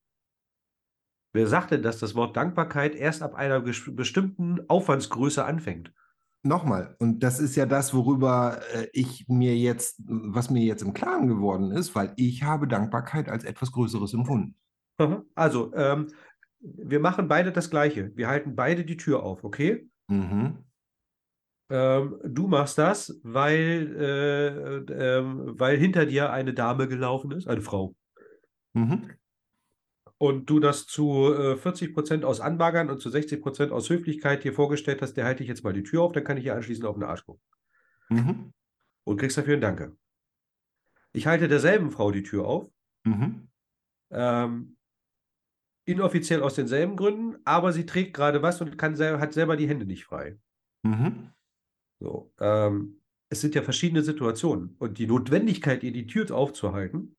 Wer 1.33 1.47
sagt 1.47 1.71
denn, 1.71 1.83
dass 1.83 1.99
das 1.99 2.15
Wort 2.15 2.37
Dankbarkeit 2.37 2.95
erst 2.95 3.23
ab 3.23 3.35
einer 3.35 3.61
bestimmten 3.61 4.61
Aufwandsgröße 4.69 5.47
anfängt? 5.47 5.95
Nochmal, 6.43 6.95
und 6.99 7.23
das 7.23 7.41
ist 7.41 7.57
ja 7.57 7.65
das, 7.65 7.95
worüber 7.95 8.61
äh, 8.75 8.89
ich 8.93 9.27
mir 9.29 9.57
jetzt, 9.57 10.03
was 10.05 10.51
mir 10.51 10.63
jetzt 10.63 10.83
im 10.83 10.93
Klaren 10.93 11.27
geworden 11.27 11.71
ist, 11.71 11.95
weil 11.95 12.13
ich 12.17 12.43
habe 12.43 12.69
Dankbarkeit 12.69 13.31
als 13.31 13.45
etwas 13.45 13.73
Größeres 13.73 14.13
empfunden. 14.13 14.57
Aha. 14.99 15.25
Also, 15.35 15.73
ähm, 15.75 16.09
wir 16.61 17.01
machen 17.01 17.29
beide 17.29 17.53
das 17.53 17.71
Gleiche. 17.71 18.13
Wir 18.17 18.29
halten 18.29 18.55
beide 18.57 18.85
die 18.85 18.97
Tür 18.97 19.23
auf, 19.23 19.45
okay? 19.45 19.89
Mhm. 20.09 20.65
Ähm, 21.71 22.21
du 22.25 22.47
machst 22.47 22.79
das, 22.79 23.19
weil, 23.23 23.97
äh, 23.99 25.19
ähm, 25.19 25.55
weil 25.59 25.77
hinter 25.79 26.07
dir 26.07 26.31
eine 26.31 26.55
Dame 26.55 26.89
gelaufen 26.89 27.33
ist, 27.33 27.49
eine 27.49 27.63
Frau. 27.63 27.95
Mhm. 28.75 29.11
Und 30.19 30.49
du 30.49 30.61
das 30.61 30.87
zu 30.87 31.35
äh, 31.35 31.57
40% 31.57 32.25
aus 32.25 32.41
Anbaggern 32.41 32.89
und 32.89 33.01
zu 33.01 33.11
60% 33.11 33.71
aus 33.71 33.91
Höflichkeit 33.91 34.45
dir 34.45 34.53
vorgestellt 34.53 35.03
hast, 35.03 35.15
der 35.15 35.25
halte 35.25 35.43
ich 35.43 35.49
jetzt 35.49 35.65
mal 35.65 35.73
die 35.73 35.83
Tür 35.83 36.03
auf, 36.03 36.13
dann 36.13 36.25
kann 36.25 36.37
ich 36.37 36.45
ihr 36.45 36.55
anschließend 36.55 36.87
auf 36.87 36.97
den 36.97 37.03
Arsch 37.05 37.25
gucken. 37.27 37.43
Mhm. 38.11 38.53
Und 39.05 39.17
kriegst 39.19 39.37
dafür 39.37 39.55
ein 39.55 39.61
Danke. 39.61 39.97
Ich 41.13 41.27
halte 41.27 41.49
derselben 41.49 41.91
Frau 41.91 42.11
die 42.11 42.23
Tür 42.23 42.47
auf, 42.47 42.69
Mhm. 43.05 43.49
ähm, 44.11 44.74
inoffiziell 45.85 46.43
aus 46.43 46.55
denselben 46.55 46.97
Gründen, 46.97 47.37
aber 47.45 47.73
sie 47.73 47.87
trägt 47.87 48.15
gerade 48.15 48.43
was 48.43 48.61
und 48.61 48.79
kann 48.79 48.97
sel 48.97 49.21
hat 49.21 49.33
selber 49.33 49.57
die 49.57 49.69
Hände 49.69 49.87
nicht 49.87 50.05
frei. 50.05 50.39
Mhm. 50.83 51.31
So, 52.01 52.33
ähm, 52.41 53.01
es 53.29 53.41
sind 53.41 53.55
ja 53.55 53.63
verschiedene 53.63 54.03
Situationen 54.03 54.77
und 54.79 54.99
die 54.99 55.07
Notwendigkeit, 55.07 55.83
ihr 55.83 55.93
die 55.93 56.07
Tür 56.07 56.31
aufzuhalten, 56.35 57.17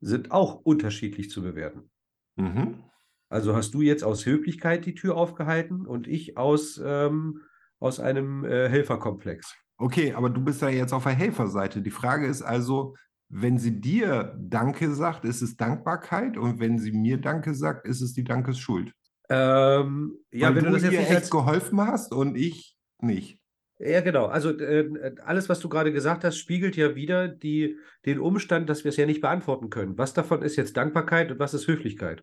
sind 0.00 0.30
auch 0.30 0.60
unterschiedlich 0.60 1.30
zu 1.30 1.42
bewerten. 1.42 1.90
Mhm. 2.36 2.84
Also 3.28 3.54
hast 3.54 3.74
du 3.74 3.80
jetzt 3.80 4.04
aus 4.04 4.26
Höflichkeit 4.26 4.86
die 4.86 4.94
Tür 4.94 5.16
aufgehalten 5.16 5.86
und 5.86 6.06
ich 6.06 6.36
aus, 6.36 6.80
ähm, 6.84 7.42
aus 7.80 8.00
einem 8.00 8.44
äh, 8.44 8.68
Helferkomplex. 8.68 9.56
Okay, 9.76 10.12
aber 10.12 10.30
du 10.30 10.40
bist 10.40 10.62
ja 10.62 10.68
jetzt 10.68 10.92
auf 10.92 11.02
der 11.04 11.12
Helferseite. 11.12 11.82
Die 11.82 11.90
Frage 11.90 12.26
ist 12.26 12.42
also, 12.42 12.94
wenn 13.36 13.58
sie 13.58 13.80
dir 13.80 14.36
Danke 14.38 14.94
sagt, 14.94 15.24
ist 15.24 15.42
es 15.42 15.56
Dankbarkeit 15.56 16.36
und 16.36 16.60
wenn 16.60 16.78
sie 16.78 16.92
mir 16.92 17.18
Danke 17.20 17.54
sagt, 17.54 17.84
ist 17.86 18.00
es 18.00 18.12
die 18.14 18.22
Dankesschuld. 18.22 18.92
Ähm, 19.28 20.16
ja, 20.30 20.48
Weil 20.48 20.56
wenn 20.56 20.64
du, 20.64 20.70
du 20.70 20.74
das 20.76 20.82
jetzt 20.84 20.92
ihr 20.92 21.00
nicht 21.00 21.10
echt 21.10 21.20
als. 21.22 21.30
geholfen 21.30 21.80
hast 21.80 22.12
und 22.12 22.36
ich 22.36 22.76
nicht. 23.00 23.40
Ja, 23.80 24.02
genau. 24.02 24.26
Also 24.26 24.56
äh, 24.56 25.16
alles, 25.24 25.48
was 25.48 25.58
du 25.58 25.68
gerade 25.68 25.92
gesagt 25.92 26.22
hast, 26.22 26.36
spiegelt 26.38 26.76
ja 26.76 26.94
wieder 26.94 27.26
die, 27.26 27.76
den 28.06 28.20
Umstand, 28.20 28.68
dass 28.70 28.84
wir 28.84 28.90
es 28.90 28.96
ja 28.96 29.04
nicht 29.06 29.20
beantworten 29.20 29.68
können. 29.68 29.98
Was 29.98 30.14
davon 30.14 30.42
ist 30.42 30.54
jetzt 30.54 30.76
Dankbarkeit 30.76 31.32
und 31.32 31.40
was 31.40 31.54
ist 31.54 31.66
Höflichkeit? 31.66 32.22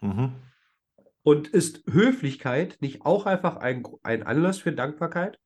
Mhm. 0.00 0.32
Und 1.22 1.48
ist 1.48 1.84
Höflichkeit 1.90 2.78
nicht 2.80 3.04
auch 3.04 3.26
einfach 3.26 3.56
ein, 3.56 3.82
ein 4.02 4.22
Anlass 4.22 4.58
für 4.58 4.72
Dankbarkeit? 4.72 5.38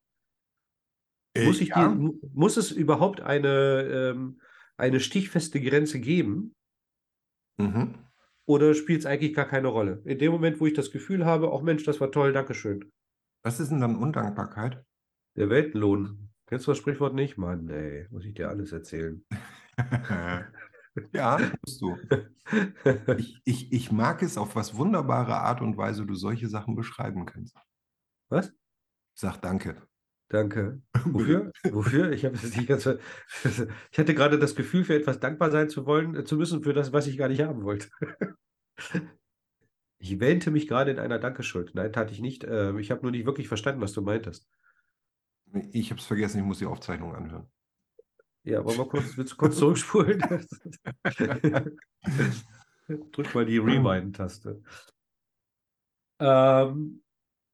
Muss, 1.36 1.60
ich 1.60 1.70
Äh, 1.70 1.80
ja. 1.80 1.88
die, 1.88 1.94
mu- 1.96 2.18
muss 2.32 2.56
es 2.56 2.70
überhaupt 2.70 3.20
eine, 3.20 4.12
ähm, 4.14 4.40
eine 4.78 5.00
stichfeste 5.00 5.60
Grenze 5.60 6.00
geben 6.00 6.54
Mhm. 7.60 7.94
oder 8.46 8.74
spielt 8.74 9.00
es 9.00 9.06
eigentlich 9.06 9.34
gar 9.34 9.46
keine 9.46 9.68
Rolle? 9.68 10.00
In 10.04 10.18
dem 10.18 10.32
Moment, 10.32 10.60
wo 10.60 10.66
ich 10.66 10.74
das 10.74 10.90
Gefühl 10.90 11.26
habe, 11.26 11.50
auch 11.50 11.62
Mensch, 11.62 11.84
das 11.84 12.00
war 12.00 12.12
toll, 12.12 12.32
Dankeschön. 12.32 12.90
Was 13.42 13.60
ist 13.60 13.70
denn 13.70 13.80
dann 13.80 13.96
Undankbarkeit? 13.96 14.84
Der 15.36 15.50
Weltenlohn. 15.50 16.30
Kennst 16.46 16.66
du 16.66 16.70
das 16.70 16.78
Sprichwort 16.78 17.14
nicht? 17.14 17.36
Mann, 17.36 17.68
ey, 17.68 18.06
muss 18.10 18.24
ich 18.24 18.34
dir 18.34 18.48
alles 18.48 18.72
erzählen. 18.72 19.24
ja, 21.12 21.38
musst 21.64 21.80
du. 21.82 21.96
Ich, 23.18 23.40
ich, 23.44 23.72
ich 23.72 23.92
mag 23.92 24.22
es, 24.22 24.38
auf 24.38 24.56
was 24.56 24.76
wunderbare 24.76 25.36
Art 25.36 25.60
und 25.60 25.76
Weise 25.76 26.06
du 26.06 26.14
solche 26.14 26.48
Sachen 26.48 26.74
beschreiben 26.74 27.26
kannst. 27.26 27.56
Was? 28.30 28.52
Sag 29.14 29.40
danke. 29.42 29.76
Danke. 30.28 30.82
Wofür? 31.04 31.52
Wofür? 31.72 32.12
Ich 32.12 32.24
habe 32.24 32.34
es 32.34 32.54
nicht 32.54 32.68
ganz. 32.68 32.86
Ich 32.86 33.98
hatte 33.98 34.14
gerade 34.14 34.38
das 34.38 34.54
Gefühl, 34.54 34.84
für 34.84 34.94
etwas 34.94 35.20
dankbar 35.20 35.50
sein 35.50 35.70
zu 35.70 35.86
wollen, 35.86 36.14
äh, 36.14 36.24
zu 36.24 36.36
müssen, 36.36 36.62
für 36.62 36.74
das, 36.74 36.92
was 36.92 37.06
ich 37.06 37.16
gar 37.16 37.28
nicht 37.28 37.42
haben 37.42 37.62
wollte. 37.64 37.88
Ich 40.00 40.20
wähnte 40.20 40.52
mich 40.52 40.68
gerade 40.68 40.92
in 40.92 41.00
einer 41.00 41.18
Dankeschuld. 41.18 41.74
Nein, 41.74 41.92
tat 41.92 42.12
ich 42.12 42.20
nicht. 42.20 42.44
Ähm, 42.44 42.78
Ich 42.78 42.92
habe 42.92 43.02
nur 43.02 43.10
nicht 43.10 43.26
wirklich 43.26 43.48
verstanden, 43.48 43.80
was 43.80 43.92
du 43.92 44.00
meintest. 44.00 44.48
Ich 45.72 45.90
habe 45.90 46.00
es 46.00 46.06
vergessen, 46.06 46.38
ich 46.38 46.44
muss 46.44 46.60
die 46.60 46.66
Aufzeichnung 46.66 47.16
anhören. 47.16 47.48
Ja, 48.44 48.64
wollen 48.64 48.78
wir 48.78 48.86
kurz, 48.86 49.16
willst 49.16 49.32
du 49.32 49.36
kurz 49.36 49.58
zurückspulen? 49.58 50.22
Drück 53.12 53.34
mal 53.34 53.44
die 53.44 53.58
Rewind-Taste. 53.58 54.62
Ähm, 56.20 57.02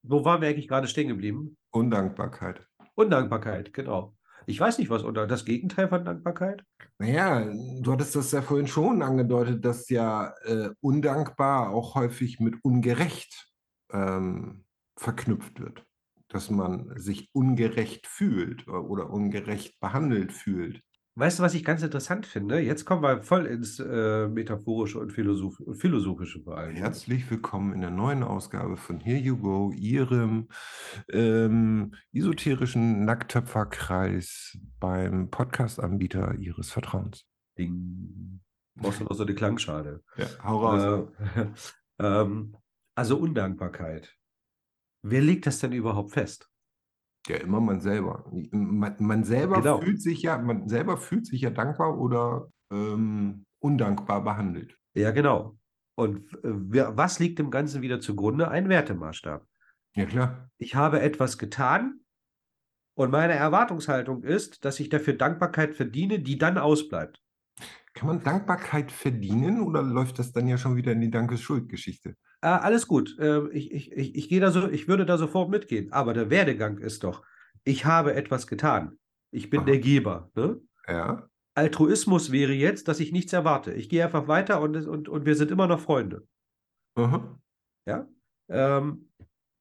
wo 0.02 0.24
waren 0.24 0.42
wir 0.42 0.48
eigentlich 0.48 0.68
gerade 0.68 0.86
stehen 0.86 1.08
geblieben? 1.08 1.56
Undankbarkeit. 1.74 2.66
Undankbarkeit, 2.94 3.72
genau. 3.72 4.16
Ich 4.46 4.60
weiß 4.60 4.78
nicht, 4.78 4.90
was 4.90 5.02
unter 5.02 5.26
das 5.26 5.44
Gegenteil 5.44 5.88
von 5.88 6.04
Dankbarkeit. 6.04 6.62
Naja, 6.98 7.50
du 7.80 7.92
hattest 7.92 8.14
das 8.14 8.30
ja 8.30 8.42
vorhin 8.42 8.68
schon 8.68 9.02
angedeutet, 9.02 9.64
dass 9.64 9.88
ja 9.88 10.34
äh, 10.44 10.70
undankbar 10.80 11.70
auch 11.70 11.94
häufig 11.96 12.38
mit 12.38 12.56
ungerecht 12.62 13.48
ähm, 13.90 14.64
verknüpft 14.96 15.60
wird. 15.60 15.84
Dass 16.28 16.50
man 16.50 16.96
sich 16.96 17.30
ungerecht 17.32 18.06
fühlt 18.06 18.68
oder, 18.68 18.84
oder 18.84 19.10
ungerecht 19.10 19.80
behandelt 19.80 20.32
fühlt. 20.32 20.80
Weißt 21.16 21.38
du, 21.38 21.44
was 21.44 21.54
ich 21.54 21.64
ganz 21.64 21.80
interessant 21.80 22.26
finde? 22.26 22.58
Jetzt 22.58 22.84
kommen 22.84 23.04
wir 23.04 23.22
voll 23.22 23.46
ins 23.46 23.78
äh, 23.78 24.26
Metaphorische 24.26 24.98
und 24.98 25.12
Philosoph 25.12 25.62
Philosophische 25.78 26.40
vor 26.40 26.58
allem. 26.58 26.74
Herzlich 26.74 27.30
willkommen 27.30 27.72
in 27.72 27.82
der 27.82 27.90
neuen 27.90 28.24
Ausgabe 28.24 28.76
von 28.76 28.98
Here 28.98 29.20
You 29.20 29.36
Go, 29.36 29.70
Ihrem 29.76 30.48
ähm, 31.12 31.94
esoterischen 32.12 33.04
Nacktöpferkreis 33.04 34.58
beim 34.80 35.30
Podcast-Anbieter 35.30 36.34
Ihres 36.34 36.72
Vertrauens. 36.72 37.24
Ding. 37.56 38.40
Brauchst 38.74 38.98
du 38.98 39.04
noch 39.04 39.14
so 39.14 39.22
eine 39.22 39.36
Klangschale. 39.36 40.02
Ja, 40.16 40.26
hau 40.42 40.66
raus. 40.66 41.12
Äh, 41.36 41.46
ähm, 42.00 42.56
also 42.96 43.18
Undankbarkeit. 43.18 44.16
Wer 45.02 45.20
legt 45.20 45.46
das 45.46 45.60
denn 45.60 45.70
überhaupt 45.70 46.10
fest? 46.10 46.50
Ja, 47.26 47.36
immer 47.36 47.60
man 47.60 47.80
selber. 47.80 48.30
Man, 48.50 48.96
man 48.98 49.24
selber 49.24 49.56
Genau. 49.56 49.80
fühlt 49.80 50.02
sich 50.02 50.22
ja, 50.22 50.36
man 50.38 50.68
selber 50.68 50.96
fühlt 50.98 51.26
sich 51.26 51.40
ja 51.40 51.50
dankbar 51.50 51.98
oder 51.98 52.48
ähm, 52.70 53.44
undankbar 53.60 54.22
behandelt. 54.22 54.76
Ja, 54.94 55.10
genau. 55.10 55.56
Und 55.96 56.32
äh, 56.44 56.48
was 56.96 57.18
liegt 57.20 57.38
dem 57.38 57.50
Ganzen 57.50 57.80
wieder 57.82 58.00
zugrunde? 58.00 58.48
Ein 58.48 58.68
Wertemaßstab. 58.68 59.46
Ja, 59.96 60.06
klar. 60.06 60.50
Ich 60.58 60.74
habe 60.74 61.00
etwas 61.00 61.38
getan 61.38 62.00
und 62.96 63.10
meine 63.10 63.34
Erwartungshaltung 63.34 64.22
ist, 64.22 64.64
dass 64.64 64.80
ich 64.80 64.88
dafür 64.88 65.14
Dankbarkeit 65.14 65.74
verdiene, 65.74 66.18
die 66.20 66.36
dann 66.36 66.58
ausbleibt. 66.58 67.22
Kann 67.94 68.08
man 68.08 68.22
Dankbarkeit 68.24 68.90
verdienen 68.90 69.60
oder 69.60 69.82
läuft 69.82 70.18
das 70.18 70.32
dann 70.32 70.48
ja 70.48 70.58
schon 70.58 70.74
wieder 70.76 70.92
in 70.92 71.00
die 71.00 71.10
Dankes-Schuld-Geschichte? 71.12 72.16
Äh, 72.44 72.48
alles 72.48 72.86
gut. 72.86 73.18
Äh, 73.18 73.48
ich, 73.48 73.72
ich, 73.72 73.92
ich, 73.92 74.14
ich 74.14 74.28
gehe 74.28 74.38
da 74.38 74.50
so, 74.50 74.68
ich 74.68 74.86
würde 74.86 75.06
da 75.06 75.16
sofort 75.16 75.48
mitgehen. 75.48 75.90
Aber 75.92 76.12
der 76.12 76.28
Werdegang 76.28 76.76
ist 76.76 77.02
doch, 77.02 77.24
ich 77.64 77.86
habe 77.86 78.14
etwas 78.14 78.46
getan. 78.46 78.98
Ich 79.30 79.48
bin 79.48 79.60
Aha. 79.60 79.66
der 79.66 79.78
Geber. 79.78 80.30
Ne? 80.34 80.60
Ja. 80.86 81.26
Altruismus 81.54 82.32
wäre 82.32 82.52
jetzt, 82.52 82.86
dass 82.88 83.00
ich 83.00 83.12
nichts 83.12 83.32
erwarte. 83.32 83.72
Ich 83.72 83.88
gehe 83.88 84.04
einfach 84.04 84.28
weiter 84.28 84.60
und, 84.60 84.76
und, 84.76 85.08
und 85.08 85.24
wir 85.24 85.36
sind 85.36 85.50
immer 85.50 85.66
noch 85.66 85.80
Freunde. 85.80 86.26
Aha. 86.96 87.40
Ja? 87.88 88.06
Ähm, 88.50 89.08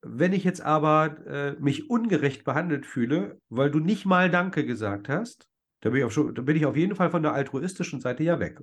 wenn 0.02 0.34
ich 0.34 0.44
jetzt 0.44 0.62
aber 0.62 1.26
äh, 1.26 1.54
mich 1.62 1.90
ungerecht 1.90 2.44
behandelt 2.44 2.86
fühle, 2.86 3.40
weil 3.48 3.72
du 3.72 3.80
nicht 3.80 4.06
mal 4.06 4.30
Danke 4.30 4.66
gesagt 4.66 5.08
hast, 5.08 5.48
da 5.80 5.90
bin 5.90 6.00
ich, 6.00 6.04
auf, 6.04 6.12
schon, 6.12 6.36
da 6.36 6.42
bin 6.42 6.58
ich 6.58 6.66
auf 6.66 6.76
jeden 6.76 6.96
Fall 6.96 7.12
von 7.12 7.24
der 7.24 7.34
altruistischen 7.34 8.02
Seite 8.02 8.24
ja 8.24 8.42
weg. 8.42 8.60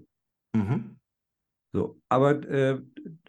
Mhm. 0.54 0.99
So, 1.72 2.00
aber 2.08 2.42
äh, 2.48 2.80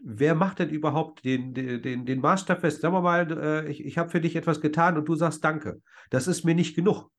wer 0.02 0.34
macht 0.34 0.60
denn 0.60 0.70
überhaupt 0.70 1.24
den, 1.24 1.54
den, 1.54 2.06
den, 2.06 2.20
Maßstab 2.20 2.62
fest? 2.62 2.82
Sagen 2.82 2.96
wir 2.96 3.02
mal, 3.02 3.32
äh, 3.38 3.70
ich, 3.70 3.86
ich 3.86 3.98
habe 4.00 4.10
für 4.10 4.20
dich 4.20 4.36
etwas 4.36 4.62
getan 4.62 4.98
und 4.98 5.08
du 5.08 5.16
sagst 5.16 5.44
Danke. 5.44 5.82
Das 6.10 6.28
ist 6.28 6.44
mir 6.44 6.56
nicht 6.56 6.76
genug. 6.76 7.10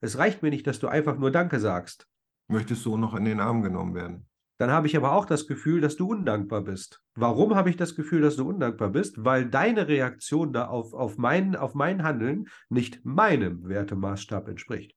Es 0.00 0.18
reicht 0.18 0.42
mir 0.42 0.50
nicht, 0.50 0.66
dass 0.66 0.80
du 0.80 0.88
einfach 0.88 1.16
nur 1.16 1.30
Danke 1.30 1.60
sagst. 1.60 2.08
Möchtest 2.48 2.84
du 2.84 2.96
noch 2.96 3.14
in 3.14 3.24
den 3.24 3.40
Arm 3.40 3.62
genommen 3.62 3.94
werden? 3.94 4.26
Dann 4.58 4.70
habe 4.70 4.86
ich 4.86 4.96
aber 4.96 5.12
auch 5.12 5.26
das 5.26 5.46
Gefühl, 5.46 5.80
dass 5.80 5.96
du 5.96 6.08
undankbar 6.08 6.62
bist. 6.62 7.00
Warum 7.14 7.54
habe 7.54 7.70
ich 7.70 7.76
das 7.76 7.96
Gefühl, 7.96 8.20
dass 8.20 8.36
du 8.36 8.48
undankbar 8.48 8.90
bist? 8.90 9.24
Weil 9.24 9.48
deine 9.48 9.88
Reaktion 9.88 10.52
da 10.52 10.66
auf, 10.66 10.92
auf, 10.92 11.18
mein, 11.18 11.56
auf 11.56 11.74
mein 11.74 12.02
Handeln 12.02 12.46
nicht 12.68 13.04
meinem 13.04 13.68
Wertemaßstab 13.68 14.48
entspricht. 14.48 14.94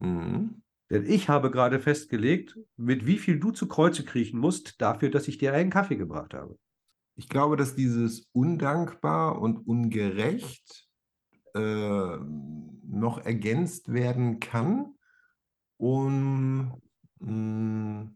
Mhm. 0.00 0.62
Denn 0.90 1.06
ich 1.06 1.28
habe 1.28 1.50
gerade 1.50 1.78
festgelegt, 1.78 2.58
mit 2.76 3.06
wie 3.06 3.18
viel 3.18 3.38
du 3.38 3.52
zu 3.52 3.68
Kreuze 3.68 4.04
kriechen 4.04 4.40
musst, 4.40 4.80
dafür, 4.80 5.08
dass 5.10 5.28
ich 5.28 5.38
dir 5.38 5.54
einen 5.54 5.70
Kaffee 5.70 5.96
gebracht 5.96 6.34
habe. 6.34 6.58
Ich 7.16 7.28
glaube, 7.28 7.56
dass 7.56 7.76
dieses 7.76 8.28
undankbar 8.32 9.40
und 9.40 9.66
ungerecht 9.66 10.88
äh, 11.54 12.16
noch 12.18 13.24
ergänzt 13.24 13.92
werden 13.92 14.40
kann, 14.40 14.94
um, 15.76 16.80
mh, 17.20 18.10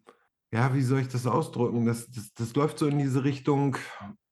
ja, 0.53 0.75
wie 0.75 0.83
soll 0.83 1.01
ich 1.01 1.09
das 1.09 1.27
ausdrücken? 1.27 1.87
Das, 1.87 2.11
das, 2.11 2.33
das 2.35 2.55
läuft 2.55 2.79
so 2.79 2.87
in 2.87 2.99
diese 2.99 3.25
Richtung 3.25 3.77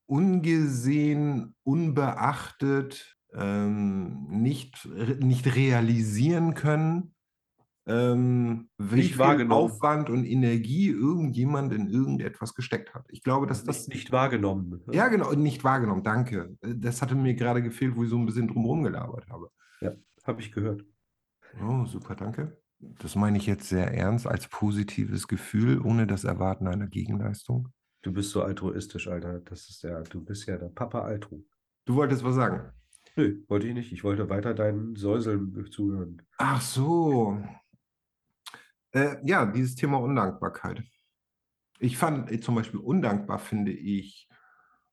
ungesehen, 0.07 1.55
unbeachtet, 1.65 3.17
ähm, 3.35 4.27
nicht, 4.29 4.87
nicht 5.21 5.55
realisieren 5.55 6.55
können, 6.55 7.15
ähm, 7.87 8.69
Nicht 8.79 9.19
wahrgenommen. 9.19 9.53
Aufwand 9.71 10.09
und 10.11 10.25
Energie 10.25 10.89
irgendjemand 10.91 11.73
in 11.73 11.89
irgendetwas 11.89 12.55
gesteckt 12.55 12.95
hat. 12.95 13.07
Ich 13.11 13.23
glaube, 13.23 13.47
dass 13.47 13.65
das 13.65 13.79
Das 13.79 13.89
nicht 13.89 14.13
wahrgenommen. 14.13 14.83
ja, 14.93 15.09
genau, 15.09 15.33
nicht 15.33 15.65
wahrgenommen, 15.65 16.03
danke. 16.03 16.57
Äh, 16.63 16.75
Das 16.77 17.03
hatte 17.03 17.15
mir 17.15 17.35
gerade 17.35 17.63
gefehlt, 17.63 17.97
wo 17.97 18.05
ich 18.05 18.11
so 18.11 18.17
ein 18.19 18.27
bisschen 18.27 18.49
drumherum 18.49 18.83
gelabert 18.83 19.27
habe. 19.31 19.51
Habe 20.25 20.41
ich 20.41 20.53
gehört. 20.53 20.85
Oh, 21.61 21.85
super, 21.85 22.15
danke. 22.15 22.57
Das 22.79 23.17
meine 23.17 23.39
ich 23.39 23.47
jetzt 23.47 23.69
sehr 23.69 23.93
ernst 23.93 24.27
als 24.27 24.47
positives 24.47 25.27
Gefühl, 25.27 25.81
ohne 25.81 26.07
das 26.07 26.23
Erwarten 26.23 26.69
einer 26.69 26.87
Gegenleistung. 26.87 27.69
Du 28.03 28.13
bist 28.13 28.31
so 28.31 28.43
altruistisch, 28.43 29.09
Alter. 29.09 29.41
Das 29.41 29.69
ist 29.69 29.83
ja, 29.83 30.01
du 30.03 30.25
bist 30.25 30.47
ja 30.47 30.57
der 30.59 30.69
Papa 30.69 31.01
Altru. 31.01 31.43
Du 31.87 31.97
wolltest 31.97 32.23
was 32.23 32.37
sagen. 32.37 32.71
Nö, 33.17 33.43
wollte 33.49 33.67
ich 33.67 33.75
nicht. 33.75 33.93
Ich 33.93 34.05
wollte 34.05 34.31
weiter 34.31 34.55
deinen 34.55 34.95
Säuseln 34.95 35.67
zuhören. 35.73 36.23
Ach 36.39 36.61
so. 36.61 37.37
Äh, 38.93 39.17
ja, 39.25 39.47
dieses 39.47 39.75
Thema 39.75 39.99
Undankbarkeit. 39.99 40.83
Ich 41.79 41.97
fand 41.97 42.31
äh, 42.31 42.41
zum 42.41 42.55
Beispiel 42.55 42.81
undankbar, 42.81 43.39
finde 43.39 43.73
ich, 43.73 44.29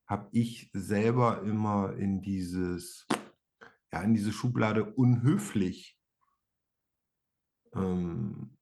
habe 0.08 0.30
ich 0.32 0.70
selber 0.74 1.44
immer 1.44 1.94
in 1.98 2.22
dieses, 2.22 3.06
ja, 3.92 4.02
in 4.02 4.14
diese 4.14 4.32
Schublade 4.32 4.86
unhöflich 4.86 6.00
ähm, 7.76 8.58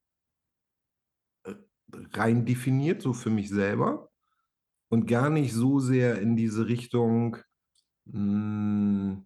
äh, 1.44 1.54
rein 2.12 2.44
definiert, 2.44 3.00
so 3.00 3.12
für 3.12 3.30
mich 3.30 3.48
selber. 3.48 4.10
Und 4.90 5.06
gar 5.06 5.30
nicht 5.30 5.52
so 5.52 5.80
sehr 5.80 6.20
in 6.20 6.34
diese 6.34 6.66
Richtung 6.66 7.36
mh, 8.06 9.22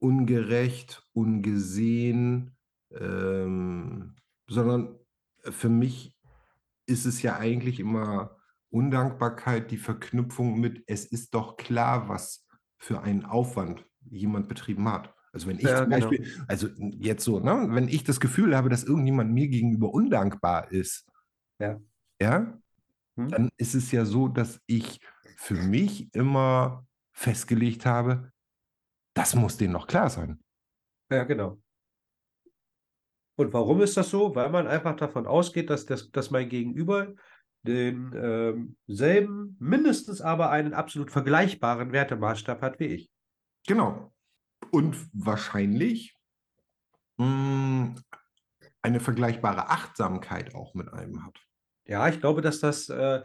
ungerecht, 0.00 1.06
ungesehen, 1.12 2.56
ähm, 2.90 4.16
sondern 4.48 4.98
für 5.50 5.68
mich 5.68 6.16
ist 6.86 7.06
es 7.06 7.22
ja 7.22 7.38
eigentlich 7.38 7.80
immer 7.80 8.36
Undankbarkeit, 8.70 9.70
die 9.70 9.76
Verknüpfung 9.78 10.60
mit, 10.60 10.84
es 10.86 11.04
ist 11.06 11.34
doch 11.34 11.56
klar, 11.56 12.08
was 12.08 12.46
für 12.78 13.02
einen 13.02 13.24
Aufwand 13.24 13.86
jemand 14.10 14.48
betrieben 14.48 14.88
hat. 14.90 15.14
Also 15.32 15.48
wenn 15.48 15.58
ich 15.60 15.70
Ja, 15.70 15.76
zum 15.76 15.90
genau. 15.90 15.90
Beispiel, 15.90 16.26
also 16.48 16.68
jetzt 16.78 17.24
so, 17.24 17.40
ne, 17.40 17.68
wenn 17.70 17.88
ich 17.88 18.04
das 18.04 18.20
Gefühl 18.20 18.56
habe, 18.56 18.68
dass 18.68 18.84
irgendjemand 18.84 19.32
mir 19.32 19.48
gegenüber 19.48 19.92
undankbar 19.94 20.70
ist, 20.72 21.06
Ja. 21.58 21.80
ja, 22.20 22.58
Hm? 23.16 23.30
dann 23.30 23.50
ist 23.58 23.74
es 23.74 23.92
ja 23.92 24.04
so, 24.04 24.28
dass 24.28 24.60
ich 24.66 25.00
für 25.36 25.54
mich 25.56 26.14
immer 26.14 26.86
festgelegt 27.12 27.86
habe, 27.86 28.32
das 29.14 29.34
muss 29.36 29.58
denen 29.58 29.74
noch 29.74 29.86
klar 29.86 30.10
sein. 30.10 30.40
Ja, 31.10 31.24
genau. 31.24 31.60
Und 33.36 33.52
warum 33.52 33.80
ist 33.80 33.96
das 33.96 34.10
so? 34.10 34.34
Weil 34.34 34.50
man 34.50 34.66
einfach 34.66 34.96
davon 34.96 35.26
ausgeht, 35.26 35.70
dass, 35.70 35.86
das, 35.86 36.10
dass 36.10 36.30
mein 36.30 36.48
Gegenüber 36.48 37.14
den 37.62 38.12
ähm, 38.14 38.76
selben, 38.86 39.56
mindestens 39.58 40.20
aber 40.20 40.50
einen 40.50 40.74
absolut 40.74 41.10
vergleichbaren 41.10 41.92
Wertemaßstab 41.92 42.60
hat 42.62 42.78
wie 42.78 42.86
ich. 42.86 43.10
Genau. 43.66 44.12
Und 44.70 44.96
wahrscheinlich 45.12 46.14
mh, 47.16 47.94
eine 48.82 49.00
vergleichbare 49.00 49.70
Achtsamkeit 49.70 50.54
auch 50.54 50.74
mit 50.74 50.92
einem 50.92 51.24
hat. 51.24 51.38
Ja, 51.86 52.08
ich 52.08 52.20
glaube, 52.20 52.42
dass 52.42 52.60
das, 52.60 52.88
äh, 52.90 53.22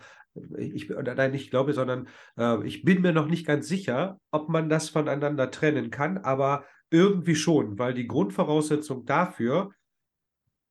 ich, 0.58 0.90
nein, 0.90 1.32
nicht 1.32 1.50
glaube, 1.50 1.74
sondern 1.74 2.08
äh, 2.38 2.66
ich 2.66 2.84
bin 2.84 3.02
mir 3.02 3.12
noch 3.12 3.28
nicht 3.28 3.46
ganz 3.46 3.68
sicher, 3.68 4.20
ob 4.32 4.50
man 4.50 4.70
das 4.70 4.90
voneinander 4.90 5.52
trennen 5.52 5.92
kann, 5.92 6.18
aber 6.18 6.66
irgendwie 6.92 7.36
schon, 7.36 7.78
weil 7.78 7.94
die 7.94 8.08
Grundvoraussetzung 8.08 9.06
dafür, 9.06 9.72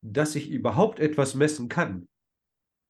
dass 0.01 0.35
ich 0.35 0.49
überhaupt 0.49 0.99
etwas 0.99 1.35
messen 1.35 1.69
kann, 1.69 2.07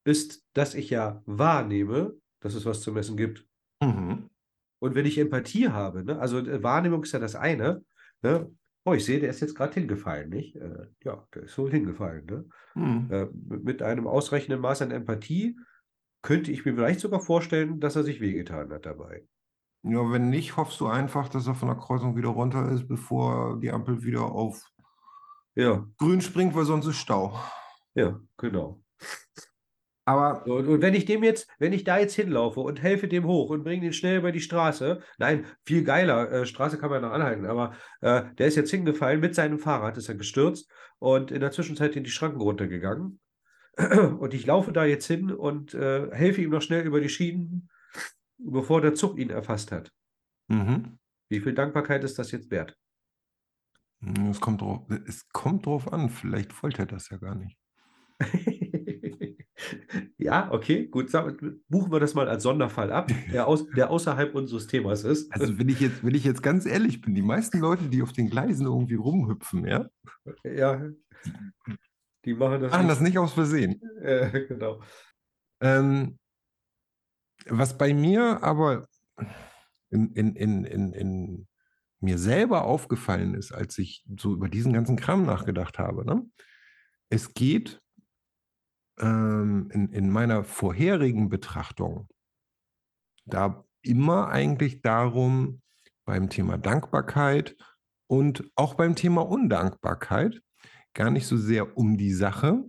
ist, 0.06 0.44
dass 0.54 0.76
ich 0.76 0.90
ja 0.90 1.22
wahrnehme, 1.26 2.16
dass 2.42 2.54
es 2.54 2.66
was 2.66 2.82
zu 2.82 2.92
messen 2.92 3.18
gibt. 3.18 3.46
Mhm. 3.82 4.30
Und 4.80 4.96
wenn 4.96 5.06
ich 5.06 5.18
Empathie 5.18 5.70
habe, 5.70 6.04
ne, 6.04 6.20
also 6.20 6.40
äh, 6.40 6.64
Wahrnehmung 6.64 7.04
ist 7.04 7.12
ja 7.12 7.20
das 7.20 7.36
eine, 7.36 7.84
ne? 8.22 8.50
Oh, 8.86 8.94
ich 8.94 9.04
sehe, 9.04 9.20
der 9.20 9.30
ist 9.30 9.42
jetzt 9.42 9.56
gerade 9.56 9.74
hingefallen, 9.74 10.30
nicht? 10.30 10.56
Äh, 10.56 10.88
ja, 11.04 11.28
der 11.36 11.44
ist 11.44 11.54
so 11.54 11.70
hingefallen, 11.70 12.26
ne? 12.26 12.46
Mhm. 12.76 13.08
Äh, 13.12 13.28
mit 13.34 13.82
einem 13.82 14.08
ausreichenden 14.08 14.62
Maß 14.62 14.82
an 14.82 14.92
Empathie 14.92 15.58
könnte 16.22 16.52
ich 16.52 16.66
mir 16.66 16.76
vielleicht 16.76 17.02
sogar 17.02 17.20
vorstellen, 17.20 17.80
dass 17.80 17.96
er 17.96 18.04
sich 18.04 18.22
wehgetan 18.22 18.72
hat 18.72 18.86
dabei. 18.86 19.26
Ja, 19.84 20.12
wenn 20.12 20.30
nicht, 20.30 20.58
hoffst 20.58 20.80
du 20.82 20.88
einfach, 20.88 21.30
dass 21.30 21.48
er 21.48 21.56
von 21.56 21.70
der 21.70 21.78
Kreuzung 21.78 22.18
wieder 22.18 22.30
runter 22.30 22.70
ist, 22.70 22.88
bevor 22.88 23.60
die 23.60 23.72
Ampel 23.72 24.04
wieder 24.04 24.24
auf 24.24 24.70
Ja, 25.60 25.86
grün 25.98 26.22
springt, 26.22 26.56
weil 26.56 26.64
sonst 26.64 26.88
ist 26.88 26.96
Stau. 26.96 27.38
ja, 27.94 28.18
genau. 28.38 28.82
Aber 30.06 30.48
Und, 30.48 30.68
und 30.68 30.82
wenn 30.82 30.94
ich 30.94 31.04
dem 31.04 31.22
jetzt, 31.22 31.50
wenn 31.60 31.74
ich 31.74 31.84
da 31.84 32.00
jetzt 32.00 32.16
hinlaufe 32.16 32.62
und 32.62 32.82
helfe 32.82 33.10
dem 33.10 33.26
hoch 33.26 33.50
und 33.50 33.66
bringe 33.66 33.82
den 33.82 33.92
schnell 33.92 34.20
über 34.20 34.32
die 34.32 34.40
Straße, 34.40 35.02
nein, 35.18 35.46
viel 35.66 35.84
geiler, 35.84 36.32
äh, 36.32 36.46
Straße 36.46 36.78
kann 36.78 36.90
man 36.90 37.02
noch 37.02 37.12
anhalten, 37.12 37.46
aber 37.46 37.74
äh, 38.00 38.24
der 38.38 38.48
ist 38.48 38.56
jetzt 38.56 38.72
hingefallen, 38.72 39.20
mit 39.20 39.36
seinem 39.36 39.60
Fahrrad 39.60 39.98
ist 39.98 40.08
er 40.08 40.16
gestürzt 40.16 40.72
und 40.98 41.30
in 41.30 41.42
der 41.42 41.52
Zwischenzeit 41.52 41.94
in 41.98 42.06
die 42.06 42.10
Schranken 42.10 42.40
runtergegangen. 42.40 43.20
Und 43.78 44.34
ich 44.34 44.46
laufe 44.46 44.72
da 44.74 44.84
jetzt 44.84 45.08
hin 45.08 45.32
und 45.32 45.74
äh, 45.74 46.10
helfe 46.12 46.42
ihm 46.42 46.50
noch 46.50 46.62
schnell 46.62 46.86
über 46.86 47.00
die 47.00 47.08
Schienen, 47.08 47.70
bevor 48.38 48.82
der 48.82 48.94
Zug 48.94 49.18
ihn 49.18 49.30
erfasst 49.30 49.72
hat. 49.72 49.92
mhm. 50.48 50.98
Wie 51.30 51.40
viel 51.40 51.54
Dankbarkeit 51.54 52.04
ist 52.04 52.18
das 52.18 52.32
jetzt 52.32 52.50
wert? 52.50 52.79
Es, 54.02 54.40
kommt 54.40 54.62
drauf, 54.62 54.82
es 55.08 55.28
kommt 55.30 55.66
drauf 55.66 55.92
an, 55.92 56.10
vielleicht 56.10 56.62
wollte 56.64 56.84
er 56.84 56.86
das 56.86 57.10
ja 57.10 57.18
gar 57.18 57.36
nicht. 57.36 57.58
Ja, 60.18 60.52
okay, 60.52 60.88
gut. 60.88 61.12
Buchen 61.70 61.92
wir 61.92 62.00
das 62.00 62.14
mal 62.14 62.28
als 62.28 62.44
Sonderfall 62.44 62.92
ab, 62.92 63.12
der, 63.32 63.48
aus, 63.48 63.66
der 63.76 63.90
außerhalb 63.90 64.34
unseres 64.36 64.68
Themas 64.68 65.04
ist. 65.04 65.32
Also 65.34 65.58
wenn 65.58 65.70
ich 65.70 65.80
jetzt, 65.80 66.04
wenn 66.04 66.16
ich 66.16 66.24
jetzt 66.24 66.44
ganz 66.44 66.66
ehrlich 66.66 67.02
bin, 67.02 67.16
die 67.16 67.22
meisten 67.22 67.60
Leute, 67.60 67.86
die 67.86 68.02
auf 68.02 68.14
den 68.14 68.30
Gleisen 68.30 68.66
irgendwie 68.66 68.96
rumhüpfen, 68.96 69.66
ja, 69.66 69.90
Ja, 70.44 70.82
die 72.26 72.34
machen 72.34 72.62
das 72.62 72.72
machen 72.72 72.84
nicht. 72.84 72.92
das 72.92 73.02
nicht 73.02 73.18
aus 73.18 73.34
Versehen. 73.34 73.82
Äh, 74.02 74.30
genau. 74.48 74.82
Ähm, 75.62 76.18
was 77.48 77.78
bei 77.78 77.94
mir 77.94 78.44
aber 78.44 78.88
in, 79.90 80.12
in, 80.14 80.36
in, 80.36 80.64
in, 80.66 80.94
in 80.94 81.48
mir 82.00 82.18
selber 82.18 82.64
aufgefallen 82.64 83.34
ist, 83.34 83.52
als 83.52 83.78
ich 83.78 84.06
so 84.18 84.34
über 84.34 84.50
diesen 84.50 84.74
ganzen 84.74 84.96
Kram 84.96 85.26
nachgedacht 85.26 85.80
habe, 85.80 86.06
ne? 86.06 86.26
es 87.10 87.34
geht 87.34 87.82
ähm, 89.00 89.70
in, 89.74 89.90
in 89.92 90.10
meiner 90.10 90.44
vorherigen 90.44 91.30
Betrachtung 91.30 92.08
da 93.26 93.64
immer 93.82 94.30
eigentlich 94.30 94.82
darum, 94.82 95.62
beim 96.06 96.30
Thema 96.30 96.58
Dankbarkeit 96.58 97.56
und 98.08 98.50
auch 98.56 98.74
beim 98.74 98.96
Thema 98.96 99.22
Undankbarkeit 99.22 100.42
gar 100.96 101.12
nicht 101.12 101.28
so 101.28 101.38
sehr 101.38 101.78
um 101.78 101.98
die 101.98 102.14
Sache, 102.14 102.64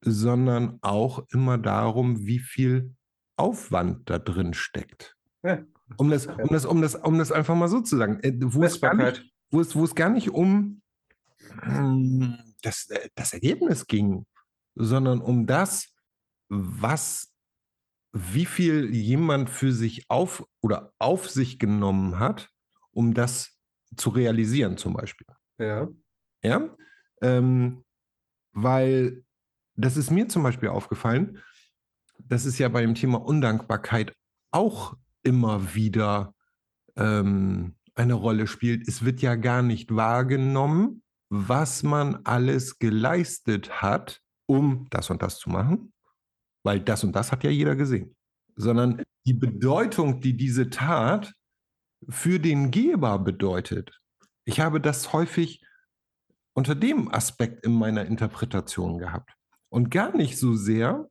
sondern 0.00 0.78
auch 0.82 1.24
immer 1.30 1.58
darum, 1.58 2.26
wie 2.26 2.40
viel 2.40 2.96
Aufwand 3.36 4.10
da 4.10 4.18
drin 4.18 4.52
steckt. 4.52 5.16
Ja. 5.44 5.64
Um 5.96 6.10
das, 6.10 6.26
um, 6.26 6.48
das, 6.48 6.64
um, 6.64 6.82
das, 6.82 6.94
um 6.94 7.18
das 7.18 7.32
einfach 7.32 7.54
mal 7.54 7.68
so 7.68 7.80
zu 7.80 7.96
sagen, 7.96 8.20
äh, 8.22 8.32
wo, 8.40 8.62
es 8.64 8.80
gar, 8.80 8.94
nicht, 8.94 9.24
wo, 9.50 9.60
es, 9.60 9.74
wo 9.74 9.84
es 9.84 9.94
gar 9.94 10.10
nicht 10.10 10.30
um 10.30 10.82
hm, 11.62 12.38
das, 12.62 12.88
äh, 12.90 13.08
das 13.14 13.32
Ergebnis 13.32 13.86
ging, 13.86 14.26
sondern 14.74 15.20
um 15.20 15.46
das, 15.46 15.94
was, 16.48 17.32
wie 18.12 18.46
viel 18.46 18.94
jemand 18.94 19.50
für 19.50 19.72
sich 19.72 20.08
auf 20.08 20.46
oder 20.60 20.92
auf 20.98 21.28
sich 21.28 21.58
genommen 21.58 22.18
hat, 22.18 22.50
um 22.92 23.14
das 23.14 23.58
zu 23.96 24.10
realisieren, 24.10 24.76
zum 24.76 24.94
Beispiel. 24.94 25.26
Ja. 25.58 25.88
Ja. 26.42 26.76
Ähm, 27.20 27.84
weil 28.52 29.24
das 29.76 29.96
ist 29.96 30.10
mir 30.10 30.28
zum 30.28 30.42
Beispiel 30.42 30.68
aufgefallen, 30.68 31.38
das 32.18 32.44
ist 32.44 32.58
ja 32.58 32.68
bei 32.68 32.82
dem 32.82 32.94
Thema 32.94 33.18
Undankbarkeit 33.22 34.14
auch 34.50 34.96
immer 35.22 35.74
wieder 35.74 36.34
ähm, 36.96 37.76
eine 37.94 38.14
Rolle 38.14 38.46
spielt. 38.46 38.88
Es 38.88 39.04
wird 39.04 39.20
ja 39.22 39.34
gar 39.34 39.62
nicht 39.62 39.94
wahrgenommen, 39.94 41.02
was 41.28 41.82
man 41.82 42.20
alles 42.24 42.78
geleistet 42.78 43.82
hat, 43.82 44.20
um 44.46 44.86
das 44.90 45.10
und 45.10 45.22
das 45.22 45.38
zu 45.38 45.50
machen, 45.50 45.92
weil 46.62 46.80
das 46.80 47.04
und 47.04 47.14
das 47.16 47.32
hat 47.32 47.44
ja 47.44 47.50
jeder 47.50 47.76
gesehen, 47.76 48.14
sondern 48.56 49.02
die 49.24 49.34
Bedeutung, 49.34 50.20
die 50.20 50.36
diese 50.36 50.68
Tat 50.70 51.32
für 52.08 52.38
den 52.38 52.70
Geber 52.70 53.18
bedeutet. 53.18 53.98
Ich 54.44 54.60
habe 54.60 54.80
das 54.80 55.12
häufig 55.12 55.64
unter 56.54 56.74
dem 56.74 57.12
Aspekt 57.12 57.64
in 57.64 57.72
meiner 57.72 58.04
Interpretation 58.04 58.98
gehabt 58.98 59.32
und 59.70 59.90
gar 59.90 60.14
nicht 60.14 60.38
so 60.38 60.54
sehr 60.54 61.08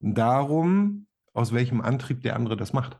darum, 0.00 1.06
aus 1.32 1.52
welchem 1.52 1.80
Antrieb 1.80 2.22
der 2.22 2.36
andere 2.36 2.56
das 2.56 2.72
macht. 2.72 2.98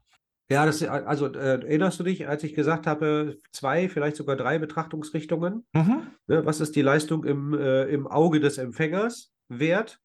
Ja, 0.51 0.67
das, 0.67 0.83
also 0.83 1.27
äh, 1.33 1.63
erinnerst 1.63 2.01
du 2.01 2.05
dich, 2.05 2.27
als 2.27 2.43
ich 2.43 2.55
gesagt 2.55 2.89
habe, 2.89 3.39
zwei, 3.53 3.89
vielleicht 3.89 4.17
sogar 4.17 4.35
drei 4.35 4.59
Betrachtungsrichtungen? 4.59 5.65
Mhm. 5.73 6.03
Ne, 6.27 6.45
was 6.45 6.61
ist 6.61 6.75
die 6.75 6.83
Leistung 6.83 7.25
im, 7.25 7.55
äh, 7.55 7.85
im 7.85 8.09
Auge 8.09 8.41
des 8.41 8.59
Empfängers 8.59 9.33
wert? 9.49 10.01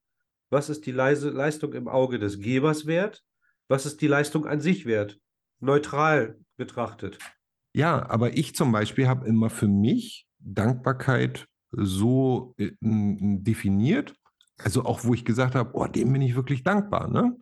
Was 0.52 0.70
ist 0.70 0.86
die 0.86 0.92
Leise, 0.92 1.32
Leistung 1.32 1.74
im 1.74 1.88
Auge 1.88 2.20
des 2.20 2.40
Gebers 2.40 2.86
wert? 2.86 3.24
Was 3.68 3.88
ist 3.88 4.02
die 4.02 4.08
Leistung 4.08 4.46
an 4.46 4.62
sich 4.62 4.86
wert? 4.86 5.20
Neutral 5.60 6.38
betrachtet. 6.58 7.18
Ja, 7.74 8.08
aber 8.08 8.38
ich 8.38 8.56
zum 8.56 8.72
Beispiel 8.72 9.08
habe 9.08 9.28
immer 9.28 9.50
für 9.50 9.68
mich 9.68 10.28
Dankbarkeit 10.38 11.48
so 11.72 12.54
äh, 12.58 12.72
definiert, 12.80 14.14
also 14.58 14.86
auch 14.86 15.04
wo 15.04 15.16
ich 15.16 15.26
gesagt 15.26 15.56
habe, 15.56 15.72
oh, 15.74 15.88
dem 15.88 16.14
bin 16.14 16.22
ich 16.22 16.36
wirklich 16.36 16.64
dankbar, 16.64 17.10
ne? 17.10 17.36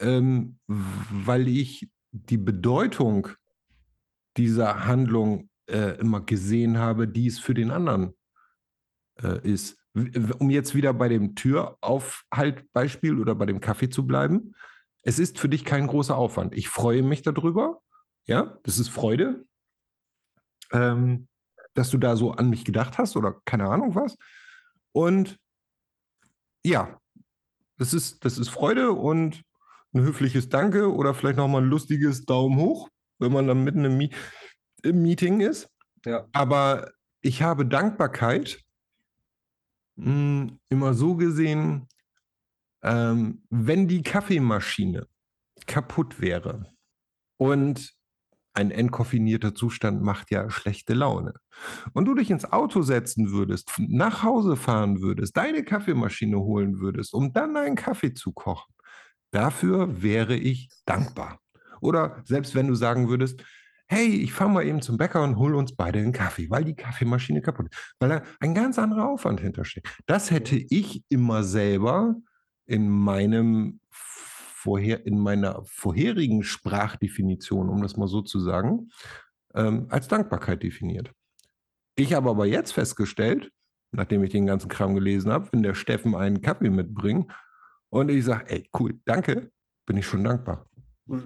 Ähm, 0.00 0.58
weil 0.66 1.48
ich 1.48 1.88
die 2.10 2.38
Bedeutung 2.38 3.28
dieser 4.36 4.86
Handlung 4.86 5.48
äh, 5.66 5.98
immer 5.98 6.20
gesehen 6.20 6.78
habe, 6.78 7.08
die 7.08 7.26
es 7.26 7.38
für 7.38 7.54
den 7.54 7.70
anderen 7.70 8.14
äh, 9.22 9.40
ist. 9.48 9.78
Um 10.38 10.50
jetzt 10.50 10.74
wieder 10.74 10.92
bei 10.92 11.08
dem 11.08 11.36
Türaufhaltbeispiel 11.36 13.20
oder 13.20 13.34
bei 13.34 13.46
dem 13.46 13.60
Kaffee 13.60 13.88
zu 13.88 14.06
bleiben, 14.06 14.54
es 15.02 15.18
ist 15.18 15.38
für 15.38 15.48
dich 15.48 15.64
kein 15.64 15.86
großer 15.86 16.16
Aufwand. 16.16 16.54
Ich 16.54 16.68
freue 16.68 17.02
mich 17.02 17.22
darüber. 17.22 17.80
Ja, 18.26 18.58
das 18.64 18.78
ist 18.78 18.88
Freude, 18.88 19.46
ähm, 20.72 21.28
dass 21.74 21.90
du 21.90 21.98
da 21.98 22.16
so 22.16 22.32
an 22.32 22.50
mich 22.50 22.64
gedacht 22.64 22.98
hast 22.98 23.16
oder 23.16 23.40
keine 23.44 23.68
Ahnung 23.68 23.94
was. 23.94 24.16
Und 24.92 25.38
ja, 26.64 26.98
das 27.76 27.92
ist, 27.92 28.24
das 28.24 28.38
ist 28.38 28.48
Freude 28.48 28.92
und 28.92 29.44
ein 29.94 30.02
höfliches 30.02 30.48
Danke 30.48 30.92
oder 30.92 31.14
vielleicht 31.14 31.36
nochmal 31.36 31.62
ein 31.62 31.68
lustiges 31.68 32.24
Daumen 32.24 32.58
hoch, 32.58 32.88
wenn 33.18 33.32
man 33.32 33.46
dann 33.46 33.64
mitten 33.64 33.84
im, 33.84 34.10
im 34.82 35.02
Meeting 35.02 35.40
ist. 35.40 35.68
Ja. 36.04 36.26
Aber 36.32 36.90
ich 37.20 37.42
habe 37.42 37.64
Dankbarkeit 37.66 38.60
mh, 39.96 40.06
hm, 40.06 40.60
immer 40.68 40.94
so 40.94 41.14
gesehen, 41.14 41.88
ähm, 42.82 43.42
wenn 43.50 43.88
die 43.88 44.02
Kaffeemaschine 44.02 45.06
kaputt 45.66 46.20
wäre 46.20 46.74
und 47.38 47.94
ein 48.56 48.70
entkoffinierter 48.70 49.54
Zustand 49.54 50.02
macht 50.02 50.30
ja 50.30 50.48
schlechte 50.48 50.94
Laune. 50.94 51.34
Und 51.92 52.04
du 52.04 52.14
dich 52.14 52.30
ins 52.30 52.44
Auto 52.52 52.82
setzen 52.82 53.32
würdest, 53.32 53.72
nach 53.78 54.22
Hause 54.22 54.56
fahren 54.56 55.00
würdest, 55.00 55.36
deine 55.36 55.64
Kaffeemaschine 55.64 56.38
holen 56.38 56.78
würdest, 56.78 57.14
um 57.14 57.32
dann 57.32 57.56
einen 57.56 57.74
Kaffee 57.74 58.14
zu 58.14 58.32
kochen, 58.32 58.72
Dafür 59.34 60.00
wäre 60.00 60.36
ich 60.36 60.68
dankbar. 60.86 61.40
Oder 61.80 62.22
selbst 62.24 62.54
wenn 62.54 62.68
du 62.68 62.76
sagen 62.76 63.08
würdest, 63.08 63.44
hey, 63.88 64.06
ich 64.06 64.32
fahre 64.32 64.50
mal 64.50 64.64
eben 64.64 64.80
zum 64.80 64.96
Bäcker 64.96 65.24
und 65.24 65.38
hol 65.38 65.56
uns 65.56 65.74
beide 65.74 65.98
einen 65.98 66.12
Kaffee, 66.12 66.48
weil 66.50 66.64
die 66.64 66.76
Kaffeemaschine 66.76 67.42
kaputt 67.42 67.66
ist, 67.68 67.94
weil 67.98 68.10
da 68.10 68.22
ein 68.38 68.54
ganz 68.54 68.78
anderer 68.78 69.08
Aufwand 69.08 69.40
hintersteht. 69.40 69.88
Das 70.06 70.30
hätte 70.30 70.56
ich 70.56 71.02
immer 71.08 71.42
selber 71.42 72.14
in 72.66 72.88
meinem 72.88 73.80
vorher, 73.90 75.04
in 75.04 75.18
meiner 75.18 75.64
vorherigen 75.64 76.44
Sprachdefinition, 76.44 77.68
um 77.68 77.82
das 77.82 77.96
mal 77.96 78.06
so 78.06 78.22
zu 78.22 78.38
sagen, 78.38 78.90
ähm, 79.52 79.86
als 79.90 80.06
Dankbarkeit 80.06 80.62
definiert. 80.62 81.10
Ich 81.96 82.14
habe 82.14 82.30
aber 82.30 82.46
jetzt 82.46 82.70
festgestellt, 82.70 83.50
nachdem 83.90 84.22
ich 84.22 84.30
den 84.30 84.46
ganzen 84.46 84.68
Kram 84.68 84.94
gelesen 84.94 85.32
habe, 85.32 85.48
wenn 85.50 85.64
der 85.64 85.74
Steffen 85.74 86.14
einen 86.14 86.40
Kaffee 86.40 86.70
mitbringt 86.70 87.32
und 87.94 88.08
ich 88.08 88.24
sage, 88.24 88.46
ey, 88.48 88.68
cool, 88.78 88.98
danke, 89.04 89.52
bin 89.86 89.96
ich 89.96 90.06
schon 90.06 90.24
dankbar. 90.24 90.66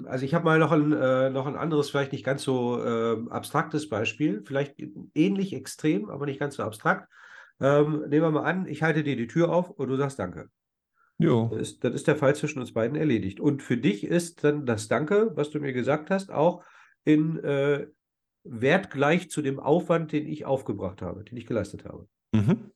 Also 0.05 0.25
ich 0.25 0.35
habe 0.35 0.45
mal 0.45 0.59
noch 0.59 0.71
ein, 0.71 0.93
äh, 0.93 1.31
noch 1.31 1.47
ein 1.47 1.57
anderes, 1.57 1.89
vielleicht 1.89 2.13
nicht 2.13 2.25
ganz 2.25 2.43
so 2.43 2.85
äh, 2.85 3.17
abstraktes 3.31 3.89
Beispiel, 3.89 4.43
vielleicht 4.45 4.75
ähnlich 5.15 5.55
extrem, 5.55 6.11
aber 6.11 6.27
nicht 6.27 6.39
ganz 6.39 6.57
so 6.57 6.63
abstrakt. 6.63 7.09
Ähm, 7.59 8.05
nehmen 8.09 8.23
wir 8.23 8.31
mal 8.31 8.45
an, 8.45 8.67
ich 8.67 8.83
halte 8.83 9.03
dir 9.03 9.17
die 9.17 9.29
Tür 9.29 9.51
auf 9.51 9.71
und 9.71 9.89
du 9.89 9.97
sagst 9.97 10.19
Danke. 10.19 10.51
Jo. 11.17 11.49
Das 11.51 11.61
ist, 11.61 11.85
das 11.85 11.95
ist 11.95 12.07
der 12.07 12.17
Fall 12.17 12.35
zwischen 12.35 12.61
uns 12.61 12.75
beiden 12.75 12.97
erledigt. 12.97 13.41
Und 13.41 13.63
für 13.63 13.79
dich 13.79 14.05
ist 14.05 14.45
dann 14.45 14.67
das 14.67 14.89
Danke, 14.89 15.33
was 15.35 15.51
du 15.51 15.61
mir 15.61 15.73
gesagt 15.73 16.11
hast, 16.11 16.31
auch 16.31 16.65
in 17.05 17.43
äh, 17.43 17.87
Wert 18.45 18.91
gleich 18.91 19.31
zu 19.31 19.41
dem 19.41 19.59
Aufwand, 19.59 20.13
den 20.13 20.27
ich 20.27 20.45
aufgebracht 20.45 21.01
habe, 21.01 21.25
den 21.25 21.39
ich 21.39 21.47
geleistet 21.47 21.87
habe. 21.87 22.07
Mhm. 22.33 22.73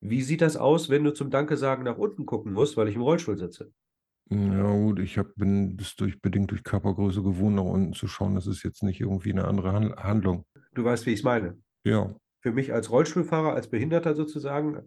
Wie 0.00 0.22
sieht 0.22 0.40
das 0.40 0.56
aus, 0.56 0.88
wenn 0.90 1.04
du 1.04 1.12
zum 1.12 1.30
Danke 1.30 1.56
sagen 1.56 1.84
nach 1.84 1.98
unten 1.98 2.26
gucken 2.26 2.52
musst, 2.52 2.76
weil 2.76 2.88
ich 2.88 2.94
im 2.94 3.02
Rollstuhl 3.02 3.36
sitze? 3.36 3.72
Ja, 4.28 4.72
gut, 4.72 4.98
ich 4.98 5.18
hab, 5.18 5.34
bin 5.36 5.76
das 5.76 5.94
durch, 5.94 6.20
bedingt 6.20 6.50
durch 6.50 6.64
Körpergröße 6.64 7.22
gewohnt, 7.22 7.56
nach 7.56 7.62
unten 7.62 7.92
zu 7.92 8.08
schauen. 8.08 8.34
Das 8.34 8.46
ist 8.46 8.64
jetzt 8.64 8.82
nicht 8.82 9.00
irgendwie 9.00 9.30
eine 9.30 9.44
andere 9.44 9.72
Han- 9.72 9.94
Handlung. 9.96 10.44
Du 10.74 10.82
weißt, 10.84 11.06
wie 11.06 11.10
ich 11.10 11.20
es 11.20 11.24
meine. 11.24 11.58
Ja. 11.84 12.14
Für 12.40 12.52
mich 12.52 12.72
als 12.72 12.90
Rollstuhlfahrer, 12.90 13.54
als 13.54 13.68
Behinderter 13.68 14.14
sozusagen, 14.14 14.82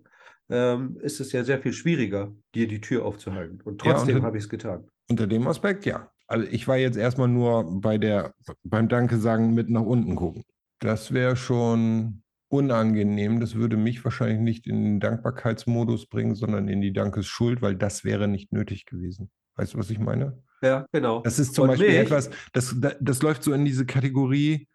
ähm, 0.50 0.98
ist 1.02 1.20
es 1.22 1.32
ja 1.32 1.44
sehr 1.44 1.60
viel 1.62 1.74
schwieriger, 1.74 2.34
dir 2.54 2.68
die 2.68 2.82
Tür 2.82 3.06
aufzuhalten. 3.06 3.62
Und 3.62 3.84
Ja, 3.86 3.94
trotzdem 3.94 4.16
unter, 4.16 4.28
habe 4.28 4.38
ich 4.38 4.44
es 4.44 4.50
getan. 4.50 4.90
unter 5.10 5.28
dem 5.28 5.48
Aspekt, 5.48 5.86
ja. 5.86 6.12
Also 6.28 6.46
ich 6.48 6.68
war 6.68 6.78
jetzt 6.78 6.98
erstmal 6.98 7.28
nur 7.28 7.80
bei 7.82 7.98
der, 7.98 8.34
beim 8.64 8.88
Danke 8.90 9.18
sagen 9.18 9.54
mit 9.54 9.70
nach 9.70 9.82
unten 9.82 10.16
gucken. 10.16 10.44
Das 10.80 11.14
wäre 11.14 11.36
schon 11.36 12.24
unangenehm. 12.50 13.40
Das 13.40 13.56
würde 13.56 13.78
mich 13.78 14.04
wahrscheinlich 14.04 14.40
nicht 14.40 14.68
in 14.68 14.84
den 14.84 15.00
Dankbarkeitsmodus 15.00 16.08
bringen, 16.08 16.36
sondern 16.36 16.68
in 16.68 16.82
die 16.82 16.94
Dankesschuld, 16.94 17.62
weil 17.62 17.76
das 17.76 18.04
wäre 18.04 18.28
nicht 18.28 18.52
nötig 18.52 18.86
gewesen. 18.86 19.32
Weißt 19.56 19.74
du, 19.74 19.78
was 19.78 19.90
ich 19.90 20.00
meine? 20.00 20.42
Ja, 20.62 20.86
genau. 20.92 21.22
Das 21.22 21.40
ist 21.40 21.54
zum 21.54 21.64
Und 21.64 21.70
Beispiel 21.70 21.88
mich, 21.90 21.98
etwas, 21.98 22.30
das, 22.54 22.76
das, 23.00 23.22
läuft 23.22 23.44
so 23.44 23.54
in 23.54 23.66
diese 23.66 23.86
Kategorie, 23.86 24.68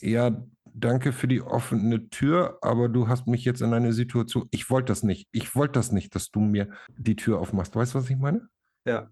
ja, 0.00 0.44
danke 0.64 1.12
für 1.12 1.28
die 1.28 1.42
offene 1.42 2.08
Tür, 2.08 2.58
aber 2.62 2.88
du 2.88 3.08
hast 3.08 3.26
mich 3.26 3.44
jetzt 3.44 3.60
in 3.62 3.74
eine 3.74 3.92
Situation, 3.92 4.48
ich 4.50 4.70
wollte 4.70 4.90
das 4.92 5.02
nicht, 5.02 5.28
ich 5.32 5.54
wollte 5.56 5.72
das 5.72 5.92
nicht, 5.92 6.14
dass 6.14 6.30
du 6.30 6.40
mir 6.40 6.70
die 6.96 7.16
Tür 7.16 7.40
aufmachst. 7.40 7.74
Weißt 7.74 7.94
du, 7.94 7.98
was 7.98 8.08
ich 8.10 8.16
meine? 8.16 8.48
ja, 8.84 9.10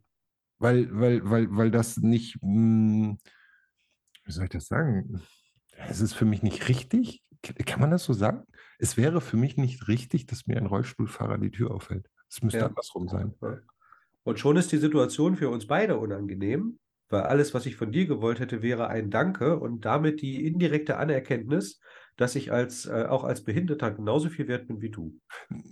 Weil, 0.58 0.88
weil, 0.98 1.28
weil, 1.28 1.48
weil 1.50 1.70
das 1.70 1.98
nicht, 1.98 2.38
mh, 2.40 3.16
wie 4.24 4.32
soll 4.32 4.44
ich 4.44 4.50
das 4.50 4.66
sagen? 4.66 5.20
Es 5.88 6.00
ist 6.00 6.14
für 6.14 6.24
mich 6.24 6.42
nicht 6.42 6.68
richtig, 6.68 7.22
kann 7.55 7.80
man 7.80 7.90
das 7.90 8.05
so 8.05 8.12
sagen? 8.12 8.44
Es 8.78 8.97
wäre 8.97 9.20
für 9.20 9.36
mich 9.36 9.57
nicht 9.57 9.88
richtig, 9.88 10.26
dass 10.26 10.47
mir 10.47 10.57
ein 10.57 10.66
Rollstuhlfahrer 10.66 11.38
die 11.38 11.51
Tür 11.51 11.70
aufhält. 11.72 12.09
Es 12.28 12.42
müsste 12.42 12.61
Ja. 12.61 12.66
andersrum 12.66 13.09
sein. 13.09 13.34
Und 14.24 14.38
schon 14.38 14.57
ist 14.57 14.72
die 14.72 14.78
Situation 14.78 15.36
für 15.36 15.49
uns 15.49 15.66
beide 15.66 15.99
unangenehm, 15.99 16.78
weil 17.09 17.22
alles, 17.22 17.55
was 17.55 17.66
ich 17.66 17.76
von 17.76 17.92
dir 17.92 18.07
gewollt 18.07 18.40
hätte, 18.40 18.62
wäre 18.62 18.88
ein 18.88 19.11
Danke 19.11 19.59
und 19.59 19.84
damit 19.84 20.20
die 20.20 20.44
indirekte 20.47 20.97
Anerkenntnis, 20.97 21.80
dass 22.16 22.34
ich 22.34 22.51
als, 22.51 22.86
äh, 22.86 23.05
auch 23.09 23.22
als 23.24 23.44
Behinderter 23.44 23.92
genauso 23.92 24.28
viel 24.28 24.49
wert 24.49 24.66
bin 24.66 24.80
wie 24.80 24.90
du. 24.90 25.18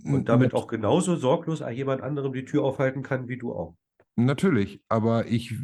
Und 0.04 0.28
damit 0.28 0.54
auch 0.54 0.68
genauso 0.68 1.16
sorglos 1.16 1.62
jemand 1.72 2.02
anderem 2.02 2.32
die 2.32 2.44
Tür 2.44 2.62
aufhalten 2.62 3.02
kann 3.02 3.28
wie 3.28 3.38
du 3.38 3.52
auch. 3.52 3.76
Natürlich, 4.16 4.80
aber 4.88 5.26
ich 5.26 5.54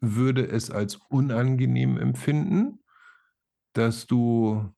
würde 0.00 0.46
es 0.46 0.70
als 0.70 0.96
unangenehm 1.10 1.98
empfinden, 1.98 2.78
dass 3.74 4.06
du 4.06 4.72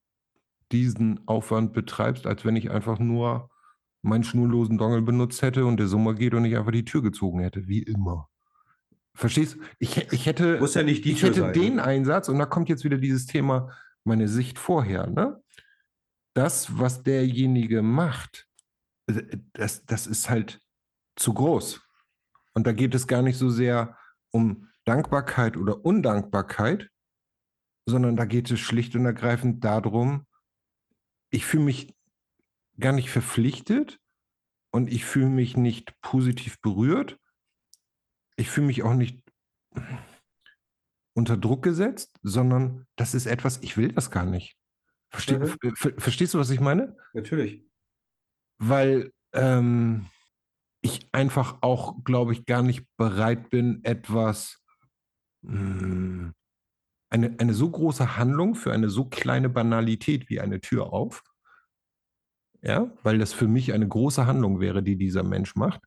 diesen 0.73 1.27
Aufwand 1.27 1.73
betreibst, 1.73 2.27
als 2.27 2.45
wenn 2.45 2.57
ich 2.57 2.70
einfach 2.70 2.99
nur 2.99 3.51
meinen 4.03 4.25
schnurlosen 4.25 4.79
Dongle 4.79 5.03
benutzt 5.03 5.43
hätte 5.43 5.64
und 5.64 5.79
der 5.79 5.87
Summer 5.87 6.14
geht 6.14 6.35
und 6.35 6.45
ich 6.45 6.57
einfach 6.57 6.73
die 6.73 6.85
Tür 6.85 7.03
gezogen 7.03 7.41
hätte, 7.41 7.68
wie 7.68 7.83
immer. 7.83 8.29
Verstehst 9.14 9.55
du? 9.55 9.61
Ich, 9.79 9.97
ich 10.12 10.27
hätte, 10.27 10.59
Muss 10.59 10.75
ja 10.75 10.83
nicht 10.83 11.05
die 11.05 11.12
ich 11.12 11.20
Tür 11.20 11.29
hätte 11.29 11.41
sein, 11.41 11.53
den? 11.53 11.81
Einsatz 11.81 12.29
und 12.29 12.39
da 12.39 12.47
kommt 12.47 12.68
jetzt 12.68 12.85
wieder 12.85 12.99
dieses 12.99 13.27
Thema, 13.27 13.70
meine 14.05 14.27
Sicht 14.27 14.59
vorher, 14.59 15.07
ne? 15.07 15.41
Das, 16.35 16.79
was 16.79 17.03
derjenige 17.03 17.83
macht, 17.83 18.49
äh, 19.07 19.23
das, 19.53 19.85
das 19.85 20.07
ist 20.07 20.31
halt 20.31 20.61
zu 21.16 21.35
groß. 21.35 21.83
Und 22.55 22.66
da 22.66 22.73
geht 22.73 22.95
es 22.95 23.07
gar 23.07 23.23
nicht 23.23 23.37
so 23.37 23.51
sehr 23.51 23.97
um 24.31 24.68
Dankbarkeit 24.85 25.57
oder 25.57 25.85
Undankbarkeit, 25.85 26.89
sondern 27.87 28.16
da 28.16 28.25
geht 28.25 28.51
es 28.51 28.61
schlicht 28.61 28.97
und 28.97 29.05
ergreifend 29.05 29.62
darum, 29.64 30.27
ich 31.33 31.45
fühle 31.47 31.64
mich 31.64 31.95
gar 32.78 32.93
nicht 32.93 33.11
verpflichtet 33.11 33.99
und 34.70 34.93
ich 34.93 35.05
fühle 35.05 35.28
mich 35.28 35.57
nicht 35.57 36.01
positiv 36.03 36.61
berührt. 36.61 37.18
Ich 38.37 38.49
fühle 38.51 38.68
mich 38.68 38.83
auch 38.85 38.95
nicht 38.95 39.20
unter 41.14 41.37
Druck 41.37 41.62
gesetzt, 41.62 42.18
sondern 42.22 42.87
das 42.97 43.14
ist 43.14 43.26
etwas, 43.26 43.59
ich 43.62 43.76
will 43.76 43.93
das 43.93 44.11
gar 44.11 44.24
nicht. 44.24 44.57
Verste 45.11 45.39
Mhm. 45.39 45.47
ver 45.47 45.72
ver 45.74 45.93
verstehst 45.99 46.35
du, 46.35 46.39
was 46.39 46.51
ich 46.51 46.61
meine? 46.61 46.97
Natürlich. 47.12 47.64
weil 48.59 49.12
ähm, 49.35 50.07
ich 50.83 51.09
einfach 51.12 51.59
auch, 51.62 52.03
glaube 52.05 52.33
ich, 52.33 52.47
gar 52.47 52.62
nicht 52.62 52.87
bereit 52.97 53.51
bin, 53.51 53.85
etwas, 53.85 54.62
mh, 55.43 56.33
eine, 57.13 57.35
eine 57.39 57.53
so 57.53 57.71
große 57.71 58.17
Handlung 58.17 58.55
für 58.55 58.73
eine 58.73 58.89
so 58.89 59.05
kleine 59.05 59.49
Banalität 59.49 60.31
wie 60.31 60.41
eine 60.41 60.61
Tür 60.61 60.93
auf, 60.93 61.23
ja, 62.63 62.91
weil 63.03 63.19
das 63.19 63.33
für 63.33 63.49
mich 63.49 63.73
eine 63.73 63.87
große 63.87 64.27
Handlung 64.27 64.61
wäre, 64.61 64.83
die 64.83 64.97
dieser 64.97 65.23
Mensch 65.23 65.55
macht, 65.55 65.81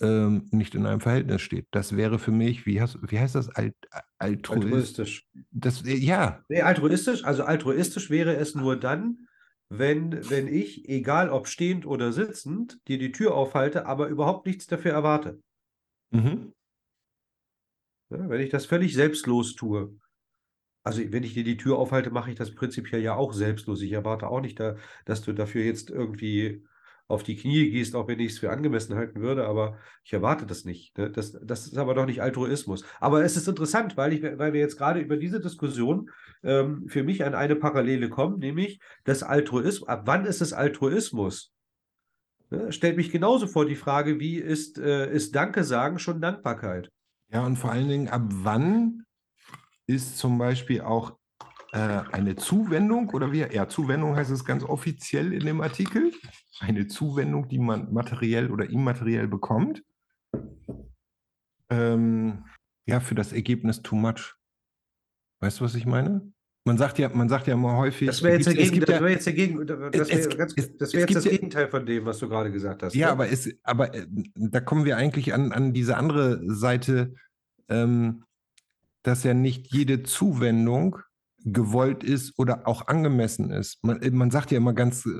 ähm, 0.00 0.48
nicht 0.52 0.74
in 0.74 0.86
einem 0.86 1.00
Verhältnis 1.00 1.42
steht. 1.42 1.66
Das 1.70 1.96
wäre 1.96 2.18
für 2.18 2.30
mich, 2.30 2.64
wie, 2.64 2.80
hast, 2.80 2.98
wie 3.10 3.18
heißt 3.18 3.34
das, 3.34 3.50
Alt, 3.50 3.74
Altruist? 4.18 4.64
Altruistisch. 4.64 5.28
Das, 5.50 5.82
ja, 5.84 6.42
Nee, 6.48 6.62
altruistisch, 6.62 7.24
also 7.24 7.44
altruistisch 7.44 8.08
wäre 8.08 8.36
es 8.36 8.54
nur 8.54 8.76
dann, 8.76 9.26
wenn, 9.68 10.28
wenn 10.30 10.48
ich, 10.48 10.88
egal 10.88 11.28
ob 11.28 11.46
stehend 11.46 11.84
oder 11.84 12.12
sitzend, 12.12 12.78
dir 12.88 12.98
die 12.98 13.12
Tür 13.12 13.34
aufhalte, 13.34 13.86
aber 13.86 14.08
überhaupt 14.08 14.46
nichts 14.46 14.66
dafür 14.66 14.92
erwarte. 14.92 15.40
mhm. 16.10 16.52
Ja, 18.10 18.28
wenn 18.28 18.40
ich 18.40 18.50
das 18.50 18.66
völlig 18.66 18.94
selbstlos 18.94 19.54
tue. 19.54 19.94
Also 20.82 21.02
wenn 21.12 21.22
ich 21.22 21.34
dir 21.34 21.44
die 21.44 21.56
Tür 21.56 21.78
aufhalte, 21.78 22.10
mache 22.10 22.30
ich 22.30 22.36
das 22.36 22.54
prinzipiell 22.54 23.02
ja 23.02 23.14
auch 23.14 23.32
selbstlos. 23.32 23.82
Ich 23.82 23.92
erwarte 23.92 24.28
auch 24.28 24.40
nicht, 24.40 24.58
da, 24.58 24.76
dass 25.04 25.22
du 25.22 25.32
dafür 25.32 25.62
jetzt 25.64 25.90
irgendwie 25.90 26.64
auf 27.06 27.22
die 27.24 27.36
Knie 27.36 27.70
gehst, 27.70 27.96
auch 27.96 28.06
wenn 28.06 28.20
ich 28.20 28.32
es 28.32 28.38
für 28.38 28.50
angemessen 28.50 28.94
halten 28.94 29.20
würde, 29.20 29.44
aber 29.46 29.78
ich 30.04 30.12
erwarte 30.12 30.46
das 30.46 30.64
nicht. 30.64 30.96
Ne? 30.96 31.10
Das, 31.10 31.36
das 31.42 31.66
ist 31.66 31.76
aber 31.76 31.94
doch 31.94 32.06
nicht 32.06 32.22
Altruismus. 32.22 32.84
Aber 33.00 33.24
es 33.24 33.36
ist 33.36 33.48
interessant, 33.48 33.96
weil, 33.96 34.12
ich, 34.12 34.22
weil 34.22 34.52
wir 34.52 34.60
jetzt 34.60 34.78
gerade 34.78 35.00
über 35.00 35.16
diese 35.16 35.40
Diskussion 35.40 36.10
ähm, 36.44 36.86
für 36.88 37.02
mich 37.02 37.24
an 37.24 37.34
eine 37.34 37.56
Parallele 37.56 38.08
kommen, 38.08 38.38
nämlich 38.38 38.78
das 39.04 39.24
Altruismus. 39.24 39.88
Ab 39.88 40.02
wann 40.06 40.24
ist 40.24 40.40
es 40.40 40.52
Altruismus? 40.52 41.52
Ne? 42.48 42.70
Stellt 42.70 42.96
mich 42.96 43.10
genauso 43.10 43.48
vor 43.48 43.66
die 43.66 43.76
Frage, 43.76 44.20
wie 44.20 44.36
ist, 44.36 44.78
äh, 44.78 45.12
ist 45.12 45.34
Danke 45.34 45.64
sagen 45.64 45.98
schon 45.98 46.20
Dankbarkeit? 46.20 46.90
Ja, 47.32 47.44
und 47.46 47.56
vor 47.56 47.70
allen 47.70 47.88
Dingen, 47.88 48.08
ab 48.08 48.22
wann 48.28 49.04
ist 49.86 50.18
zum 50.18 50.38
Beispiel 50.38 50.80
auch 50.80 51.16
äh, 51.72 51.78
eine 52.12 52.34
Zuwendung 52.36 53.10
oder 53.10 53.30
wie? 53.30 53.40
Ja, 53.40 53.68
Zuwendung 53.68 54.16
heißt 54.16 54.30
es 54.30 54.44
ganz 54.44 54.64
offiziell 54.64 55.32
in 55.32 55.46
dem 55.46 55.60
Artikel. 55.60 56.12
Eine 56.58 56.88
Zuwendung, 56.88 57.48
die 57.48 57.58
man 57.58 57.92
materiell 57.92 58.50
oder 58.50 58.68
immateriell 58.68 59.28
bekommt. 59.28 59.82
Ähm, 61.70 62.44
ja, 62.86 62.98
für 62.98 63.14
das 63.14 63.32
Ergebnis 63.32 63.82
too 63.82 63.94
much. 63.94 64.34
Weißt 65.40 65.60
du, 65.60 65.64
was 65.64 65.76
ich 65.76 65.86
meine? 65.86 66.32
Man 66.64 66.76
sagt 66.76 66.98
ja, 66.98 67.08
man 67.08 67.28
sagt 67.28 67.46
ja 67.46 67.54
immer 67.54 67.76
häufig. 67.76 68.06
Das 68.06 68.22
wäre 68.22 68.34
jetzt, 68.34 68.46
dagegen, 68.46 68.80
das 68.80 68.88
ja- 68.90 69.00
wär 69.02 69.10
jetzt, 69.10 69.26
dagegen, 69.26 69.66
das 69.66 69.80
wär 69.92 70.36
ganz, 70.36 70.54
das 70.78 70.92
jetzt 70.92 71.14
das 71.14 71.24
Gegenteil 71.24 71.68
von 71.68 71.86
dem, 71.86 72.04
was 72.04 72.18
du 72.18 72.28
gerade 72.28 72.52
gesagt 72.52 72.82
hast. 72.82 72.94
Ja, 72.94 73.06
ne? 73.06 73.12
aber, 73.12 73.30
es, 73.30 73.50
aber 73.62 73.94
äh, 73.94 74.06
da 74.34 74.60
kommen 74.60 74.84
wir 74.84 74.96
eigentlich 74.98 75.32
an, 75.32 75.52
an 75.52 75.72
diese 75.72 75.96
andere 75.96 76.40
Seite, 76.52 77.14
ähm, 77.68 78.24
dass 79.02 79.24
ja 79.24 79.32
nicht 79.32 79.72
jede 79.72 80.02
Zuwendung 80.02 80.98
gewollt 81.44 82.04
ist 82.04 82.38
oder 82.38 82.68
auch 82.68 82.88
angemessen 82.88 83.50
ist. 83.50 83.82
Man, 83.82 84.02
äh, 84.02 84.10
man 84.10 84.30
sagt 84.30 84.50
ja 84.50 84.58
immer 84.58 84.74
ganz 84.74 85.06
äh, 85.06 85.10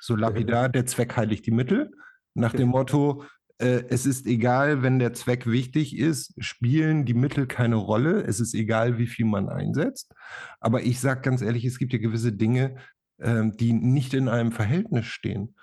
so 0.00 0.16
lapidar, 0.16 0.68
der 0.68 0.86
Zweck 0.86 1.16
heiligt 1.16 1.46
die 1.46 1.52
Mittel, 1.52 1.92
nach 2.34 2.52
dem 2.52 2.68
Motto, 2.68 3.24
äh, 3.58 3.84
es 3.88 4.06
ist 4.06 4.26
egal, 4.26 4.82
wenn 4.82 4.98
der 4.98 5.12
Zweck 5.12 5.46
wichtig 5.46 5.96
ist, 5.96 6.32
spielen 6.38 7.04
die 7.04 7.14
Mittel 7.14 7.46
keine 7.46 7.76
Rolle, 7.76 8.22
es 8.22 8.40
ist 8.40 8.54
egal, 8.54 8.98
wie 8.98 9.06
viel 9.06 9.26
man 9.26 9.48
einsetzt. 9.48 10.12
Aber 10.60 10.82
ich 10.82 11.00
sage 11.00 11.22
ganz 11.22 11.42
ehrlich, 11.42 11.64
es 11.64 11.78
gibt 11.78 11.92
ja 11.92 11.98
gewisse 11.98 12.32
Dinge, 12.32 12.76
ähm, 13.20 13.56
die 13.56 13.72
nicht 13.72 14.14
in 14.14 14.28
einem 14.28 14.52
Verhältnis 14.52 15.06
stehen. 15.06 15.56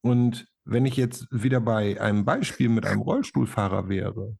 Und 0.00 0.46
wenn 0.64 0.86
ich 0.86 0.96
jetzt 0.96 1.26
wieder 1.30 1.60
bei 1.60 2.00
einem 2.00 2.24
Beispiel 2.24 2.68
mit 2.70 2.86
einem 2.86 3.02
Rollstuhlfahrer 3.02 3.88
wäre, 3.88 4.36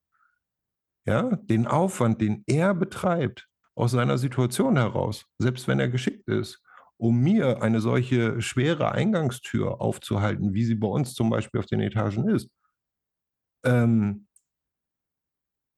ja, 1.06 1.36
den 1.36 1.66
Aufwand, 1.66 2.20
den 2.22 2.42
er 2.46 2.74
betreibt, 2.74 3.46
aus 3.74 3.90
seiner 3.90 4.18
Situation 4.18 4.76
heraus, 4.76 5.26
selbst 5.38 5.68
wenn 5.68 5.80
er 5.80 5.88
geschickt 5.88 6.28
ist, 6.28 6.62
um 6.96 7.20
mir 7.20 7.60
eine 7.60 7.80
solche 7.80 8.40
schwere 8.40 8.92
Eingangstür 8.92 9.80
aufzuhalten, 9.80 10.54
wie 10.54 10.64
sie 10.64 10.76
bei 10.76 10.86
uns 10.86 11.12
zum 11.12 11.28
Beispiel 11.28 11.60
auf 11.60 11.66
den 11.66 11.80
Etagen 11.80 12.28
ist, 12.28 12.48
ähm, 13.64 14.26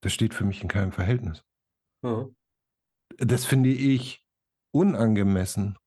das 0.03 0.13
steht 0.13 0.35
für 0.35 0.45
mich 0.45 0.63
in 0.63 0.69
keinem 0.69 0.93
Verhältnis. 0.93 1.45
Ja. 2.03 2.27
Das 3.19 3.45
finde 3.45 3.71
ich 3.71 4.25
unangemessen. 4.73 5.79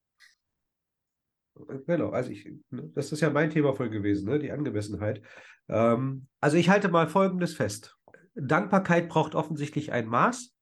Genau, 1.85 2.09
also 2.11 2.31
ich, 2.31 2.49
ne, 2.69 2.89
das 2.95 3.11
ist 3.11 3.19
ja 3.19 3.29
mein 3.29 3.49
Thema 3.49 3.73
voll 3.73 3.89
gewesen, 3.89 4.29
ne, 4.29 4.39
die 4.39 4.51
Angemessenheit. 4.51 5.21
Ähm, 5.67 6.27
also 6.39 6.57
ich 6.57 6.69
halte 6.69 6.87
mal 6.87 7.07
Folgendes 7.07 7.53
fest. 7.53 7.97
Dankbarkeit 8.33 9.09
braucht 9.09 9.35
offensichtlich 9.35 9.91
ein 9.91 10.07
Maß 10.07 10.55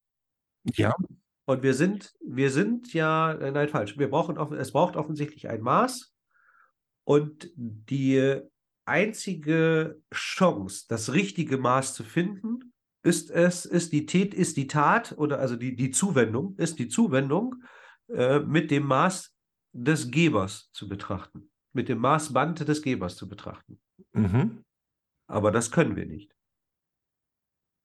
Ja, 0.75 0.95
und 1.49 1.63
wir 1.63 1.73
sind, 1.73 2.13
wir 2.19 2.51
sind 2.51 2.93
ja, 2.93 3.31
äh, 3.31 3.51
nein, 3.51 3.69
falsch, 3.69 3.97
wir 3.97 4.09
brauchen, 4.09 4.37
es 4.55 4.73
braucht 4.73 4.97
offensichtlich 4.97 5.47
ein 5.47 5.61
Maß 5.61 6.13
und 7.05 7.49
die 7.55 8.41
einzige 8.87 10.01
Chance, 10.13 10.85
das 10.87 11.13
richtige 11.13 11.57
Maß 11.57 11.93
zu 11.93 12.03
finden, 12.03 12.73
ist 13.03 13.31
es, 13.31 13.65
ist 13.65 13.93
die 13.93 14.05
Tät, 14.05 14.33
ist 14.33 14.57
die 14.57 14.67
Tat 14.67 15.13
oder 15.17 15.39
also 15.39 15.55
die, 15.55 15.75
die 15.75 15.91
Zuwendung, 15.91 16.55
ist 16.57 16.79
die 16.79 16.87
Zuwendung 16.87 17.63
äh, 18.09 18.39
mit 18.39 18.71
dem 18.71 18.83
Maß 18.83 19.33
des 19.73 20.11
Gebers 20.11 20.69
zu 20.73 20.89
betrachten, 20.89 21.49
mit 21.73 21.89
dem 21.89 21.99
Maßband 21.99 22.67
des 22.67 22.81
Gebers 22.81 23.15
zu 23.15 23.29
betrachten. 23.29 23.79
mhm. 24.13 24.63
Aber 25.29 25.51
das 25.51 25.71
können 25.71 25.95
wir 25.95 26.05
nicht. 26.05 26.33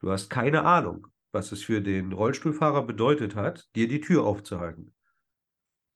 Du 0.00 0.10
hast 0.10 0.30
keine 0.30 0.64
Ahnung, 0.64 1.08
was 1.32 1.52
es 1.52 1.62
für 1.62 1.80
den 1.80 2.12
Rollstuhlfahrer 2.12 2.86
bedeutet 2.86 3.34
hat, 3.34 3.68
dir 3.74 3.88
die 3.88 4.00
Tür 4.00 4.24
aufzuhalten. 4.24 4.94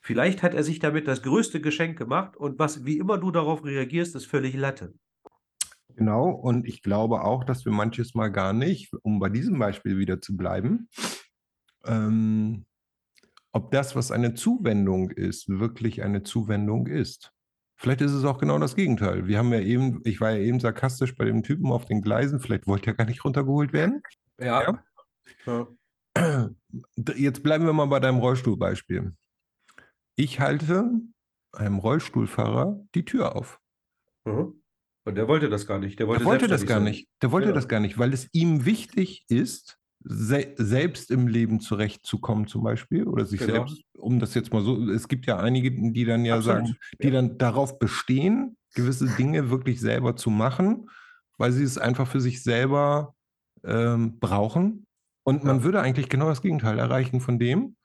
Vielleicht 0.06 0.44
hat 0.44 0.54
er 0.54 0.62
sich 0.62 0.78
damit 0.78 1.08
das 1.08 1.20
größte 1.22 1.60
Geschenk 1.60 1.98
gemacht 1.98 2.36
und 2.36 2.60
was, 2.60 2.84
wie 2.84 2.98
immer 2.98 3.18
du 3.18 3.32
darauf 3.32 3.64
reagierst, 3.64 4.14
ist 4.14 4.26
völlig 4.26 4.54
Latte. 4.54 4.94
Genau, 5.96 6.30
und 6.30 6.64
ich 6.64 6.80
glaube 6.80 7.22
auch, 7.22 7.42
dass 7.42 7.64
wir 7.64 7.72
manches 7.72 8.14
Mal 8.14 8.28
gar 8.28 8.52
nicht, 8.52 8.92
um 9.02 9.18
bei 9.18 9.30
diesem 9.30 9.58
Beispiel 9.58 9.98
wieder 9.98 10.20
zu 10.20 10.36
bleiben, 10.36 10.88
ähm, 11.86 12.66
ob 13.50 13.72
das, 13.72 13.96
was 13.96 14.12
eine 14.12 14.34
Zuwendung 14.34 15.10
ist, 15.10 15.48
wirklich 15.48 16.04
eine 16.04 16.22
Zuwendung 16.22 16.86
ist. 16.86 17.32
Vielleicht 17.74 18.00
ist 18.00 18.12
es 18.12 18.22
auch 18.22 18.38
genau 18.38 18.60
das 18.60 18.76
Gegenteil. 18.76 19.26
Wir 19.26 19.38
haben 19.38 19.52
ja 19.52 19.58
eben, 19.58 20.02
ich 20.04 20.20
war 20.20 20.30
ja 20.30 20.38
eben 20.38 20.60
sarkastisch 20.60 21.16
bei 21.16 21.24
dem 21.24 21.42
Typen 21.42 21.72
auf 21.72 21.84
den 21.84 22.00
Gleisen, 22.00 22.38
vielleicht 22.38 22.68
wollte 22.68 22.92
er 22.92 22.94
gar 22.94 23.06
nicht 23.06 23.24
runtergeholt 23.24 23.72
werden. 23.72 24.04
Ja. 24.38 24.84
ja. 25.46 26.48
Jetzt 27.16 27.42
bleiben 27.42 27.66
wir 27.66 27.72
mal 27.72 27.86
bei 27.86 27.98
deinem 27.98 28.18
Rollstuhlbeispiel. 28.18 29.12
Ich 30.16 30.40
halte 30.40 30.90
einem 31.52 31.78
Rollstuhlfahrer 31.78 32.80
die 32.94 33.04
Tür 33.04 33.36
auf. 33.36 33.60
Mhm. 34.24 34.62
Und 35.04 35.14
der 35.14 35.28
wollte 35.28 35.48
das 35.48 35.66
gar 35.66 35.78
nicht. 35.78 35.98
Der 36.00 36.08
wollte, 36.08 36.20
Der 36.24 36.26
wollte 36.30 36.48
das 36.48 36.66
gar 36.66 36.78
sein. 36.78 36.84
nicht. 36.84 37.08
Der 37.22 37.30
wollte 37.30 37.46
Genau. 37.48 37.54
das 37.56 37.68
gar 37.68 37.80
nicht, 37.80 37.98
weil 37.98 38.12
es 38.12 38.28
ihm 38.32 38.64
wichtig 38.64 39.24
ist, 39.28 39.78
se 40.00 40.54
selbst 40.56 41.10
im 41.10 41.28
Leben 41.28 41.60
zurechtzukommen, 41.60 42.46
zum 42.46 42.62
Beispiel, 42.62 43.06
oder 43.06 43.24
sich 43.24 43.40
Genau. 43.40 43.52
selbst, 43.66 43.82
um 43.96 44.18
das 44.18 44.34
jetzt 44.34 44.52
mal 44.52 44.62
so, 44.62 44.88
es 44.90 45.08
gibt 45.08 45.26
ja 45.26 45.38
einige, 45.38 45.70
die 45.70 46.04
dann 46.04 46.24
ja 46.24 46.36
Absolut. 46.36 46.66
sagen, 46.66 46.76
die 47.02 47.08
Ja. 47.08 47.12
dann 47.14 47.38
darauf 47.38 47.78
bestehen, 47.78 48.56
gewisse 48.74 49.06
Dinge 49.16 49.50
wirklich 49.50 49.80
selber 49.80 50.16
zu 50.16 50.30
machen, 50.30 50.88
weil 51.38 51.52
sie 51.52 51.62
es 51.64 51.78
einfach 51.78 52.06
für 52.08 52.20
sich 52.20 52.42
selber 52.42 53.14
ähm, 53.64 54.18
brauchen. 54.20 54.86
Und 55.24 55.42
man 55.44 55.58
Ja. 55.58 55.62
würde 55.64 55.80
eigentlich 55.80 56.08
genau 56.08 56.28
das 56.28 56.40
Gegenteil 56.42 56.78
erreichen 56.78 57.20
von 57.20 57.38
dem, 57.40 57.76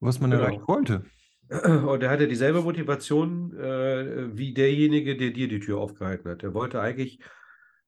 was 0.00 0.20
man 0.20 0.30
Genau. 0.30 0.42
erreichen 0.42 0.64
wollte. 0.66 1.04
Und 1.50 2.02
er 2.02 2.10
hatte 2.10 2.28
dieselbe 2.28 2.62
Motivation 2.62 3.56
äh, 3.58 4.36
wie 4.36 4.54
derjenige, 4.54 5.16
der 5.16 5.30
dir 5.30 5.48
die 5.48 5.58
Tür 5.58 5.78
aufgehalten 5.78 6.30
hat. 6.30 6.44
Er 6.44 6.54
wollte 6.54 6.80
eigentlich 6.80 7.18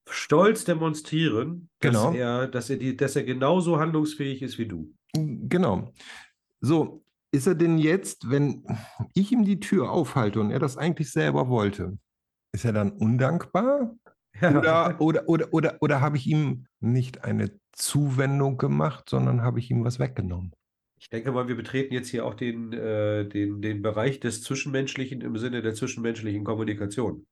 stolz 0.08 0.64
demonstrieren, 0.64 1.68
dass 1.78 1.92
Genau. 1.92 2.12
er, 2.12 2.48
dass 2.48 2.70
er 2.70 2.76
die, 2.76 2.96
dass 2.96 3.14
er 3.14 3.22
genauso 3.22 3.78
handlungsfähig 3.78 4.42
ist 4.42 4.58
wie 4.58 4.66
du. 4.66 4.92
Genau. 5.14 5.92
So, 6.60 7.04
ist 7.30 7.46
er 7.46 7.54
denn 7.54 7.78
jetzt, 7.78 8.28
wenn 8.30 8.64
ich 9.14 9.30
ihm 9.30 9.44
die 9.44 9.60
Tür 9.60 9.90
aufhalte 9.90 10.40
und 10.40 10.50
er 10.50 10.58
das 10.58 10.76
eigentlich 10.76 11.12
selber 11.12 11.48
wollte, 11.48 11.98
ist 12.52 12.64
er 12.64 12.72
dann 12.72 12.90
undankbar? 12.90 13.94
Oder, 14.40 14.96
oder, 15.00 15.28
oder, 15.28 15.48
oder, 15.52 15.76
oder 15.80 16.00
habe 16.00 16.16
ich 16.16 16.26
ihm 16.26 16.66
nicht 16.80 17.22
eine 17.24 17.52
Zuwendung 17.72 18.58
gemacht, 18.58 19.08
sondern 19.08 19.42
habe 19.42 19.60
ich 19.60 19.70
ihm 19.70 19.84
was 19.84 20.00
weggenommen? 20.00 20.52
Ich 21.02 21.08
denke 21.10 21.32
mal, 21.32 21.48
wir 21.48 21.56
betreten 21.56 21.92
jetzt 21.92 22.10
hier 22.10 22.24
auch 22.24 22.34
den, 22.34 22.72
äh, 22.72 23.28
den, 23.28 23.60
den 23.60 23.82
Bereich 23.82 24.20
des 24.20 24.40
Zwischenmenschlichen 24.40 25.20
im 25.20 25.36
Sinne 25.36 25.60
der 25.60 25.74
zwischenmenschlichen 25.74 26.44
Kommunikation. 26.44 27.26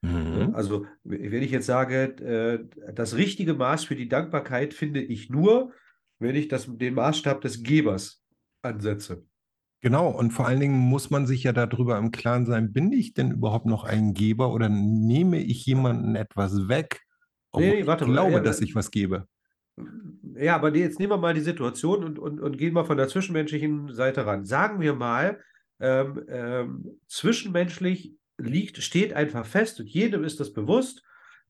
Mhm. 0.00 0.54
Also, 0.54 0.86
wenn 1.02 1.42
ich 1.42 1.50
jetzt 1.50 1.66
sage, 1.66 2.16
äh, 2.22 2.92
das 2.94 3.14
richtige 3.14 3.52
Maß 3.52 3.84
für 3.84 3.94
die 3.94 4.08
Dankbarkeit 4.08 4.72
finde 4.72 5.02
ich 5.02 5.28
nur, 5.28 5.72
wenn 6.18 6.34
ich 6.34 6.48
das, 6.48 6.66
den 6.66 6.94
Maßstab 6.94 7.42
des 7.42 7.62
Gebers 7.62 8.24
ansetze. 8.62 9.26
Genau, 9.82 10.08
und 10.08 10.30
vor 10.30 10.46
allen 10.46 10.60
Dingen 10.60 10.78
muss 10.78 11.10
man 11.10 11.26
sich 11.26 11.42
ja 11.42 11.52
darüber 11.52 11.98
im 11.98 12.10
Klaren 12.10 12.46
sein, 12.46 12.72
bin 12.72 12.90
ich 12.90 13.12
denn 13.12 13.32
überhaupt 13.32 13.66
noch 13.66 13.84
ein 13.84 14.14
Geber 14.14 14.50
oder 14.50 14.70
nehme 14.70 15.42
ich 15.42 15.66
jemandem 15.66 16.16
etwas 16.16 16.68
weg, 16.68 17.02
obwohl 17.50 17.68
Nee, 17.68 17.80
ich 17.80 17.86
warte 17.86 18.06
mal, 18.06 18.14
glaube, 18.14 18.32
ja, 18.32 18.40
dass 18.40 18.62
ich 18.62 18.74
was 18.74 18.90
gebe? 18.90 19.28
Ja, 20.36 20.54
aber 20.56 20.74
jetzt 20.74 20.98
nehmen 20.98 21.12
wir 21.12 21.16
mal 21.16 21.34
die 21.34 21.40
Situation 21.40 22.04
und, 22.04 22.18
und, 22.18 22.40
und 22.40 22.58
gehen 22.58 22.74
mal 22.74 22.84
von 22.84 22.96
der 22.96 23.08
zwischenmenschlichen 23.08 23.92
Seite 23.92 24.26
ran. 24.26 24.44
Sagen 24.44 24.80
wir 24.80 24.94
mal, 24.94 25.40
ähm, 25.80 26.24
ähm, 26.28 27.00
zwischenmenschlich 27.08 28.14
liegt, 28.38 28.78
steht 28.82 29.12
einfach 29.12 29.46
fest 29.46 29.80
und 29.80 29.88
jedem 29.88 30.24
ist 30.24 30.40
das 30.40 30.52
bewusst, 30.52 31.02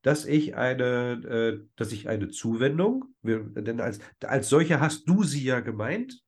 dass 0.02 0.26
ich 0.26 0.54
eine, 0.54 1.12
äh, 1.24 1.66
dass 1.76 1.92
ich 1.92 2.08
eine 2.08 2.28
Zuwendung, 2.28 3.06
wir, 3.22 3.40
denn 3.40 3.80
als, 3.80 4.00
als 4.22 4.48
solche 4.48 4.80
hast 4.80 5.08
du 5.08 5.22
sie 5.22 5.44
ja 5.44 5.60
gemeint, 5.60 6.22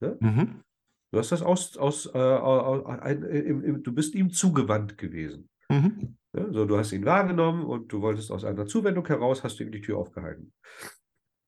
Mhm. 0.00 0.62
du 1.10 1.18
hast 1.18 1.32
das 1.32 1.42
aus, 1.42 1.76
aus, 1.76 2.06
äh, 2.06 2.18
aus, 2.18 2.84
ein, 3.00 3.22
im, 3.22 3.62
im, 3.62 3.82
du 3.82 3.92
bist 3.92 4.14
ihm 4.14 4.30
zugewandt 4.30 4.98
gewesen. 4.98 5.48
Mhm. 5.70 6.16
Ja, 6.34 6.52
so, 6.52 6.66
du 6.66 6.76
hast 6.76 6.92
ihn 6.92 7.04
wahrgenommen 7.04 7.64
und 7.64 7.90
du 7.92 8.02
wolltest 8.02 8.30
aus 8.30 8.44
einer 8.44 8.66
Zuwendung 8.66 9.06
heraus, 9.06 9.42
hast 9.42 9.58
du 9.58 9.64
ihm 9.64 9.72
die 9.72 9.80
Tür 9.80 9.98
aufgehalten. 9.98 10.52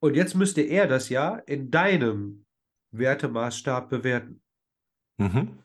Und 0.01 0.15
jetzt 0.15 0.35
müsste 0.35 0.61
er 0.63 0.87
das 0.87 1.09
ja 1.09 1.37
in 1.47 1.71
deinem 1.71 2.45
Wertemaßstab 2.93 3.91
bewerten. 3.91 4.41
Mhm. 5.19 5.59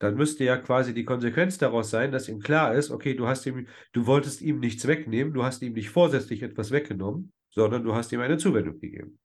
Dann 0.00 0.16
müsste 0.16 0.44
ja 0.44 0.56
quasi 0.58 0.92
die 0.92 1.04
Konsequenz 1.04 1.56
daraus 1.56 1.90
sein, 1.90 2.12
dass 2.12 2.28
ihm 2.28 2.40
klar 2.40 2.74
ist, 2.74 2.90
okay, 2.90 3.14
du 3.14 3.26
hast 3.26 3.46
ihm, 3.46 3.66
du 3.92 4.06
wolltest 4.06 4.42
ihm 4.42 4.60
nichts 4.60 4.86
wegnehmen, 4.86 5.32
du 5.32 5.44
hast 5.44 5.62
ihm 5.62 5.72
nicht 5.72 5.90
vorsätzlich 5.90 6.42
etwas 6.42 6.72
weggenommen, 6.72 7.32
sondern 7.50 7.84
du 7.84 7.94
hast 7.94 8.12
ihm 8.12 8.20
eine 8.20 8.36
Zuwendung 8.36 8.80
gegeben. 8.80 9.18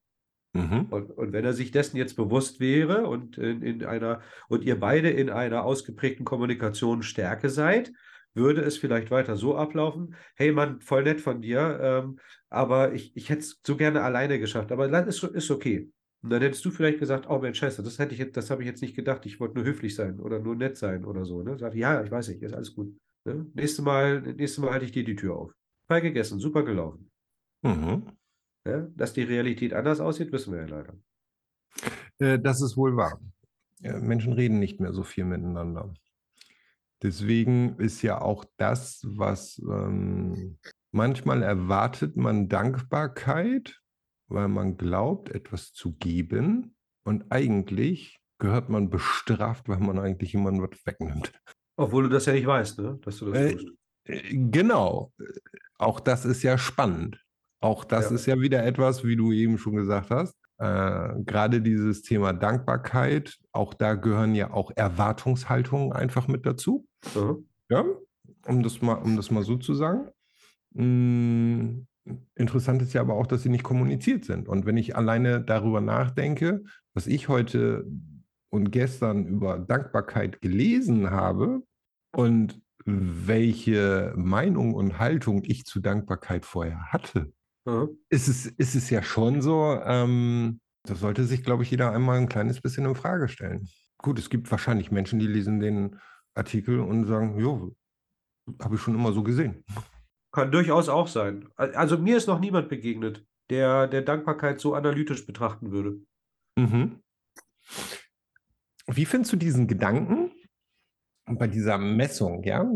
Mhm. 0.54 0.88
Und, 0.90 1.12
und 1.12 1.34
wenn 1.34 1.46
er 1.46 1.54
sich 1.54 1.72
dessen 1.72 1.98
jetzt 1.98 2.16
bewusst 2.16 2.60
wäre 2.60 3.08
und 3.08 3.38
in, 3.38 3.62
in 3.62 3.84
einer 3.84 4.22
und 4.48 4.64
ihr 4.64 4.80
beide 4.80 5.10
in 5.10 5.30
einer 5.30 5.64
ausgeprägten 5.64 6.26
Kommunikation 6.26 7.04
Stärke 7.04 7.50
seid, 7.50 7.92
würde 8.34 8.62
es 8.62 8.78
vielleicht 8.78 9.12
weiter 9.12 9.36
so 9.36 9.56
ablaufen, 9.56 10.16
hey 10.36 10.52
Mann, 10.52 10.82
voll 10.82 11.04
nett 11.04 11.22
von 11.22 11.42
dir, 11.42 11.80
ähm, 11.82 12.20
aber 12.50 12.94
ich, 12.94 13.16
ich 13.16 13.30
hätte 13.30 13.42
es 13.42 13.60
so 13.66 13.76
gerne 13.76 14.02
alleine 14.02 14.40
geschafft, 14.40 14.72
aber 14.72 14.88
das 14.88 15.08
ist, 15.08 15.24
ist 15.24 15.52
okay. 15.52 15.92
Und 16.22 16.32
dann 16.32 16.42
hättest 16.42 16.66
du 16.66 16.72
vielleicht 16.72 17.00
gesagt, 17.00 17.30
oh 17.30 17.40
Mensch, 17.40 17.60
scheiße, 17.60 17.82
das 17.82 17.98
hätte 17.98 18.14
ich 18.14 18.20
jetzt, 18.20 18.36
das 18.36 18.50
habe 18.50 18.62
ich 18.62 18.68
jetzt 18.68 18.82
nicht 18.82 18.96
gedacht, 18.96 19.26
ich 19.26 19.40
wollte 19.40 19.56
nur 19.56 19.66
höflich 19.66 19.96
sein 19.96 20.20
oder 20.20 20.40
nur 20.40 20.56
nett 20.56 20.78
sein 20.78 21.06
oder 21.06 21.26
so. 21.26 21.44
Ne? 21.44 21.58
Sag, 21.58 21.76
ja, 21.76 22.04
ich 22.04 22.12
weiß 22.12 22.28
nicht, 22.30 22.42
ist 22.42 22.54
alles 22.54 22.76
gut. 22.76 22.94
Ne? 23.24 23.46
Nächstes 23.54 23.84
Mal, 23.84 24.22
nächstes 24.22 24.58
Mal 24.58 24.72
halte 24.72 24.86
ich 24.86 24.92
dir 24.92 25.06
die 25.06 25.16
Tür 25.16 25.36
auf. 25.38 25.54
Fein 25.88 26.04
gegessen, 26.04 26.40
super 26.40 26.64
gelaufen. 26.64 27.10
Mhm. 27.62 28.04
Ja? 28.66 28.88
Dass 28.96 29.14
die 29.14 29.24
Realität 29.24 29.74
anders 29.74 30.02
aussieht, 30.02 30.32
wissen 30.34 30.54
wir 30.54 30.62
ja 30.62 30.68
leider. 30.68 30.94
Äh, 32.20 32.40
das 32.40 32.62
ist 32.62 32.76
wohl 32.76 32.98
wahr. 32.98 33.20
Äh, 33.82 34.00
Menschen 34.00 34.34
reden 34.34 34.60
nicht 34.60 34.82
mehr 34.82 34.92
so 34.92 35.04
viel 35.04 35.24
miteinander. 35.24 35.94
Deswegen 37.02 37.78
ist 37.80 38.02
ja 38.02 38.20
auch 38.22 38.45
das, 38.58 39.02
was 39.08 39.60
ähm, 39.60 40.58
manchmal 40.91 41.43
erwartet 41.43 42.18
man 42.18 42.50
Dankbarkeit, 42.50 43.80
weil 44.28 44.47
man 44.47 44.78
glaubt, 44.78 45.30
etwas 45.30 45.72
zu 45.72 45.93
geben. 45.95 46.76
Und 47.06 47.26
eigentlich 47.32 48.20
gehört 48.38 48.70
man 48.70 48.89
bestraft, 48.89 49.70
weil 49.70 49.80
man 49.80 49.97
eigentlich 50.00 50.34
jemandem 50.34 50.64
was 50.70 50.86
wegnimmt. 50.86 51.32
Obwohl 51.78 52.04
du 52.04 52.10
das 52.10 52.26
ja 52.26 52.34
nicht 52.34 52.47
weißt, 52.47 52.80
ne? 52.80 53.00
dass 53.02 53.18
du 53.18 53.32
das 53.32 53.38
Äh, 53.39 53.52
tust. 53.54 53.68
Äh, 54.06 54.38
Genau. 54.52 55.14
Auch 55.78 56.00
das 56.00 56.26
ist 56.26 56.43
ja 56.43 56.58
spannend. 56.58 57.24
Auch 57.62 57.84
das 57.86 58.10
Ja. 58.10 58.16
ist 58.16 58.26
ja 58.26 58.39
wieder 58.39 58.66
etwas, 58.66 59.04
wie 59.04 59.16
du 59.16 59.32
eben 59.32 59.58
schon 59.58 59.76
gesagt 59.76 60.10
hast. 60.10 60.36
Äh, 60.58 61.22
gerade 61.24 61.62
dieses 61.62 62.02
Thema 62.02 62.34
Dankbarkeit, 62.34 63.38
auch 63.54 63.74
da 63.74 63.93
gehören 63.95 64.36
ja 64.36 64.52
auch 64.52 64.72
Erwartungshaltungen 64.76 65.93
einfach 65.93 66.28
mit 66.28 66.45
dazu. 66.45 66.86
Aha. 67.06 67.38
Ja, 67.70 67.86
um 68.45 68.64
das 68.64 68.82
mal, 68.82 68.95
um 68.95 69.16
das 69.16 69.32
mal 69.32 69.43
so 69.43 69.58
zu 69.58 69.74
sagen. 69.74 70.10
Mm, 70.74 71.86
Interessant 72.36 72.82
ist 72.82 72.93
ja 72.93 73.02
aber 73.02 73.16
auch, 73.16 73.28
dass 73.28 73.43
sie 73.43 73.50
nicht 73.50 73.64
kommuniziert 73.64 74.26
sind. 74.26 74.47
Und 74.47 74.66
wenn 74.66 74.78
ich 74.78 74.95
alleine 74.95 75.41
darüber 75.41 75.82
nachdenke, 75.82 76.64
was 76.93 77.08
ich 77.08 77.28
heute 77.28 77.86
und 78.50 78.72
gestern 78.72 79.26
über 79.28 79.60
Dankbarkeit 79.60 80.41
gelesen 80.41 81.12
habe 81.12 81.62
und 82.16 82.60
welche 82.86 84.14
Meinung 84.16 84.74
und 84.74 84.97
Haltung 84.97 85.43
ich 85.43 85.66
zu 85.66 85.80
Dankbarkeit 85.80 86.45
vorher 86.45 86.91
hatte, 86.91 87.32
Aha. 87.66 87.88
ist 88.10 88.28
es, 88.28 88.48
ist 88.48 88.76
es 88.76 88.90
ja 88.90 89.03
schon 89.03 89.41
so, 89.41 89.80
ähm, 89.84 90.60
das 90.84 91.02
sollte 91.02 91.26
sich, 91.26 91.44
glaube 91.44 91.64
ich, 91.64 91.69
jeder 91.69 91.91
einmal 91.91 92.18
ein 92.18 92.30
kleines 92.30 92.61
bisschen 92.61 92.86
in 92.86 92.95
Frage 92.95 93.28
stellen. 93.28 93.68
Gut, 93.98 94.18
es 94.18 94.30
gibt 94.30 94.49
wahrscheinlich 94.49 94.91
Menschen, 94.91 95.19
die 95.19 95.28
lesen 95.28 95.60
den 95.60 95.99
Artikel 96.35 96.80
und 96.80 97.06
sagen, 97.07 97.39
jo, 97.39 97.76
habe 98.61 98.76
ich 98.76 98.81
schon 98.81 98.95
immer 98.95 99.11
so 99.11 99.23
gesehen. 99.23 99.64
Kann 100.31 100.51
durchaus 100.51 100.89
auch 100.89 101.07
sein. 101.07 101.49
Al- 101.56 101.73
Also 101.76 101.97
mir 101.97 102.18
ist 102.18 102.27
noch 102.27 102.39
niemand 102.39 102.69
begegnet, 102.69 103.26
der 103.49 103.88
der 103.88 104.01
Dankbarkeit 104.01 104.60
so 104.60 104.76
analytisch 104.76 105.26
betrachten 105.26 105.72
würde. 105.72 105.99
Mhm. 106.57 107.01
Wie 108.88 109.06
findest 109.06 109.34
du 109.34 109.38
diesen 109.38 109.68
Gedanken 109.68 110.31
bei 111.26 111.47
dieser 111.47 111.77
Messung, 111.77 112.43
ja? 112.43 112.68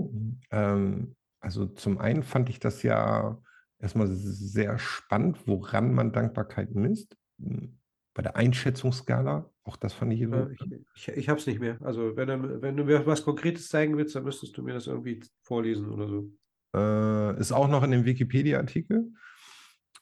Ähm, 0.51 1.15
also 1.39 1.65
zum 1.65 1.97
einen 1.97 2.23
fand 2.23 2.49
ich 2.49 2.59
das 2.59 2.84
ja 2.84 3.41
erstmal 3.80 4.07
sehr 4.07 4.77
spannend, 4.80 5.47
woran 5.47 5.93
man 5.93 6.11
Dankbarkeit 6.11 6.73
misst. 6.73 7.17
Bei 7.38 8.21
der 8.21 8.35
Einschätzungsskala, 8.35 9.51
auch 9.65 9.77
das 9.77 9.94
fand 9.94 10.14
ich 10.14 10.22
Äh, 10.22 10.27
so. 10.27 10.49
Ich, 10.49 10.72
ich, 10.95 11.07
ich 11.10 11.30
habe 11.30 11.40
es 11.40 11.48
nicht 11.48 11.60
mehr. 11.60 11.77
Also 11.81 12.15
wenn 12.15 12.27
du, 12.27 12.61
wenn 12.61 12.77
du 12.77 12.84
mir 12.84 13.06
was 13.06 13.23
Konkretes 13.23 13.69
zeigen 13.69 13.98
willst, 13.98 14.15
dann 14.15 14.23
müsstest 14.23 14.57
du 14.57 14.64
mir 14.64 14.73
das 14.73 14.88
irgendwie 14.88 15.22
vorlesen 15.44 15.90
oder 15.90 16.07
so. 16.07 16.30
Äh, 16.76 17.40
ist 17.40 17.52
auch 17.52 17.68
noch 17.68 17.84
in 17.84 17.91
dem 17.91 18.06
Wikipedia-Artikel. 18.06 19.11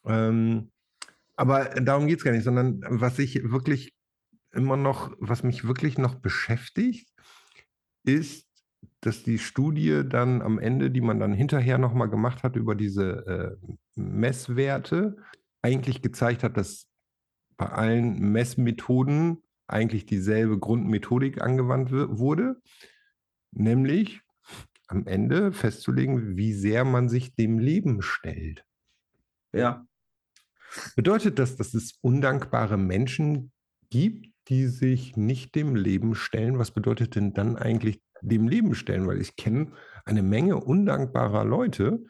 Ähm, 0.06 0.72
aber 1.36 1.66
darum 1.66 2.08
geht 2.08 2.20
es 2.20 2.24
gar 2.24 2.32
nicht, 2.32 2.44
sondern 2.44 2.82
was 2.88 3.20
ich 3.20 3.52
wirklich 3.52 3.94
immer 4.52 4.78
noch, 4.78 5.16
was 5.20 5.44
mich 5.44 5.66
wirklich 5.66 5.98
noch 5.98 6.16
beschäftigt, 6.16 7.08
ist, 8.04 8.48
dass 9.02 9.24
die 9.24 9.38
Studie 9.38 10.04
dann 10.08 10.42
am 10.42 10.60
Ende, 10.60 10.92
die 10.92 11.02
man 11.02 11.20
dann 11.20 11.34
hinterher 11.34 11.78
nochmal 11.78 12.10
gemacht 12.10 12.44
hat 12.44 12.56
über 12.56 12.76
diese 12.76 13.58
äh, 13.62 13.76
Messwerte, 13.96 15.18
eigentlich 15.62 16.02
gezeigt 16.02 16.44
hat, 16.44 16.58
dass 16.58 16.88
bei 17.58 17.68
allen 17.68 18.32
Messmethoden 18.32 19.44
eigentlich 19.72 20.06
dieselbe 20.06 20.60
Grundmethodik 20.60 21.42
angewandt 21.42 21.92
wu- 21.92 22.18
wurde, 22.20 22.62
nämlich 23.52 24.22
am 24.88 25.08
Ende 25.08 25.52
festzulegen, 25.54 26.36
wie 26.38 26.54
sehr 26.54 26.84
man 26.86 27.10
sich 27.10 27.36
dem 27.36 27.60
Leben 27.60 28.02
stellt. 28.02 28.66
Ja, 29.54 29.86
Bedeutet 30.96 31.38
das, 31.40 31.58
dass 31.58 31.74
es 31.74 31.98
undankbare 32.02 32.78
Menschen 32.78 33.52
gibt, 33.90 34.28
die 34.48 34.68
sich 34.68 35.18
nicht 35.18 35.56
dem 35.56 35.76
Leben 35.76 36.16
stellen? 36.16 36.60
Was 36.60 36.72
bedeutet 36.72 37.16
denn 37.16 37.34
dann 37.34 37.58
eigentlich 37.58 38.02
dem 38.22 38.48
Leben 38.48 38.74
stellen? 38.76 39.08
Weil 39.08 39.20
ich 39.22 39.36
kenne 39.36 39.74
eine 40.06 40.24
Menge 40.24 40.58
undankbarer 40.58 41.44
Leute, 41.44 42.04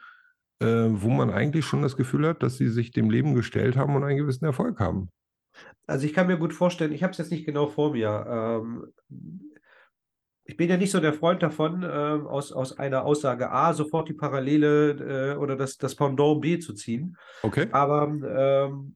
äh, 0.59 0.65
wo 0.89 1.09
man 1.09 1.31
eigentlich 1.31 1.65
schon 1.65 1.81
das 1.81 1.97
Gefühl 1.97 2.27
hat, 2.27 2.43
dass 2.43 2.57
sie 2.57 2.69
sich 2.69 2.91
dem 2.91 3.09
Leben 3.09 3.33
gestellt 3.33 3.75
haben 3.75 3.95
und 3.95 4.03
einen 4.03 4.17
gewissen 4.17 4.45
Erfolg 4.45 4.79
haben. 4.79 5.09
Also 5.87 6.05
ich 6.05 6.13
kann 6.13 6.27
mir 6.27 6.37
gut 6.37 6.53
vorstellen, 6.53 6.93
ich 6.93 7.03
habe 7.03 7.11
es 7.11 7.17
jetzt 7.17 7.31
nicht 7.31 7.45
genau 7.45 7.67
vor 7.67 7.91
mir. 7.91 8.25
Ähm, 8.27 8.93
ich 10.45 10.57
bin 10.57 10.69
ja 10.69 10.77
nicht 10.77 10.91
so 10.91 10.99
der 10.99 11.13
Freund 11.13 11.41
davon, 11.43 11.83
ähm, 11.83 12.27
aus, 12.27 12.51
aus 12.51 12.77
einer 12.77 13.05
Aussage 13.05 13.51
A 13.51 13.73
sofort 13.73 14.09
die 14.09 14.13
Parallele 14.13 15.33
äh, 15.33 15.37
oder 15.37 15.55
das, 15.55 15.77
das 15.77 15.95
Pendant 15.95 16.41
B 16.41 16.59
zu 16.59 16.73
ziehen. 16.73 17.17
Okay. 17.41 17.67
Aber 17.71 18.07
ähm, 18.07 18.95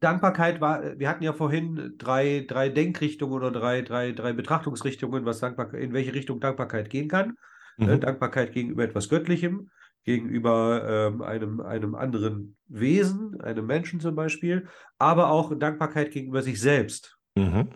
Dankbarkeit 0.00 0.60
war, 0.60 0.98
wir 0.98 1.08
hatten 1.08 1.24
ja 1.24 1.32
vorhin 1.32 1.94
drei, 1.96 2.44
drei 2.46 2.68
Denkrichtungen 2.68 3.34
oder 3.34 3.50
drei, 3.50 3.82
drei, 3.82 4.12
drei 4.12 4.32
Betrachtungsrichtungen, 4.32 5.24
was 5.24 5.40
Dankbarkeit, 5.40 5.80
in 5.80 5.92
welche 5.92 6.14
Richtung 6.14 6.40
Dankbarkeit 6.40 6.90
gehen 6.90 7.08
kann. 7.08 7.36
Mhm. 7.76 7.88
Äh, 7.88 7.98
Dankbarkeit 7.98 8.52
gegenüber 8.52 8.84
etwas 8.84 9.08
Göttlichem, 9.08 9.70
gegenüber 10.06 11.08
ähm, 11.12 11.20
einem, 11.20 11.60
einem 11.60 11.94
anderen 11.96 12.56
Wesen, 12.68 13.40
einem 13.40 13.66
Menschen 13.66 14.00
zum 14.00 14.14
Beispiel, 14.14 14.68
aber 14.98 15.30
auch 15.30 15.52
Dankbarkeit 15.58 16.12
gegenüber 16.12 16.42
sich 16.42 16.60
selbst. 16.60 17.18
Mhm. 17.34 17.70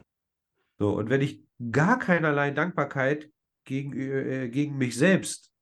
So, 0.78 0.96
und 0.96 1.10
wenn 1.10 1.20
ich 1.20 1.42
gar 1.72 1.98
keinerlei 1.98 2.52
Dankbarkeit 2.52 3.30
gegen, 3.64 3.92
äh, 3.98 4.48
gegen 4.48 4.78
mich 4.78 4.96
selbst 4.96 5.52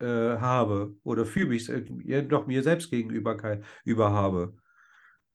äh, 0.00 0.06
habe 0.06 0.96
oder 1.04 1.26
für 1.26 1.46
mich, 1.46 1.68
äh, 1.68 2.22
doch 2.22 2.46
mir 2.46 2.62
selbst 2.62 2.90
gegenüber 2.90 3.60
über 3.84 4.10
habe, 4.10 4.56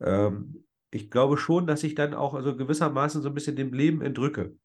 ähm, 0.01 0.65
ich 0.89 1.11
glaube 1.11 1.37
schon, 1.37 1.67
dass 1.67 1.83
ich 1.83 1.93
dann 1.93 2.15
auch 2.15 2.33
also 2.33 2.55
gewissermaßen 2.57 3.21
so 3.21 3.29
ein 3.29 3.35
bisschen 3.35 3.55
dem 3.55 3.73
Leben 3.73 4.01
entrücke. 4.01 4.55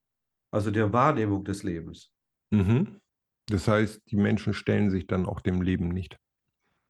Also 0.51 0.71
der 0.71 0.93
Wahrnehmung 0.93 1.45
des 1.45 1.63
Lebens. 1.63 2.11
Mhm. 2.51 2.99
Das 3.49 3.67
heißt, 3.67 4.03
die 4.11 4.17
Menschen 4.17 4.53
stellen 4.53 4.91
sich 4.91 5.07
dann 5.07 5.27
auch 5.27 5.41
dem 5.41 5.63
Leben 5.63 5.89
nicht. 5.89 6.19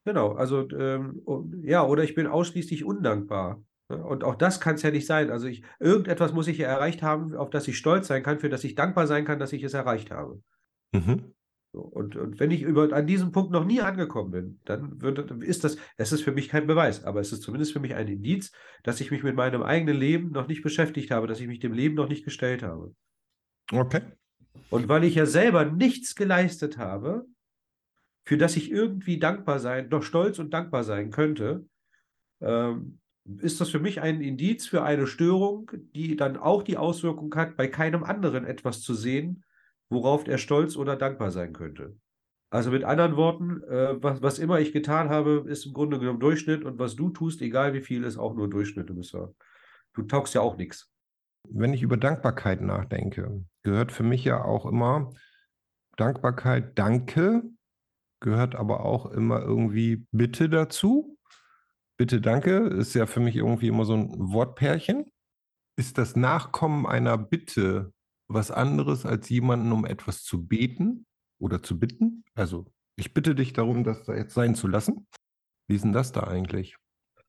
Genau, 0.04 0.32
also 0.32 0.68
ähm, 0.70 1.22
ja, 1.62 1.84
oder 1.84 2.02
ich 2.02 2.14
bin 2.14 2.26
ausschließlich 2.26 2.84
undankbar. 2.84 3.62
Und 3.88 4.22
auch 4.22 4.34
das 4.34 4.60
kann 4.60 4.74
es 4.74 4.82
ja 4.82 4.90
nicht 4.90 5.06
sein. 5.06 5.30
Also 5.30 5.46
ich, 5.46 5.62
irgendetwas 5.80 6.32
muss 6.32 6.48
ich 6.48 6.58
ja 6.58 6.68
erreicht 6.68 7.02
haben, 7.02 7.34
auf 7.34 7.50
das 7.50 7.68
ich 7.68 7.78
stolz 7.78 8.06
sein 8.06 8.22
kann, 8.22 8.38
für 8.38 8.50
das 8.50 8.64
ich 8.64 8.74
dankbar 8.74 9.06
sein 9.06 9.24
kann, 9.24 9.38
dass 9.38 9.52
ich 9.52 9.62
es 9.62 9.74
erreicht 9.74 10.10
habe. 10.10 10.42
Mhm. 10.92 11.34
Und, 11.72 12.16
und 12.16 12.40
wenn 12.40 12.50
ich 12.50 12.62
über, 12.62 12.92
an 12.92 13.06
diesem 13.06 13.32
Punkt 13.32 13.50
noch 13.50 13.64
nie 13.64 13.80
angekommen 13.80 14.30
bin, 14.30 14.60
dann 14.64 15.00
wird, 15.00 15.30
ist 15.42 15.64
das, 15.64 15.76
es 15.96 16.12
ist 16.12 16.22
für 16.22 16.32
mich 16.32 16.48
kein 16.48 16.66
Beweis, 16.66 17.04
aber 17.04 17.20
es 17.20 17.32
ist 17.32 17.42
zumindest 17.42 17.72
für 17.72 17.80
mich 17.80 17.94
ein 17.94 18.08
Indiz, 18.08 18.52
dass 18.82 19.00
ich 19.00 19.10
mich 19.10 19.22
mit 19.22 19.36
meinem 19.36 19.62
eigenen 19.62 19.96
Leben 19.96 20.30
noch 20.30 20.48
nicht 20.48 20.62
beschäftigt 20.62 21.10
habe, 21.10 21.26
dass 21.26 21.40
ich 21.40 21.46
mich 21.46 21.60
dem 21.60 21.72
Leben 21.72 21.94
noch 21.94 22.08
nicht 22.08 22.24
gestellt 22.24 22.62
habe. 22.62 22.94
Okay. 23.70 24.00
Und 24.70 24.88
weil 24.88 25.04
ich 25.04 25.14
ja 25.14 25.26
selber 25.26 25.64
nichts 25.64 26.14
geleistet 26.14 26.78
habe, 26.78 27.26
für 28.24 28.36
das 28.36 28.56
ich 28.56 28.70
irgendwie 28.70 29.18
dankbar 29.18 29.58
sein, 29.58 29.88
doch 29.88 30.02
stolz 30.02 30.38
und 30.38 30.52
dankbar 30.52 30.84
sein 30.84 31.10
könnte, 31.10 31.64
ähm, 32.40 32.98
ist 33.40 33.60
das 33.60 33.70
für 33.70 33.78
mich 33.78 34.00
ein 34.00 34.20
Indiz 34.20 34.66
für 34.66 34.82
eine 34.82 35.06
Störung, 35.06 35.70
die 35.94 36.16
dann 36.16 36.36
auch 36.36 36.62
die 36.62 36.76
Auswirkung 36.76 37.34
hat, 37.34 37.56
bei 37.56 37.68
keinem 37.68 38.04
anderen 38.04 38.44
etwas 38.44 38.80
zu 38.80 38.94
sehen, 38.94 39.44
worauf 39.90 40.26
er 40.26 40.38
stolz 40.38 40.76
oder 40.76 40.96
dankbar 40.96 41.30
sein 41.30 41.52
könnte. 41.52 41.96
Also 42.50 42.70
mit 42.70 42.84
anderen 42.84 43.16
Worten, 43.16 43.62
äh, 43.64 44.02
was, 44.02 44.22
was 44.22 44.38
immer 44.38 44.60
ich 44.60 44.72
getan 44.72 45.10
habe, 45.10 45.44
ist 45.46 45.66
im 45.66 45.74
Grunde 45.74 45.98
genommen 45.98 46.20
Durchschnitt 46.20 46.64
und 46.64 46.78
was 46.78 46.96
du 46.96 47.10
tust, 47.10 47.42
egal 47.42 47.74
wie 47.74 47.82
viel, 47.82 48.04
ist 48.04 48.16
auch 48.16 48.34
nur 48.34 48.48
Durchschnitt. 48.48 48.88
Du, 48.88 50.02
taugst 50.02 50.34
ja 50.34 50.40
auch 50.40 50.56
nichts. 50.56 50.90
Wenn 51.44 51.72
ich 51.72 51.82
über 51.82 51.96
Dankbarkeit 51.96 52.60
nachdenke, 52.60 53.44
gehört 53.62 53.92
für 53.92 54.02
mich 54.02 54.24
ja 54.24 54.42
auch 54.44 54.66
immer 54.66 55.12
Dankbarkeit, 55.96 56.78
Danke, 56.78 57.42
gehört 58.20 58.54
aber 58.54 58.84
auch 58.84 59.06
immer 59.06 59.40
irgendwie 59.40 60.06
Bitte 60.12 60.48
dazu. 60.48 61.18
Bitte, 61.98 62.20
danke, 62.20 62.68
ist 62.68 62.94
ja 62.94 63.06
für 63.06 63.20
mich 63.20 63.34
irgendwie 63.36 63.68
immer 63.68 63.84
so 63.84 63.94
ein 63.94 64.14
Wortpärchen. 64.16 65.10
Ist 65.76 65.98
das 65.98 66.14
Nachkommen 66.14 66.86
einer 66.86 67.18
Bitte 67.18 67.92
was 68.28 68.50
anderes, 68.50 69.04
als 69.04 69.28
jemanden 69.28 69.72
um 69.72 69.84
etwas 69.84 70.22
zu 70.22 70.46
beten 70.46 71.06
oder 71.40 71.62
zu 71.62 71.78
bitten? 71.78 72.24
Also, 72.34 72.66
ich 72.96 73.14
bitte 73.14 73.34
dich 73.34 73.52
darum, 73.52 73.82
das 73.84 74.04
da 74.04 74.14
jetzt 74.14 74.34
sein 74.34 74.54
zu 74.54 74.68
lassen. 74.68 75.08
Wie 75.68 75.74
ist 75.74 75.84
denn 75.84 75.92
das 75.92 76.12
da 76.12 76.24
eigentlich? 76.24 76.76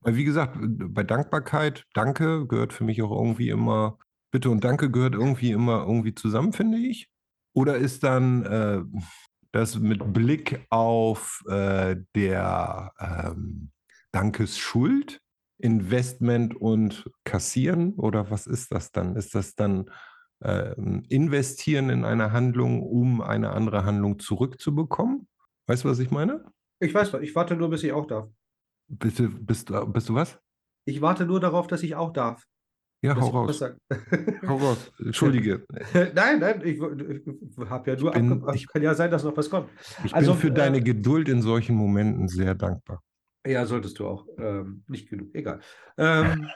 Wie 0.04 0.24
gesagt, 0.24 0.56
bei 0.60 1.02
Dankbarkeit, 1.02 1.84
Danke 1.92 2.46
gehört 2.46 2.72
für 2.72 2.84
mich 2.84 3.02
auch 3.02 3.10
irgendwie 3.10 3.50
immer, 3.50 3.98
Bitte 4.30 4.48
und 4.50 4.64
Danke 4.64 4.90
gehört 4.90 5.14
irgendwie 5.14 5.50
immer 5.50 5.84
irgendwie 5.86 6.14
zusammen, 6.14 6.52
finde 6.52 6.78
ich. 6.78 7.10
Oder 7.52 7.76
ist 7.76 8.04
dann 8.04 8.44
äh, 8.44 8.82
das 9.52 9.78
mit 9.78 10.12
Blick 10.12 10.64
auf 10.70 11.42
äh, 11.48 11.96
der 12.14 12.92
ähm, 12.98 13.72
Dankesschuld, 14.12 15.20
Investment 15.58 16.54
und 16.54 17.10
Kassieren 17.24 17.94
oder 17.94 18.30
was 18.30 18.46
ist 18.46 18.72
das 18.72 18.92
dann? 18.92 19.16
Ist 19.16 19.34
das 19.34 19.54
dann 19.54 19.90
äh, 20.42 20.74
investieren 21.08 21.90
in 21.90 22.04
eine 22.04 22.32
Handlung, 22.32 22.82
um 22.82 23.20
eine 23.20 23.50
andere 23.50 23.84
Handlung 23.84 24.18
zurückzubekommen? 24.18 25.28
Weißt 25.66 25.84
du, 25.84 25.88
was 25.88 25.98
ich 25.98 26.10
meine? 26.10 26.44
Ich 26.78 26.94
weiß, 26.94 27.12
ich 27.20 27.34
warte 27.34 27.56
nur, 27.56 27.68
bis 27.68 27.82
ich 27.82 27.92
auch 27.92 28.06
darf. 28.06 28.28
Bitte, 28.92 29.28
bist, 29.28 29.70
du, 29.70 29.86
bist 29.86 30.08
du 30.08 30.14
was? 30.14 30.38
Ich 30.84 31.00
warte 31.00 31.24
nur 31.24 31.38
darauf, 31.38 31.68
dass 31.68 31.84
ich 31.84 31.94
auch 31.94 32.12
darf. 32.12 32.44
Ja, 33.02 33.16
hau 33.16 33.28
raus. 33.28 33.62
hau 34.46 34.56
raus. 34.56 34.92
Entschuldige. 34.98 35.64
nein, 36.14 36.40
nein, 36.40 36.60
ich, 36.64 36.76
ich 36.76 37.70
habe 37.70 37.90
ja 37.90 37.96
nur 37.96 38.10
bin, 38.10 38.32
abgebracht. 38.32 38.56
Ich, 38.56 38.68
Kann 38.68 38.82
ja 38.82 38.94
sein, 38.94 39.10
dass 39.10 39.24
noch 39.24 39.36
was 39.36 39.48
kommt. 39.48 39.70
Ich 40.04 40.12
also, 40.12 40.32
bin 40.32 40.40
für 40.40 40.48
äh, 40.48 40.54
deine 40.54 40.82
Geduld 40.82 41.28
in 41.28 41.40
solchen 41.40 41.76
Momenten 41.76 42.28
sehr 42.28 42.54
dankbar. 42.54 43.02
Ja, 43.46 43.64
solltest 43.64 43.98
du 44.00 44.06
auch. 44.06 44.26
Ähm, 44.38 44.82
nicht 44.88 45.08
genug, 45.08 45.34
egal. 45.34 45.60
Ähm, 45.96 46.48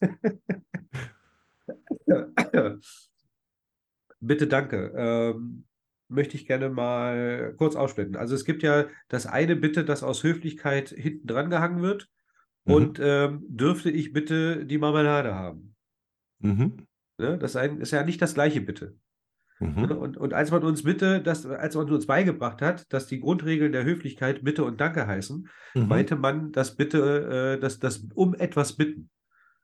Bitte 4.20 4.46
danke. 4.46 4.92
Ähm, 4.96 5.64
möchte 6.12 6.36
ich 6.36 6.46
gerne 6.46 6.68
mal 6.68 7.54
kurz 7.56 7.76
ausblenden. 7.76 8.16
Also 8.16 8.34
es 8.34 8.44
gibt 8.44 8.62
ja 8.62 8.86
das 9.08 9.26
eine 9.26 9.56
Bitte, 9.56 9.84
das 9.84 10.02
aus 10.02 10.22
Höflichkeit 10.22 10.90
hinten 10.90 11.26
dran 11.26 11.50
gehangen 11.50 11.82
wird. 11.82 12.08
Mhm. 12.64 12.74
Und 12.74 13.00
ähm, 13.02 13.44
dürfte 13.48 13.90
ich 13.90 14.12
bitte 14.12 14.64
die 14.66 14.78
Marmelade 14.78 15.34
haben? 15.34 15.74
Mhm. 16.38 16.86
Ne? 17.18 17.38
Das 17.38 17.54
ist 17.54 17.92
ja 17.92 18.04
nicht 18.04 18.22
das 18.22 18.34
gleiche 18.34 18.60
Bitte. 18.60 18.96
Mhm. 19.62 19.84
Und, 19.84 20.16
und 20.16 20.34
als 20.34 20.50
man 20.50 20.64
uns 20.64 20.82
bitte, 20.82 21.20
das, 21.20 21.46
als 21.46 21.76
man 21.76 21.88
uns 21.90 22.06
beigebracht 22.06 22.60
hat, 22.62 22.92
dass 22.92 23.06
die 23.06 23.20
Grundregeln 23.20 23.72
der 23.72 23.84
Höflichkeit 23.84 24.42
Bitte 24.42 24.64
und 24.64 24.80
Danke 24.80 25.06
heißen, 25.06 25.48
mhm. 25.74 25.88
meinte 25.88 26.16
man 26.16 26.50
das 26.52 26.74
Bitte, 26.74 27.56
äh, 27.56 27.60
das, 27.60 27.78
das 27.78 28.04
um 28.14 28.34
etwas 28.34 28.76
bitten. 28.76 29.08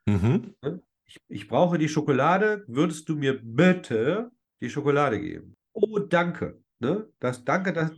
Mhm. 0.07 0.55
Ne? 0.62 0.83
Ich, 1.05 1.20
ich 1.29 1.49
brauche 1.49 1.79
die 1.79 1.89
Schokolade, 1.89 2.65
würdest 2.69 3.09
du 3.09 3.16
mir 3.16 3.41
bitte 3.43 4.31
die 4.61 4.70
Schokolade 4.70 5.20
geben? 5.20 5.57
Oh, 5.80 6.00
danke. 6.00 6.60
Ne? 6.80 7.09
Das, 7.20 7.44
danke, 7.44 7.72
das, 7.72 7.92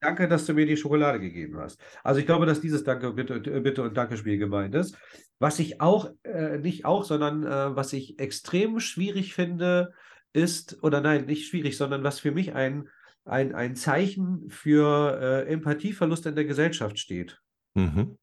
danke, 0.00 0.28
dass 0.28 0.44
du 0.44 0.52
mir 0.52 0.66
die 0.66 0.76
Schokolade 0.76 1.20
gegeben 1.20 1.58
hast. 1.58 1.80
Also 2.02 2.20
ich 2.20 2.26
glaube, 2.26 2.44
dass 2.44 2.60
dieses 2.60 2.84
Danke, 2.84 3.12
Bitte, 3.12 3.40
Bitte 3.40 3.82
und 3.82 3.96
Danke-Spiel 3.96 4.36
gemeint 4.36 4.74
ist. 4.74 4.96
Was 5.38 5.58
ich 5.58 5.80
auch, 5.80 6.10
äh, 6.22 6.58
nicht 6.58 6.84
auch, 6.84 7.04
sondern 7.04 7.44
äh, 7.44 7.74
was 7.74 7.94
ich 7.94 8.18
extrem 8.18 8.78
schwierig 8.78 9.34
finde, 9.34 9.92
ist, 10.34 10.82
oder 10.82 11.00
nein, 11.00 11.24
nicht 11.26 11.48
schwierig, 11.48 11.76
sondern 11.76 12.04
was 12.04 12.20
für 12.20 12.32
mich 12.32 12.54
ein, 12.54 12.88
ein, 13.24 13.54
ein 13.54 13.74
Zeichen 13.74 14.50
für 14.50 15.18
äh, 15.20 15.50
Empathieverlust 15.50 16.26
in 16.26 16.34
der 16.34 16.44
Gesellschaft 16.44 16.98
steht, 16.98 17.40
mhm. 17.74 18.18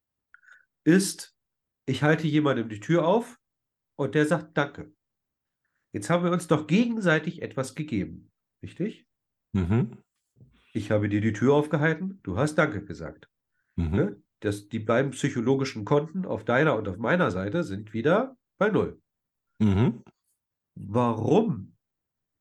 ist, 0.83 1.35
ich 1.87 2.03
halte 2.03 2.27
jemandem 2.27 2.69
die 2.69 2.79
Tür 2.79 3.07
auf 3.07 3.39
und 3.95 4.13
der 4.13 4.27
sagt 4.27 4.55
Danke. 4.57 4.93
Jetzt 5.93 6.09
haben 6.09 6.23
wir 6.23 6.31
uns 6.31 6.47
doch 6.47 6.67
gegenseitig 6.67 7.41
etwas 7.41 7.75
gegeben, 7.75 8.30
richtig? 8.63 9.05
Mhm. 9.53 9.97
Ich 10.73 10.91
habe 10.91 11.09
dir 11.09 11.21
die 11.21 11.33
Tür 11.33 11.53
aufgehalten, 11.53 12.19
du 12.23 12.37
hast 12.37 12.55
Danke 12.55 12.83
gesagt. 12.83 13.29
Mhm. 13.75 13.91
Ne? 13.91 14.21
Das, 14.39 14.69
die 14.69 14.79
beiden 14.79 15.11
psychologischen 15.11 15.85
Konten 15.85 16.25
auf 16.25 16.45
deiner 16.45 16.75
und 16.75 16.87
auf 16.87 16.97
meiner 16.97 17.29
Seite 17.31 17.63
sind 17.63 17.93
wieder 17.93 18.37
bei 18.57 18.69
Null. 18.69 18.99
Mhm. 19.59 20.03
Warum 20.75 21.71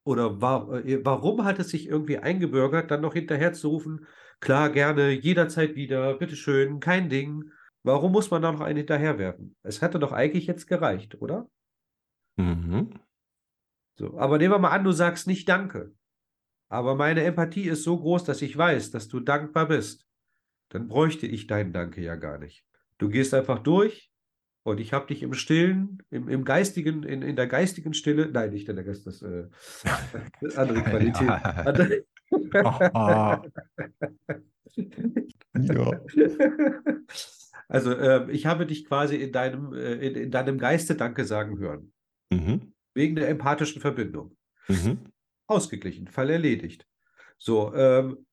oder 0.04 0.40
war, 0.40 0.84
äh, 0.84 1.04
warum 1.04 1.44
hat 1.44 1.58
es 1.58 1.68
sich 1.68 1.86
irgendwie 1.86 2.18
eingebürgert, 2.18 2.90
dann 2.90 3.02
noch 3.02 3.12
hinterher 3.12 3.52
zu 3.52 3.68
rufen, 3.68 4.06
klar, 4.40 4.70
gerne, 4.70 5.10
jederzeit 5.10 5.74
wieder, 5.74 6.14
bitteschön, 6.14 6.80
kein 6.80 7.08
Ding. 7.08 7.50
Warum 7.82 8.12
muss 8.12 8.30
man 8.30 8.42
da 8.42 8.52
noch 8.52 8.60
einen 8.60 8.78
hinterherwerfen? 8.78 9.56
Es 9.62 9.80
hätte 9.80 9.98
doch 9.98 10.12
eigentlich 10.12 10.46
jetzt 10.46 10.66
gereicht, 10.66 11.20
oder? 11.20 11.48
Mhm. 12.36 12.90
So, 13.98 14.18
aber 14.18 14.38
nehmen 14.38 14.54
wir 14.54 14.58
mal 14.58 14.70
an, 14.70 14.84
du 14.84 14.92
sagst 14.92 15.26
nicht 15.26 15.48
Danke. 15.48 15.94
Aber 16.70 16.94
meine 16.94 17.22
Empathie 17.24 17.68
ist 17.68 17.82
so 17.82 17.98
groß, 17.98 18.24
dass 18.24 18.40
ich 18.40 18.56
weiß, 18.56 18.92
dass 18.92 19.08
du 19.08 19.20
dankbar 19.20 19.68
bist. 19.68 20.06
Dann 20.70 20.88
bräuchte 20.88 21.26
ich 21.26 21.46
deinen 21.46 21.72
Danke 21.72 22.00
ja 22.00 22.14
gar 22.14 22.38
nicht. 22.38 22.64
Du 22.96 23.08
gehst 23.08 23.34
einfach 23.34 23.58
durch, 23.58 24.10
und 24.62 24.78
ich 24.78 24.92
habe 24.92 25.06
dich 25.06 25.22
im 25.22 25.34
Stillen, 25.34 26.02
im, 26.10 26.28
im 26.28 26.44
geistigen, 26.44 27.02
in, 27.02 27.22
in 27.22 27.34
der 27.34 27.48
geistigen 27.48 27.92
Stille, 27.92 28.30
nein, 28.30 28.50
nicht 28.50 28.68
in 28.68 28.76
der 28.76 28.84
Geist, 28.84 29.06
das 29.06 29.22
äh, 29.22 29.48
andere 30.56 30.82
Qualität. 30.82 31.28
Ja. 31.28 31.74
Also, 37.70 37.92
äh, 37.92 38.28
ich 38.32 38.46
habe 38.46 38.66
dich 38.66 38.84
quasi 38.84 39.14
in 39.14 39.30
deinem, 39.30 39.72
äh, 39.72 39.94
in, 39.94 40.16
in 40.16 40.30
deinem 40.32 40.58
Geiste 40.58 40.96
Danke 40.96 41.24
sagen 41.24 41.60
hören. 41.60 41.92
Mhm. 42.28 42.72
Wegen 42.94 43.14
der 43.14 43.28
empathischen 43.28 43.80
Verbindung. 43.80 44.36
Mhm. 44.66 44.98
Ausgeglichen, 45.50 46.08
Fall 46.08 46.30
erledigt. 46.30 46.86
So, 47.38 47.74
ähm, 47.74 48.26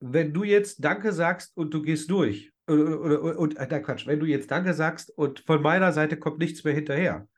wenn 0.00 0.32
du 0.32 0.44
jetzt 0.44 0.84
Danke 0.84 1.12
sagst 1.12 1.56
und 1.56 1.72
du 1.74 1.82
gehst 1.82 2.10
durch, 2.10 2.52
oder, 2.66 3.00
oder, 3.00 3.38
und, 3.38 3.56
äh, 3.56 3.80
Quatsch, 3.80 4.06
wenn 4.06 4.20
du 4.20 4.26
jetzt 4.26 4.50
Danke 4.50 4.74
sagst 4.74 5.10
und 5.16 5.40
von 5.40 5.62
meiner 5.62 5.92
Seite 5.92 6.16
kommt 6.16 6.38
nichts 6.38 6.64
mehr 6.64 6.74
hinterher, 6.74 7.28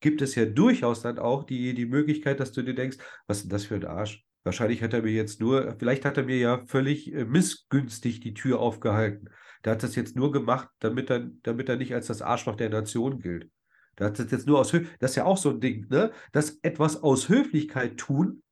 gibt 0.00 0.22
es 0.22 0.34
ja 0.34 0.44
durchaus 0.44 1.02
dann 1.02 1.18
auch 1.18 1.44
die, 1.44 1.74
die 1.74 1.86
Möglichkeit, 1.86 2.40
dass 2.40 2.52
du 2.52 2.62
dir 2.62 2.74
denkst, 2.74 2.98
was 3.26 3.38
ist 3.38 3.44
denn 3.44 3.50
das 3.50 3.64
für 3.64 3.76
ein 3.76 3.84
Arsch? 3.84 4.24
Wahrscheinlich 4.44 4.82
hat 4.82 4.94
er 4.94 5.02
mir 5.02 5.12
jetzt 5.12 5.40
nur, 5.40 5.74
vielleicht 5.78 6.04
hat 6.04 6.16
er 6.16 6.24
mir 6.24 6.38
ja 6.38 6.64
völlig 6.66 7.12
äh, 7.12 7.24
missgünstig 7.24 8.20
die 8.20 8.34
Tür 8.34 8.60
aufgehalten. 8.60 9.30
Der 9.64 9.72
hat 9.72 9.82
das 9.82 9.96
jetzt 9.96 10.14
nur 10.14 10.30
gemacht, 10.30 10.68
damit 10.78 11.10
er, 11.10 11.28
damit 11.42 11.68
er 11.68 11.76
nicht 11.76 11.94
als 11.94 12.06
das 12.06 12.22
Arschloch 12.22 12.54
der 12.54 12.70
Nation 12.70 13.18
gilt. 13.18 13.50
Das 13.96 14.18
jetzt 14.18 14.46
nur 14.46 14.60
aus 14.60 14.72
Höf 14.72 14.88
Das 15.00 15.12
ist 15.12 15.16
ja 15.16 15.24
auch 15.24 15.38
so 15.38 15.50
ein 15.50 15.60
Ding, 15.60 15.86
ne? 15.88 16.12
Das 16.32 16.58
etwas 16.62 17.02
aus 17.02 17.28
Höflichkeit 17.28 17.96
tun, 17.96 18.42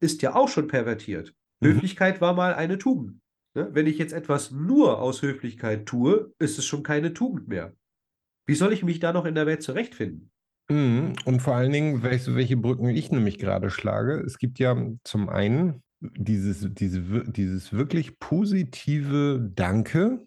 ist 0.00 0.22
ja 0.22 0.34
auch 0.34 0.48
schon 0.48 0.68
pervertiert. 0.68 1.34
Mhm. 1.60 1.68
Höflichkeit 1.68 2.20
war 2.20 2.34
mal 2.34 2.54
eine 2.54 2.78
Tugend. 2.78 3.20
Ne? 3.54 3.68
Wenn 3.72 3.86
ich 3.86 3.98
jetzt 3.98 4.12
etwas 4.12 4.50
nur 4.50 5.00
aus 5.00 5.22
Höflichkeit 5.22 5.86
tue, 5.86 6.32
ist 6.38 6.58
es 6.58 6.64
schon 6.64 6.82
keine 6.82 7.12
Tugend 7.12 7.48
mehr. 7.48 7.74
Wie 8.46 8.54
soll 8.54 8.72
ich 8.72 8.82
mich 8.82 9.00
da 9.00 9.12
noch 9.12 9.24
in 9.24 9.34
der 9.34 9.46
Welt 9.46 9.62
zurechtfinden? 9.62 10.30
Mhm. 10.70 11.14
Und 11.24 11.40
vor 11.40 11.56
allen 11.56 11.72
Dingen, 11.72 12.02
weißt 12.02 12.28
du, 12.28 12.34
welche 12.34 12.56
Brücken 12.56 12.88
ich 12.88 13.10
nämlich 13.10 13.38
gerade 13.38 13.70
schlage? 13.70 14.20
Es 14.20 14.38
gibt 14.38 14.58
ja 14.58 14.76
zum 15.04 15.28
einen 15.28 15.82
dieses, 16.00 16.66
diese, 16.72 17.24
dieses 17.30 17.72
wirklich 17.72 18.18
positive 18.18 19.50
Danke, 19.54 20.26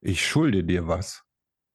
ich 0.00 0.26
schulde 0.26 0.64
dir 0.64 0.86
was. 0.86 1.24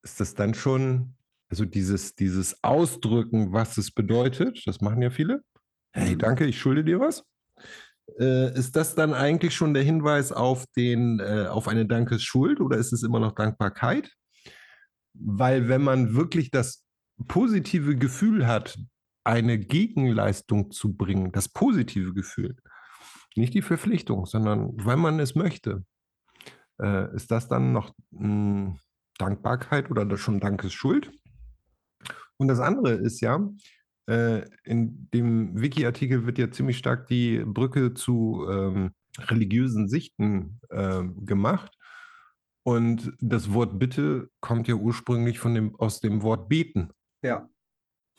Ist 0.02 0.20
das 0.20 0.34
dann 0.34 0.54
schon, 0.54 1.16
also 1.54 1.66
dieses, 1.66 2.16
dieses 2.16 2.64
Ausdrücken, 2.64 3.54
was 3.54 3.78
es 3.78 3.92
bedeutet, 3.92 4.64
das 4.66 4.82
machen 4.82 5.04
ja 5.04 5.12
viele. 5.12 5.44
Hey, 5.92 6.16
Mhm. 6.16 6.18
danke, 6.18 6.46
ich 6.48 6.58
schulde 6.60 6.84
dir 6.84 7.00
was. 7.00 7.26
Äh, 8.20 8.58
ist 8.58 8.76
das 8.76 8.96
dann 8.96 9.14
eigentlich 9.14 9.54
schon 9.54 9.76
der 9.76 9.84
Hinweis 9.84 10.32
auf 10.32 10.66
den, 10.76 11.20
äh, 11.20 11.46
auf 11.48 11.68
eine 11.68 11.86
Dankesschuld 11.86 12.60
oder 12.60 12.78
ist 12.78 12.92
es 12.92 13.04
immer 13.04 13.20
noch 13.20 13.34
Dankbarkeit? 13.34 14.12
Weil 15.14 15.70
wenn 15.70 15.84
man 15.84 16.16
wirklich 16.16 16.50
das 16.50 16.84
positive 17.28 17.98
Gefühl 17.98 18.48
hat, 18.48 18.80
eine 19.24 19.60
Gegenleistung 19.60 20.72
zu 20.72 20.96
bringen, 20.96 21.32
das 21.34 21.50
positive 21.50 22.16
Gefühl, 22.16 22.56
nicht 23.36 23.54
die 23.54 23.62
Verpflichtung, 23.62 24.26
sondern 24.26 24.72
weil 24.84 24.98
man 24.98 25.20
es 25.20 25.36
möchte, 25.36 25.86
äh, 26.82 27.16
ist 27.16 27.30
das 27.30 27.48
dann 27.48 27.74
noch 27.74 27.94
mh, 28.10 28.76
Dankbarkeit 29.20 29.92
oder 29.92 30.18
schon 30.18 30.40
Dankesschuld? 30.40 31.12
Und 32.44 32.50
das 32.50 32.60
andere 32.60 32.92
ist 32.92 33.22
ja, 33.22 33.40
äh, 34.10 34.46
in 34.66 35.10
dem 35.12 35.62
Wiki-Artikel 35.62 36.26
wird 36.26 36.38
ja 36.38 36.52
ziemlich 36.52 36.78
stark 36.78 37.08
die 37.08 37.42
Brücke 37.46 37.94
zu 37.94 38.46
ähm, 38.50 38.92
religiösen 39.18 39.88
Sichten 39.88 40.60
ähm, 40.70 41.26
gemacht. 41.26 41.74
Und 42.64 43.14
das 43.22 43.54
Wort 43.54 43.80
Bitte 43.80 44.30
kommt 44.42 44.68
ja 44.68 44.76
ursprünglich 44.76 45.40
von 45.40 45.56
dem, 45.56 45.80
aus 45.80 46.02
dem 46.02 46.22
Wort 46.22 46.50
beten. 46.50 46.92
Ja. 47.22 47.48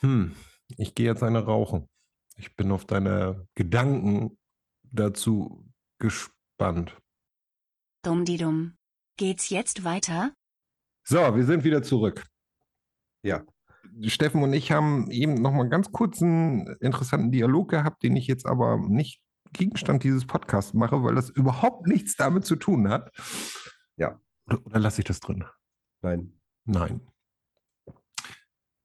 Hm, 0.00 0.34
ich 0.78 0.94
gehe 0.94 1.04
jetzt 1.04 1.22
eine 1.22 1.44
rauchen. 1.44 1.86
Ich 2.38 2.56
bin 2.56 2.72
auf 2.72 2.86
deine 2.86 3.46
Gedanken 3.54 4.38
dazu 4.84 5.70
gespannt. 5.98 6.96
Dumm 8.02 8.24
die 8.24 8.38
dumm. 8.38 8.78
Geht's 9.18 9.50
jetzt 9.50 9.84
weiter? 9.84 10.32
So, 11.06 11.18
wir 11.36 11.44
sind 11.44 11.62
wieder 11.62 11.82
zurück. 11.82 12.24
Ja. 13.22 13.44
Steffen 14.06 14.42
und 14.42 14.52
ich 14.52 14.72
haben 14.72 15.10
eben 15.10 15.34
noch 15.34 15.52
mal 15.52 15.68
ganz 15.68 15.92
kurz 15.92 16.22
einen 16.22 16.66
interessanten 16.80 17.32
Dialog 17.32 17.70
gehabt, 17.70 18.02
den 18.02 18.16
ich 18.16 18.26
jetzt 18.26 18.46
aber 18.46 18.78
nicht 18.78 19.20
Gegenstand 19.52 20.02
dieses 20.02 20.26
Podcasts 20.26 20.74
mache, 20.74 21.02
weil 21.04 21.14
das 21.14 21.30
überhaupt 21.30 21.86
nichts 21.86 22.16
damit 22.16 22.44
zu 22.44 22.56
tun 22.56 22.88
hat. 22.88 23.12
Ja. 23.96 24.18
Oder, 24.46 24.66
oder 24.66 24.78
lasse 24.80 25.00
ich 25.00 25.06
das 25.06 25.20
drin? 25.20 25.44
Nein, 26.02 26.32
Nein. 26.66 27.00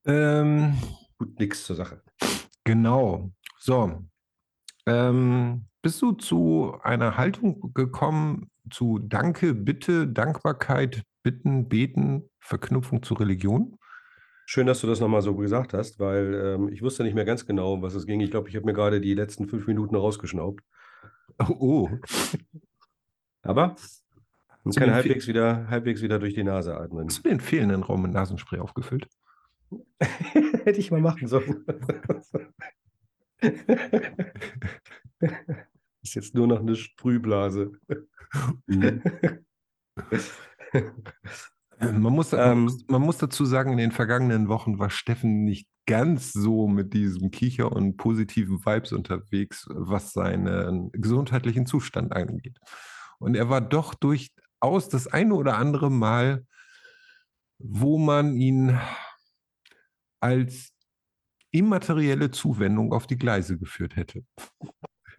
Ähm, 0.04 0.78
tut 1.18 1.38
nichts 1.38 1.64
zur 1.64 1.76
Sache. 1.76 2.02
Genau. 2.64 3.32
So. 3.58 4.04
Ähm, 4.86 5.66
bist 5.82 6.00
du 6.02 6.12
zu 6.12 6.76
einer 6.82 7.16
Haltung 7.16 7.72
gekommen 7.74 8.50
zu 8.70 8.98
Danke, 8.98 9.54
Bitte, 9.54 10.08
Dankbarkeit, 10.08 11.04
Bitten, 11.22 11.68
Beten, 11.68 12.28
Verknüpfung 12.40 13.02
zur 13.02 13.20
Religion? 13.20 13.78
Schön, 14.52 14.66
dass 14.66 14.80
du 14.80 14.88
das 14.88 14.98
nochmal 14.98 15.22
so 15.22 15.36
gesagt 15.36 15.74
hast, 15.74 16.00
weil 16.00 16.34
ähm, 16.34 16.68
ich 16.72 16.82
wusste 16.82 17.04
nicht 17.04 17.14
mehr 17.14 17.24
ganz 17.24 17.46
genau, 17.46 17.74
um 17.74 17.82
was 17.82 17.94
es 17.94 18.04
ging. 18.04 18.18
Ich 18.18 18.32
glaube, 18.32 18.48
ich 18.48 18.56
habe 18.56 18.66
mir 18.66 18.72
gerade 18.72 19.00
die 19.00 19.14
letzten 19.14 19.46
fünf 19.46 19.68
Minuten 19.68 19.94
rausgeschnaubt. 19.94 20.64
Oh, 21.38 21.54
oh. 21.60 21.88
Aber 23.42 23.76
man 24.64 24.74
kann 24.74 24.92
halbwegs 24.92 25.28
wieder, 25.28 25.68
halbwegs 25.68 26.02
wieder 26.02 26.18
durch 26.18 26.34
die 26.34 26.42
Nase 26.42 26.76
atmen. 26.76 27.06
Hast 27.06 27.24
du 27.24 27.28
den 27.28 27.38
fehlenden 27.38 27.84
Raum 27.84 28.02
mit 28.02 28.10
Nasenspray 28.10 28.58
aufgefüllt? 28.58 29.06
Hätte 30.00 30.80
ich 30.80 30.90
mal 30.90 31.00
machen 31.00 31.28
sollen. 31.28 31.64
Ist 36.02 36.16
jetzt 36.16 36.34
nur 36.34 36.48
noch 36.48 36.58
eine 36.58 36.74
Sprühblase. 36.74 37.70
Mhm. 38.66 39.00
Man 41.80 42.12
muss, 42.12 42.32
man, 42.32 42.52
Ähm. 42.52 42.62
muss, 42.64 42.84
man 42.88 43.02
muss 43.02 43.18
dazu 43.18 43.44
sagen, 43.44 43.72
in 43.72 43.78
den 43.78 43.92
vergangenen 43.92 44.48
Wochen 44.48 44.78
war 44.78 44.90
Steffen 44.90 45.44
nicht 45.44 45.66
ganz 45.86 46.32
so 46.32 46.68
mit 46.68 46.92
diesem 46.92 47.30
Kicher 47.30 47.72
und 47.72 47.96
positiven 47.96 48.64
Vibes 48.64 48.92
unterwegs, 48.92 49.66
was 49.70 50.12
seinen 50.12 50.92
gesundheitlichen 50.92 51.66
Zustand 51.66 52.12
angeht. 52.12 52.58
Und 53.18 53.34
er 53.34 53.48
war 53.48 53.60
doch 53.60 53.94
durchaus 53.94 54.88
das 54.90 55.06
eine 55.06 55.34
oder 55.34 55.56
andere 55.56 55.90
Mal, 55.90 56.44
wo 57.58 57.98
man 57.98 58.36
ihn 58.36 58.78
als 60.20 60.72
immaterielle 61.50 62.30
Zuwendung 62.30 62.92
auf 62.92 63.06
die 63.06 63.18
Gleise 63.18 63.58
geführt 63.58 63.96
hätte, 63.96 64.24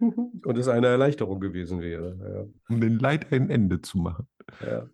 Und 0.00 0.58
es 0.58 0.68
eine 0.68 0.88
Erleichterung 0.88 1.38
gewesen 1.38 1.80
wäre. 1.80 2.50
um 2.68 2.80
den 2.80 2.98
Leid 2.98 3.32
ein 3.32 3.50
Ende 3.50 3.80
zu 3.82 3.98
machen. 3.98 4.26
Ja. 4.60 4.88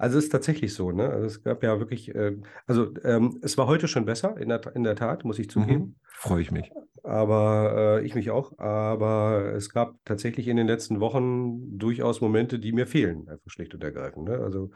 Ja. 0.00 0.04
Also 0.04 0.18
es 0.18 0.24
ist 0.24 0.30
tatsächlich 0.30 0.74
so, 0.74 0.90
ne? 0.92 1.08
Also 1.10 1.26
es 1.26 1.42
gab 1.42 1.62
ja 1.62 1.78
wirklich, 1.78 2.14
äh, 2.14 2.36
also 2.66 2.92
ähm, 3.04 3.38
es 3.42 3.58
war 3.58 3.66
heute 3.66 3.86
schon 3.86 4.06
besser, 4.06 4.36
in 4.38 4.48
der, 4.48 4.74
in 4.74 4.82
der 4.82 4.96
Tat, 4.96 5.24
muss 5.24 5.38
ich 5.38 5.50
zugeben. 5.50 5.80
Mhm. 5.80 5.94
Freue 6.14 6.42
ich 6.42 6.50
mich. 6.50 6.70
Aber 7.02 7.98
äh, 8.00 8.06
ich 8.06 8.14
mich 8.14 8.30
auch. 8.30 8.58
Aber 8.58 9.52
es 9.54 9.70
gab 9.70 9.96
tatsächlich 10.04 10.48
in 10.48 10.56
den 10.56 10.66
letzten 10.66 11.00
Wochen 11.00 11.78
durchaus 11.78 12.20
Momente, 12.20 12.58
die 12.58 12.72
mir 12.72 12.86
fehlen, 12.86 13.28
einfach 13.28 13.50
schlicht 13.50 13.74
und 13.74 13.84
ergreifend. 13.84 14.28
Ne? 14.28 14.38
Also 14.38 14.70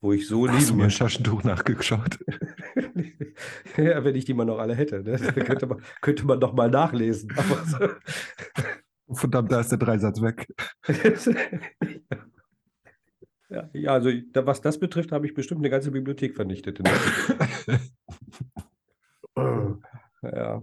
wo 0.00 0.12
ich 0.12 0.26
so 0.26 0.48
Hast 0.48 0.68
du 0.68 0.72
neben 0.72 0.78
mein 0.78 0.86
mir 0.88 0.92
Taschentuch 0.92 1.44
nachgeschaut? 1.44 2.18
ja, 3.76 4.04
wenn 4.04 4.16
ich 4.16 4.24
die 4.24 4.34
mal 4.34 4.44
noch 4.44 4.58
alle 4.58 4.74
hätte, 4.74 5.02
ne? 5.02 5.16
Könnte 5.16 5.66
man, 5.66 5.80
könnte 6.00 6.26
man 6.26 6.40
noch 6.40 6.54
mal 6.54 6.68
nachlesen. 6.68 7.30
So. 7.66 9.14
Verdammt, 9.14 9.52
da 9.52 9.60
ist 9.60 9.70
der 9.70 9.78
Dreisatz 9.78 10.20
weg. 10.20 10.48
ja, 13.52 13.70
ja, 13.72 13.92
also 13.92 14.10
da, 14.32 14.46
was 14.46 14.60
das 14.60 14.78
betrifft, 14.78 15.12
habe 15.12 15.26
ich 15.26 15.34
bestimmt 15.34 15.60
eine 15.60 15.70
ganze 15.70 15.90
Bibliothek 15.90 16.34
vernichtet. 16.34 16.80
Ja. 20.22 20.62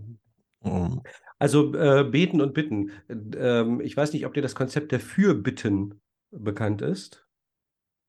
Mm. 0.64 1.02
Also 1.38 1.74
äh, 1.76 2.04
beten 2.04 2.42
und 2.42 2.54
bitten. 2.54 2.92
Ähm, 3.10 3.82
ich 3.82 3.96
weiß 3.96 4.14
nicht, 4.14 4.26
ob 4.26 4.34
dir 4.34 4.42
das 4.42 4.56
Konzept 4.56 4.92
der 4.92 5.00
Fürbitten 5.00 6.02
bekannt 6.32 6.82
ist. 6.82 7.26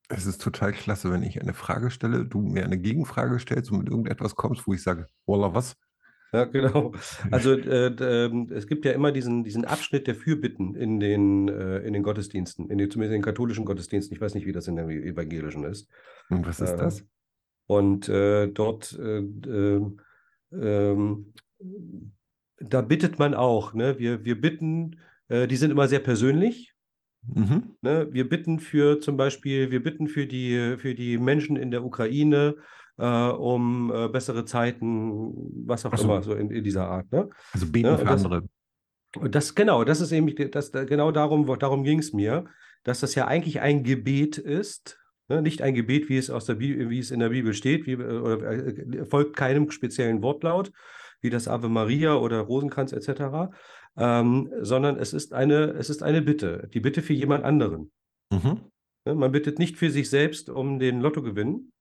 Es 0.09 0.27
ist 0.27 0.41
total 0.41 0.73
klasse, 0.73 1.13
wenn 1.13 1.23
ich 1.23 1.41
eine 1.41 1.55
Frage 1.55 1.91
stelle, 1.91 2.25
du 2.25 2.41
mir 2.41 2.65
eine 2.65 2.79
Gegenfrage 2.79 3.39
stellst 3.39 3.71
und 3.71 3.79
mit 3.79 3.89
irgendetwas 3.89 4.35
kommst, 4.35 4.67
wo 4.67 4.75
ich 4.75 4.83
sage, 4.83 5.07
Walla, 5.27 5.55
was? 5.55 5.77
Ja, 6.33 6.45
genau. 6.45 6.93
Also 7.33 7.55
äh, 7.55 7.87
ähm, 7.87 8.51
es 8.55 8.69
gibt 8.69 8.85
ja 8.85 8.93
immer 8.93 9.11
diesen, 9.11 9.43
diesen 9.43 9.65
Abschnitt 9.65 10.07
der 10.07 10.15
Fürbitten 10.15 10.77
in 10.77 11.01
den, 11.01 11.49
äh, 11.49 11.79
in 11.79 11.93
den 11.93 12.05
Gottesdiensten, 12.05 12.71
in 12.71 12.79
den, 12.79 12.89
zumindest 12.91 13.15
in 13.15 13.21
den 13.21 13.25
katholischen 13.25 13.65
Gottesdiensten. 13.65 14.15
Ich 14.15 14.21
weiß 14.21 14.35
nicht, 14.35 14.47
wie 14.47 14.53
das 14.53 14.69
in 14.69 14.77
den 14.77 14.89
evangelischen 14.89 15.65
ist. 15.65 15.89
Und 16.29 16.47
was 16.47 16.61
ist 16.61 16.71
Äh, 16.71 16.77
das? 16.77 17.05
Und 17.67 18.09
dort, 18.09 18.99
äh, 18.99 19.19
ähm, 19.19 20.01
ähm, 20.53 21.33
da 22.59 22.83
bittet 22.83 23.19
man 23.19 23.35
auch. 23.35 23.75
Ne? 23.75 23.99
Wir, 23.99 24.25
wir 24.25 24.41
bitten, 24.41 25.01
äh, 25.29 25.47
die 25.47 25.57
sind 25.57 25.71
immer 25.71 25.89
sehr 25.89 26.01
persönlich. 26.01 26.75
Mhm. 27.27 27.77
Ne? 27.83 28.09
Wir 28.11 28.29
bitten 28.29 28.61
für 28.61 29.01
zum 29.01 29.17
Beispiel, 29.17 29.71
wir 29.71 29.83
bitten 29.83 30.09
für 30.09 30.27
die, 30.27 30.77
für 30.79 30.95
die 30.95 31.19
Menschen 31.19 31.57
in 31.57 31.71
der 31.71 31.85
Ukraine 31.85 32.57
um 33.05 33.93
äh, 33.95 34.09
bessere 34.09 34.45
Zeiten, 34.45 35.33
was 35.67 35.87
auch 35.87 35.97
so. 35.97 36.05
immer, 36.05 36.23
so 36.23 36.35
in, 36.35 36.51
in 36.51 36.65
dieser 36.65 36.89
Art. 36.89 37.11
Ne? 37.13 37.29
Also 37.53 37.67
beten 37.71 37.87
Ja, 37.87 37.97
für 37.97 38.03
und 38.03 38.11
das- 38.11 38.25
andere. 38.25 38.49
Das, 39.29 39.55
genau, 39.57 39.83
das 39.83 40.01
ist 40.01 40.13
eben, 40.13 40.33
das, 40.53 40.71
genau 40.71 41.11
darum, 41.11 41.45
darum 41.59 41.83
ging 41.83 41.99
es 41.99 42.13
mir. 42.13 42.45
dass 42.85 43.01
das 43.01 43.15
ja 43.15 43.27
eigentlich 43.27 43.61
ein 43.61 43.83
Gebet 43.83 44.39
ist, 44.39 44.99
ne? 45.29 45.43
nicht 45.43 45.63
ein 45.63 45.75
Gebet, 45.75 46.09
wie 46.09 46.17
es, 46.17 46.31
aus 46.31 46.45
der 46.47 46.55
Bibel, 46.55 46.89
wie 46.91 46.99
es 47.01 47.11
in 47.11 47.21
der 47.21 47.29
Bibel 47.31 47.53
steht, 47.53 47.87
wie, 47.87 47.97
oder, 47.97 48.41
äh, 48.53 49.05
folgt 49.05 49.37
keinem 49.37 49.71
speziellen 49.71 50.23
Wortlaut, 50.23 50.71
wie 51.21 51.29
das 51.31 51.49
Ave 51.49 51.69
Maria 51.69 52.15
oder 52.17 52.41
Rosenkranz 52.41 52.93
etc., 52.93 53.51
ähm, 53.97 54.51
sondern 54.63 54.97
es 54.97 55.13
ist, 55.13 55.35
eine, 55.35 55.73
es 55.73 55.91
ist 55.91 56.03
eine 56.03 56.23
Bitte, 56.23 56.69
die 56.73 56.81
Bitte 56.81 57.03
für 57.03 57.13
jemand 57.13 57.45
anderen. 57.45 57.91
Mhm. 58.33 58.61
Ne? 59.05 59.15
Man 59.15 59.33
bittet 59.33 59.59
nicht 59.59 59.77
für 59.77 59.91
sich 59.91 60.09
selbst 60.09 60.49
um 60.49 60.79
den 60.79 61.01
Lottogewinn, 61.01 61.73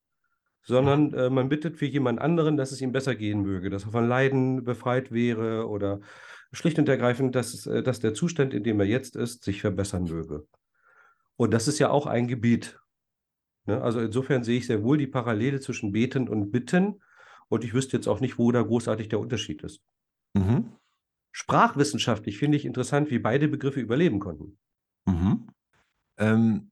sondern 0.62 1.14
äh, 1.14 1.30
man 1.30 1.50
bittet 1.50 1.78
für 1.78 1.86
jemand 1.86 2.20
anderen, 2.20 2.58
dass 2.58 2.72
es 2.72 2.82
ihm 2.82 2.92
besser 2.92 3.16
gehen 3.16 3.42
möge, 3.42 3.70
dass 3.70 3.86
er 3.86 3.92
von 3.92 4.08
Leiden 4.08 4.64
befreit 4.64 5.12
wäre 5.12 5.68
oder 5.68 6.00
schlicht 6.52 6.80
und 6.80 6.90
ergreifend, 6.90 7.36
dass, 7.36 7.66
äh, 7.66 7.84
dass 7.84 8.00
der 8.00 8.14
Zustand, 8.14 8.54
in 8.54 8.64
dem 8.64 8.80
er 8.80 8.86
jetzt 8.86 9.16
ist, 9.16 9.44
sich 9.44 9.62
verbessern 9.62 10.04
möge. 10.04 10.48
Und 11.36 11.52
das 11.52 11.68
ist 11.68 11.80
ja 11.80 11.90
auch 11.90 12.06
ein 12.06 12.28
Gebet. 12.28 12.80
Ne? 13.66 13.82
Also 13.82 14.00
insofern 14.00 14.44
sehe 14.44 14.58
ich 14.58 14.68
sehr 14.68 14.84
wohl 14.84 14.98
die 14.98 15.08
Parallele 15.08 15.60
zwischen 15.60 15.92
Beten 15.92 16.28
und 16.28 16.52
Bitten. 16.52 17.02
Und 17.48 17.64
ich 17.64 17.74
wüsste 17.74 17.98
jetzt 17.98 18.08
auch 18.08 18.20
nicht, 18.20 18.38
wo 18.38 18.52
da 18.52 18.62
großartig 18.62 19.10
der 19.10 19.20
Unterschied 19.20 19.64
ist. 19.64 19.82
Mhm. 20.34 20.74
Sprachwissenschaftlich 21.32 22.38
finde 22.38 22.58
ich 22.58 22.66
interessant, 22.66 23.12
wie 23.12 23.20
beide 23.20 23.48
Begriffe 23.48 23.80
überleben 23.80 24.20
konnten. 24.20 24.58
Mhm. 25.06 25.48
Ähm, 26.18 26.72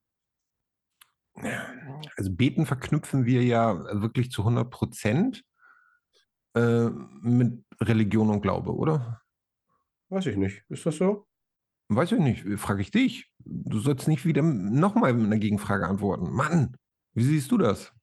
also 2.15 2.31
Beten 2.31 2.65
verknüpfen 2.65 3.25
wir 3.25 3.43
ja 3.43 4.01
wirklich 4.01 4.31
zu 4.31 4.41
100 4.41 4.69
Prozent 4.69 5.43
äh, 6.55 6.89
mit 7.21 7.63
Religion 7.81 8.29
und 8.29 8.41
Glaube, 8.41 8.75
oder? 8.75 9.21
Weiß 10.09 10.25
ich 10.25 10.37
nicht. 10.37 10.63
Ist 10.69 10.85
das 10.85 10.97
so? 10.97 11.27
Weiß 11.89 12.11
ich 12.11 12.19
nicht, 12.19 12.45
frage 12.59 12.81
ich 12.81 12.91
dich. 12.91 13.31
Du 13.39 13.79
sollst 13.79 14.07
nicht 14.07 14.25
wieder 14.25 14.41
nochmal 14.41 15.13
mit 15.13 15.25
einer 15.25 15.37
Gegenfrage 15.37 15.87
antworten. 15.87 16.31
Mann, 16.31 16.75
wie 17.13 17.23
siehst 17.23 17.51
du 17.51 17.57
das? 17.57 17.93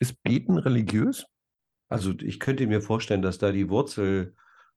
Ist 0.00 0.20
Beten 0.22 0.58
religiös? 0.58 1.26
Also 1.88 2.12
ich 2.18 2.40
könnte 2.40 2.66
mir 2.66 2.80
vorstellen, 2.80 3.22
dass 3.22 3.38
da 3.38 3.52
die 3.52 3.68
Wurzel 3.68 4.34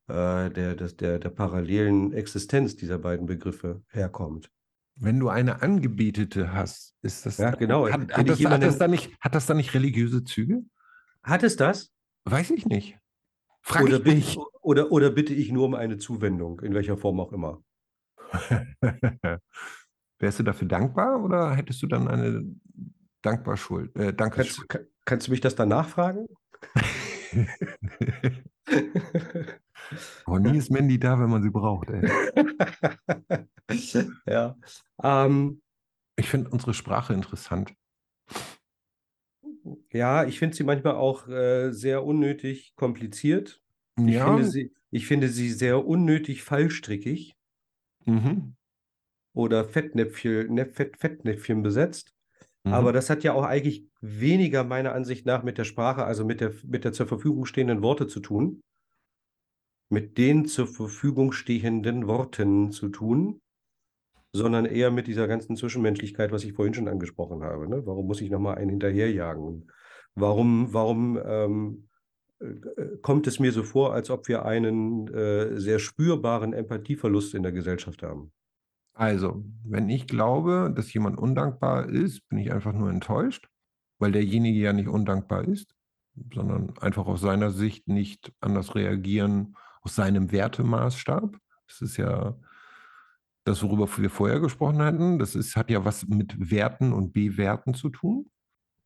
äh, 0.08 0.50
der, 0.50 0.76
der, 0.76 1.20
der 1.20 1.30
parallelen 1.30 2.14
Existenz 2.14 2.76
dieser 2.76 3.00
beiden 3.00 3.26
Begriffe 3.26 3.84
herkommt. 3.90 4.52
Wenn 4.96 5.20
du 5.20 5.30
eine 5.30 5.62
Angebetete 5.62 6.54
hast, 6.54 6.96
ist 7.02 7.26
das. 7.26 7.38
Ja, 7.38 7.52
genau. 7.52 7.90
Hat, 7.90 8.14
hat, 8.16 8.30
das, 8.30 8.40
hat, 8.46 8.62
das 8.64 8.78
da 8.78 8.88
nicht, 8.88 9.12
hat 9.20 9.34
das 9.36 9.46
da 9.48 9.54
nicht 9.54 9.74
religiöse 9.74 10.24
Züge? 10.24 10.64
Hat 11.24 11.42
es 11.44 11.56
das? 11.56 11.92
Weiß 12.26 12.52
ich 12.52 12.66
nicht. 12.66 12.98
Frag 13.62 13.84
Oder, 13.84 13.98
ich 13.98 14.04
bitte, 14.04 14.16
dich. 14.18 14.38
oder, 14.62 14.92
oder 14.92 15.10
bitte 15.10 15.34
ich 15.34 15.52
nur 15.52 15.66
um 15.66 15.74
eine 15.74 15.98
Zuwendung, 15.98 16.60
in 16.62 16.74
welcher 16.74 16.98
Form 16.98 17.20
auch 17.20 17.32
immer? 17.32 17.64
Wärst 20.20 20.40
du 20.40 20.44
dafür 20.44 20.68
dankbar 20.68 21.24
oder 21.24 21.56
hättest 21.56 21.82
du 21.82 21.88
dann 21.88 22.08
eine 22.08 22.44
Dankbarschuld? 23.22 23.96
Äh, 23.96 24.14
Kannst, 24.14 24.20
Dankeschuld. 24.20 24.70
ka- 24.70 24.80
kannst 25.06 25.28
du 25.28 25.32
mich 25.32 25.42
das 25.42 25.56
dann 25.56 25.70
nachfragen? 25.70 26.28
oh, 30.28 30.38
nie 30.38 30.58
ist 30.58 30.72
Mandy 30.72 31.00
da, 31.00 31.20
wenn 31.20 31.30
man 31.30 31.42
sie 31.44 31.50
braucht. 31.52 31.90
Ey. 31.90 32.10
ja. 34.26 34.58
Ähm, 35.02 35.62
Ich 36.16 36.30
finde 36.30 36.50
unsere 36.50 36.74
Sprache 36.74 37.14
interessant. 37.14 37.74
ja, 39.92 40.26
ich 40.26 40.40
finde 40.40 40.56
sie 40.56 40.64
manchmal 40.64 40.96
auch 40.96 41.28
äh, 41.28 41.72
sehr 41.72 42.04
unnötig 42.04 42.74
kompliziert. 42.76 43.62
Ich, 43.98 44.16
ja, 44.16 44.26
finde 44.26 44.46
sie, 44.46 44.74
ich 44.92 45.08
finde 45.08 45.30
sie 45.30 45.52
sehr 45.52 45.86
unnötig 45.86 46.44
fallstrickig 46.44 47.36
mhm. 48.06 48.56
oder 49.34 49.66
Fettnäpfchen, 49.66 50.54
Näpf- 50.54 50.76
Fett, 50.76 50.98
Fettnäpfchen 50.98 51.62
besetzt. 51.62 52.14
Mhm. 52.64 52.74
Aber 52.74 52.94
das 52.94 53.10
hat 53.10 53.24
ja 53.24 53.34
auch 53.34 53.44
eigentlich 53.44 53.88
weniger 54.02 54.64
meiner 54.64 54.94
Ansicht 54.94 55.26
nach 55.26 55.44
mit 55.44 55.58
der 55.58 55.64
Sprache, 55.64 56.04
also 56.06 56.26
mit 56.26 56.42
der, 56.42 56.54
mit 56.66 56.84
der 56.84 56.94
zur 56.94 57.08
Verfügung 57.08 57.46
stehenden 57.46 57.82
Worte 57.82 58.08
zu 58.08 58.20
tun, 58.20 58.62
mit 59.90 60.18
den 60.18 60.46
zur 60.48 60.68
Verfügung 60.68 61.32
stehenden 61.32 62.08
Worten 62.08 62.72
zu 62.72 62.90
tun, 62.90 63.40
sondern 64.34 64.66
eher 64.66 64.90
mit 64.92 65.08
dieser 65.08 65.28
ganzen 65.28 65.56
Zwischenmenschlichkeit, 65.56 66.32
was 66.32 66.44
ich 66.44 66.54
vorhin 66.54 66.74
schon 66.74 66.88
angesprochen 66.88 67.44
habe. 67.44 67.70
Ne? 67.70 67.86
Warum 67.86 68.08
muss 68.08 68.20
ich 68.20 68.32
nochmal 68.32 68.56
einen 68.56 68.72
hinterherjagen? 68.72 69.72
Warum, 70.16 70.74
warum 70.74 71.20
ähm, 71.24 71.90
äh, 72.40 72.98
kommt 73.02 73.28
es 73.28 73.40
mir 73.40 73.52
so 73.52 73.64
vor, 73.64 73.94
als 73.94 74.10
ob 74.10 74.28
wir 74.28 74.46
einen 74.46 75.08
äh, 75.14 75.60
sehr 75.60 75.80
spürbaren 75.80 76.54
Empathieverlust 76.54 77.36
in 77.36 77.44
der 77.44 77.52
Gesellschaft 77.52 78.02
haben? 78.02 78.32
Also, 78.96 79.44
wenn 79.64 79.90
ich 79.90 80.08
glaube, 80.08 80.72
dass 80.76 80.94
jemand 80.94 81.18
undankbar 81.18 81.90
ist, 81.90 82.28
bin 82.30 82.40
ich 82.40 82.52
einfach 82.52 82.74
nur 82.74 82.90
enttäuscht, 82.90 83.48
weil 84.00 84.12
derjenige 84.12 84.60
ja 84.60 84.74
nicht 84.74 84.88
undankbar 84.88 85.48
ist, 85.48 85.74
sondern 86.34 86.78
einfach 86.80 87.06
aus 87.08 87.22
seiner 87.22 87.52
Sicht 87.52 87.88
nicht 87.88 88.32
anders 88.40 88.76
reagieren, 88.76 89.56
aus 89.82 89.96
seinem 89.96 90.32
Wertemaßstab. 90.32 91.36
Das 91.68 91.82
ist 91.82 91.98
ja 91.98 92.36
das, 93.46 93.62
worüber 93.64 93.88
wir 93.98 94.10
vorher 94.10 94.40
gesprochen 94.40 94.82
hatten. 94.82 95.20
Das 95.20 95.36
ist, 95.36 95.56
hat 95.56 95.70
ja 95.70 95.84
was 95.86 96.08
mit 96.08 96.34
Werten 96.52 96.94
und 96.94 97.14
Bewerten 97.14 97.74
zu 97.74 97.90
tun. 97.90 98.30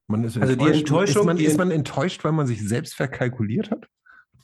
Man 0.08 0.24
ist 0.24 0.38
Also 0.38 0.56
die. 0.56 0.66
Enttäuschung- 0.66 1.22
ist, 1.22 1.26
man, 1.26 1.38
ist 1.38 1.58
man 1.58 1.72
enttäuscht, 1.72 2.24
weil 2.24 2.32
man 2.32 2.48
sich 2.48 2.68
selbst 2.68 2.96
verkalkuliert 2.96 3.72
hat? 3.72 3.88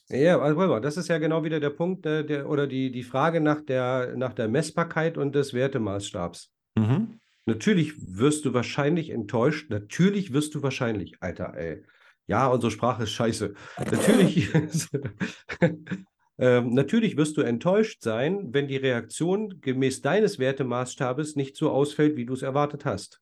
Ja, 0.10 0.40
also 0.40 0.80
das 0.80 0.98
ist 0.98 1.07
ja 1.07 1.18
genau 1.18 1.44
wieder 1.44 1.60
der 1.60 1.69
Punkt, 1.69 2.06
äh, 2.06 2.26
der, 2.26 2.49
oder 2.49 2.68
die, 2.68 2.91
die 2.91 3.03
Frage 3.03 3.40
nach 3.40 3.61
der, 3.61 4.15
nach 4.18 4.34
der 4.34 4.49
Messbarkeit 4.49 5.18
und 5.18 5.34
des 5.34 5.53
Wertemaßstabs. 5.53 6.52
Mhm. 6.77 7.19
Natürlich 7.45 7.94
wirst 8.18 8.45
du 8.45 8.53
wahrscheinlich 8.53 9.10
enttäuscht, 9.10 9.69
natürlich 9.69 10.34
wirst 10.34 10.56
du 10.56 10.61
wahrscheinlich, 10.61 11.15
Alter, 11.22 11.53
ey. 11.56 11.84
Ja, 12.27 12.48
unsere 12.48 12.72
Sprache 12.72 13.03
ist 13.03 13.11
scheiße. 13.11 13.53
Natürlich, 13.77 14.49
ähm, 16.44 16.74
natürlich 16.74 17.15
wirst 17.15 17.38
du 17.38 17.41
enttäuscht 17.41 18.02
sein, 18.02 18.49
wenn 18.52 18.68
die 18.68 18.76
Reaktion 18.76 19.61
gemäß 19.61 20.02
deines 20.02 20.40
Wertemaßstabes 20.40 21.38
nicht 21.38 21.56
so 21.56 21.72
ausfällt, 21.72 22.18
wie 22.18 22.26
du 22.26 22.34
es 22.34 22.41
erwartet 22.41 22.84
hast. 22.84 23.22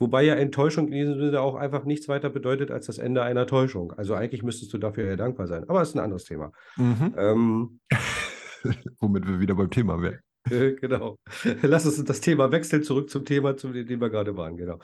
Wobei 0.00 0.24
ja 0.24 0.34
Enttäuschung 0.34 0.88
in 0.88 0.94
diesem 0.94 1.20
Sinne 1.20 1.40
auch 1.40 1.54
einfach 1.54 1.84
nichts 1.84 2.08
weiter 2.08 2.28
bedeutet 2.28 2.72
als 2.72 2.86
das 2.86 2.98
Ende 2.98 3.22
einer 3.22 3.46
Täuschung. 3.46 3.92
Also 3.92 4.14
eigentlich 4.14 4.42
müsstest 4.42 4.72
du 4.72 4.78
dafür 4.78 5.06
ja 5.06 5.14
dankbar 5.14 5.46
sein. 5.46 5.62
Aber 5.68 5.78
das 5.78 5.90
ist 5.90 5.94
ein 5.94 6.00
anderes 6.00 6.24
Thema. 6.24 6.50
Mhm. 6.76 7.14
Ähm, 7.16 7.80
Womit 8.98 9.28
wir 9.28 9.38
wieder 9.38 9.54
beim 9.54 9.70
Thema 9.70 10.02
wären. 10.02 10.18
äh, 10.50 10.72
genau. 10.72 11.18
Lass 11.62 11.86
uns 11.86 12.02
das 12.04 12.20
Thema 12.20 12.50
wechseln, 12.50 12.82
zurück 12.82 13.10
zum 13.10 13.24
Thema, 13.24 13.56
zu 13.56 13.68
dem 13.68 14.00
wir 14.00 14.10
gerade 14.10 14.36
waren, 14.36 14.56
genau. 14.56 14.80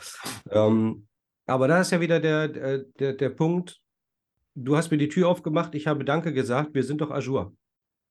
Ähm, 0.50 1.08
aber 1.46 1.66
da 1.66 1.80
ist 1.80 1.90
ja 1.90 2.00
wieder 2.00 2.20
der, 2.20 2.46
der, 2.46 2.78
der, 2.78 3.12
der 3.14 3.30
Punkt, 3.30 3.80
du 4.54 4.76
hast 4.76 4.92
mir 4.92 4.98
die 4.98 5.08
Tür 5.08 5.28
aufgemacht, 5.28 5.74
ich 5.74 5.88
habe 5.88 6.04
Danke 6.04 6.32
gesagt, 6.32 6.74
wir 6.74 6.84
sind 6.84 7.00
doch 7.00 7.10
Azure. 7.10 7.52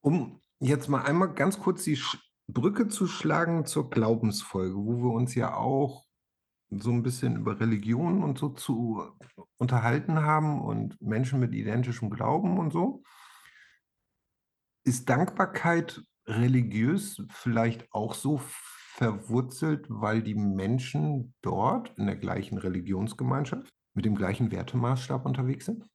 Um 0.02 0.42
jetzt 0.60 0.88
mal 0.88 1.04
einmal 1.04 1.34
ganz 1.34 1.60
kurz 1.60 1.84
die 1.84 2.00
Brücke 2.48 2.88
zu 2.88 3.08
schlagen 3.08 3.66
zur 3.66 3.90
Glaubensfolge, 3.90 4.76
wo 4.76 4.98
wir 5.04 5.14
uns 5.14 5.36
ja 5.36 5.56
auch 5.56 6.06
so 6.70 6.92
ein 6.92 7.04
bisschen 7.04 7.36
über 7.36 7.60
Religion 7.60 8.24
und 8.24 8.38
so 8.38 8.50
zu 8.50 9.04
unterhalten 9.58 10.22
haben 10.22 10.62
und 10.62 11.00
Menschen 11.02 11.40
mit 11.40 11.54
identischem 11.54 12.10
Glauben 12.10 12.58
und 12.58 12.72
so. 12.72 13.04
Ist 14.84 15.10
Dankbarkeit 15.10 16.02
religiös 16.26 17.22
vielleicht 17.30 17.92
auch 17.92 18.14
so 18.14 18.42
verwurzelt, 18.96 19.86
weil 19.90 20.24
die 20.24 20.36
Menschen 20.36 21.34
dort 21.42 21.98
in 21.98 22.06
der 22.06 22.16
gleichen 22.16 22.58
Religionsgemeinschaft 22.58 23.70
mit 23.94 24.06
dem 24.06 24.16
gleichen 24.16 24.52
Wertemaßstab 24.52 25.26
unterwegs 25.26 25.66
sind? 25.66 25.86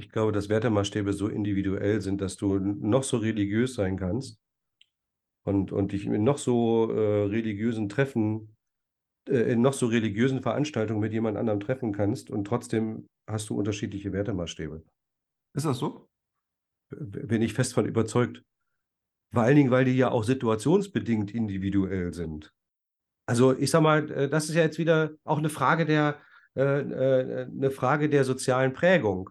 Ich 0.00 0.08
glaube, 0.08 0.32
dass 0.32 0.48
Wertemaßstäbe 0.48 1.12
so 1.12 1.28
individuell 1.28 2.00
sind, 2.00 2.22
dass 2.22 2.36
du 2.36 2.58
noch 2.58 3.02
so 3.02 3.18
religiös 3.18 3.74
sein 3.74 3.98
kannst 3.98 4.40
und, 5.44 5.72
und 5.72 5.92
dich 5.92 6.06
in 6.06 6.24
noch 6.24 6.38
so 6.38 6.90
äh, 6.90 7.26
religiösen 7.26 7.90
Treffen, 7.90 8.56
äh, 9.28 9.52
in 9.52 9.60
noch 9.60 9.74
so 9.74 9.86
religiösen 9.86 10.40
Veranstaltungen 10.40 11.00
mit 11.00 11.12
jemand 11.12 11.36
anderem 11.36 11.60
treffen 11.60 11.92
kannst 11.92 12.30
und 12.30 12.46
trotzdem 12.46 13.06
hast 13.28 13.50
du 13.50 13.58
unterschiedliche 13.58 14.12
Wertemaßstäbe. 14.14 14.82
Ist 15.54 15.66
das 15.66 15.78
so? 15.78 16.08
Bin 16.90 17.42
ich 17.42 17.52
fest 17.52 17.74
von 17.74 17.84
überzeugt. 17.84 18.42
Vor 19.34 19.42
allen 19.42 19.56
Dingen, 19.56 19.70
weil 19.70 19.84
die 19.84 19.96
ja 19.96 20.10
auch 20.10 20.24
situationsbedingt 20.24 21.34
individuell 21.34 22.14
sind. 22.14 22.50
Also 23.28 23.56
ich 23.56 23.70
sag 23.70 23.82
mal, 23.82 24.10
äh, 24.10 24.28
das 24.30 24.48
ist 24.48 24.54
ja 24.54 24.62
jetzt 24.62 24.78
wieder 24.78 25.10
auch 25.24 25.38
eine 25.38 25.50
Frage 25.50 25.84
der, 25.84 26.22
äh, 26.56 26.62
äh, 26.62 27.42
eine 27.44 27.70
Frage 27.70 28.08
der 28.08 28.24
sozialen 28.24 28.72
Prägung. 28.72 29.28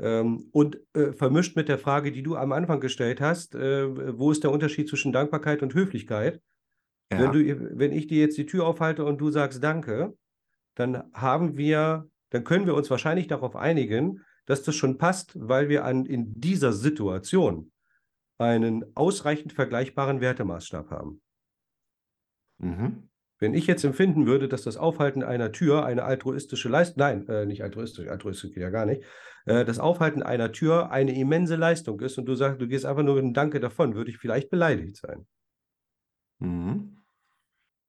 Ähm, 0.00 0.48
und 0.52 0.78
äh, 0.94 1.12
vermischt 1.12 1.56
mit 1.56 1.68
der 1.68 1.78
Frage, 1.78 2.12
die 2.12 2.22
du 2.22 2.36
am 2.36 2.52
Anfang 2.52 2.80
gestellt 2.80 3.20
hast, 3.20 3.54
äh, 3.54 4.18
wo 4.18 4.30
ist 4.30 4.44
der 4.44 4.52
Unterschied 4.52 4.88
zwischen 4.88 5.12
Dankbarkeit 5.12 5.62
und 5.62 5.74
Höflichkeit? 5.74 6.40
Wenn 7.10 7.20
Ja. 7.20 7.32
du, 7.32 7.78
wenn 7.78 7.92
ich 7.92 8.06
dir 8.06 8.20
jetzt 8.20 8.38
die 8.38 8.46
Tür 8.46 8.66
aufhalte 8.66 9.04
und 9.04 9.18
du 9.18 9.30
sagst 9.30 9.62
Danke, 9.62 10.16
dann 10.74 11.10
haben 11.12 11.56
wir, 11.56 12.08
dann 12.30 12.44
können 12.44 12.66
wir 12.66 12.74
uns 12.74 12.90
wahrscheinlich 12.90 13.26
darauf 13.26 13.56
einigen, 13.56 14.24
dass 14.46 14.62
das 14.62 14.76
schon 14.76 14.98
passt, 14.98 15.32
weil 15.36 15.68
wir 15.68 15.84
an, 15.84 16.06
in 16.06 16.40
dieser 16.40 16.72
Situation 16.72 17.72
einen 18.38 18.84
ausreichend 18.94 19.52
vergleichbaren 19.52 20.20
Wertemaßstab 20.20 20.90
haben. 20.90 21.20
Mhm. 22.58 23.08
Wenn 23.40 23.54
ich 23.54 23.66
jetzt 23.66 23.84
empfinden 23.84 24.26
würde, 24.26 24.48
dass 24.48 24.62
das 24.62 24.76
Aufhalten 24.76 25.22
einer 25.22 25.52
Tür 25.52 25.84
eine 25.84 26.04
altruistische 26.04 26.68
Leistung, 26.68 26.98
nein, 26.98 27.28
äh, 27.28 27.46
nicht 27.46 27.62
altruistisch, 27.62 28.08
altruistisch 28.08 28.52
geht 28.52 28.62
ja 28.62 28.70
gar 28.70 28.86
nicht, 28.86 29.02
äh, 29.46 29.64
das 29.64 29.78
Aufhalten 29.78 30.22
einer 30.22 30.52
Tür 30.52 30.90
eine 30.90 31.16
immense 31.16 31.56
Leistung 31.56 32.00
ist 32.00 32.18
und 32.18 32.26
du 32.26 32.34
sagst, 32.34 32.60
du 32.60 32.66
gehst 32.66 32.84
einfach 32.84 33.04
nur 33.04 33.14
mit 33.14 33.24
einem 33.24 33.34
Danke 33.34 33.60
davon, 33.60 33.94
würde 33.94 34.10
ich 34.10 34.18
vielleicht 34.18 34.50
beleidigt 34.50 34.96
sein. 34.96 35.26
Mhm. 36.40 36.98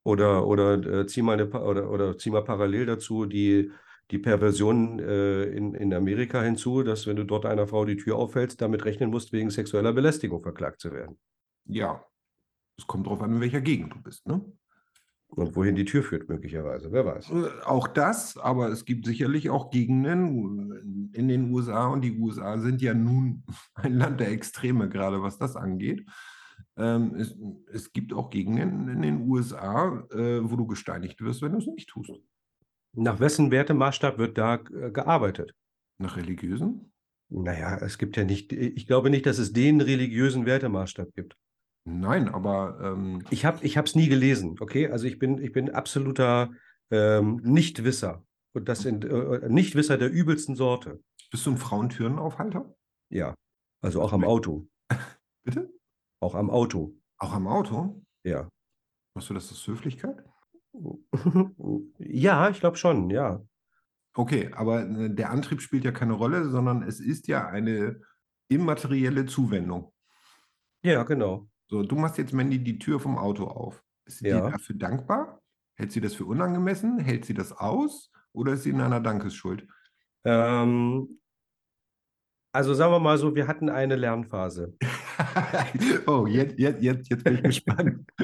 Oder, 0.04 0.46
oder, 0.46 1.00
äh, 1.00 1.06
zieh 1.06 1.22
mal 1.22 1.34
eine, 1.34 1.48
oder, 1.50 1.90
oder 1.90 2.16
zieh 2.16 2.30
mal 2.30 2.42
parallel 2.42 2.86
dazu 2.86 3.26
die, 3.26 3.70
die 4.10 4.18
Perversion 4.18 4.98
äh, 4.98 5.44
in, 5.44 5.74
in 5.74 5.92
Amerika 5.92 6.42
hinzu, 6.42 6.82
dass 6.82 7.06
wenn 7.06 7.16
du 7.16 7.24
dort 7.24 7.44
einer 7.46 7.66
Frau 7.66 7.84
die 7.84 7.96
Tür 7.96 8.16
aufhältst, 8.16 8.60
damit 8.60 8.84
rechnen 8.84 9.10
musst, 9.10 9.32
wegen 9.32 9.50
sexueller 9.50 9.92
Belästigung 9.92 10.42
verklagt 10.42 10.80
zu 10.80 10.92
werden. 10.92 11.18
Ja, 11.66 12.04
es 12.78 12.86
kommt 12.86 13.06
drauf 13.06 13.20
an, 13.22 13.34
in 13.34 13.40
welcher 13.40 13.60
Gegend 13.60 13.94
du 13.94 14.02
bist, 14.02 14.26
ne? 14.26 14.40
Und 15.30 15.54
wohin 15.54 15.76
die 15.76 15.84
Tür 15.84 16.02
führt, 16.02 16.28
möglicherweise, 16.28 16.90
wer 16.90 17.06
weiß. 17.06 17.30
Äh, 17.30 17.64
Auch 17.64 17.86
das, 17.86 18.36
aber 18.36 18.68
es 18.68 18.84
gibt 18.84 19.06
sicherlich 19.06 19.48
auch 19.48 19.70
Gegenden 19.70 21.10
in 21.12 21.28
den 21.28 21.52
USA 21.52 21.86
und 21.86 22.02
die 22.02 22.18
USA 22.18 22.58
sind 22.58 22.82
ja 22.82 22.94
nun 22.94 23.44
ein 23.74 23.94
Land 23.94 24.20
der 24.20 24.32
Extreme, 24.32 24.88
gerade 24.88 25.22
was 25.22 25.38
das 25.38 25.56
angeht. 25.56 26.04
Ähm, 26.76 27.14
es, 27.14 27.36
es 27.72 27.92
gibt 27.92 28.12
auch 28.12 28.30
Gegenden 28.30 28.88
in 28.88 29.02
den 29.02 29.28
USA, 29.28 30.04
äh, 30.10 30.40
wo 30.42 30.56
du 30.56 30.66
gesteinigt 30.66 31.20
wirst, 31.20 31.42
wenn 31.42 31.52
du 31.52 31.58
es 31.58 31.66
nicht 31.66 31.88
tust. 31.88 32.12
Nach 32.92 33.20
wessen 33.20 33.50
Wertemaßstab 33.50 34.18
wird 34.18 34.36
da 34.36 34.56
äh, 34.56 34.90
gearbeitet? 34.90 35.54
Nach 35.98 36.16
religiösen? 36.16 36.92
Naja, 37.28 37.78
es 37.78 37.98
gibt 37.98 38.16
ja 38.16 38.24
nicht, 38.24 38.52
ich 38.52 38.86
glaube 38.88 39.10
nicht, 39.10 39.26
dass 39.26 39.38
es 39.38 39.52
den 39.52 39.80
religiösen 39.80 40.46
Wertemaßstab 40.46 41.14
gibt. 41.14 41.36
Nein, 41.84 42.28
aber 42.28 42.78
ähm, 42.82 43.24
Ich 43.30 43.44
habe 43.44 43.64
ich 43.64 43.76
es 43.76 43.94
nie 43.94 44.08
gelesen, 44.08 44.56
okay? 44.60 44.90
Also 44.90 45.06
ich 45.06 45.18
bin, 45.18 45.42
ich 45.42 45.52
bin 45.52 45.70
absoluter 45.70 46.50
ähm, 46.90 47.40
Nichtwisser. 47.42 48.24
Und 48.52 48.68
das 48.68 48.80
sind 48.80 49.04
äh, 49.04 49.48
Nichtwisser 49.48 49.96
der 49.96 50.10
übelsten 50.10 50.56
Sorte. 50.56 51.00
bist 51.30 51.46
du 51.46 51.52
ein 51.52 51.56
Frauentürenaufhalter? 51.58 52.74
Ja. 53.10 53.34
Also 53.82 54.02
auch 54.02 54.12
am 54.12 54.24
Auto. 54.24 54.68
Bitte? 55.44 55.72
Auch 56.20 56.34
am 56.34 56.50
Auto. 56.50 56.94
Auch 57.18 57.32
am 57.32 57.46
Auto? 57.46 58.02
Ja. 58.24 58.48
Machst 59.14 59.30
du 59.30 59.34
das 59.34 59.50
aus 59.50 59.66
Höflichkeit? 59.66 60.22
Ja, 61.98 62.48
ich 62.48 62.60
glaube 62.60 62.76
schon, 62.76 63.10
ja. 63.10 63.42
Okay, 64.14 64.50
aber 64.52 64.82
äh, 64.82 65.14
der 65.14 65.30
Antrieb 65.30 65.60
spielt 65.60 65.84
ja 65.84 65.92
keine 65.92 66.12
Rolle, 66.12 66.48
sondern 66.48 66.82
es 66.82 67.00
ist 67.00 67.26
ja 67.28 67.48
eine 67.48 68.00
immaterielle 68.48 69.26
Zuwendung. 69.26 69.92
Ja, 70.82 71.02
genau. 71.02 71.49
So, 71.70 71.84
du 71.84 71.94
machst 71.94 72.18
jetzt 72.18 72.32
Mandy 72.32 72.58
die 72.58 72.80
Tür 72.80 72.98
vom 72.98 73.16
Auto 73.16 73.44
auf. 73.44 73.80
Ist 74.04 74.18
sie 74.18 74.24
dir 74.24 74.30
Ja. 74.38 74.50
dafür 74.50 74.74
dankbar? 74.74 75.40
Hält 75.76 75.92
sie 75.92 76.00
das 76.00 76.14
für 76.14 76.24
unangemessen? 76.24 76.98
Hält 76.98 77.24
sie 77.24 77.32
das 77.34 77.52
aus? 77.52 78.10
Oder 78.32 78.54
ist 78.54 78.64
sie 78.64 78.70
in 78.70 78.80
einer 78.80 78.98
Dankesschuld? 79.00 79.68
Ähm, 80.24 81.20
also 82.52 82.74
sagen 82.74 82.92
wir 82.92 82.98
mal 82.98 83.18
so, 83.18 83.36
wir 83.36 83.46
hatten 83.46 83.68
eine 83.68 83.94
Lernphase. 83.94 84.74
oh, 86.08 86.26
jetzt, 86.26 86.58
jetzt, 86.58 86.82
jetzt, 86.82 87.08
jetzt 87.08 87.22
bin 87.22 87.36
ich 87.36 87.42
gespannt. 87.44 88.04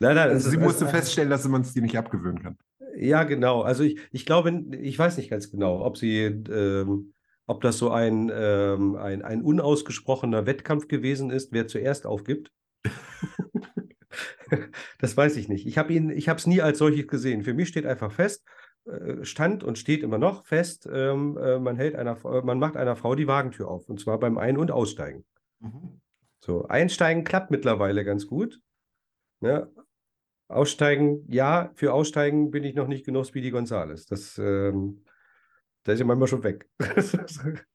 Nein, 0.00 0.14
nein, 0.16 0.28
Also 0.28 0.50
sie 0.50 0.56
ist- 0.58 0.62
musste 0.62 0.84
es- 0.84 0.90
feststellen, 0.90 1.30
dass 1.30 1.48
man 1.48 1.62
es 1.62 1.72
dir 1.72 1.80
nicht 1.82 1.96
abgewöhnen 1.96 2.42
kann. 2.42 2.58
Ja, 2.96 3.24
genau. 3.24 3.62
Also 3.62 3.82
ich, 3.82 3.98
ich 4.12 4.26
glaube, 4.26 4.50
ich 4.72 4.98
weiß 4.98 5.16
nicht 5.16 5.30
ganz 5.30 5.50
genau, 5.50 5.82
ob 5.84 5.96
sie, 5.96 6.18
ähm, 6.24 7.14
ob 7.46 7.62
das 7.62 7.78
so 7.78 7.90
ein, 7.90 8.30
ähm, 8.32 8.96
ein, 8.96 9.22
ein 9.22 9.40
unausgesprochener 9.42 10.44
Wettkampf 10.46 10.86
gewesen 10.86 11.30
ist, 11.30 11.50
wer 11.52 11.66
zuerst 11.66 12.04
aufgibt. 12.06 12.52
Das 14.98 15.16
weiß 15.16 15.36
ich 15.36 15.48
nicht. 15.48 15.66
Ich 15.66 15.78
habe 15.78 15.92
ihn, 15.92 16.10
ich 16.10 16.28
habe 16.28 16.38
es 16.38 16.46
nie 16.46 16.60
als 16.60 16.78
solches 16.78 17.06
gesehen. 17.08 17.42
Für 17.42 17.54
mich 17.54 17.68
steht 17.68 17.86
einfach 17.86 18.12
fest, 18.12 18.44
äh, 18.84 19.24
stand 19.24 19.64
und 19.64 19.78
steht 19.78 20.02
immer 20.02 20.18
noch 20.18 20.46
fest, 20.46 20.88
ähm, 20.92 21.36
äh, 21.38 21.58
man 21.58 21.76
hält 21.76 21.94
einer, 21.96 22.16
Frau- 22.16 22.42
man 22.42 22.58
macht 22.58 22.76
einer 22.76 22.96
Frau 22.96 23.14
die 23.14 23.26
Wagentür 23.26 23.68
auf, 23.68 23.88
und 23.88 24.00
zwar 24.00 24.18
beim 24.18 24.38
Ein- 24.38 24.58
und 24.58 24.70
Aussteigen. 24.70 25.24
Mhm. 25.60 26.00
So, 26.40 26.66
einsteigen 26.68 27.24
klappt 27.24 27.50
mittlerweile 27.50 28.04
ganz 28.04 28.26
gut. 28.26 28.60
Ne? 29.40 29.70
Aussteigen, 30.48 31.24
ja, 31.30 31.70
für 31.74 31.92
Aussteigen 31.92 32.50
bin 32.50 32.64
ich 32.64 32.74
noch 32.74 32.86
nicht 32.86 33.06
genug 33.06 33.26
Speedy 33.26 33.50
Gonzales. 33.50 34.06
Das, 34.06 34.38
ähm, 34.38 35.04
da 35.84 35.92
ist 35.92 36.00
ja 36.00 36.04
manchmal 36.04 36.28
schon 36.28 36.44
weg. 36.44 36.68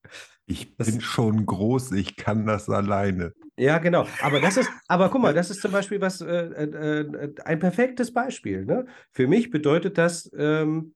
Ich 0.49 0.75
Das- 0.77 0.89
bin 0.89 0.99
schon 0.99 1.45
groß, 1.45 1.91
ich 1.91 2.15
kann 2.15 2.45
das 2.47 2.69
alleine. 2.69 3.33
Ja, 3.55 3.77
genau. 3.77 4.07
Aber 4.21 4.39
das 4.41 4.57
ist, 4.57 4.69
aber 4.87 5.09
guck 5.09 5.21
mal, 5.21 5.33
das 5.33 5.49
ist 5.51 5.61
zum 5.61 5.71
Beispiel 5.71 6.01
was, 6.01 6.21
äh, 6.21 6.25
äh, 6.27 7.01
äh, 7.01 7.35
ein 7.45 7.59
perfektes 7.59 8.11
Beispiel. 8.13 8.65
Ne? 8.65 8.85
Für 9.11 9.27
mich 9.27 9.51
bedeutet 9.51 9.97
das 9.99 10.31
ähm, 10.35 10.95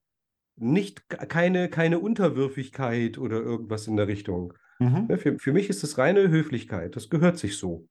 nicht 0.56 1.08
keine, 1.08 1.68
keine 1.68 2.00
Unterwürfigkeit 2.00 3.16
oder 3.18 3.36
irgendwas 3.36 3.86
in 3.86 3.96
der 3.96 4.08
Richtung. 4.08 4.54
Mhm. 4.80 5.06
Ne? 5.08 5.18
Für, 5.18 5.38
für 5.38 5.52
mich 5.52 5.68
ist 5.70 5.82
das 5.84 5.98
reine 5.98 6.28
Höflichkeit. 6.30 6.96
Das 6.96 7.08
gehört 7.10 7.38
sich 7.38 7.56
so. 7.58 7.86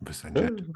Du 0.00 0.06
bist 0.06 0.24
ein 0.24 0.34
Ja. 0.34 0.42
Gentleman. 0.46 0.74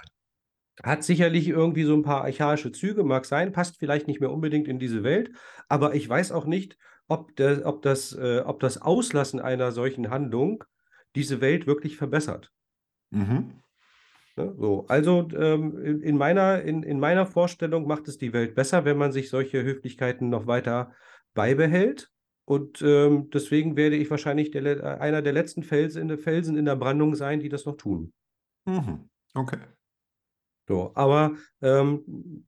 Hat 0.83 1.03
sicherlich 1.05 1.49
irgendwie 1.49 1.85
so 1.85 1.95
ein 1.95 2.03
paar 2.03 2.23
archaische 2.25 2.73
Züge, 2.73 3.05
mag 3.05 3.25
sein, 3.27 3.53
passt 3.53 3.79
vielleicht 3.79 4.07
nicht 4.07 4.21
mehr 4.21 4.31
unbedingt 4.33 4.69
in 4.69 4.79
diese 4.79 5.03
Welt, 5.05 5.31
aber 5.69 5.95
ich 5.95 6.09
weiß 6.09 6.31
auch 6.33 6.47
nicht, 6.47 6.77
ob, 7.09 7.37
der, 7.37 7.67
ob, 7.67 7.83
das, 7.83 8.13
äh, 8.15 8.43
ob 8.45 8.61
das 8.61 8.81
Auslassen 8.81 9.41
einer 9.41 9.73
solchen 9.73 10.11
Handlung 10.11 10.65
diese 11.15 11.41
Welt 11.41 11.67
wirklich 11.67 11.97
verbessert. 11.97 12.51
Mhm. 13.11 13.61
Ne? 14.37 14.55
So, 14.59 14.87
also 14.89 15.29
ähm, 15.37 15.79
in, 15.85 16.03
in 16.03 16.17
meiner, 16.17 16.63
in, 16.63 16.83
in 16.83 16.99
meiner 16.99 17.27
Vorstellung 17.27 17.87
macht 17.87 18.09
es 18.09 18.19
die 18.19 18.33
Welt 18.33 18.55
besser, 18.55 18.85
wenn 18.85 18.99
man 18.99 19.13
sich 19.13 19.31
solche 19.31 19.63
Höflichkeiten 19.63 20.29
noch 20.29 20.47
weiter 20.47 20.93
beibehält. 21.35 22.11
Und 22.47 22.83
ähm, 22.83 23.31
deswegen 23.31 23.77
werde 23.77 23.97
ich 23.97 24.11
wahrscheinlich 24.11 24.51
der, 24.51 24.65
äh, 24.65 24.99
einer 24.99 25.23
der 25.23 25.33
letzten 25.33 25.63
Felsen, 25.63 26.19
Felsen 26.19 26.57
in 26.57 26.67
der 26.67 26.77
Brandung 26.77 27.15
sein, 27.15 27.41
die 27.41 27.49
das 27.49 27.65
noch 27.65 27.77
tun. 27.77 28.13
Mhm. 28.67 29.09
Okay. 29.35 29.59
So, 30.69 30.93
aber, 30.95 31.37
ähm, 31.63 32.47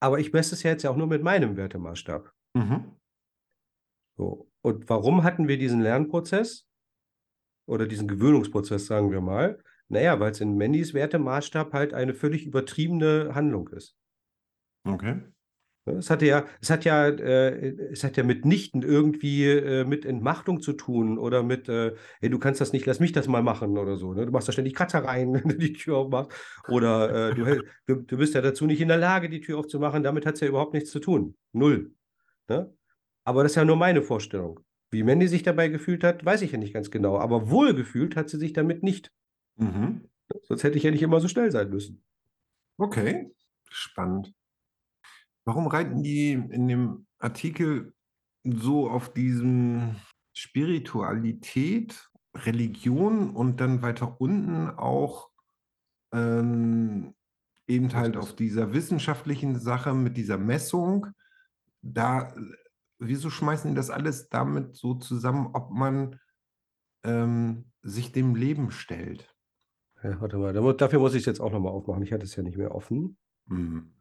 aber 0.00 0.18
ich 0.18 0.32
messe 0.32 0.54
es 0.54 0.62
ja 0.62 0.70
jetzt 0.70 0.82
ja 0.82 0.90
auch 0.90 0.96
nur 0.96 1.06
mit 1.06 1.22
meinem 1.22 1.56
Wertemaßstab. 1.56 2.32
Mhm. 2.54 2.96
So. 4.16 4.48
Und 4.62 4.88
warum 4.88 5.24
hatten 5.24 5.48
wir 5.48 5.58
diesen 5.58 5.80
Lernprozess 5.80 6.66
oder 7.66 7.86
diesen 7.86 8.08
Gewöhnungsprozess, 8.08 8.86
sagen 8.86 9.10
wir 9.10 9.20
mal? 9.20 9.58
Naja, 9.88 10.18
weil 10.20 10.32
es 10.32 10.40
in 10.40 10.56
Mandys 10.56 10.94
Wertemaßstab 10.94 11.72
halt 11.72 11.94
eine 11.94 12.14
völlig 12.14 12.46
übertriebene 12.46 13.34
Handlung 13.34 13.68
ist. 13.68 13.96
Okay. 14.84 15.20
Ne, 15.86 15.94
Es 15.94 16.08
hatte 16.08 16.24
ja, 16.24 16.46
es 16.62 16.70
hat 16.70 16.84
ja, 16.84 17.08
äh, 17.08 17.76
es 17.92 18.04
hat 18.04 18.16
ja 18.16 18.24
mitnichten 18.24 18.82
irgendwie 18.82 19.44
äh, 19.44 19.84
mit 19.84 20.06
Entmachtung 20.06 20.62
zu 20.62 20.72
tun 20.72 21.18
oder 21.18 21.42
mit, 21.42 21.68
äh, 21.68 21.94
hey, 22.20 22.30
du 22.30 22.38
kannst 22.38 22.60
das 22.60 22.72
nicht, 22.72 22.86
lass 22.86 23.00
mich 23.00 23.12
das 23.12 23.28
mal 23.28 23.42
machen 23.42 23.76
oder 23.76 23.96
so. 23.96 24.14
Ne? 24.14 24.24
Du 24.24 24.32
machst 24.32 24.48
da 24.48 24.52
ständig 24.52 24.74
Kratzer 24.74 25.04
rein, 25.04 25.34
wenn 25.34 25.48
du 25.48 25.58
die 25.58 25.74
Tür 25.74 25.98
aufmachst. 25.98 26.32
Oder 26.68 27.30
äh, 27.30 27.34
du, 27.34 27.62
du, 27.86 27.96
du 28.02 28.16
bist 28.16 28.34
ja 28.34 28.40
dazu 28.40 28.66
nicht 28.66 28.80
in 28.80 28.88
der 28.88 28.96
Lage, 28.96 29.28
die 29.28 29.40
Tür 29.40 29.58
aufzumachen. 29.58 30.02
Damit 30.02 30.24
hat 30.24 30.34
es 30.34 30.40
ja 30.40 30.48
überhaupt 30.48 30.72
nichts 30.72 30.90
zu 30.90 31.00
tun. 31.00 31.36
Null. 31.52 31.92
Ne? 32.48 32.72
Aber 33.24 33.42
das 33.42 33.52
ist 33.52 33.56
ja 33.56 33.64
nur 33.64 33.76
meine 33.76 34.02
Vorstellung. 34.02 34.60
Wie 34.90 35.02
Mandy 35.02 35.26
sich 35.28 35.42
dabei 35.42 35.68
gefühlt 35.68 36.04
hat, 36.04 36.24
weiß 36.24 36.42
ich 36.42 36.52
ja 36.52 36.58
nicht 36.58 36.74
ganz 36.74 36.90
genau. 36.90 37.18
Aber 37.18 37.50
wohlgefühlt 37.50 38.16
hat 38.16 38.28
sie 38.28 38.38
sich 38.38 38.52
damit 38.52 38.82
nicht. 38.82 39.10
Mhm. 39.56 40.08
Sonst 40.42 40.62
hätte 40.62 40.76
ich 40.76 40.84
ja 40.84 40.90
nicht 40.90 41.02
immer 41.02 41.20
so 41.20 41.28
schnell 41.28 41.50
sein 41.50 41.70
müssen. 41.70 42.04
Okay. 42.78 43.34
Spannend. 43.70 44.32
Warum 45.44 45.66
reiten 45.66 46.02
die 46.02 46.32
in 46.32 46.68
dem 46.68 47.06
Artikel 47.18 47.92
so 48.44 48.88
auf 48.88 49.12
diesem 49.12 49.96
Spiritualität, 50.32 52.08
Religion 52.34 53.30
und 53.30 53.60
dann 53.60 53.82
weiter 53.82 54.20
unten 54.20 54.68
auch 54.70 55.30
ähm, 56.12 57.14
eben 57.66 57.92
halt 57.94 58.16
auf 58.16 58.34
dieser 58.34 58.72
wissenschaftlichen 58.72 59.58
Sache 59.58 59.94
mit 59.94 60.16
dieser 60.16 60.38
Messung? 60.38 61.08
Da, 61.82 62.34
wieso 63.06 63.30
schmeißen 63.30 63.70
die 63.70 63.76
das 63.76 63.90
alles 63.90 64.28
damit 64.28 64.76
so 64.76 64.94
zusammen, 64.94 65.50
ob 65.52 65.70
man 65.70 66.20
ähm, 67.04 67.66
sich 67.82 68.12
dem 68.12 68.34
Leben 68.34 68.70
stellt? 68.70 69.34
Ja, 70.02 70.20
warte 70.20 70.38
mal, 70.38 70.52
dafür 70.74 70.98
muss 70.98 71.14
ich 71.14 71.20
es 71.20 71.26
jetzt 71.26 71.40
auch 71.40 71.52
nochmal 71.52 71.72
aufmachen. 71.72 72.02
Ich 72.02 72.12
hatte 72.12 72.24
es 72.24 72.36
ja 72.36 72.42
nicht 72.42 72.58
mehr 72.58 72.74
offen. 72.74 73.16
Hm. 73.48 73.94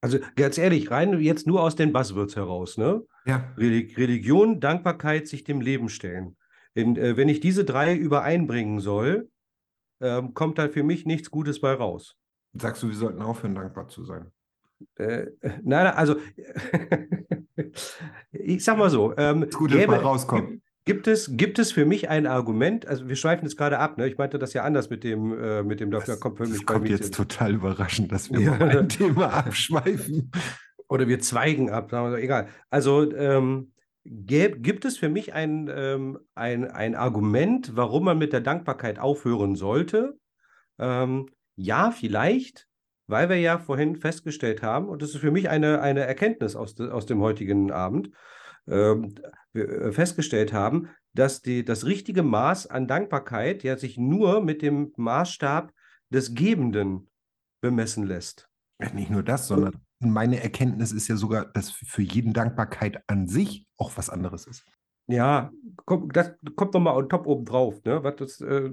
Also 0.00 0.18
ganz 0.36 0.58
ehrlich, 0.58 0.90
rein 0.90 1.20
jetzt 1.20 1.46
nur 1.46 1.62
aus 1.62 1.76
den 1.76 1.92
Buzzwords 1.92 2.34
heraus, 2.34 2.76
ne? 2.76 3.06
Ja. 3.24 3.54
Reli- 3.56 3.96
Religion, 3.96 4.58
Dankbarkeit, 4.60 5.28
sich 5.28 5.44
dem 5.44 5.60
Leben 5.60 5.88
stellen. 5.88 6.36
In, 6.74 6.96
äh, 6.96 7.16
wenn 7.16 7.28
ich 7.28 7.40
diese 7.40 7.64
drei 7.64 7.94
übereinbringen 7.94 8.80
soll, 8.80 9.30
ähm, 10.00 10.34
kommt 10.34 10.58
da 10.58 10.68
für 10.68 10.82
mich 10.82 11.06
nichts 11.06 11.30
Gutes 11.30 11.60
bei 11.60 11.72
raus. 11.72 12.16
Sagst 12.54 12.82
du, 12.82 12.88
wir 12.88 12.96
sollten 12.96 13.22
aufhören, 13.22 13.54
dankbar 13.54 13.88
zu 13.88 14.04
sein? 14.04 14.32
Äh, 14.96 15.26
nein, 15.62 15.86
also 15.88 16.16
ich 18.32 18.64
sag 18.64 18.78
mal 18.78 18.90
so, 18.90 19.14
ähm, 19.16 19.44
Ist 19.44 19.56
gut, 19.56 19.72
dass 19.72 19.86
mal 19.86 19.98
rauskommt. 19.98 20.48
gib- 20.50 20.62
Gibt 20.84 21.06
es, 21.06 21.30
gibt 21.36 21.60
es 21.60 21.70
für 21.70 21.84
mich 21.84 22.08
ein 22.08 22.26
Argument, 22.26 22.86
also 22.88 23.06
wir 23.08 23.14
schweifen 23.14 23.44
jetzt 23.44 23.56
gerade 23.56 23.78
ab, 23.78 23.98
ne? 23.98 24.08
Ich 24.08 24.18
meinte 24.18 24.40
das 24.40 24.52
ja 24.52 24.64
anders 24.64 24.90
mit 24.90 25.04
dem, 25.04 25.32
äh, 25.40 25.62
mit 25.62 25.78
dem 25.78 25.92
Dr. 25.92 26.06
Das, 26.06 26.18
kommt 26.20 26.38
für 26.38 26.42
das 26.44 26.58
bei 26.58 26.74
kommt 26.74 26.88
jetzt 26.88 27.14
total 27.14 27.54
überraschend, 27.54 28.10
dass 28.10 28.32
wir 28.32 28.40
Ja. 28.40 28.56
mal 28.58 28.78
ein 28.78 28.88
Thema 28.88 29.32
abschweifen. 29.32 30.32
Oder 30.88 31.06
wir 31.06 31.20
zweigen 31.20 31.70
ab, 31.70 31.92
sagen 31.92 32.06
wir 32.06 32.10
so, 32.10 32.16
egal. 32.16 32.48
Also 32.68 33.08
ähm, 33.14 33.70
gäb, 34.04 34.64
gibt 34.64 34.84
es 34.84 34.98
für 34.98 35.08
mich 35.08 35.32
ein, 35.34 35.70
ähm, 35.72 36.18
ein, 36.34 36.68
ein 36.68 36.96
Argument, 36.96 37.76
warum 37.76 38.04
man 38.06 38.18
mit 38.18 38.32
der 38.32 38.40
Dankbarkeit 38.40 38.98
aufhören 38.98 39.54
sollte? 39.54 40.18
Ähm, 40.80 41.26
ja, 41.54 41.92
vielleicht, 41.92 42.66
weil 43.12 43.28
wir 43.28 43.38
ja 43.38 43.58
vorhin 43.58 43.94
festgestellt 43.94 44.62
haben, 44.62 44.88
und 44.88 45.02
das 45.02 45.10
ist 45.10 45.20
für 45.20 45.30
mich 45.30 45.48
eine, 45.48 45.80
eine 45.80 46.00
Erkenntnis 46.00 46.56
aus, 46.56 46.74
de, 46.74 46.90
aus 46.90 47.06
dem 47.06 47.20
heutigen 47.20 47.70
Abend, 47.70 48.10
ähm, 48.66 49.14
äh, 49.54 49.92
festgestellt 49.92 50.52
haben, 50.52 50.88
dass 51.14 51.42
die, 51.42 51.64
das 51.64 51.84
richtige 51.84 52.22
Maß 52.22 52.66
an 52.66 52.88
Dankbarkeit 52.88 53.62
ja 53.62 53.76
sich 53.76 53.98
nur 53.98 54.42
mit 54.42 54.62
dem 54.62 54.92
Maßstab 54.96 55.72
des 56.10 56.34
Gebenden 56.34 57.10
bemessen 57.60 58.04
lässt. 58.04 58.48
Nicht 58.94 59.10
nur 59.10 59.22
das, 59.22 59.46
sondern 59.46 59.80
meine 60.00 60.42
Erkenntnis 60.42 60.90
ist 60.90 61.06
ja 61.06 61.16
sogar, 61.16 61.44
dass 61.52 61.70
für 61.70 62.02
jeden 62.02 62.32
Dankbarkeit 62.32 63.02
an 63.06 63.28
sich 63.28 63.66
auch 63.76 63.92
was 63.96 64.10
anderes 64.10 64.46
ist. 64.46 64.64
Ja, 65.12 65.50
kommt, 65.84 66.16
das 66.16 66.32
kommt 66.56 66.72
nochmal 66.72 66.96
on 66.96 67.08
top 67.08 67.26
oben 67.26 67.44
drauf. 67.44 67.84
Ne? 67.84 68.02
Was 68.02 68.16
das, 68.16 68.40
äh, 68.40 68.70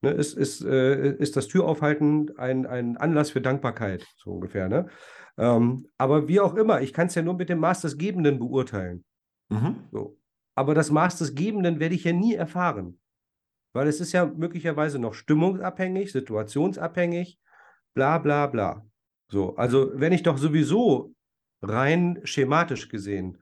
ne, 0.00 0.10
ist, 0.10 0.34
ist, 0.34 0.64
äh, 0.64 1.14
ist 1.16 1.36
das 1.36 1.48
Türaufhalten 1.48 2.36
ein, 2.38 2.66
ein 2.66 2.96
Anlass 2.96 3.30
für 3.30 3.40
Dankbarkeit, 3.40 4.06
so 4.16 4.30
ungefähr. 4.30 4.68
Ne? 4.68 4.88
Ähm, 5.36 5.86
aber 5.98 6.28
wie 6.28 6.40
auch 6.40 6.54
immer, 6.54 6.80
ich 6.80 6.92
kann 6.92 7.08
es 7.08 7.14
ja 7.14 7.22
nur 7.22 7.34
mit 7.34 7.50
dem 7.50 7.58
Maß 7.58 7.82
des 7.82 7.98
Gebenden 7.98 8.38
beurteilen. 8.38 9.04
So. 9.90 10.18
Aber 10.54 10.74
das 10.74 10.90
Maß 10.90 11.18
des 11.18 11.34
Gebenden 11.34 11.78
werde 11.78 11.94
ich 11.94 12.04
ja 12.04 12.12
nie 12.12 12.34
erfahren. 12.34 12.98
Weil 13.74 13.86
es 13.86 14.00
ist 14.00 14.12
ja 14.12 14.24
möglicherweise 14.24 14.98
noch 14.98 15.12
stimmungsabhängig, 15.12 16.12
situationsabhängig, 16.12 17.38
bla 17.94 18.18
bla 18.18 18.46
bla. 18.46 18.86
So, 19.28 19.56
also 19.56 19.92
wenn 19.94 20.12
ich 20.12 20.22
doch 20.22 20.38
sowieso 20.38 21.14
rein 21.60 22.20
schematisch 22.24 22.88
gesehen 22.88 23.41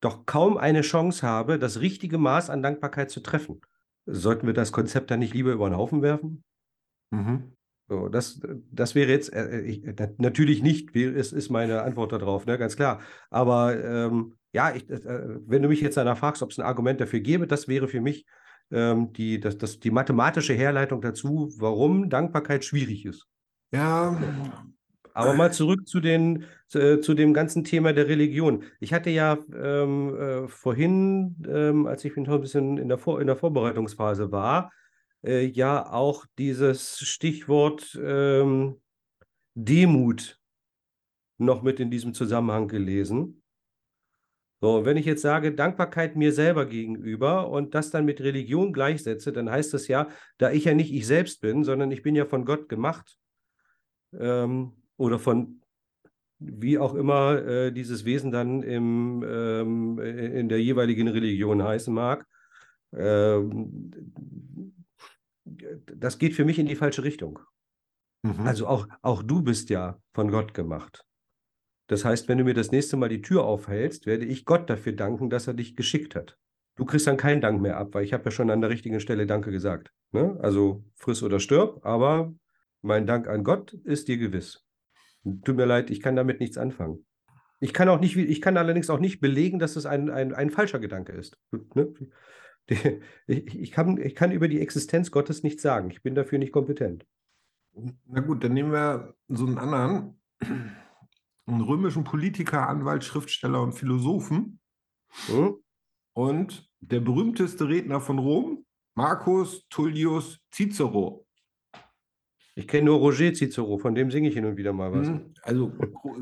doch 0.00 0.26
kaum 0.26 0.56
eine 0.56 0.82
Chance 0.82 1.26
habe, 1.26 1.58
das 1.58 1.80
richtige 1.80 2.18
Maß 2.18 2.50
an 2.50 2.62
Dankbarkeit 2.62 3.10
zu 3.10 3.20
treffen, 3.20 3.60
sollten 4.06 4.46
wir 4.46 4.54
das 4.54 4.72
Konzept 4.72 5.10
dann 5.10 5.20
nicht 5.20 5.34
lieber 5.34 5.52
über 5.52 5.68
den 5.68 5.76
Haufen 5.76 6.02
werfen? 6.02 6.44
Mhm. 7.10 7.52
So, 7.88 8.08
das, 8.08 8.40
das 8.72 8.94
wäre 8.94 9.10
jetzt, 9.10 9.32
äh, 9.32 9.60
ich, 9.60 9.82
na- 9.96 10.08
natürlich 10.18 10.62
nicht, 10.62 10.94
ist, 10.96 11.32
ist 11.32 11.50
meine 11.50 11.82
Antwort 11.82 12.12
darauf, 12.12 12.44
ne, 12.46 12.58
ganz 12.58 12.76
klar. 12.76 13.00
Aber 13.30 13.82
ähm, 13.82 14.34
ja, 14.52 14.74
ich, 14.74 14.88
äh, 14.90 15.00
wenn 15.46 15.62
du 15.62 15.68
mich 15.68 15.80
jetzt 15.80 15.96
danach 15.96 16.18
fragst, 16.18 16.42
ob 16.42 16.50
es 16.50 16.58
ein 16.58 16.66
Argument 16.66 17.00
dafür 17.00 17.20
gäbe, 17.20 17.46
das 17.46 17.68
wäre 17.68 17.86
für 17.86 18.00
mich 18.00 18.26
ähm, 18.72 19.12
die, 19.12 19.38
das, 19.38 19.56
das, 19.58 19.78
die 19.78 19.92
mathematische 19.92 20.54
Herleitung 20.54 21.00
dazu, 21.00 21.52
warum 21.58 22.10
Dankbarkeit 22.10 22.64
schwierig 22.64 23.06
ist. 23.06 23.28
Ja, 23.72 24.20
Aber 25.16 25.32
mal 25.32 25.50
zurück 25.50 25.88
zu, 25.88 26.00
den, 26.00 26.44
zu, 26.68 26.78
äh, 26.78 27.00
zu 27.00 27.14
dem 27.14 27.32
ganzen 27.32 27.64
Thema 27.64 27.94
der 27.94 28.06
Religion. 28.06 28.64
Ich 28.80 28.92
hatte 28.92 29.08
ja 29.08 29.38
ähm, 29.54 30.14
äh, 30.14 30.48
vorhin, 30.48 31.42
ähm, 31.48 31.86
als 31.86 32.04
ich 32.04 32.14
ein 32.18 32.40
bisschen 32.42 32.76
in 32.76 32.88
der, 32.88 32.98
Vor 32.98 33.18
in 33.18 33.26
der 33.26 33.36
Vorbereitungsphase 33.36 34.30
war, 34.30 34.70
äh, 35.24 35.46
ja 35.46 35.90
auch 35.90 36.26
dieses 36.36 36.98
Stichwort 36.98 37.98
ähm, 38.02 38.78
Demut 39.54 40.38
noch 41.38 41.62
mit 41.62 41.80
in 41.80 41.90
diesem 41.90 42.12
Zusammenhang 42.12 42.68
gelesen. 42.68 43.42
So, 44.60 44.76
und 44.76 44.84
wenn 44.84 44.98
ich 44.98 45.06
jetzt 45.06 45.22
sage, 45.22 45.54
Dankbarkeit 45.54 46.16
mir 46.16 46.32
selber 46.32 46.66
gegenüber 46.66 47.48
und 47.48 47.74
das 47.74 47.90
dann 47.90 48.04
mit 48.04 48.20
Religion 48.20 48.74
gleichsetze, 48.74 49.32
dann 49.32 49.50
heißt 49.50 49.72
das 49.72 49.88
ja, 49.88 50.08
da 50.36 50.50
ich 50.50 50.64
ja 50.64 50.74
nicht 50.74 50.92
ich 50.92 51.06
selbst 51.06 51.40
bin, 51.40 51.64
sondern 51.64 51.90
ich 51.90 52.02
bin 52.02 52.14
ja 52.14 52.26
von 52.26 52.44
Gott 52.44 52.68
gemacht 52.68 53.16
ähm, 54.18 54.74
oder 54.96 55.18
von 55.18 55.60
wie 56.38 56.78
auch 56.78 56.94
immer 56.94 57.42
äh, 57.46 57.72
dieses 57.72 58.04
Wesen 58.04 58.30
dann 58.30 58.62
im, 58.62 59.24
ähm, 59.26 59.98
in 59.98 60.48
der 60.48 60.60
jeweiligen 60.60 61.08
Religion 61.08 61.62
heißen 61.62 61.92
mag, 61.92 62.26
ähm, 62.94 63.92
das 65.44 66.18
geht 66.18 66.34
für 66.34 66.44
mich 66.44 66.58
in 66.58 66.66
die 66.66 66.76
falsche 66.76 67.04
Richtung. 67.04 67.38
mhm. 68.22 68.40
Also 68.40 68.66
auch, 68.66 68.86
auch 69.02 69.22
du 69.22 69.42
bist 69.42 69.70
ja 69.70 69.98
von 70.12 70.30
Gott 70.30 70.54
gemacht. 70.54 71.04
Das 71.88 72.04
heißt, 72.04 72.28
wenn 72.28 72.38
du 72.38 72.44
mir 72.44 72.54
das 72.54 72.72
nächste 72.72 72.96
Mal 72.96 73.08
die 73.08 73.22
Tür 73.22 73.44
aufhältst, 73.44 74.06
werde 74.06 74.24
ich 74.24 74.44
Gott 74.44 74.68
dafür 74.68 74.92
danken, 74.92 75.30
dass 75.30 75.46
er 75.46 75.54
dich 75.54 75.76
geschickt 75.76 76.16
hat. 76.16 76.36
Du 76.74 76.84
kriegst 76.84 77.06
dann 77.06 77.16
keinen 77.16 77.40
Dank 77.40 77.60
mehr 77.62 77.78
ab, 77.78 77.94
weil 77.94 78.04
ich 78.04 78.12
habe 78.12 78.24
ja 78.24 78.30
schon 78.30 78.50
an 78.50 78.60
der 78.60 78.70
richtigen 78.70 79.00
Stelle 79.00 79.26
Danke 79.26 79.50
gesagt. 79.50 79.92
Ne? 80.12 80.36
Also 80.42 80.84
friss 80.94 81.22
oder 81.22 81.40
stirb, 81.40 81.86
aber 81.86 82.34
mein 82.82 83.06
Dank 83.06 83.28
an 83.28 83.44
Gott 83.44 83.72
ist 83.72 84.08
dir 84.08 84.18
gewiss. 84.18 84.65
Tut 85.44 85.56
mir 85.56 85.64
leid, 85.66 85.90
ich 85.90 86.00
kann 86.00 86.16
damit 86.16 86.40
nichts 86.40 86.56
anfangen. 86.58 87.04
Ich 87.58 87.72
kann 87.72 87.88
auch 87.88 88.00
nicht, 88.00 88.16
ich 88.16 88.40
kann 88.40 88.56
allerdings 88.56 88.90
auch 88.90 89.00
nicht 89.00 89.20
belegen, 89.20 89.58
dass 89.58 89.76
es 89.76 89.86
ein, 89.86 90.10
ein, 90.10 90.34
ein 90.34 90.50
falscher 90.50 90.78
Gedanke 90.78 91.12
ist. 91.12 91.38
Ne? 91.74 91.88
Die- 92.70 93.00
Ich, 93.26 93.54
ich, 93.54 93.70
kann, 93.72 93.96
ich 94.00 94.14
kann 94.14 94.32
über 94.32 94.48
die 94.48 94.60
Existenz 94.60 95.10
Gottes 95.10 95.42
nichts 95.42 95.62
sagen. 95.62 95.90
Ich 95.90 96.02
bin 96.02 96.14
dafür 96.14 96.38
nicht 96.38 96.52
kompetent. 96.52 97.06
Na 98.06 98.20
gut, 98.20 98.42
dann 98.42 98.54
nehmen 98.54 98.72
wir 98.72 99.14
so 99.28 99.46
einen 99.46 99.58
anderen, 99.58 100.20
einen 101.46 101.60
römischen 101.60 102.04
Politiker, 102.04 102.68
Anwalt, 102.68 103.04
Schriftsteller 103.04 103.62
und 103.62 103.72
Philosophen. 103.72 104.58
Hm? 105.26 105.56
Und 106.12 106.70
der 106.80 107.00
berühmteste 107.00 107.68
Redner 107.68 108.00
von 108.00 108.18
Rom, 108.18 108.64
Marcus 108.94 109.66
Tullius 109.68 110.40
Cicero. 110.52 111.25
Ich 112.58 112.66
kenne 112.66 112.86
nur 112.86 112.98
Roger 112.98 113.34
Cicero, 113.34 113.76
von 113.78 113.94
dem 113.94 114.10
singe 114.10 114.28
ich 114.28 114.34
hin 114.34 114.46
und 114.46 114.56
wieder 114.56 114.72
mal 114.72 114.90
was. 114.92 115.06
Hm, 115.08 115.34
Also 115.42 115.70
gro 115.70 116.16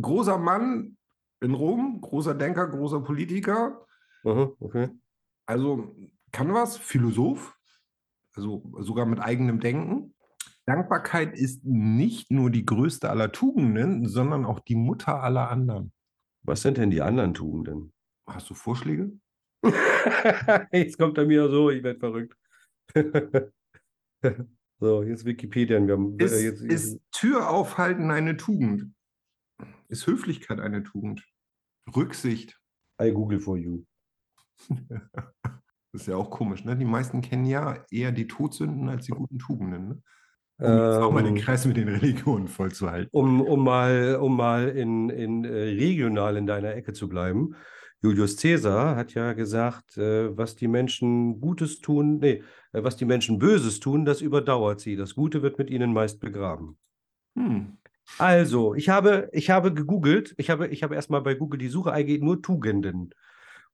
großer 0.00 0.38
Mann 0.38 0.96
in 1.42 1.52
Rom, 1.52 2.00
großer 2.00 2.34
Denker, 2.34 2.66
großer 2.66 3.00
Politiker. 3.02 3.86
Aha, 4.24 4.50
okay. 4.58 4.88
Also 5.46 5.94
kann 6.32 6.52
was, 6.54 6.78
Philosoph, 6.78 7.54
also 8.34 8.62
sogar 8.78 9.04
mit 9.04 9.20
eigenem 9.20 9.60
Denken. 9.60 10.14
Dankbarkeit 10.64 11.38
ist 11.38 11.62
nicht 11.64 12.30
nur 12.30 12.50
die 12.50 12.64
größte 12.64 13.10
aller 13.10 13.30
Tugenden, 13.30 14.08
sondern 14.08 14.46
auch 14.46 14.60
die 14.60 14.76
Mutter 14.76 15.22
aller 15.22 15.50
anderen. 15.50 15.92
Was 16.42 16.62
sind 16.62 16.78
denn 16.78 16.90
die 16.90 17.02
anderen 17.02 17.34
Tugenden? 17.34 17.92
Hast 18.26 18.48
du 18.48 18.54
Vorschläge? 18.54 19.12
Jetzt 20.72 20.98
kommt 20.98 21.18
er 21.18 21.26
mir 21.26 21.50
so, 21.50 21.70
ich 21.70 21.82
werde 21.82 21.98
verrückt. 21.98 22.36
so, 24.80 25.02
jetzt 25.02 25.24
Wikipedia. 25.24 25.84
Wir 25.84 25.94
haben, 25.94 26.18
Ist, 26.18 26.32
äh, 26.32 26.44
jetzt, 26.44 26.62
ist 26.62 27.00
Tür 27.12 27.50
aufhalten 27.50 28.10
eine 28.10 28.36
Tugend? 28.36 28.92
Ist 29.88 30.06
Höflichkeit 30.06 30.60
eine 30.60 30.82
Tugend? 30.82 31.24
Rücksicht. 31.94 32.60
I 33.00 33.12
Google 33.12 33.40
for 33.40 33.56
you. 33.56 33.84
Das 34.68 34.78
ist 36.02 36.06
ja 36.06 36.16
auch 36.16 36.30
komisch, 36.30 36.64
ne? 36.64 36.76
Die 36.76 36.84
meisten 36.84 37.20
kennen 37.20 37.44
ja 37.44 37.84
eher 37.90 38.12
die 38.12 38.26
Todsünden 38.26 38.88
als 38.88 39.06
die 39.06 39.12
guten 39.12 39.38
Tugenden. 39.38 39.88
Ne? 39.88 40.02
Um 40.60 41.02
auch 41.02 41.12
mal 41.12 41.22
den 41.22 41.36
Ähm, 41.36 41.42
Kreis 41.42 41.64
mit 41.66 41.76
den 41.76 41.88
Religionen 41.88 42.48
vollzuhalten. 42.48 43.08
um, 43.12 43.40
um 43.40 43.62
mal, 43.62 44.16
um 44.16 44.36
mal 44.36 44.68
in, 44.68 45.08
in 45.08 45.44
äh, 45.44 45.48
regional 45.48 46.36
in 46.36 46.46
deiner 46.46 46.74
Ecke 46.74 46.92
zu 46.92 47.08
bleiben. 47.08 47.54
Julius 48.00 48.36
Caesar 48.36 48.94
hat 48.94 49.14
ja 49.14 49.32
gesagt, 49.32 49.96
äh, 49.96 50.36
was 50.36 50.54
die 50.54 50.68
Menschen 50.68 51.40
Gutes 51.40 51.80
tun, 51.80 52.18
nee, 52.18 52.42
äh, 52.72 52.84
was 52.84 52.96
die 52.96 53.04
Menschen 53.04 53.38
Böses 53.38 53.80
tun, 53.80 54.04
das 54.04 54.20
überdauert 54.20 54.80
sie. 54.80 54.96
Das 54.96 55.14
Gute 55.14 55.42
wird 55.42 55.58
mit 55.58 55.70
ihnen 55.70 55.92
meist 55.92 56.20
begraben. 56.20 56.78
Hm. 57.34 57.78
Also, 58.16 58.74
ich 58.74 58.88
habe, 58.88 59.28
ich 59.32 59.50
habe 59.50 59.74
gegoogelt, 59.74 60.34
ich 60.38 60.48
habe, 60.48 60.68
ich 60.68 60.82
habe 60.82 60.94
erstmal 60.94 61.22
bei 61.22 61.34
Google 61.34 61.58
die 61.58 61.68
Suche 61.68 61.92
eingegeben, 61.92 62.26
nur 62.26 62.40
Tugenden. 62.40 63.10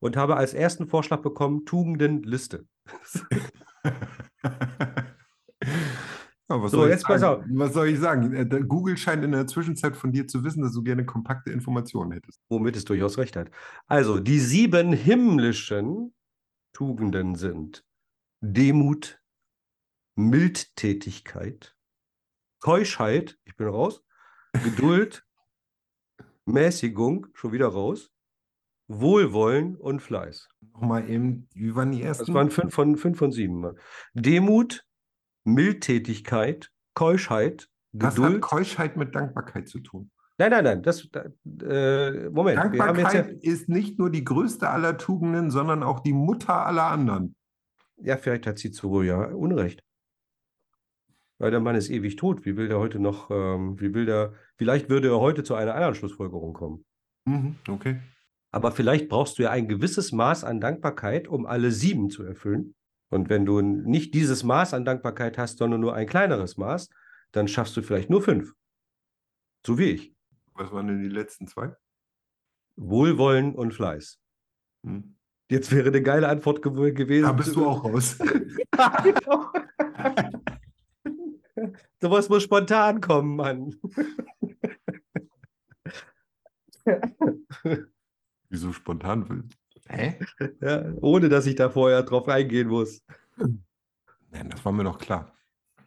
Und 0.00 0.16
habe 0.16 0.36
als 0.36 0.54
ersten 0.54 0.88
Vorschlag 0.88 1.22
bekommen, 1.22 1.64
Tugendenliste. 1.64 2.66
Ja, 6.50 6.62
was 6.62 6.72
So, 6.72 6.78
soll 6.78 6.88
ich 6.88 6.94
jetzt 6.94 7.04
pass 7.04 7.20
sagen? 7.20 7.58
Was 7.58 7.72
soll 7.72 7.88
ich 7.88 7.98
sagen? 7.98 8.34
Äh, 8.34 8.44
Google 8.44 8.96
scheint 8.96 9.24
in 9.24 9.32
der 9.32 9.46
Zwischenzeit 9.46 9.96
von 9.96 10.12
dir 10.12 10.26
zu 10.26 10.44
wissen, 10.44 10.62
dass 10.62 10.72
du 10.72 10.82
gerne 10.82 11.06
kompakte 11.06 11.50
Informationen 11.50 12.12
hättest. 12.12 12.40
Womit 12.48 12.76
es 12.76 12.84
durchaus 12.84 13.16
recht 13.16 13.36
hat. 13.36 13.50
Also, 13.86 14.20
die 14.20 14.38
sieben 14.38 14.92
himmlischen 14.92 16.14
Tugenden 16.74 17.34
sind 17.34 17.84
Demut, 18.40 19.20
Mildtätigkeit, 20.16 21.74
Keuschheit, 22.60 23.38
ich 23.44 23.56
bin 23.56 23.68
raus, 23.68 24.04
Geduld, 24.64 25.24
Mäßigung, 26.44 27.28
schon 27.32 27.52
wieder 27.52 27.68
raus, 27.68 28.10
Wohlwollen 28.88 29.76
und 29.76 30.00
Fleiß. 30.00 30.50
Nochmal 30.74 31.08
eben, 31.08 31.48
wie 31.54 31.74
waren 31.74 31.92
die 31.92 32.02
ersten? 32.02 32.26
Das 32.26 32.34
waren 32.34 32.50
fünf 32.50 32.74
von, 32.74 32.96
fünf 32.96 33.18
von 33.18 33.32
sieben. 33.32 33.76
Demut, 34.12 34.84
Mildtätigkeit, 35.44 36.70
Keuschheit, 36.94 37.68
Was 37.92 38.16
hat 38.16 38.16
Geduld. 38.16 38.42
Keuschheit 38.42 38.96
mit 38.96 39.14
Dankbarkeit 39.14 39.68
zu 39.68 39.80
tun? 39.80 40.10
Nein, 40.36 40.50
nein, 40.50 40.64
nein, 40.64 40.82
das, 40.82 41.08
äh, 41.14 42.28
Moment. 42.30 42.58
Jetzt 42.64 42.74
ja, 42.74 42.86
Dankbarkeit 42.86 43.30
ist 43.42 43.68
nicht 43.68 43.98
nur 43.98 44.10
die 44.10 44.24
größte 44.24 44.68
aller 44.68 44.96
Tugenden, 44.98 45.50
sondern 45.50 45.82
auch 45.84 46.00
die 46.00 46.12
Mutter 46.12 46.66
aller 46.66 46.84
anderen. 46.84 47.36
ja, 47.96 48.16
vielleicht 48.16 48.46
hat 48.46 48.58
Cicero 48.58 49.02
ja 49.02 49.26
Unrecht. 49.26 49.84
Weil 51.38 51.50
der 51.50 51.60
Mann 51.60 51.76
ist 51.76 51.90
ewig 51.90 52.16
tot. 52.16 52.44
Wie 52.44 52.56
will 52.56 52.68
der 52.68 52.78
heute 52.78 52.98
noch, 52.98 53.30
ähm, 53.30 53.80
wie 53.80 53.94
will 53.94 54.06
der, 54.06 54.32
vielleicht 54.56 54.88
würde 54.88 55.08
er 55.08 55.20
heute 55.20 55.42
zu 55.44 55.54
einer 55.54 55.74
anderen 55.74 55.94
Schlussfolgerung 55.94 56.52
kommen. 56.52 56.84
Mhm, 57.26 57.56
okay. 57.68 58.00
Aber 58.50 58.70
vielleicht 58.72 59.08
brauchst 59.08 59.38
du 59.38 59.42
ja 59.44 59.50
ein 59.50 59.68
gewisses 59.68 60.12
Maß 60.12 60.44
an 60.44 60.60
Dankbarkeit, 60.60 61.26
um 61.28 61.44
alle 61.46 61.70
sieben 61.70 62.10
zu 62.10 62.22
erfüllen. 62.22 62.74
Und 63.10 63.28
wenn 63.28 63.46
du 63.46 63.60
nicht 63.60 64.14
dieses 64.14 64.42
Maß 64.42 64.74
an 64.74 64.84
Dankbarkeit 64.84 65.38
hast, 65.38 65.58
sondern 65.58 65.80
nur 65.80 65.94
ein 65.94 66.06
kleineres 66.06 66.56
Maß, 66.56 66.90
dann 67.32 67.48
schaffst 67.48 67.76
du 67.76 67.82
vielleicht 67.82 68.10
nur 68.10 68.22
fünf. 68.22 68.52
So 69.66 69.78
wie 69.78 69.90
ich. 69.90 70.14
Was 70.54 70.72
waren 70.72 70.88
denn 70.88 71.02
die 71.02 71.08
letzten 71.08 71.46
zwei? 71.46 71.74
Wohlwollen 72.76 73.54
und 73.54 73.72
Fleiß. 73.72 74.20
Hm. 74.84 75.16
Jetzt 75.50 75.72
wäre 75.72 75.88
eine 75.88 76.02
geile 76.02 76.28
Antwort 76.28 76.62
gew 76.62 76.92
gewesen. 76.92 77.24
Da 77.24 77.32
bist 77.32 77.54
du 77.54 77.66
auch 77.66 77.84
raus. 77.84 78.18
Genau. 79.02 79.52
Sowas 82.00 82.28
muss 82.28 82.42
spontan 82.42 83.00
kommen, 83.00 83.36
Mann. 83.36 83.76
Wieso 88.48 88.72
spontan 88.72 89.28
will? 89.28 89.44
Hä? 89.94 90.18
Ja, 90.60 90.92
ohne 91.00 91.28
dass 91.28 91.46
ich 91.46 91.54
da 91.54 91.70
vorher 91.70 92.02
drauf 92.02 92.28
eingehen 92.28 92.68
muss. 92.68 93.02
Nein, 94.30 94.50
das 94.50 94.64
war 94.64 94.72
mir 94.72 94.84
doch 94.84 94.98
klar. 94.98 95.32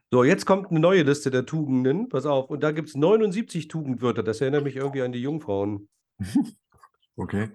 So, 0.09 0.23
jetzt 0.23 0.45
kommt 0.45 0.71
eine 0.71 0.79
neue 0.79 1.03
Liste 1.03 1.31
der 1.31 1.45
Tugenden. 1.45 2.07
Pass 2.07 2.25
auf. 2.25 2.49
Und 2.49 2.63
da 2.63 2.71
gibt 2.71 2.88
es 2.88 2.95
79 2.95 3.67
Tugendwörter. 3.67 4.23
Das 4.23 4.39
erinnert 4.39 4.63
mich 4.63 4.77
irgendwie 4.77 5.01
an 5.01 5.11
die 5.11 5.21
Jungfrauen. 5.21 5.89
Okay. 7.19 7.49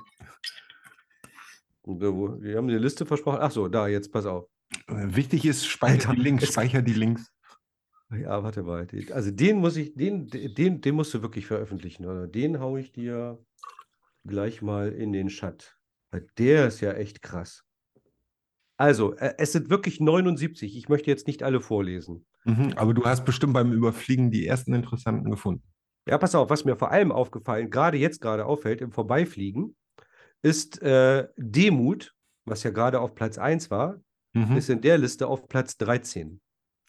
Wir 1.84 2.56
haben 2.56 2.68
eine 2.68 2.78
Liste 2.78 3.06
versprochen. 3.06 3.38
Ach 3.40 3.52
so, 3.52 3.68
da, 3.68 3.86
jetzt 3.86 4.12
pass 4.12 4.26
auf. 4.26 4.48
Wichtig 4.88 5.44
ist, 5.44 5.66
speicher 5.66 6.10
Alter, 6.10 6.14
die 6.14 6.22
Links, 6.22 6.48
speicher 6.52 6.82
die 6.82 6.94
Links. 6.94 7.32
Ja, 8.10 8.42
warte 8.42 8.62
mal. 8.62 8.86
Also 9.12 9.30
den 9.30 9.58
muss 9.58 9.76
ich, 9.76 9.94
den, 9.94 10.26
den, 10.26 10.80
den 10.80 10.94
musst 10.94 11.14
du 11.14 11.22
wirklich 11.22 11.46
veröffentlichen, 11.46 12.06
oder? 12.06 12.26
Den 12.26 12.60
haue 12.60 12.80
ich 12.80 12.92
dir 12.92 13.38
gleich 14.24 14.62
mal 14.62 14.92
in 14.92 15.12
den 15.12 15.28
Chat. 15.28 15.76
Der 16.38 16.66
ist 16.66 16.80
ja 16.80 16.92
echt 16.92 17.22
krass. 17.22 17.64
Also, 18.76 19.14
äh, 19.14 19.34
es 19.38 19.52
sind 19.52 19.70
wirklich 19.70 20.00
79. 20.00 20.76
Ich 20.76 20.88
möchte 20.88 21.10
jetzt 21.10 21.26
nicht 21.26 21.42
alle 21.42 21.60
vorlesen. 21.60 22.26
Mhm, 22.44 22.72
aber 22.76 22.94
du 22.94 23.04
hast 23.04 23.24
bestimmt 23.24 23.52
beim 23.52 23.72
Überfliegen 23.72 24.30
die 24.30 24.46
ersten 24.46 24.74
interessanten 24.74 25.30
gefunden. 25.30 25.62
Ja, 26.08 26.18
pass 26.18 26.34
auf, 26.34 26.50
was 26.50 26.64
mir 26.64 26.76
vor 26.76 26.90
allem 26.90 27.12
aufgefallen, 27.12 27.70
gerade 27.70 27.96
jetzt 27.96 28.20
gerade 28.20 28.44
auffällt, 28.44 28.80
im 28.80 28.90
Vorbeifliegen, 28.90 29.76
ist 30.42 30.82
äh, 30.82 31.28
Demut, 31.36 32.14
was 32.44 32.64
ja 32.64 32.70
gerade 32.70 33.00
auf 33.00 33.14
Platz 33.14 33.38
1 33.38 33.70
war, 33.70 34.00
Mhm. 34.34 34.56
ist 34.56 34.70
in 34.70 34.80
der 34.80 34.96
Liste 34.96 35.26
auf 35.26 35.46
Platz 35.46 35.76
13. 35.76 36.40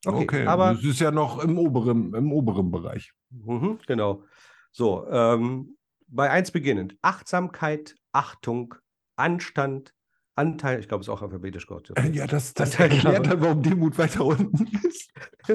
Okay, 0.06 0.24
Okay, 0.24 0.48
aber 0.48 0.74
das 0.76 0.84
ist 0.86 1.02
ja 1.02 1.12
noch 1.12 1.44
im 1.44 1.58
oberen, 1.58 2.14
im 2.14 2.32
oberen 2.32 2.72
Bereich. 2.72 3.12
Mhm, 3.30 3.80
genau. 3.86 4.24
So, 4.72 5.06
ähm, 5.10 5.78
bei 6.08 6.32
1 6.32 6.52
beginnend. 6.52 6.96
Achtsamkeit, 7.02 7.96
Achtung, 8.14 8.76
Anstand, 9.16 9.94
Anteil, 10.36 10.80
ich 10.80 10.88
glaube, 10.88 11.02
es 11.02 11.08
ist 11.08 11.14
auch 11.14 11.22
alphabetisch 11.22 11.68
geordnet. 11.68 12.16
Ja, 12.16 12.26
das, 12.26 12.56
das 12.56 12.72
Anteil- 12.80 12.92
erklärt 12.92 13.28
dann, 13.28 13.42
warum 13.42 13.62
Demut 13.62 13.98
weiter 14.00 14.26
unten 14.26 14.68
ist. 14.88 15.12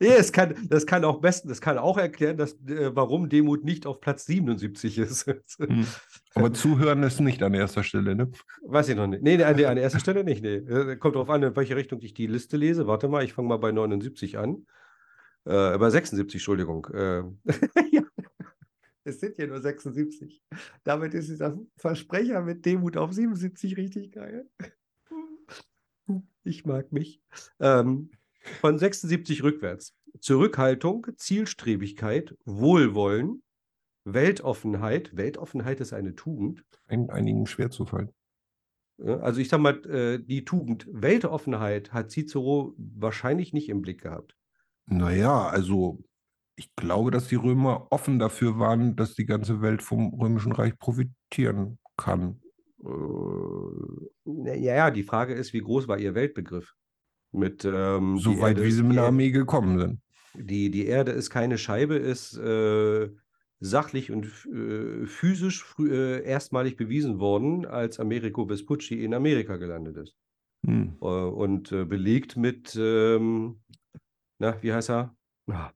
nee, 0.00 0.08
es 0.08 0.32
kann, 0.32 0.54
das 0.70 0.86
kann 0.86 1.04
auch 1.04 1.20
besten, 1.20 1.48
das 1.48 1.60
kann 1.60 1.76
auch 1.76 1.98
erklären, 1.98 2.38
dass, 2.38 2.54
äh, 2.66 2.96
warum 2.96 3.28
Demut 3.28 3.64
nicht 3.64 3.84
auf 3.84 4.00
Platz 4.00 4.24
77 4.24 4.98
ist. 4.98 5.26
Hm. 5.58 5.86
Aber 6.34 6.52
Zuhören 6.54 7.02
ist 7.02 7.20
nicht 7.20 7.42
an 7.42 7.52
erster 7.52 7.82
Stelle, 7.82 8.14
ne? 8.14 8.30
Weiß 8.62 8.88
ich 8.88 8.96
noch 8.96 9.06
nicht. 9.06 9.22
Nee, 9.22 9.36
nee, 9.36 9.52
nee, 9.54 9.64
an 9.66 9.76
erster 9.76 10.00
Stelle 10.00 10.24
nicht. 10.24 10.42
Nee. 10.42 10.56
Äh, 10.56 10.96
Kommt 10.96 11.16
drauf 11.16 11.28
an, 11.28 11.42
in 11.42 11.54
welche 11.56 11.76
Richtung 11.76 12.00
ich 12.00 12.14
die 12.14 12.26
Liste 12.26 12.56
lese. 12.56 12.86
Warte 12.86 13.08
mal, 13.08 13.22
ich 13.22 13.34
fange 13.34 13.48
mal 13.48 13.58
bei 13.58 13.72
79 13.72 14.38
an. 14.38 14.66
Äh, 15.44 15.76
bei 15.78 15.90
76, 15.90 16.34
Entschuldigung. 16.40 16.86
Äh, 16.94 17.18
ja. 17.18 17.24
Es 19.08 19.20
sind 19.20 19.38
ja 19.38 19.46
nur 19.46 19.60
76. 19.60 20.42
Damit 20.84 21.14
ist 21.14 21.30
dieser 21.30 21.58
Versprecher 21.76 22.42
mit 22.42 22.66
Demut 22.66 22.98
auf 22.98 23.12
77 23.12 23.76
richtig 23.78 24.12
geil. 24.12 24.48
Ich 26.44 26.66
mag 26.66 26.92
mich. 26.92 27.22
Ähm, 27.58 28.10
von 28.60 28.78
76 28.78 29.42
rückwärts. 29.42 29.94
Zurückhaltung, 30.20 31.06
Zielstrebigkeit, 31.16 32.36
Wohlwollen, 32.44 33.42
Weltoffenheit. 34.04 35.16
Weltoffenheit 35.16 35.80
ist 35.80 35.94
eine 35.94 36.14
Tugend. 36.14 36.64
Ein, 36.86 37.08
einigen 37.08 37.46
schwer 37.46 37.70
zu 37.70 37.86
fallen. 37.86 38.12
Also 38.98 39.40
ich 39.40 39.48
sag 39.48 39.60
mal, 39.60 39.84
äh, 39.86 40.18
die 40.18 40.44
Tugend 40.44 40.86
Weltoffenheit 40.90 41.92
hat 41.92 42.10
Cicero 42.10 42.74
wahrscheinlich 42.76 43.52
nicht 43.52 43.68
im 43.68 43.80
Blick 43.80 44.02
gehabt. 44.02 44.36
Naja, 44.86 45.48
also 45.48 46.02
ich 46.58 46.74
glaube, 46.76 47.10
dass 47.10 47.28
die 47.28 47.36
Römer 47.36 47.86
offen 47.90 48.18
dafür 48.18 48.58
waren, 48.58 48.96
dass 48.96 49.14
die 49.14 49.26
ganze 49.26 49.62
Welt 49.62 49.82
vom 49.82 50.12
Römischen 50.14 50.52
Reich 50.52 50.76
profitieren 50.78 51.78
kann. 51.96 52.40
Äh, 52.84 54.54
ja, 54.58 54.74
ja, 54.74 54.90
die 54.90 55.02
Frage 55.04 55.34
ist, 55.34 55.52
wie 55.52 55.60
groß 55.60 55.88
war 55.88 55.98
ihr 55.98 56.14
Weltbegriff? 56.14 56.74
Mit 57.32 57.64
ähm, 57.64 58.16
die 58.16 58.22
Soweit 58.22 58.56
Erde 58.56 58.64
wie 58.64 58.70
sie 58.70 58.82
mit 58.82 58.96
der 58.96 59.04
Er- 59.04 59.08
Armee 59.08 59.30
gekommen 59.30 59.78
sind. 59.78 60.00
Die, 60.34 60.70
die 60.70 60.86
Erde 60.86 61.12
ist 61.12 61.30
keine 61.30 61.58
Scheibe, 61.58 61.96
ist 61.96 62.36
äh, 62.36 63.10
sachlich 63.60 64.10
und 64.10 64.26
äh, 64.46 65.06
physisch 65.06 65.64
frü- 65.64 65.90
äh, 65.90 66.22
erstmalig 66.22 66.76
bewiesen 66.76 67.18
worden, 67.18 67.66
als 67.66 67.98
Americo 67.98 68.46
Vespucci 68.46 69.04
in 69.04 69.14
Amerika 69.14 69.56
gelandet 69.56 69.96
ist. 69.96 70.16
Hm. 70.66 70.96
Äh, 71.00 71.04
und 71.04 71.72
äh, 71.72 71.84
belegt 71.84 72.36
mit, 72.36 72.76
ähm, 72.80 73.60
na, 74.38 74.62
wie 74.62 74.72
heißt 74.72 74.90
er? 74.90 75.16
Ah, 75.50 75.70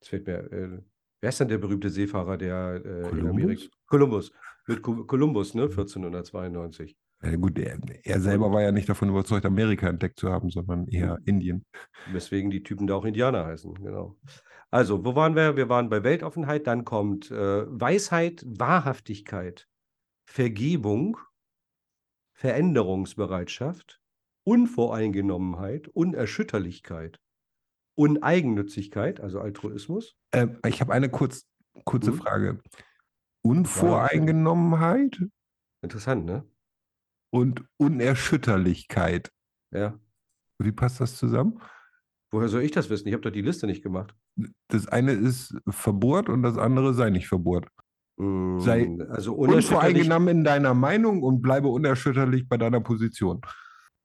das 0.00 0.08
fällt 0.08 0.26
mir, 0.26 0.52
äh, 0.52 0.82
wer 1.20 1.28
ist 1.28 1.40
denn 1.40 1.48
der 1.48 1.58
berühmte 1.58 1.90
Seefahrer, 1.90 2.36
der 2.36 2.82
äh, 2.84 3.08
in? 3.10 3.26
Amerika? 3.28 3.62
Kolumbus. 3.86 4.32
Mit 4.66 4.82
Ko- 4.82 5.04
Kolumbus, 5.04 5.54
ne? 5.54 5.62
1492. 5.64 6.96
Ja, 7.22 7.36
gut, 7.36 7.58
er, 7.58 7.78
er 8.04 8.20
selber 8.20 8.50
war 8.50 8.62
ja 8.62 8.72
nicht 8.72 8.88
davon 8.88 9.10
überzeugt, 9.10 9.44
Amerika 9.44 9.88
entdeckt 9.88 10.18
zu 10.18 10.30
haben, 10.30 10.48
sondern 10.48 10.86
eher 10.88 11.18
Indien. 11.26 11.66
Weswegen 12.12 12.50
die 12.50 12.62
Typen 12.62 12.86
da 12.86 12.94
auch 12.94 13.04
Indianer 13.04 13.44
heißen, 13.44 13.74
genau. 13.74 14.16
Also, 14.70 15.04
wo 15.04 15.14
waren 15.16 15.36
wir? 15.36 15.56
Wir 15.56 15.68
waren 15.68 15.90
bei 15.90 16.02
Weltoffenheit, 16.02 16.66
dann 16.66 16.84
kommt 16.86 17.30
äh, 17.30 17.64
Weisheit, 17.68 18.42
Wahrhaftigkeit, 18.46 19.68
Vergebung, 20.24 21.18
Veränderungsbereitschaft, 22.32 24.00
Unvoreingenommenheit, 24.44 25.88
Unerschütterlichkeit, 25.88 27.20
Uneigennützigkeit, 27.96 29.20
also 29.20 29.40
Altruismus. 29.40 30.16
Ähm, 30.32 30.58
ich 30.66 30.80
habe 30.80 30.92
eine 30.92 31.08
kurz, 31.08 31.46
kurze 31.84 32.12
Mhm. 32.12 32.16
Frage. 32.16 32.60
Unvoreingenommenheit 33.42 35.20
Interessant, 35.82 36.26
ne? 36.26 36.44
und 37.32 37.64
Unerschütterlichkeit. 37.78 39.30
Ja. 39.72 39.98
Wie 40.58 40.72
passt 40.72 41.00
das 41.00 41.16
zusammen? 41.16 41.60
Woher 42.32 42.48
soll 42.48 42.62
ich 42.62 42.70
das 42.70 42.90
wissen? 42.90 43.08
Ich 43.08 43.14
habe 43.14 43.22
doch 43.22 43.30
die 43.30 43.40
Liste 43.40 43.66
nicht 43.66 43.82
gemacht. 43.82 44.14
Das 44.68 44.86
eine 44.88 45.12
ist 45.12 45.56
verbohrt 45.68 46.28
und 46.28 46.42
das 46.42 46.58
andere 46.58 46.92
sei 46.94 47.10
nicht 47.10 47.28
verbohrt. 47.28 47.66
Sei 48.58 48.86
Mm, 48.86 49.00
also 49.08 49.34
Unvoreingenommen 49.34 50.28
in 50.28 50.44
deiner 50.44 50.74
Meinung 50.74 51.22
und 51.22 51.40
bleibe 51.40 51.68
unerschütterlich 51.68 52.46
bei 52.46 52.58
deiner 52.58 52.80
Position. 52.80 53.40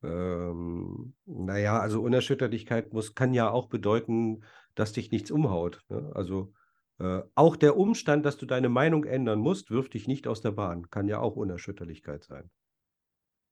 Ähm, 0.05 1.13
naja, 1.25 1.79
also 1.79 2.01
Unerschütterlichkeit 2.01 2.93
muss, 2.93 3.15
kann 3.15 3.33
ja 3.33 3.49
auch 3.49 3.67
bedeuten, 3.67 4.43
dass 4.75 4.93
dich 4.93 5.11
nichts 5.11 5.31
umhaut. 5.31 5.81
Ne? 5.89 6.11
Also 6.13 6.53
äh, 6.99 7.21
auch 7.35 7.55
der 7.55 7.77
Umstand, 7.77 8.25
dass 8.25 8.37
du 8.37 8.45
deine 8.45 8.69
Meinung 8.69 9.03
ändern 9.05 9.39
musst, 9.39 9.71
wirft 9.71 9.93
dich 9.93 10.07
nicht 10.07 10.27
aus 10.27 10.41
der 10.41 10.51
Bahn. 10.51 10.89
Kann 10.89 11.07
ja 11.07 11.19
auch 11.19 11.35
Unerschütterlichkeit 11.35 12.23
sein. 12.23 12.49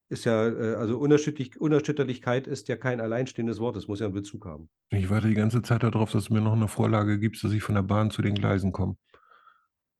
Ist 0.09 0.25
ja, 0.25 0.47
äh, 0.47 0.75
also 0.75 0.99
Unerschütterlich, 0.99 1.59
Unerschütterlichkeit 1.59 2.47
ist 2.47 2.67
ja 2.67 2.77
kein 2.77 3.01
alleinstehendes 3.01 3.59
Wort, 3.59 3.75
es 3.75 3.87
muss 3.87 3.99
ja 3.99 4.05
einen 4.05 4.13
Bezug 4.13 4.45
haben. 4.45 4.69
Ich 4.91 5.09
warte 5.09 5.27
die 5.27 5.33
ganze 5.33 5.61
Zeit 5.61 5.83
darauf, 5.83 6.11
dass 6.11 6.25
du 6.25 6.33
mir 6.33 6.41
noch 6.41 6.53
eine 6.53 6.67
Vorlage 6.67 7.19
gibst, 7.19 7.43
dass 7.43 7.51
ich 7.51 7.63
von 7.63 7.75
der 7.75 7.81
Bahn 7.81 8.11
zu 8.11 8.21
den 8.21 8.35
Gleisen 8.35 8.71
komme. 8.71 8.95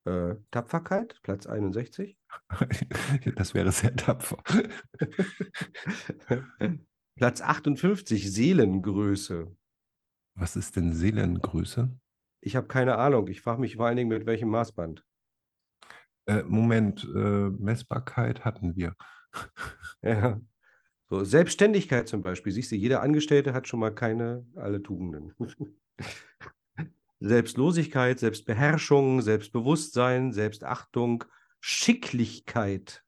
Äh, 0.04 0.34
Tapferkeit, 0.50 1.18
Platz 1.22 1.46
61. 1.46 2.18
Das 3.36 3.54
wäre 3.54 3.72
sehr 3.72 3.94
tapfer. 3.96 4.42
Platz 7.16 7.40
58, 7.40 8.32
Seelengröße. 8.32 9.56
Was 10.34 10.56
ist 10.56 10.76
denn 10.76 10.92
Seelengröße? 10.92 11.96
Ich 12.40 12.56
habe 12.56 12.66
keine 12.66 12.98
Ahnung. 12.98 13.28
Ich 13.28 13.40
frage 13.40 13.60
mich 13.60 13.76
vor 13.76 13.86
allen 13.86 13.96
Dingen, 13.96 14.08
mit 14.08 14.26
welchem 14.26 14.50
Maßband. 14.50 15.04
Äh, 16.26 16.42
Moment, 16.42 17.04
äh, 17.14 17.50
Messbarkeit 17.50 18.44
hatten 18.44 18.76
wir. 18.76 18.94
Ja. 20.02 20.38
So, 21.08 21.24
Selbstständigkeit 21.24 22.08
zum 22.08 22.22
Beispiel. 22.22 22.52
Siehst 22.52 22.70
du, 22.70 22.76
jeder 22.76 23.02
Angestellte 23.02 23.54
hat 23.54 23.66
schon 23.68 23.80
mal 23.80 23.94
keine, 23.94 24.46
alle 24.54 24.82
Tugenden. 24.82 25.32
Selbstlosigkeit, 27.20 28.18
Selbstbeherrschung, 28.18 29.22
Selbstbewusstsein, 29.22 30.32
Selbstachtung, 30.32 31.24
Schicklichkeit. 31.60 33.02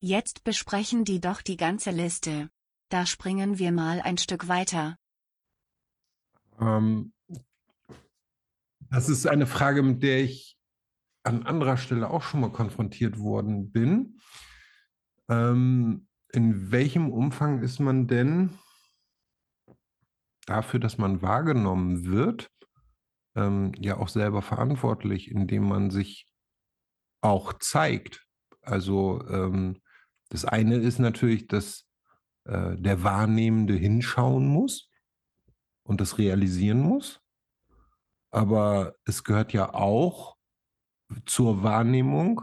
Jetzt 0.00 0.44
besprechen 0.44 1.04
die 1.04 1.20
doch 1.20 1.40
die 1.40 1.56
ganze 1.56 1.90
Liste. 1.90 2.50
Da 2.90 3.06
springen 3.06 3.58
wir 3.58 3.72
mal 3.72 4.00
ein 4.02 4.18
Stück 4.18 4.48
weiter. 4.48 4.98
Ähm, 6.60 7.12
das 8.90 9.08
ist 9.08 9.26
eine 9.26 9.46
Frage, 9.46 9.82
mit 9.82 10.02
der 10.02 10.22
ich 10.22 10.58
an 11.22 11.44
anderer 11.44 11.76
Stelle 11.76 12.10
auch 12.10 12.22
schon 12.22 12.40
mal 12.40 12.52
konfrontiert 12.52 13.18
worden 13.18 13.72
bin. 13.72 14.20
Ähm, 15.28 16.06
in 16.32 16.70
welchem 16.70 17.10
Umfang 17.10 17.62
ist 17.62 17.80
man 17.80 18.06
denn 18.06 18.50
dafür, 20.46 20.80
dass 20.80 20.98
man 20.98 21.22
wahrgenommen 21.22 22.04
wird, 22.04 22.50
ähm, 23.34 23.72
ja 23.78 23.96
auch 23.96 24.08
selber 24.08 24.42
verantwortlich, 24.42 25.30
indem 25.30 25.68
man 25.68 25.90
sich 25.90 26.26
auch 27.20 27.52
zeigt? 27.54 28.26
Also 28.62 29.26
ähm, 29.28 29.80
das 30.30 30.44
eine 30.44 30.76
ist 30.76 30.98
natürlich, 30.98 31.46
dass 31.46 31.86
äh, 32.44 32.76
der 32.76 33.02
Wahrnehmende 33.02 33.74
hinschauen 33.74 34.46
muss 34.46 34.90
und 35.82 36.00
das 36.00 36.18
realisieren 36.18 36.80
muss. 36.80 37.20
Aber 38.30 38.94
es 39.04 39.22
gehört 39.22 39.52
ja 39.52 39.74
auch 39.74 40.36
zur 41.26 41.62
Wahrnehmung, 41.62 42.42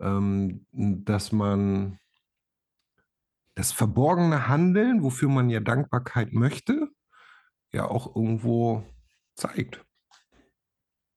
ähm, 0.00 0.66
dass 0.72 1.32
man 1.32 1.98
das 3.54 3.72
verborgene 3.72 4.48
Handeln, 4.48 5.02
wofür 5.02 5.28
man 5.28 5.50
ja 5.50 5.60
Dankbarkeit 5.60 6.32
möchte, 6.32 6.88
ja 7.72 7.86
auch 7.86 8.14
irgendwo 8.14 8.84
zeigt. 9.34 9.84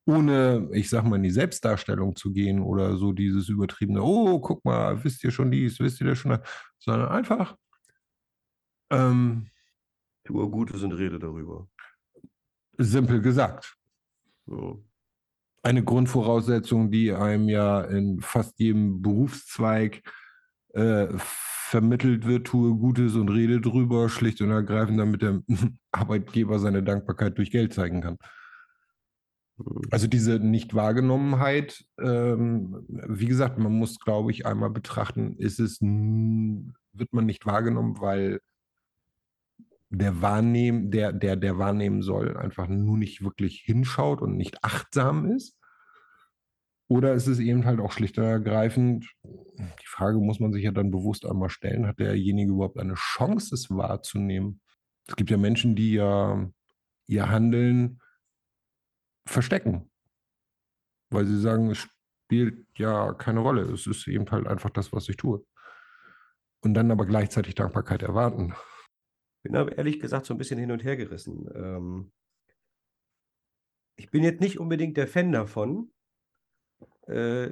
Ohne, 0.08 0.70
ich 0.72 0.90
sag 0.90 1.04
mal, 1.04 1.16
in 1.16 1.24
die 1.24 1.32
Selbstdarstellung 1.32 2.16
zu 2.16 2.32
gehen 2.32 2.62
oder 2.62 2.96
so 2.98 3.12
dieses 3.12 3.50
übertriebene, 3.50 4.04
oh, 4.04 4.40
guck 4.40 4.64
mal, 4.64 5.04
wisst 5.04 5.24
ihr 5.24 5.32
schon 5.32 5.50
dies, 5.50 5.80
wisst 5.80 6.00
ihr 6.02 6.08
das 6.08 6.20
schon, 6.20 6.38
sondern 6.78 7.10
einfach. 7.10 7.56
Ähm, 8.92 9.48
Tue 10.26 10.50
Gutes 10.50 10.84
und 10.84 10.92
rede 10.92 11.20
darüber. 11.20 11.68
Simpel 12.78 13.22
gesagt. 13.22 13.76
So. 14.46 14.84
Eine 15.64 15.84
Grundvoraussetzung, 15.84 16.92
die 16.92 17.12
einem 17.12 17.50
ja 17.50 17.82
in 17.82 18.22
fast 18.22 18.60
jedem 18.60 19.02
Berufszweig 19.02 20.04
äh, 20.74 21.08
vermittelt 21.66 22.26
wird, 22.28 22.46
tue 22.48 22.76
Gutes 22.76 23.16
und 23.16 23.30
rede 23.30 23.60
drüber, 23.60 24.08
schlicht 24.08 24.40
und 24.42 24.52
ergreifend, 24.52 25.00
damit 25.00 25.22
der 25.24 25.42
Arbeitgeber 25.92 26.60
seine 26.60 26.84
Dankbarkeit 26.84 27.38
durch 27.38 27.50
Geld 27.50 27.74
zeigen 27.74 28.02
kann. 28.02 28.18
Mhm. 29.58 29.82
Also 29.90 30.08
diese 30.08 30.40
Nicht-Wahrgenommenheit, 30.40 31.84
ähm, 32.00 32.86
wie 32.88 33.26
gesagt, 33.26 33.58
man 33.58 33.72
muss, 33.72 34.00
glaube 34.00 34.32
ich, 34.32 34.46
einmal 34.46 34.70
betrachten, 34.70 35.38
ist 35.38 35.60
es, 35.60 35.82
wird 35.82 37.14
man 37.14 37.26
nicht 37.26 37.46
wahrgenommen, 37.46 38.00
weil 38.00 38.40
der 39.90 40.22
wahrnehmen, 40.22 40.92
der, 40.92 41.14
der, 41.14 41.36
der 41.36 41.58
wahrnehmen 41.58 42.02
soll, 42.04 42.38
einfach 42.38 42.68
nur 42.68 42.98
nicht 42.98 43.24
wirklich 43.24 43.62
hinschaut 43.62 44.22
und 44.22 44.38
nicht 44.38 44.64
achtsam 44.64 45.26
ist? 45.32 45.55
Oder 46.88 47.14
ist 47.14 47.28
es 47.28 47.40
eben 47.40 47.66
halt 47.66 47.80
auch 47.80 47.92
schlicht 47.92 48.18
und 48.18 48.26
ergreifend, 48.26 49.12
die 49.24 49.88
Frage 49.88 50.20
muss 50.20 50.40
man 50.40 50.54
sich 50.54 50.64
ja 50.64 50.72
dann 50.72 50.92
bewusst 50.92 51.26
einmal 51.26 51.50
stellen, 51.50 51.88
hat 51.88 52.00
derjenige 52.00 52.52
überhaupt 52.52 52.78
eine 52.78 52.94
Chance, 52.94 53.56
es 53.56 53.70
wahrzunehmen? 53.70 54.62
Es 55.08 55.16
gibt 55.16 55.32
ja 55.32 55.38
Menschen, 55.38 55.76
die 55.76 55.94
ja 55.94 56.48
ihr 57.08 57.30
Handeln 57.30 58.00
verstecken, 59.28 59.90
weil 61.10 61.26
sie 61.26 61.40
sagen, 61.40 61.72
es 61.72 61.78
spielt 61.78 62.68
ja 62.78 63.14
keine 63.14 63.40
Rolle, 63.40 63.64
es 63.72 63.88
ist 63.88 64.08
eben 64.08 64.30
halt 64.30 64.46
einfach 64.46 64.70
das, 64.70 64.94
was 64.94 65.10
ich 65.10 65.18
tue. 65.18 65.44
Und 66.62 66.76
dann 66.76 66.92
aber 66.92 67.06
gleichzeitig 67.06 67.56
Dankbarkeit 67.56 68.04
erwarten 68.04 68.54
bin 69.46 69.56
aber 69.56 69.78
ehrlich 69.78 70.00
gesagt 70.00 70.26
so 70.26 70.34
ein 70.34 70.40
bisschen 70.40 70.58
hin 70.58 70.72
und 70.72 70.84
her 70.84 70.98
gerissen. 70.98 71.48
Ähm, 71.54 72.12
ich 73.96 74.10
bin 74.10 74.24
jetzt 74.24 74.42
nicht 74.42 74.60
unbedingt 74.60 74.98
der 74.98 75.08
Fan 75.08 75.32
davon, 75.32 75.92
äh, 77.08 77.52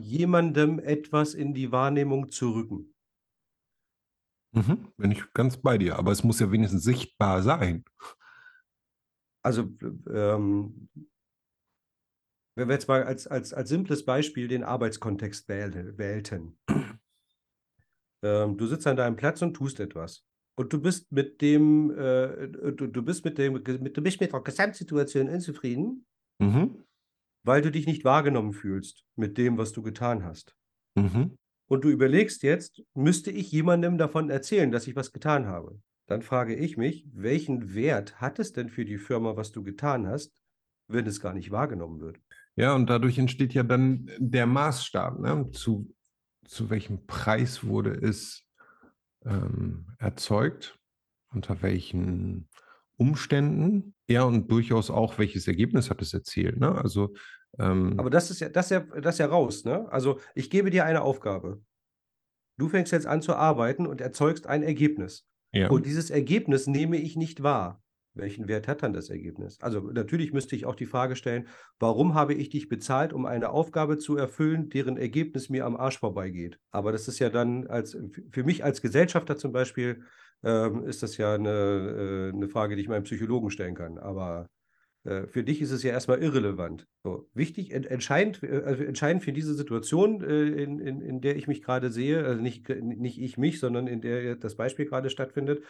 jemandem 0.00 0.78
etwas 0.78 1.34
in 1.34 1.54
die 1.54 1.72
Wahrnehmung 1.72 2.30
zu 2.30 2.50
rücken. 2.50 2.94
Mhm, 4.52 4.92
bin 4.96 5.10
ich 5.12 5.32
ganz 5.34 5.58
bei 5.58 5.78
dir, 5.78 5.98
aber 5.98 6.10
es 6.12 6.24
muss 6.24 6.40
ja 6.40 6.50
wenigstens 6.50 6.82
sichtbar 6.82 7.42
sein. 7.42 7.84
Also, 9.44 9.70
ähm, 10.10 10.88
wenn 12.56 12.68
wir 12.68 12.74
jetzt 12.74 12.88
mal 12.88 13.04
als, 13.04 13.26
als, 13.26 13.52
als 13.52 13.68
simples 13.68 14.04
Beispiel 14.04 14.48
den 14.48 14.64
Arbeitskontext 14.64 15.48
wählten. 15.48 16.58
Ähm, 18.24 18.58
du 18.58 18.66
sitzt 18.66 18.86
an 18.86 18.96
deinem 18.96 19.14
Platz 19.14 19.42
und 19.42 19.54
tust 19.54 19.78
etwas. 19.78 20.24
Und 20.56 20.72
du 20.72 20.80
bist 20.80 21.12
mit 21.12 21.40
dem, 21.40 21.96
äh, 21.96 22.48
du, 22.48 22.88
du 22.88 23.02
bist 23.02 23.24
mit 23.24 23.38
dem, 23.38 23.62
du 23.62 24.02
bist 24.02 24.20
mit 24.20 24.32
der 24.32 24.40
Gesamtsituation 24.40 25.28
unzufrieden, 25.28 26.04
Mhm. 26.40 26.84
Weil 27.48 27.62
du 27.62 27.72
dich 27.72 27.86
nicht 27.86 28.04
wahrgenommen 28.04 28.52
fühlst 28.52 29.04
mit 29.16 29.36
dem, 29.36 29.58
was 29.58 29.72
du 29.72 29.82
getan 29.82 30.22
hast. 30.22 30.54
Mhm. 30.94 31.36
Und 31.66 31.84
du 31.84 31.88
überlegst 31.88 32.44
jetzt, 32.44 32.82
müsste 32.94 33.32
ich 33.32 33.50
jemandem 33.50 33.98
davon 33.98 34.30
erzählen, 34.30 34.70
dass 34.70 34.86
ich 34.86 34.94
was 34.94 35.12
getan 35.12 35.46
habe? 35.46 35.80
Dann 36.06 36.22
frage 36.22 36.54
ich 36.54 36.76
mich, 36.76 37.06
welchen 37.12 37.74
Wert 37.74 38.20
hat 38.20 38.38
es 38.38 38.52
denn 38.52 38.68
für 38.68 38.84
die 38.84 38.98
Firma, 38.98 39.36
was 39.36 39.50
du 39.50 39.64
getan 39.64 40.06
hast, 40.06 40.32
wenn 40.86 41.06
es 41.06 41.20
gar 41.20 41.34
nicht 41.34 41.50
wahrgenommen 41.50 42.00
wird? 42.00 42.20
Ja, 42.54 42.74
und 42.74 42.88
dadurch 42.88 43.18
entsteht 43.18 43.52
ja 43.52 43.64
dann 43.64 44.08
der 44.18 44.46
Maßstab, 44.46 45.18
ne? 45.18 45.50
zu 45.50 45.92
zu 46.48 46.70
welchem 46.70 47.06
Preis 47.06 47.64
wurde 47.64 47.92
es 47.92 48.44
ähm, 49.24 49.86
erzeugt, 49.98 50.78
unter 51.30 51.62
welchen 51.62 52.48
Umständen, 52.96 53.94
ja, 54.08 54.24
und 54.24 54.50
durchaus 54.50 54.90
auch, 54.90 55.18
welches 55.18 55.46
Ergebnis 55.46 55.90
hat 55.90 56.02
es 56.02 56.14
erzielt. 56.14 56.58
Ne? 56.58 56.74
Also, 56.74 57.14
ähm, 57.58 57.94
Aber 57.98 58.10
das 58.10 58.30
ist 58.30 58.40
ja, 58.40 58.48
das 58.48 58.66
ist 58.66 58.70
ja, 58.70 58.80
das 58.80 59.16
ist 59.16 59.18
ja 59.18 59.26
raus, 59.26 59.64
ne? 59.64 59.90
Also 59.90 60.20
ich 60.34 60.50
gebe 60.50 60.70
dir 60.70 60.84
eine 60.84 61.02
Aufgabe. 61.02 61.60
Du 62.58 62.68
fängst 62.68 62.92
jetzt 62.92 63.06
an 63.06 63.22
zu 63.22 63.34
arbeiten 63.34 63.86
und 63.86 64.00
erzeugst 64.00 64.46
ein 64.46 64.62
Ergebnis. 64.62 65.26
ja. 65.52 65.68
Und 65.70 65.86
dieses 65.86 66.10
Ergebnis 66.10 66.66
nehme 66.66 66.96
ich 66.96 67.16
nicht 67.16 67.42
wahr. 67.42 67.82
Welchen 68.14 68.48
Wert 68.48 68.66
hat 68.66 68.82
dann 68.82 68.92
das 68.92 69.10
Ergebnis? 69.10 69.58
Also 69.60 69.80
natürlich 69.80 70.32
müsste 70.32 70.56
ich 70.56 70.66
auch 70.66 70.74
die 70.74 70.86
Frage 70.86 71.14
stellen, 71.14 71.46
warum 71.78 72.14
habe 72.14 72.34
ich 72.34 72.48
dich 72.48 72.68
bezahlt, 72.68 73.12
um 73.12 73.26
eine 73.26 73.50
Aufgabe 73.50 73.96
zu 73.96 74.16
erfüllen, 74.16 74.70
deren 74.70 74.96
Ergebnis 74.96 75.50
mir 75.50 75.64
am 75.64 75.76
Arsch 75.76 75.98
vorbeigeht? 75.98 76.58
Aber 76.72 76.90
das 76.90 77.06
ist 77.06 77.20
ja 77.20 77.30
dann 77.30 77.68
als 77.68 77.96
für 78.32 78.42
mich 78.42 78.64
als 78.64 78.82
Gesellschafter 78.82 79.36
zum 79.36 79.52
Beispiel 79.52 80.02
ähm, 80.42 80.84
ist 80.84 81.02
das 81.02 81.16
ja 81.16 81.34
eine, 81.34 82.30
äh, 82.32 82.36
eine 82.36 82.48
Frage, 82.48 82.74
die 82.74 82.82
ich 82.82 82.88
meinem 82.88 83.04
Psychologen 83.04 83.50
stellen 83.50 83.74
kann. 83.74 83.98
Aber 83.98 84.48
für 85.26 85.42
dich 85.44 85.60
ist 85.60 85.70
es 85.70 85.82
ja 85.82 85.92
erstmal 85.92 86.22
irrelevant. 86.22 86.86
So, 87.04 87.28
wichtig, 87.34 87.72
ent, 87.72 87.86
entscheidend, 87.86 88.42
äh, 88.42 88.62
also 88.64 88.84
entscheidend 88.84 89.22
für 89.24 89.32
diese 89.32 89.54
Situation, 89.54 90.22
äh, 90.22 90.46
in, 90.62 90.80
in, 90.80 91.00
in 91.00 91.20
der 91.20 91.36
ich 91.36 91.48
mich 91.48 91.62
gerade 91.62 91.90
sehe, 91.90 92.24
also 92.24 92.40
nicht, 92.42 92.68
nicht 92.68 93.20
ich 93.20 93.38
mich, 93.38 93.60
sondern 93.60 93.86
in 93.86 94.00
der 94.00 94.36
das 94.36 94.56
Beispiel 94.56 94.86
gerade 94.86 95.10
stattfindet, 95.10 95.62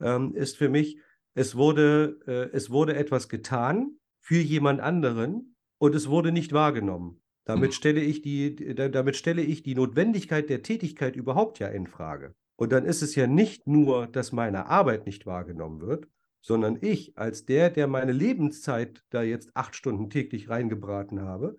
ähm, 0.00 0.34
ist 0.34 0.56
für 0.56 0.68
mich, 0.68 0.98
es 1.34 1.56
wurde, 1.56 2.18
äh, 2.26 2.54
es 2.56 2.70
wurde 2.70 2.94
etwas 2.96 3.28
getan 3.28 3.96
für 4.20 4.38
jemand 4.40 4.80
anderen 4.80 5.56
und 5.78 5.94
es 5.94 6.08
wurde 6.08 6.32
nicht 6.32 6.52
wahrgenommen. 6.52 7.22
Damit 7.44 7.70
Mhm. 7.70 7.74
stelle 7.74 8.00
ich 8.00 8.22
die, 8.22 8.74
da- 8.74 8.88
damit 8.88 9.16
stelle 9.16 9.42
ich 9.42 9.62
die 9.62 9.74
Notwendigkeit 9.74 10.48
der 10.48 10.62
Tätigkeit 10.62 11.16
überhaupt 11.16 11.58
ja 11.58 11.68
in 11.68 11.86
Frage. 11.86 12.34
Und 12.56 12.70
dann 12.70 12.84
ist 12.84 13.02
es 13.02 13.14
ja 13.16 13.26
nicht 13.26 13.66
nur, 13.66 14.06
dass 14.06 14.30
meine 14.30 14.66
Arbeit 14.66 15.06
nicht 15.06 15.26
wahrgenommen 15.26 15.80
wird, 15.80 16.06
sondern 16.42 16.78
ich 16.80 17.16
als 17.16 17.46
der, 17.46 17.70
der 17.70 17.86
meine 17.86 18.12
Lebenszeit 18.12 19.02
da 19.10 19.22
jetzt 19.22 19.50
acht 19.54 19.74
Stunden 19.74 20.10
täglich 20.10 20.50
reingebraten 20.50 21.22
habe, 21.22 21.56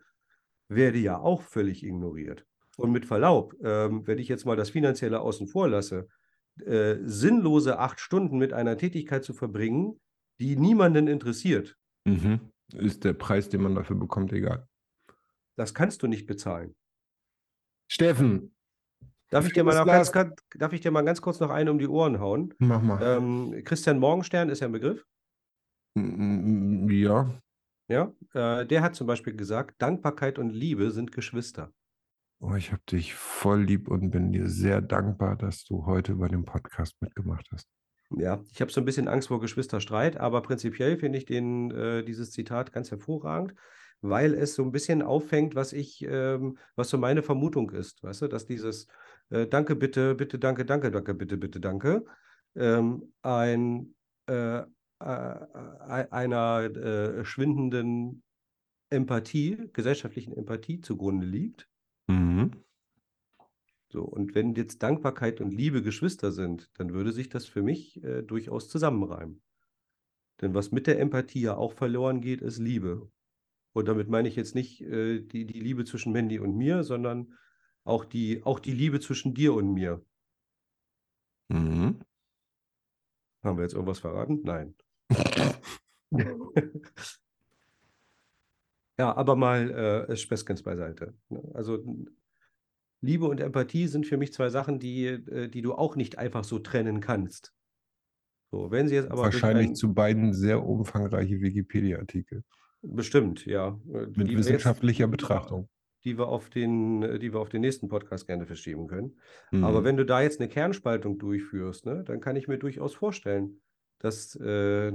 werde 0.67 0.99
ja 0.99 1.17
auch 1.17 1.41
völlig 1.41 1.83
ignoriert. 1.83 2.45
Und 2.77 2.91
mit 2.91 3.05
Verlaub, 3.05 3.55
ähm, 3.63 4.05
wenn 4.05 4.19
ich 4.19 4.27
jetzt 4.27 4.45
mal 4.45 4.55
das 4.55 4.69
Finanzielle 4.69 5.21
außen 5.21 5.47
vor 5.47 5.67
lasse, 5.69 6.07
äh, 6.65 6.97
sinnlose 7.03 7.79
acht 7.79 7.99
Stunden 7.99 8.37
mit 8.37 8.53
einer 8.53 8.77
Tätigkeit 8.77 9.23
zu 9.23 9.33
verbringen, 9.33 9.99
die 10.39 10.55
niemanden 10.55 11.07
interessiert, 11.07 11.77
Mhm. 12.05 12.51
Ist 12.73 13.03
der 13.03 13.13
Preis, 13.13 13.49
den 13.49 13.61
man 13.61 13.75
dafür 13.75 13.95
bekommt, 13.95 14.33
egal. 14.33 14.67
das 15.55 15.73
kannst 15.73 16.01
du 16.01 16.07
nicht 16.07 16.25
bezahlen. 16.25 16.75
Steffen, 17.87 18.52
Darf 19.33 19.47
ich 19.47 19.53
dir 19.53 19.63
mal 19.63 19.83
ganz, 19.85 20.11
ganz, 20.11 20.35
darf 20.55 20.73
ich 20.73 20.81
dir 20.81 20.91
mal 20.91 21.01
ganz 21.01 21.21
kurz 21.21 21.39
noch 21.39 21.49
eine 21.49 21.71
um 21.71 21.79
die 21.79 21.87
Ohren 21.87 22.19
hauen? 22.19 22.53
mach 22.59 22.81
mal. 22.81 23.01
Ähm, 23.01 23.61
Christian 23.63 23.99
Morgenstern 23.99 24.49
ist 24.49 24.59
ja 24.61 24.67
ein 24.67 24.71
Begriff. 24.71 25.05
Mm, 25.95 26.89
Ja, 26.89 27.33
Ja, 27.87 28.13
äh, 28.33 28.65
der 28.65 28.81
hat 28.81 28.95
zum 28.95 29.07
Beispiel 29.07 29.35
gesagt, 29.35 29.81
Dankbarkeit 29.81 30.39
und 30.39 30.49
Liebe 30.49 30.91
sind 30.91 31.11
Geschwister. 31.11 31.71
oh, 32.39 32.55
ich 32.55 32.71
habe 32.71 32.83
dich 32.89 33.13
voll 33.15 33.63
lieb 33.63 33.87
und 33.87 34.11
bin 34.11 34.31
dir 34.31 34.47
sehr 34.49 34.81
dankbar, 34.81 35.35
dass 35.35 35.63
du 35.63 35.85
heute 35.85 36.15
bei 36.15 36.27
dem 36.27 36.45
Podcast 36.45 36.95
mitgemacht 37.01 37.47
hast. 37.51 37.67
Ja, 38.15 38.43
ich 38.51 38.61
habe 38.61 38.71
so 38.71 38.79
ein 38.79 38.85
bisschen 38.85 39.07
Angst 39.07 39.29
vor 39.29 39.39
Geschwisterstreit, 39.39 40.17
aber 40.17 40.41
prinzipiell 40.43 40.97
finde 40.97 41.17
ich 41.17 41.25
den, 41.25 41.71
äh, 41.71 42.03
dieses 42.03 42.31
Zitat 42.31 42.71
ganz 42.71 42.91
hervorragend, 42.91 43.55
weil 44.01 44.33
es 44.35 44.53
so 44.53 44.63
ein 44.63 44.71
bisschen 44.71 45.01
auffängt, 45.01 45.55
was 45.55 45.73
ich, 45.73 46.03
ähm, 46.07 46.57
was 46.75 46.89
so 46.89 46.97
meine 46.99 47.23
Vermutung 47.23 47.71
ist, 47.71 48.03
weißt 48.03 48.21
du, 48.23 48.27
dass 48.27 48.45
dieses 48.45 48.87
äh, 49.29 49.47
Danke, 49.47 49.75
bitte, 49.75 50.15
bitte, 50.15 50.39
danke, 50.39 50.65
danke, 50.65 50.91
danke, 50.91 51.13
bitte, 51.13 51.37
bitte, 51.37 51.59
danke, 51.59 52.05
ähm, 52.55 53.13
ein 53.21 53.95
äh, 54.27 54.63
äh, 55.03 56.05
einer 56.11 56.61
äh, 56.63 57.25
schwindenden 57.25 58.23
Empathie, 58.89 59.69
gesellschaftlichen 59.73 60.33
Empathie 60.33 60.79
zugrunde 60.79 61.25
liegt. 61.25 61.67
Mhm. 62.07 62.51
So, 63.89 64.03
und 64.03 64.33
wenn 64.33 64.55
jetzt 64.55 64.81
Dankbarkeit 64.81 65.41
und 65.41 65.51
Liebe 65.51 65.83
Geschwister 65.83 66.31
sind, 66.31 66.69
dann 66.75 66.93
würde 66.93 67.11
sich 67.11 67.29
das 67.29 67.45
für 67.45 67.61
mich 67.61 68.03
äh, 68.03 68.21
durchaus 68.23 68.69
zusammenreimen. 68.69 69.41
Denn 70.41 70.53
was 70.53 70.71
mit 70.71 70.87
der 70.87 70.99
Empathie 70.99 71.41
ja 71.41 71.57
auch 71.57 71.73
verloren 71.73 72.21
geht, 72.21 72.41
ist 72.41 72.59
Liebe. 72.59 73.11
Und 73.73 73.87
damit 73.87 74.07
meine 74.07 74.27
ich 74.27 74.35
jetzt 74.35 74.55
nicht 74.55 74.81
äh, 74.81 75.19
die, 75.21 75.45
die 75.45 75.59
Liebe 75.59 75.85
zwischen 75.85 76.13
Mandy 76.13 76.39
und 76.39 76.55
mir, 76.55 76.83
sondern 76.83 77.33
auch 77.83 78.05
die, 78.05 78.43
auch 78.43 78.59
die 78.59 78.73
Liebe 78.73 78.99
zwischen 78.99 79.33
dir 79.33 79.53
und 79.53 79.73
mir. 79.73 80.05
Mhm. 81.49 81.99
Haben 83.43 83.57
wir 83.57 83.63
jetzt 83.63 83.73
irgendwas 83.73 83.99
verraten? 83.99 84.41
Nein. 84.43 84.75
ja, 88.97 89.15
aber 89.15 89.35
mal 89.35 90.07
äh, 90.09 90.15
Späßchens 90.15 90.63
beiseite. 90.63 91.13
Ne? 91.29 91.43
Also 91.53 91.83
Liebe 93.01 93.27
und 93.27 93.41
Empathie 93.41 93.87
sind 93.87 94.07
für 94.07 94.15
mich 94.17 94.31
zwei 94.31 94.49
Sachen, 94.49 94.79
die, 94.79 95.05
äh, 95.05 95.49
die 95.49 95.61
du 95.61 95.73
auch 95.73 95.97
nicht 95.97 96.17
einfach 96.17 96.45
so 96.45 96.59
trennen 96.59 97.01
kannst. 97.01 97.53
So, 98.51 98.71
wenn 98.71 98.87
sie 98.87 98.95
jetzt 98.95 99.11
aber 99.11 99.23
Wahrscheinlich 99.23 99.69
ein, 99.69 99.75
zu 99.75 99.93
beiden 99.93 100.33
sehr 100.33 100.63
umfangreiche 100.63 101.41
Wikipedia-Artikel 101.41 102.43
bestimmt, 102.83 103.45
ja, 103.45 103.79
äh, 103.91 104.05
mit 104.05 104.15
die 104.15 104.17
wir 104.17 104.27
jetzt, 104.31 104.37
wissenschaftlicher 104.37 105.07
Betrachtung. 105.07 105.69
Die 106.05 106.17
wir 106.17 106.27
auf 106.27 106.49
den, 106.49 107.03
äh, 107.03 107.19
die 107.19 107.33
wir 107.33 107.39
auf 107.39 107.49
den 107.49 107.61
nächsten 107.61 107.87
Podcast 107.87 108.27
gerne 108.27 108.45
verschieben 108.45 108.87
können. 108.87 109.19
Aber 109.51 109.81
Mhm. 109.81 109.83
wenn 109.85 109.97
du 109.97 110.05
da 110.05 110.21
jetzt 110.21 110.39
eine 110.39 110.49
Kernspaltung 110.49 111.17
durchführst, 111.19 111.85
ne, 111.85 112.03
dann 112.03 112.19
kann 112.21 112.35
ich 112.35 112.47
mir 112.47 112.57
durchaus 112.57 112.93
vorstellen, 112.93 113.61
dass, 113.99 114.35
äh, 114.35 114.91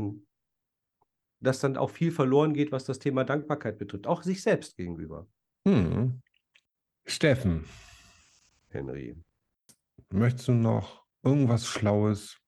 dass 1.41 1.61
dann 1.61 1.77
auch 1.77 1.91
viel 1.91 2.11
verloren 2.13 2.53
geht, 2.55 2.73
was 2.73 2.85
das 2.85 2.99
Thema 2.99 3.25
Dankbarkeit 3.25 3.79
betrifft, 3.79 4.07
auch 4.07 4.23
sich 4.23 4.43
selbst 4.43 4.77
gegenüber, 4.77 5.27
Mhm. 5.65 6.21
Steffen, 7.07 7.65
Henry. 8.69 9.17
möchtest 10.11 10.49
du 10.49 10.53
noch 10.53 11.05
irgendwas 11.23 11.67
Schlaues 11.67 12.39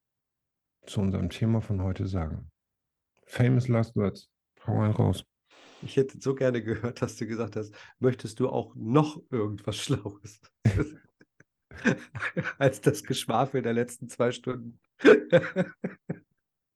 zu 0.87 1.01
unserem 1.01 1.31
Thema 1.31 1.61
von 1.61 1.83
heute 1.83 2.07
sagen? 2.07 2.51
Famous 3.27 3.69
Last 3.69 3.95
Words. 3.97 4.29
Hau 4.67 4.81
einen 4.81 4.93
raus. 4.93 5.25
Ich 5.83 5.97
hätte 5.97 6.21
so 6.21 6.35
gerne 6.35 6.63
gehört, 6.63 7.03
dass 7.03 7.17
du 7.17 7.27
gesagt 7.27 7.57
hast, 7.57 7.75
möchtest 7.99 8.41
du 8.41 8.49
auch 8.49 8.75
noch 8.75 9.23
irgendwas 9.31 9.77
Schlaues? 9.83 10.41
Als 12.59 12.81
das 12.81 13.03
Geschwafel 13.03 13.63
der 13.63 13.73
letzten 13.73 14.09
zwei 14.09 14.33
Stunden. 14.33 14.81
Wir 15.03 15.73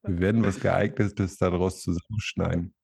werden 0.02 0.44
was 0.44 0.60
geeignetes 0.60 1.36
daraus 1.36 1.82
zusammenschneiden. 1.82 2.74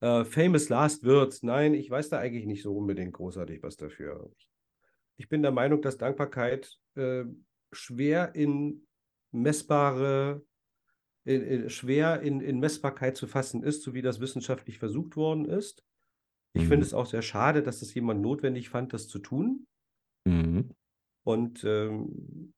Äh, 0.00 0.24
famous 0.24 0.68
Last 0.68 1.04
Words. 1.04 1.42
Nein, 1.42 1.74
ich 1.74 1.90
weiß 1.90 2.10
da 2.10 2.18
eigentlich 2.18 2.46
nicht 2.46 2.62
so 2.62 2.76
unbedingt 2.76 3.14
großartig 3.14 3.62
was 3.62 3.76
dafür. 3.76 4.30
Ich 5.16 5.28
bin 5.28 5.42
der 5.42 5.52
Meinung, 5.52 5.80
dass 5.80 5.96
Dankbarkeit 5.96 6.78
äh, 6.94 7.24
schwer 7.72 8.34
in 8.34 8.86
messbare, 9.32 10.44
in, 11.34 11.70
schwer 11.70 12.20
in, 12.22 12.40
in 12.40 12.60
Messbarkeit 12.60 13.16
zu 13.16 13.26
fassen 13.26 13.62
ist, 13.62 13.82
so 13.82 13.94
wie 13.94 14.02
das 14.02 14.20
wissenschaftlich 14.20 14.78
versucht 14.78 15.16
worden 15.16 15.44
ist. 15.44 15.84
Ich 16.54 16.62
Mhm. 16.62 16.68
finde 16.68 16.86
es 16.86 16.94
auch 16.94 17.06
sehr 17.06 17.22
schade, 17.22 17.62
dass 17.62 17.82
es 17.82 17.94
jemand 17.94 18.22
notwendig 18.22 18.68
fand, 18.70 18.92
das 18.92 19.08
zu 19.08 19.18
tun. 19.18 19.66
Mhm. 20.26 20.70
Und 21.24 21.64
ähm, 21.64 22.52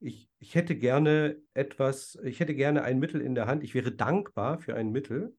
ich, 0.00 0.28
ich 0.38 0.54
hätte 0.54 0.76
gerne 0.76 1.40
etwas, 1.54 2.18
ich 2.24 2.40
hätte 2.40 2.54
gerne 2.54 2.82
ein 2.82 2.98
Mittel 2.98 3.20
in 3.20 3.34
der 3.34 3.46
Hand. 3.46 3.64
Ich 3.64 3.74
wäre 3.74 3.92
dankbar 3.92 4.58
für 4.58 4.74
ein 4.74 4.90
Mittel, 4.92 5.36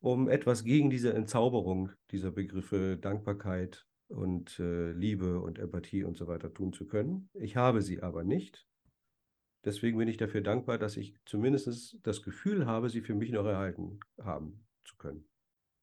um 0.00 0.28
etwas 0.28 0.64
gegen 0.64 0.90
diese 0.90 1.12
Entzauberung 1.12 1.92
dieser 2.12 2.30
Begriffe 2.30 2.96
Dankbarkeit 2.96 3.86
und 4.08 4.58
äh, 4.60 4.92
Liebe 4.92 5.40
und 5.40 5.58
Empathie 5.58 6.04
und 6.04 6.16
so 6.16 6.28
weiter 6.28 6.54
tun 6.54 6.72
zu 6.72 6.86
können. 6.86 7.30
Ich 7.34 7.56
habe 7.56 7.82
sie 7.82 8.02
aber 8.02 8.24
nicht. 8.24 8.66
Deswegen 9.68 9.98
bin 9.98 10.08
ich 10.08 10.16
dafür 10.16 10.40
dankbar, 10.40 10.78
dass 10.78 10.96
ich 10.96 11.14
zumindest 11.26 11.98
das 12.02 12.22
Gefühl 12.22 12.64
habe, 12.64 12.88
sie 12.88 13.02
für 13.02 13.14
mich 13.14 13.32
noch 13.32 13.44
erhalten 13.44 14.00
haben 14.18 14.66
zu 14.86 14.96
können. 14.96 15.28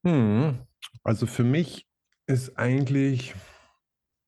Mhm. 0.02 0.66
Also 1.04 1.28
für 1.28 1.44
mich 1.44 1.86
ist 2.26 2.58
eigentlich 2.58 3.36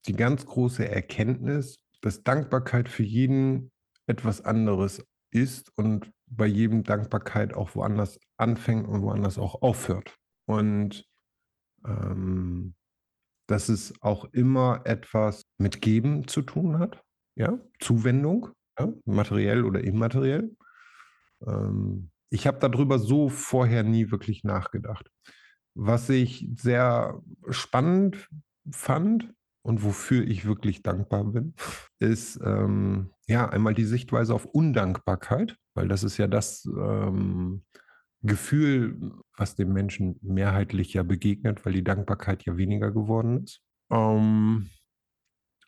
die 0.05 0.13
ganz 0.13 0.45
große 0.45 0.87
Erkenntnis, 0.87 1.79
dass 2.01 2.21
Dankbarkeit 2.21 2.87
für 2.87 3.01
jeden 3.01 3.71
etwas 4.05 4.41
anderes 4.41 5.03
ist 5.31 5.75
und 5.75 6.11
bei 6.27 6.45
jedem 6.45 6.83
Dankbarkeit 6.83 7.55
auch 7.55 7.73
woanders 7.73 8.19
anfängt 8.37 8.87
und 8.87 9.01
woanders 9.01 9.39
auch 9.39 9.63
aufhört. 9.63 10.19
Und 10.45 11.03
ähm, 11.83 12.75
dass 13.47 13.69
es 13.69 13.99
auch 14.03 14.25
immer 14.33 14.81
etwas 14.85 15.41
mit 15.57 15.81
Geben 15.81 16.27
zu 16.27 16.43
tun 16.43 16.77
hat, 16.77 17.01
ja, 17.35 17.57
Zuwendung, 17.79 18.51
ja, 18.79 18.93
materiell 19.05 19.63
oder 19.63 19.83
immateriell. 19.83 20.55
Ähm, 21.45 22.11
ich 22.29 22.47
habe 22.47 22.59
darüber 22.59 22.99
so 22.99 23.29
vorher 23.29 23.83
nie 23.83 24.11
wirklich 24.11 24.43
nachgedacht. 24.43 25.09
Was 25.75 26.09
ich 26.09 26.49
sehr 26.55 27.21
spannend 27.49 28.29
fand 28.71 29.33
und 29.61 29.83
wofür 29.83 30.25
ich 30.27 30.45
wirklich 30.45 30.81
dankbar 30.81 31.23
bin, 31.25 31.53
ist 31.99 32.39
ähm, 32.43 33.11
ja 33.27 33.47
einmal 33.49 33.73
die 33.73 33.85
Sichtweise 33.85 34.33
auf 34.33 34.45
Undankbarkeit, 34.45 35.57
weil 35.75 35.87
das 35.87 36.03
ist 36.03 36.17
ja 36.17 36.27
das 36.27 36.65
ähm, 36.65 37.63
Gefühl, 38.23 39.13
was 39.37 39.55
dem 39.55 39.73
Menschen 39.73 40.17
mehrheitlich 40.21 40.93
ja 40.93 41.03
begegnet, 41.03 41.65
weil 41.65 41.73
die 41.73 41.83
Dankbarkeit 41.83 42.45
ja 42.45 42.57
weniger 42.57 42.91
geworden 42.91 43.43
ist. 43.43 43.61
Ähm, 43.91 44.69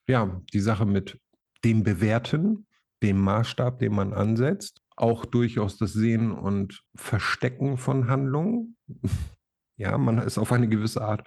ja, 0.07 0.41
die 0.53 0.59
Sache 0.59 0.85
mit 0.85 1.19
dem 1.63 1.83
Bewerten, 1.83 2.65
dem 3.03 3.19
Maßstab, 3.19 3.79
den 3.79 3.93
man 3.93 4.13
ansetzt, 4.13 4.81
auch 4.95 5.25
durchaus 5.25 5.77
das 5.77 5.93
Sehen 5.93 6.31
und 6.31 6.83
Verstecken 6.95 7.77
von 7.77 8.09
Handlungen. 8.09 8.77
Ja, 9.81 9.97
man 9.97 10.17
ist 10.17 10.37
auf 10.37 10.51
eine 10.51 10.67
gewisse 10.67 11.01
Art 11.01 11.23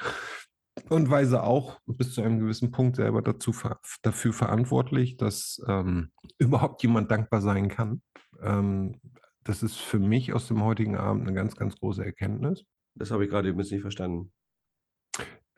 und 0.90 1.08
Weise 1.10 1.42
auch 1.42 1.80
bis 1.86 2.12
zu 2.12 2.20
einem 2.20 2.38
gewissen 2.38 2.70
Punkt 2.70 2.96
selber 2.96 3.22
dazu 3.22 3.54
dafür 4.02 4.34
verantwortlich, 4.34 5.16
dass 5.16 5.58
ähm, 5.68 6.10
überhaupt 6.38 6.82
jemand 6.82 7.10
dankbar 7.10 7.40
sein 7.40 7.68
kann. 7.68 8.02
Ähm, 8.42 9.00
das 9.44 9.62
ist 9.62 9.76
für 9.76 9.98
mich 9.98 10.32
aus 10.32 10.48
dem 10.48 10.62
heutigen 10.62 10.96
Abend 10.96 11.22
eine 11.22 11.34
ganz, 11.34 11.56
ganz 11.56 11.76
große 11.76 12.04
Erkenntnis. 12.04 12.64
Das 12.94 13.10
habe 13.10 13.24
ich 13.24 13.30
gerade 13.30 13.48
übrigens 13.48 13.70
nicht 13.70 13.80
verstanden. 13.80 14.32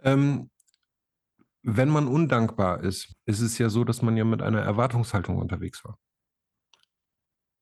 Ähm, 0.02 0.50
wenn 1.66 1.88
man 1.88 2.06
undankbar 2.06 2.82
ist, 2.84 3.16
ist 3.24 3.40
es 3.40 3.56
ja 3.56 3.70
so, 3.70 3.84
dass 3.84 4.02
man 4.02 4.18
ja 4.18 4.24
mit 4.24 4.42
einer 4.42 4.60
Erwartungshaltung 4.60 5.38
unterwegs 5.38 5.82
war. 5.82 5.98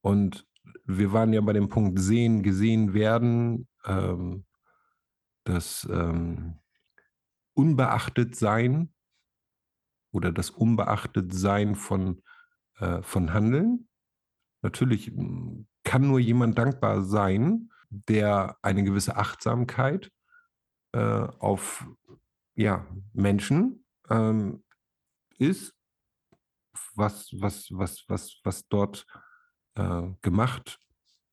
Und 0.01 0.45
wir 0.85 1.13
waren 1.13 1.33
ja 1.33 1.41
bei 1.41 1.53
dem 1.53 1.69
Punkt 1.69 2.01
sehen, 2.01 2.43
gesehen 2.43 2.95
werden, 2.95 3.69
ähm, 3.85 4.45
das 5.45 5.89
ähm, 5.91 6.59
unbeachtet 7.55 8.35
sein 8.35 8.93
oder 10.11 10.33
das 10.33 10.51
unbeachtet 10.51 11.33
sein 11.33 11.77
von, 11.77 12.23
äh, 12.79 13.03
von 13.03 13.33
Handeln. 13.33 13.89
Natürlich 14.63 15.13
mm, 15.13 15.67
kann 15.85 16.09
nur 16.09 16.19
jemand 16.19 16.59
dankbar 16.59 17.03
sein, 17.03 17.71
der 17.89 18.57
eine 18.63 18.83
gewisse 18.83 19.17
Achtsamkeit 19.17 20.11
äh, 20.91 20.99
auf 20.99 21.87
ja, 22.55 22.85
Menschen 23.13 23.82
ähm, 24.11 24.63
ist, 25.39 25.75
was, 26.95 27.29
was, 27.33 27.69
was, 27.71 28.05
was, 28.09 28.41
was 28.45 28.69
dort 28.69 29.07
äh, 29.75 30.03
gemacht 30.21 30.79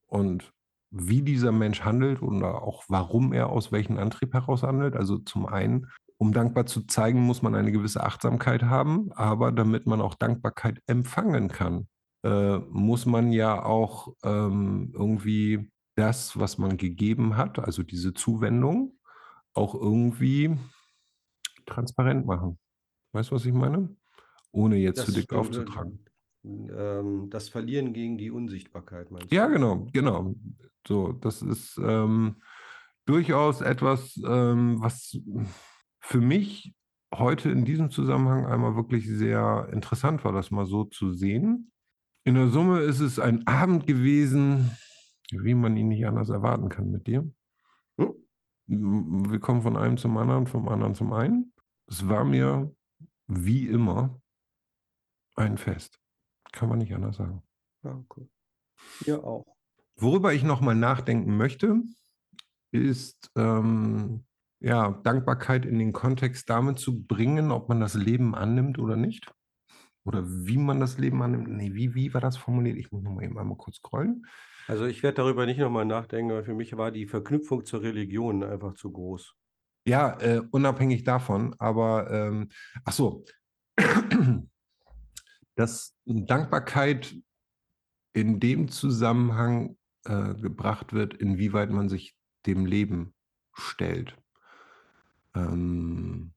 und 0.07 0.51
wie 0.91 1.21
dieser 1.21 1.51
Mensch 1.51 1.81
handelt 1.81 2.21
oder 2.21 2.63
auch 2.63 2.83
warum 2.87 3.31
er 3.33 3.49
aus 3.49 3.71
welchem 3.71 3.97
Antrieb 3.97 4.33
heraus 4.33 4.63
handelt. 4.63 4.95
Also 4.95 5.19
zum 5.19 5.45
einen, 5.45 5.87
um 6.17 6.33
dankbar 6.33 6.65
zu 6.65 6.81
zeigen, 6.87 7.21
muss 7.21 7.41
man 7.41 7.55
eine 7.55 7.71
gewisse 7.71 8.03
Achtsamkeit 8.03 8.63
haben, 8.63 9.11
aber 9.13 9.51
damit 9.51 9.85
man 9.85 10.01
auch 10.01 10.15
Dankbarkeit 10.15 10.81
empfangen 10.87 11.49
kann, 11.49 11.87
äh, 12.23 12.57
muss 12.57 13.05
man 13.05 13.31
ja 13.31 13.63
auch 13.63 14.13
ähm, 14.23 14.91
irgendwie 14.93 15.71
das, 15.95 16.39
was 16.39 16.57
man 16.57 16.77
gegeben 16.77 17.37
hat, 17.37 17.59
also 17.59 17.83
diese 17.83 18.13
Zuwendung, 18.13 18.97
auch 19.53 19.75
irgendwie 19.75 20.57
transparent 21.69 22.25
machen. 22.25 22.59
Weißt 23.13 23.31
du, 23.31 23.35
was 23.35 23.45
ich 23.45 23.53
meine? 23.53 23.95
Ohne 24.51 24.77
jetzt 24.77 24.99
Das 24.99 25.05
zu 25.07 25.11
dick 25.13 25.23
stimmt. 25.25 25.39
aufzutragen. 25.39 26.05
ähm, 26.45 27.29
das 27.29 27.49
Verlieren 27.49 27.93
gegen 27.93 28.17
die 28.17 28.31
Unsichtbarkeit, 28.31 29.11
meinst 29.11 29.31
Ja, 29.31 29.47
du? 29.47 29.53
genau, 29.53 29.87
genau. 29.93 30.35
So, 30.87 31.11
das 31.13 31.41
ist 31.41 31.77
ähm, 31.83 32.41
durchaus 33.05 33.61
etwas, 33.61 34.19
ähm, 34.25 34.77
was 34.79 35.17
für 35.99 36.21
mich 36.21 36.73
heute 37.13 37.49
in 37.49 37.65
diesem 37.65 37.89
Zusammenhang 37.89 38.45
einmal 38.45 38.75
wirklich 38.75 39.07
sehr 39.07 39.69
interessant 39.73 40.23
war, 40.23 40.31
das 40.31 40.51
mal 40.51 40.65
so 40.65 40.83
zu 40.85 41.11
sehen. 41.11 41.71
In 42.23 42.35
der 42.35 42.49
Summe 42.49 42.79
ist 42.81 42.99
es 42.99 43.19
ein 43.19 43.45
Abend 43.47 43.87
gewesen, 43.87 44.71
wie 45.31 45.55
man 45.55 45.75
ihn 45.77 45.87
nicht 45.89 46.05
anders 46.05 46.29
erwarten 46.29 46.69
kann 46.69 46.91
mit 46.91 47.07
dir. 47.07 47.29
Hm? 47.97 48.13
Wir 48.67 49.39
kommen 49.39 49.61
von 49.63 49.75
einem 49.77 49.97
zum 49.97 50.15
anderen, 50.17 50.47
vom 50.47 50.67
anderen 50.69 50.93
zum 50.95 51.11
einen. 51.13 51.51
Es 51.89 52.07
war 52.07 52.23
mir 52.23 52.71
wie 53.27 53.67
immer 53.67 54.21
ein 55.35 55.57
Fest. 55.57 55.99
Kann 56.51 56.69
man 56.69 56.77
nicht 56.77 56.93
anders 56.93 57.17
sagen. 57.17 57.41
Ja, 57.83 58.03
cool. 58.15 58.29
Mir 59.05 59.23
auch. 59.23 59.45
Worüber 59.95 60.33
ich 60.33 60.43
nochmal 60.43 60.75
nachdenken 60.75 61.35
möchte, 61.35 61.81
ist 62.71 63.31
ähm, 63.35 64.25
ja, 64.59 64.91
Dankbarkeit 65.03 65.65
in 65.65 65.79
den 65.79 65.91
Kontext 65.91 66.49
damit 66.49 66.79
zu 66.79 67.05
bringen, 67.05 67.51
ob 67.51 67.69
man 67.69 67.79
das 67.79 67.95
Leben 67.95 68.35
annimmt 68.35 68.77
oder 68.77 68.95
nicht. 68.95 69.33
Oder 70.05 70.23
wie 70.25 70.57
man 70.57 70.79
das 70.79 70.97
Leben 70.97 71.21
annimmt. 71.21 71.49
Nee, 71.49 71.73
wie, 71.73 71.95
wie 71.95 72.13
war 72.13 72.21
das 72.21 72.37
formuliert? 72.37 72.77
Ich 72.77 72.91
muss 72.91 73.03
nochmal 73.03 73.25
eben 73.25 73.37
einmal 73.37 73.57
kurz 73.57 73.77
scrollen. 73.77 74.25
Also 74.67 74.85
ich 74.85 75.01
werde 75.01 75.15
darüber 75.15 75.45
nicht 75.45 75.59
nochmal 75.59 75.85
nachdenken, 75.85 76.31
aber 76.31 76.43
für 76.43 76.53
mich 76.53 76.77
war 76.77 76.91
die 76.91 77.07
Verknüpfung 77.07 77.65
zur 77.65 77.81
Religion 77.81 78.43
einfach 78.43 78.75
zu 78.75 78.91
groß. 78.91 79.35
Ja, 79.85 80.19
äh, 80.19 80.41
unabhängig 80.51 81.03
davon, 81.03 81.55
aber 81.57 82.11
ähm, 82.11 82.49
ach 82.85 82.93
so, 82.93 83.25
dass 85.55 85.95
Dankbarkeit 86.05 87.15
in 88.13 88.39
dem 88.39 88.69
Zusammenhang 88.69 89.77
äh, 90.05 90.35
gebracht 90.35 90.93
wird, 90.93 91.13
inwieweit 91.13 91.69
man 91.69 91.89
sich 91.89 92.15
dem 92.45 92.65
Leben 92.65 93.13
stellt. 93.53 94.15
Ähm, 95.35 96.33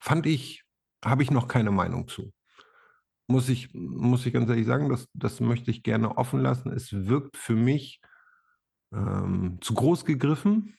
fand 0.00 0.26
ich, 0.26 0.64
habe 1.04 1.22
ich 1.22 1.30
noch 1.30 1.48
keine 1.48 1.70
Meinung 1.70 2.08
zu. 2.08 2.32
Muss 3.26 3.48
ich, 3.48 3.72
muss 3.74 4.24
ich 4.26 4.32
ganz 4.32 4.48
ehrlich 4.48 4.66
sagen, 4.66 4.88
das, 4.88 5.06
das 5.12 5.40
möchte 5.40 5.70
ich 5.70 5.82
gerne 5.82 6.16
offen 6.16 6.40
lassen. 6.40 6.72
Es 6.72 6.92
wirkt 6.92 7.36
für 7.36 7.54
mich 7.54 8.00
ähm, 8.92 9.58
zu 9.60 9.74
groß 9.74 10.04
gegriffen, 10.04 10.74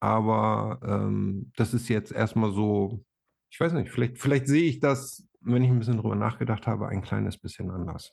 aber 0.00 0.80
ähm, 0.82 1.52
das 1.56 1.74
ist 1.74 1.88
jetzt 1.88 2.12
erstmal 2.12 2.52
so, 2.52 3.04
ich 3.50 3.60
weiß 3.60 3.72
nicht, 3.74 3.90
vielleicht, 3.90 4.18
vielleicht 4.18 4.46
sehe 4.48 4.64
ich 4.64 4.80
das, 4.80 5.28
wenn 5.40 5.62
ich 5.62 5.70
ein 5.70 5.78
bisschen 5.78 5.98
drüber 5.98 6.16
nachgedacht 6.16 6.66
habe, 6.66 6.88
ein 6.88 7.02
kleines 7.02 7.38
bisschen 7.38 7.70
anders. 7.70 8.12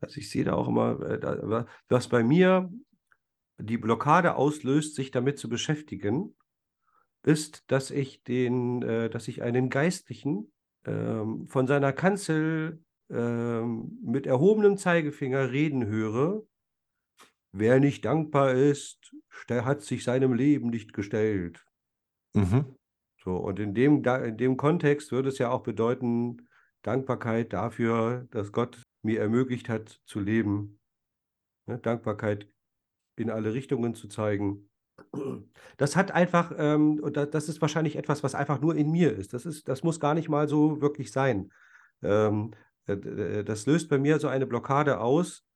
Also 0.00 0.18
ich 0.18 0.30
sehe 0.30 0.44
da 0.44 0.54
auch 0.54 0.68
immer, 0.68 1.00
äh, 1.00 1.64
was 1.88 2.08
bei 2.08 2.22
mir 2.22 2.70
die 3.58 3.78
Blockade 3.78 4.34
auslöst, 4.36 4.94
sich 4.94 5.10
damit 5.10 5.38
zu 5.38 5.48
beschäftigen, 5.48 6.36
ist, 7.22 7.64
dass 7.70 7.90
ich 7.90 8.22
den, 8.22 8.82
äh, 8.82 9.10
dass 9.10 9.28
ich 9.28 9.42
einen 9.42 9.70
Geistlichen 9.70 10.52
ähm, 10.84 11.46
von 11.48 11.66
seiner 11.66 11.92
Kanzel 11.92 12.82
ähm, 13.10 13.98
mit 14.02 14.26
erhobenem 14.26 14.76
Zeigefinger 14.76 15.50
reden 15.50 15.86
höre. 15.86 16.42
Wer 17.58 17.80
nicht 17.80 18.04
dankbar 18.04 18.52
ist, 18.52 19.14
der 19.48 19.64
hat 19.64 19.80
sich 19.80 20.04
seinem 20.04 20.34
Leben 20.34 20.68
nicht 20.68 20.92
gestellt. 20.92 21.64
Mhm. 22.34 22.76
So, 23.22 23.36
und 23.36 23.58
in 23.58 23.74
dem, 23.74 24.04
in 24.04 24.36
dem 24.36 24.56
Kontext 24.58 25.10
würde 25.10 25.30
es 25.30 25.38
ja 25.38 25.50
auch 25.50 25.62
bedeuten, 25.62 26.48
Dankbarkeit 26.82 27.54
dafür, 27.54 28.28
dass 28.30 28.52
Gott 28.52 28.82
mir 29.02 29.20
ermöglicht 29.20 29.70
hat 29.70 30.00
zu 30.04 30.20
leben. 30.20 30.78
Ne? 31.66 31.78
Dankbarkeit 31.78 32.46
in 33.16 33.30
alle 33.30 33.54
Richtungen 33.54 33.94
zu 33.94 34.08
zeigen. 34.08 34.68
Das 35.78 35.96
hat 35.96 36.10
einfach, 36.10 36.52
ähm, 36.56 37.00
und 37.00 37.16
das 37.16 37.48
ist 37.48 37.60
wahrscheinlich 37.62 37.96
etwas, 37.96 38.22
was 38.22 38.34
einfach 38.34 38.60
nur 38.60 38.76
in 38.76 38.90
mir 38.90 39.16
ist. 39.16 39.32
Das 39.32 39.46
ist, 39.46 39.66
das 39.66 39.82
muss 39.82 39.98
gar 39.98 40.14
nicht 40.14 40.28
mal 40.28 40.46
so 40.46 40.82
wirklich 40.82 41.10
sein. 41.10 41.50
Ähm, 42.02 42.52
äh, 42.86 42.92
äh, 42.92 43.44
das 43.44 43.64
löst 43.66 43.88
bei 43.88 43.98
mir 43.98 44.18
so 44.18 44.28
eine 44.28 44.46
Blockade 44.46 45.00
aus, 45.00 45.46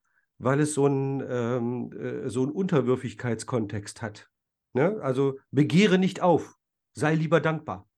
weil 0.41 0.61
es 0.61 0.75
so 0.75 0.87
einen, 0.87 1.23
ähm, 1.29 1.93
äh, 1.93 2.29
so 2.29 2.43
einen 2.43 2.53
Unterwürfigkeitskontext 2.53 4.03
hat. 4.03 4.31
Ne? 4.73 4.99
Also 5.03 5.39
begehre 5.51 5.99
nicht 5.99 6.23
auf, 6.23 6.57
sei 6.93 7.15
lieber 7.15 7.41
dankbar. 7.41 7.89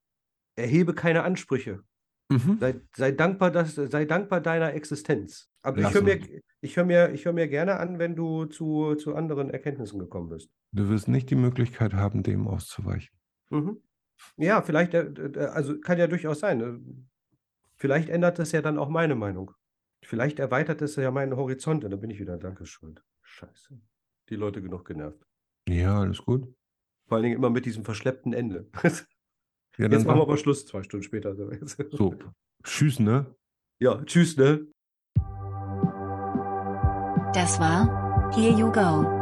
Erhebe 0.57 0.95
keine 0.95 1.23
Ansprüche. 1.23 1.83
Mhm. 2.31 2.59
Sei, 2.61 2.75
sei 2.97 3.13
dankbar, 3.13 3.51
dass, 3.51 3.75
sei 3.75 4.05
dankbar 4.05 4.41
deiner 4.41 4.75
Existenz. 4.75 5.51
Aber 5.63 5.79
ich 5.79 5.85
Lass 5.85 5.95
höre 5.95 6.03
mir, 6.03 6.21
ich 6.61 6.77
hör 6.77 6.85
mir, 6.85 7.13
ich 7.13 7.25
hör 7.25 7.33
mir 7.33 7.47
gerne 7.49 7.79
an, 7.79 7.99
wenn 7.99 8.17
du 8.17 8.47
zu, 8.47 8.97
zu 8.97 9.15
anderen 9.15 9.51
Erkenntnissen 9.51 9.99
gekommen 9.99 10.29
bist. 10.29 10.51
Du 10.73 10.89
wirst 10.89 11.09
nicht 11.09 11.31
die 11.31 11.37
Möglichkeit 11.37 11.95
haben, 11.95 12.23
dem 12.23 12.49
auszuweichen. 12.49 13.17
Mhm. 13.51 13.81
Ja, 14.37 14.63
vielleicht, 14.63 14.95
äh, 14.95 15.13
also 15.53 15.79
kann 15.79 15.99
ja 15.99 16.07
durchaus 16.07 16.41
sein. 16.41 16.61
äh, 16.61 16.79
Vielleicht 17.77 18.09
ändert 18.09 18.39
es 18.39 18.53
ja 18.53 18.63
dann 18.63 18.79
auch 18.79 18.89
meine 18.89 19.15
Meinung. 19.15 19.53
Vielleicht 20.13 20.39
erweitert 20.39 20.83
es 20.83 20.97
ja 20.97 21.11
meinen 21.11 21.37
Horizont 21.37 21.85
und 21.85 21.91
dann 21.91 21.99
bin 21.99 22.11
ich 22.11 22.21
wieder 22.21 22.37
Danke 22.37 22.67
schuld. 22.67 23.03
Scheiße. 23.23 23.81
Die 24.29 24.37
Leute 24.37 24.61
genug 24.61 24.85
genervt. 24.85 25.27
Ja, 25.67 26.01
alles 26.01 26.19
gut. 26.19 26.55
Vor 27.09 27.17
allen 27.17 27.23
Dingen 27.23 27.37
immer 27.37 27.49
mit 27.49 27.65
diesem 27.65 27.83
verschleppten 27.83 28.35
Ende. 28.35 28.69
Ja, 29.79 29.89
Jetzt 29.89 30.05
machen 30.05 30.19
wir 30.19 30.25
aber 30.25 30.37
Schluss, 30.37 30.67
zwei 30.67 30.83
Stunden 30.83 31.03
später. 31.03 31.35
so. 31.93 32.15
Tschüss, 32.63 33.01
ne? 33.01 33.35
Ja, 33.81 34.05
tschüss, 34.05 34.37
ne? 34.37 34.67
Das 37.33 37.59
war 37.59 38.31
Here 38.35 38.53
You 38.55 38.71
Go. 38.71 39.22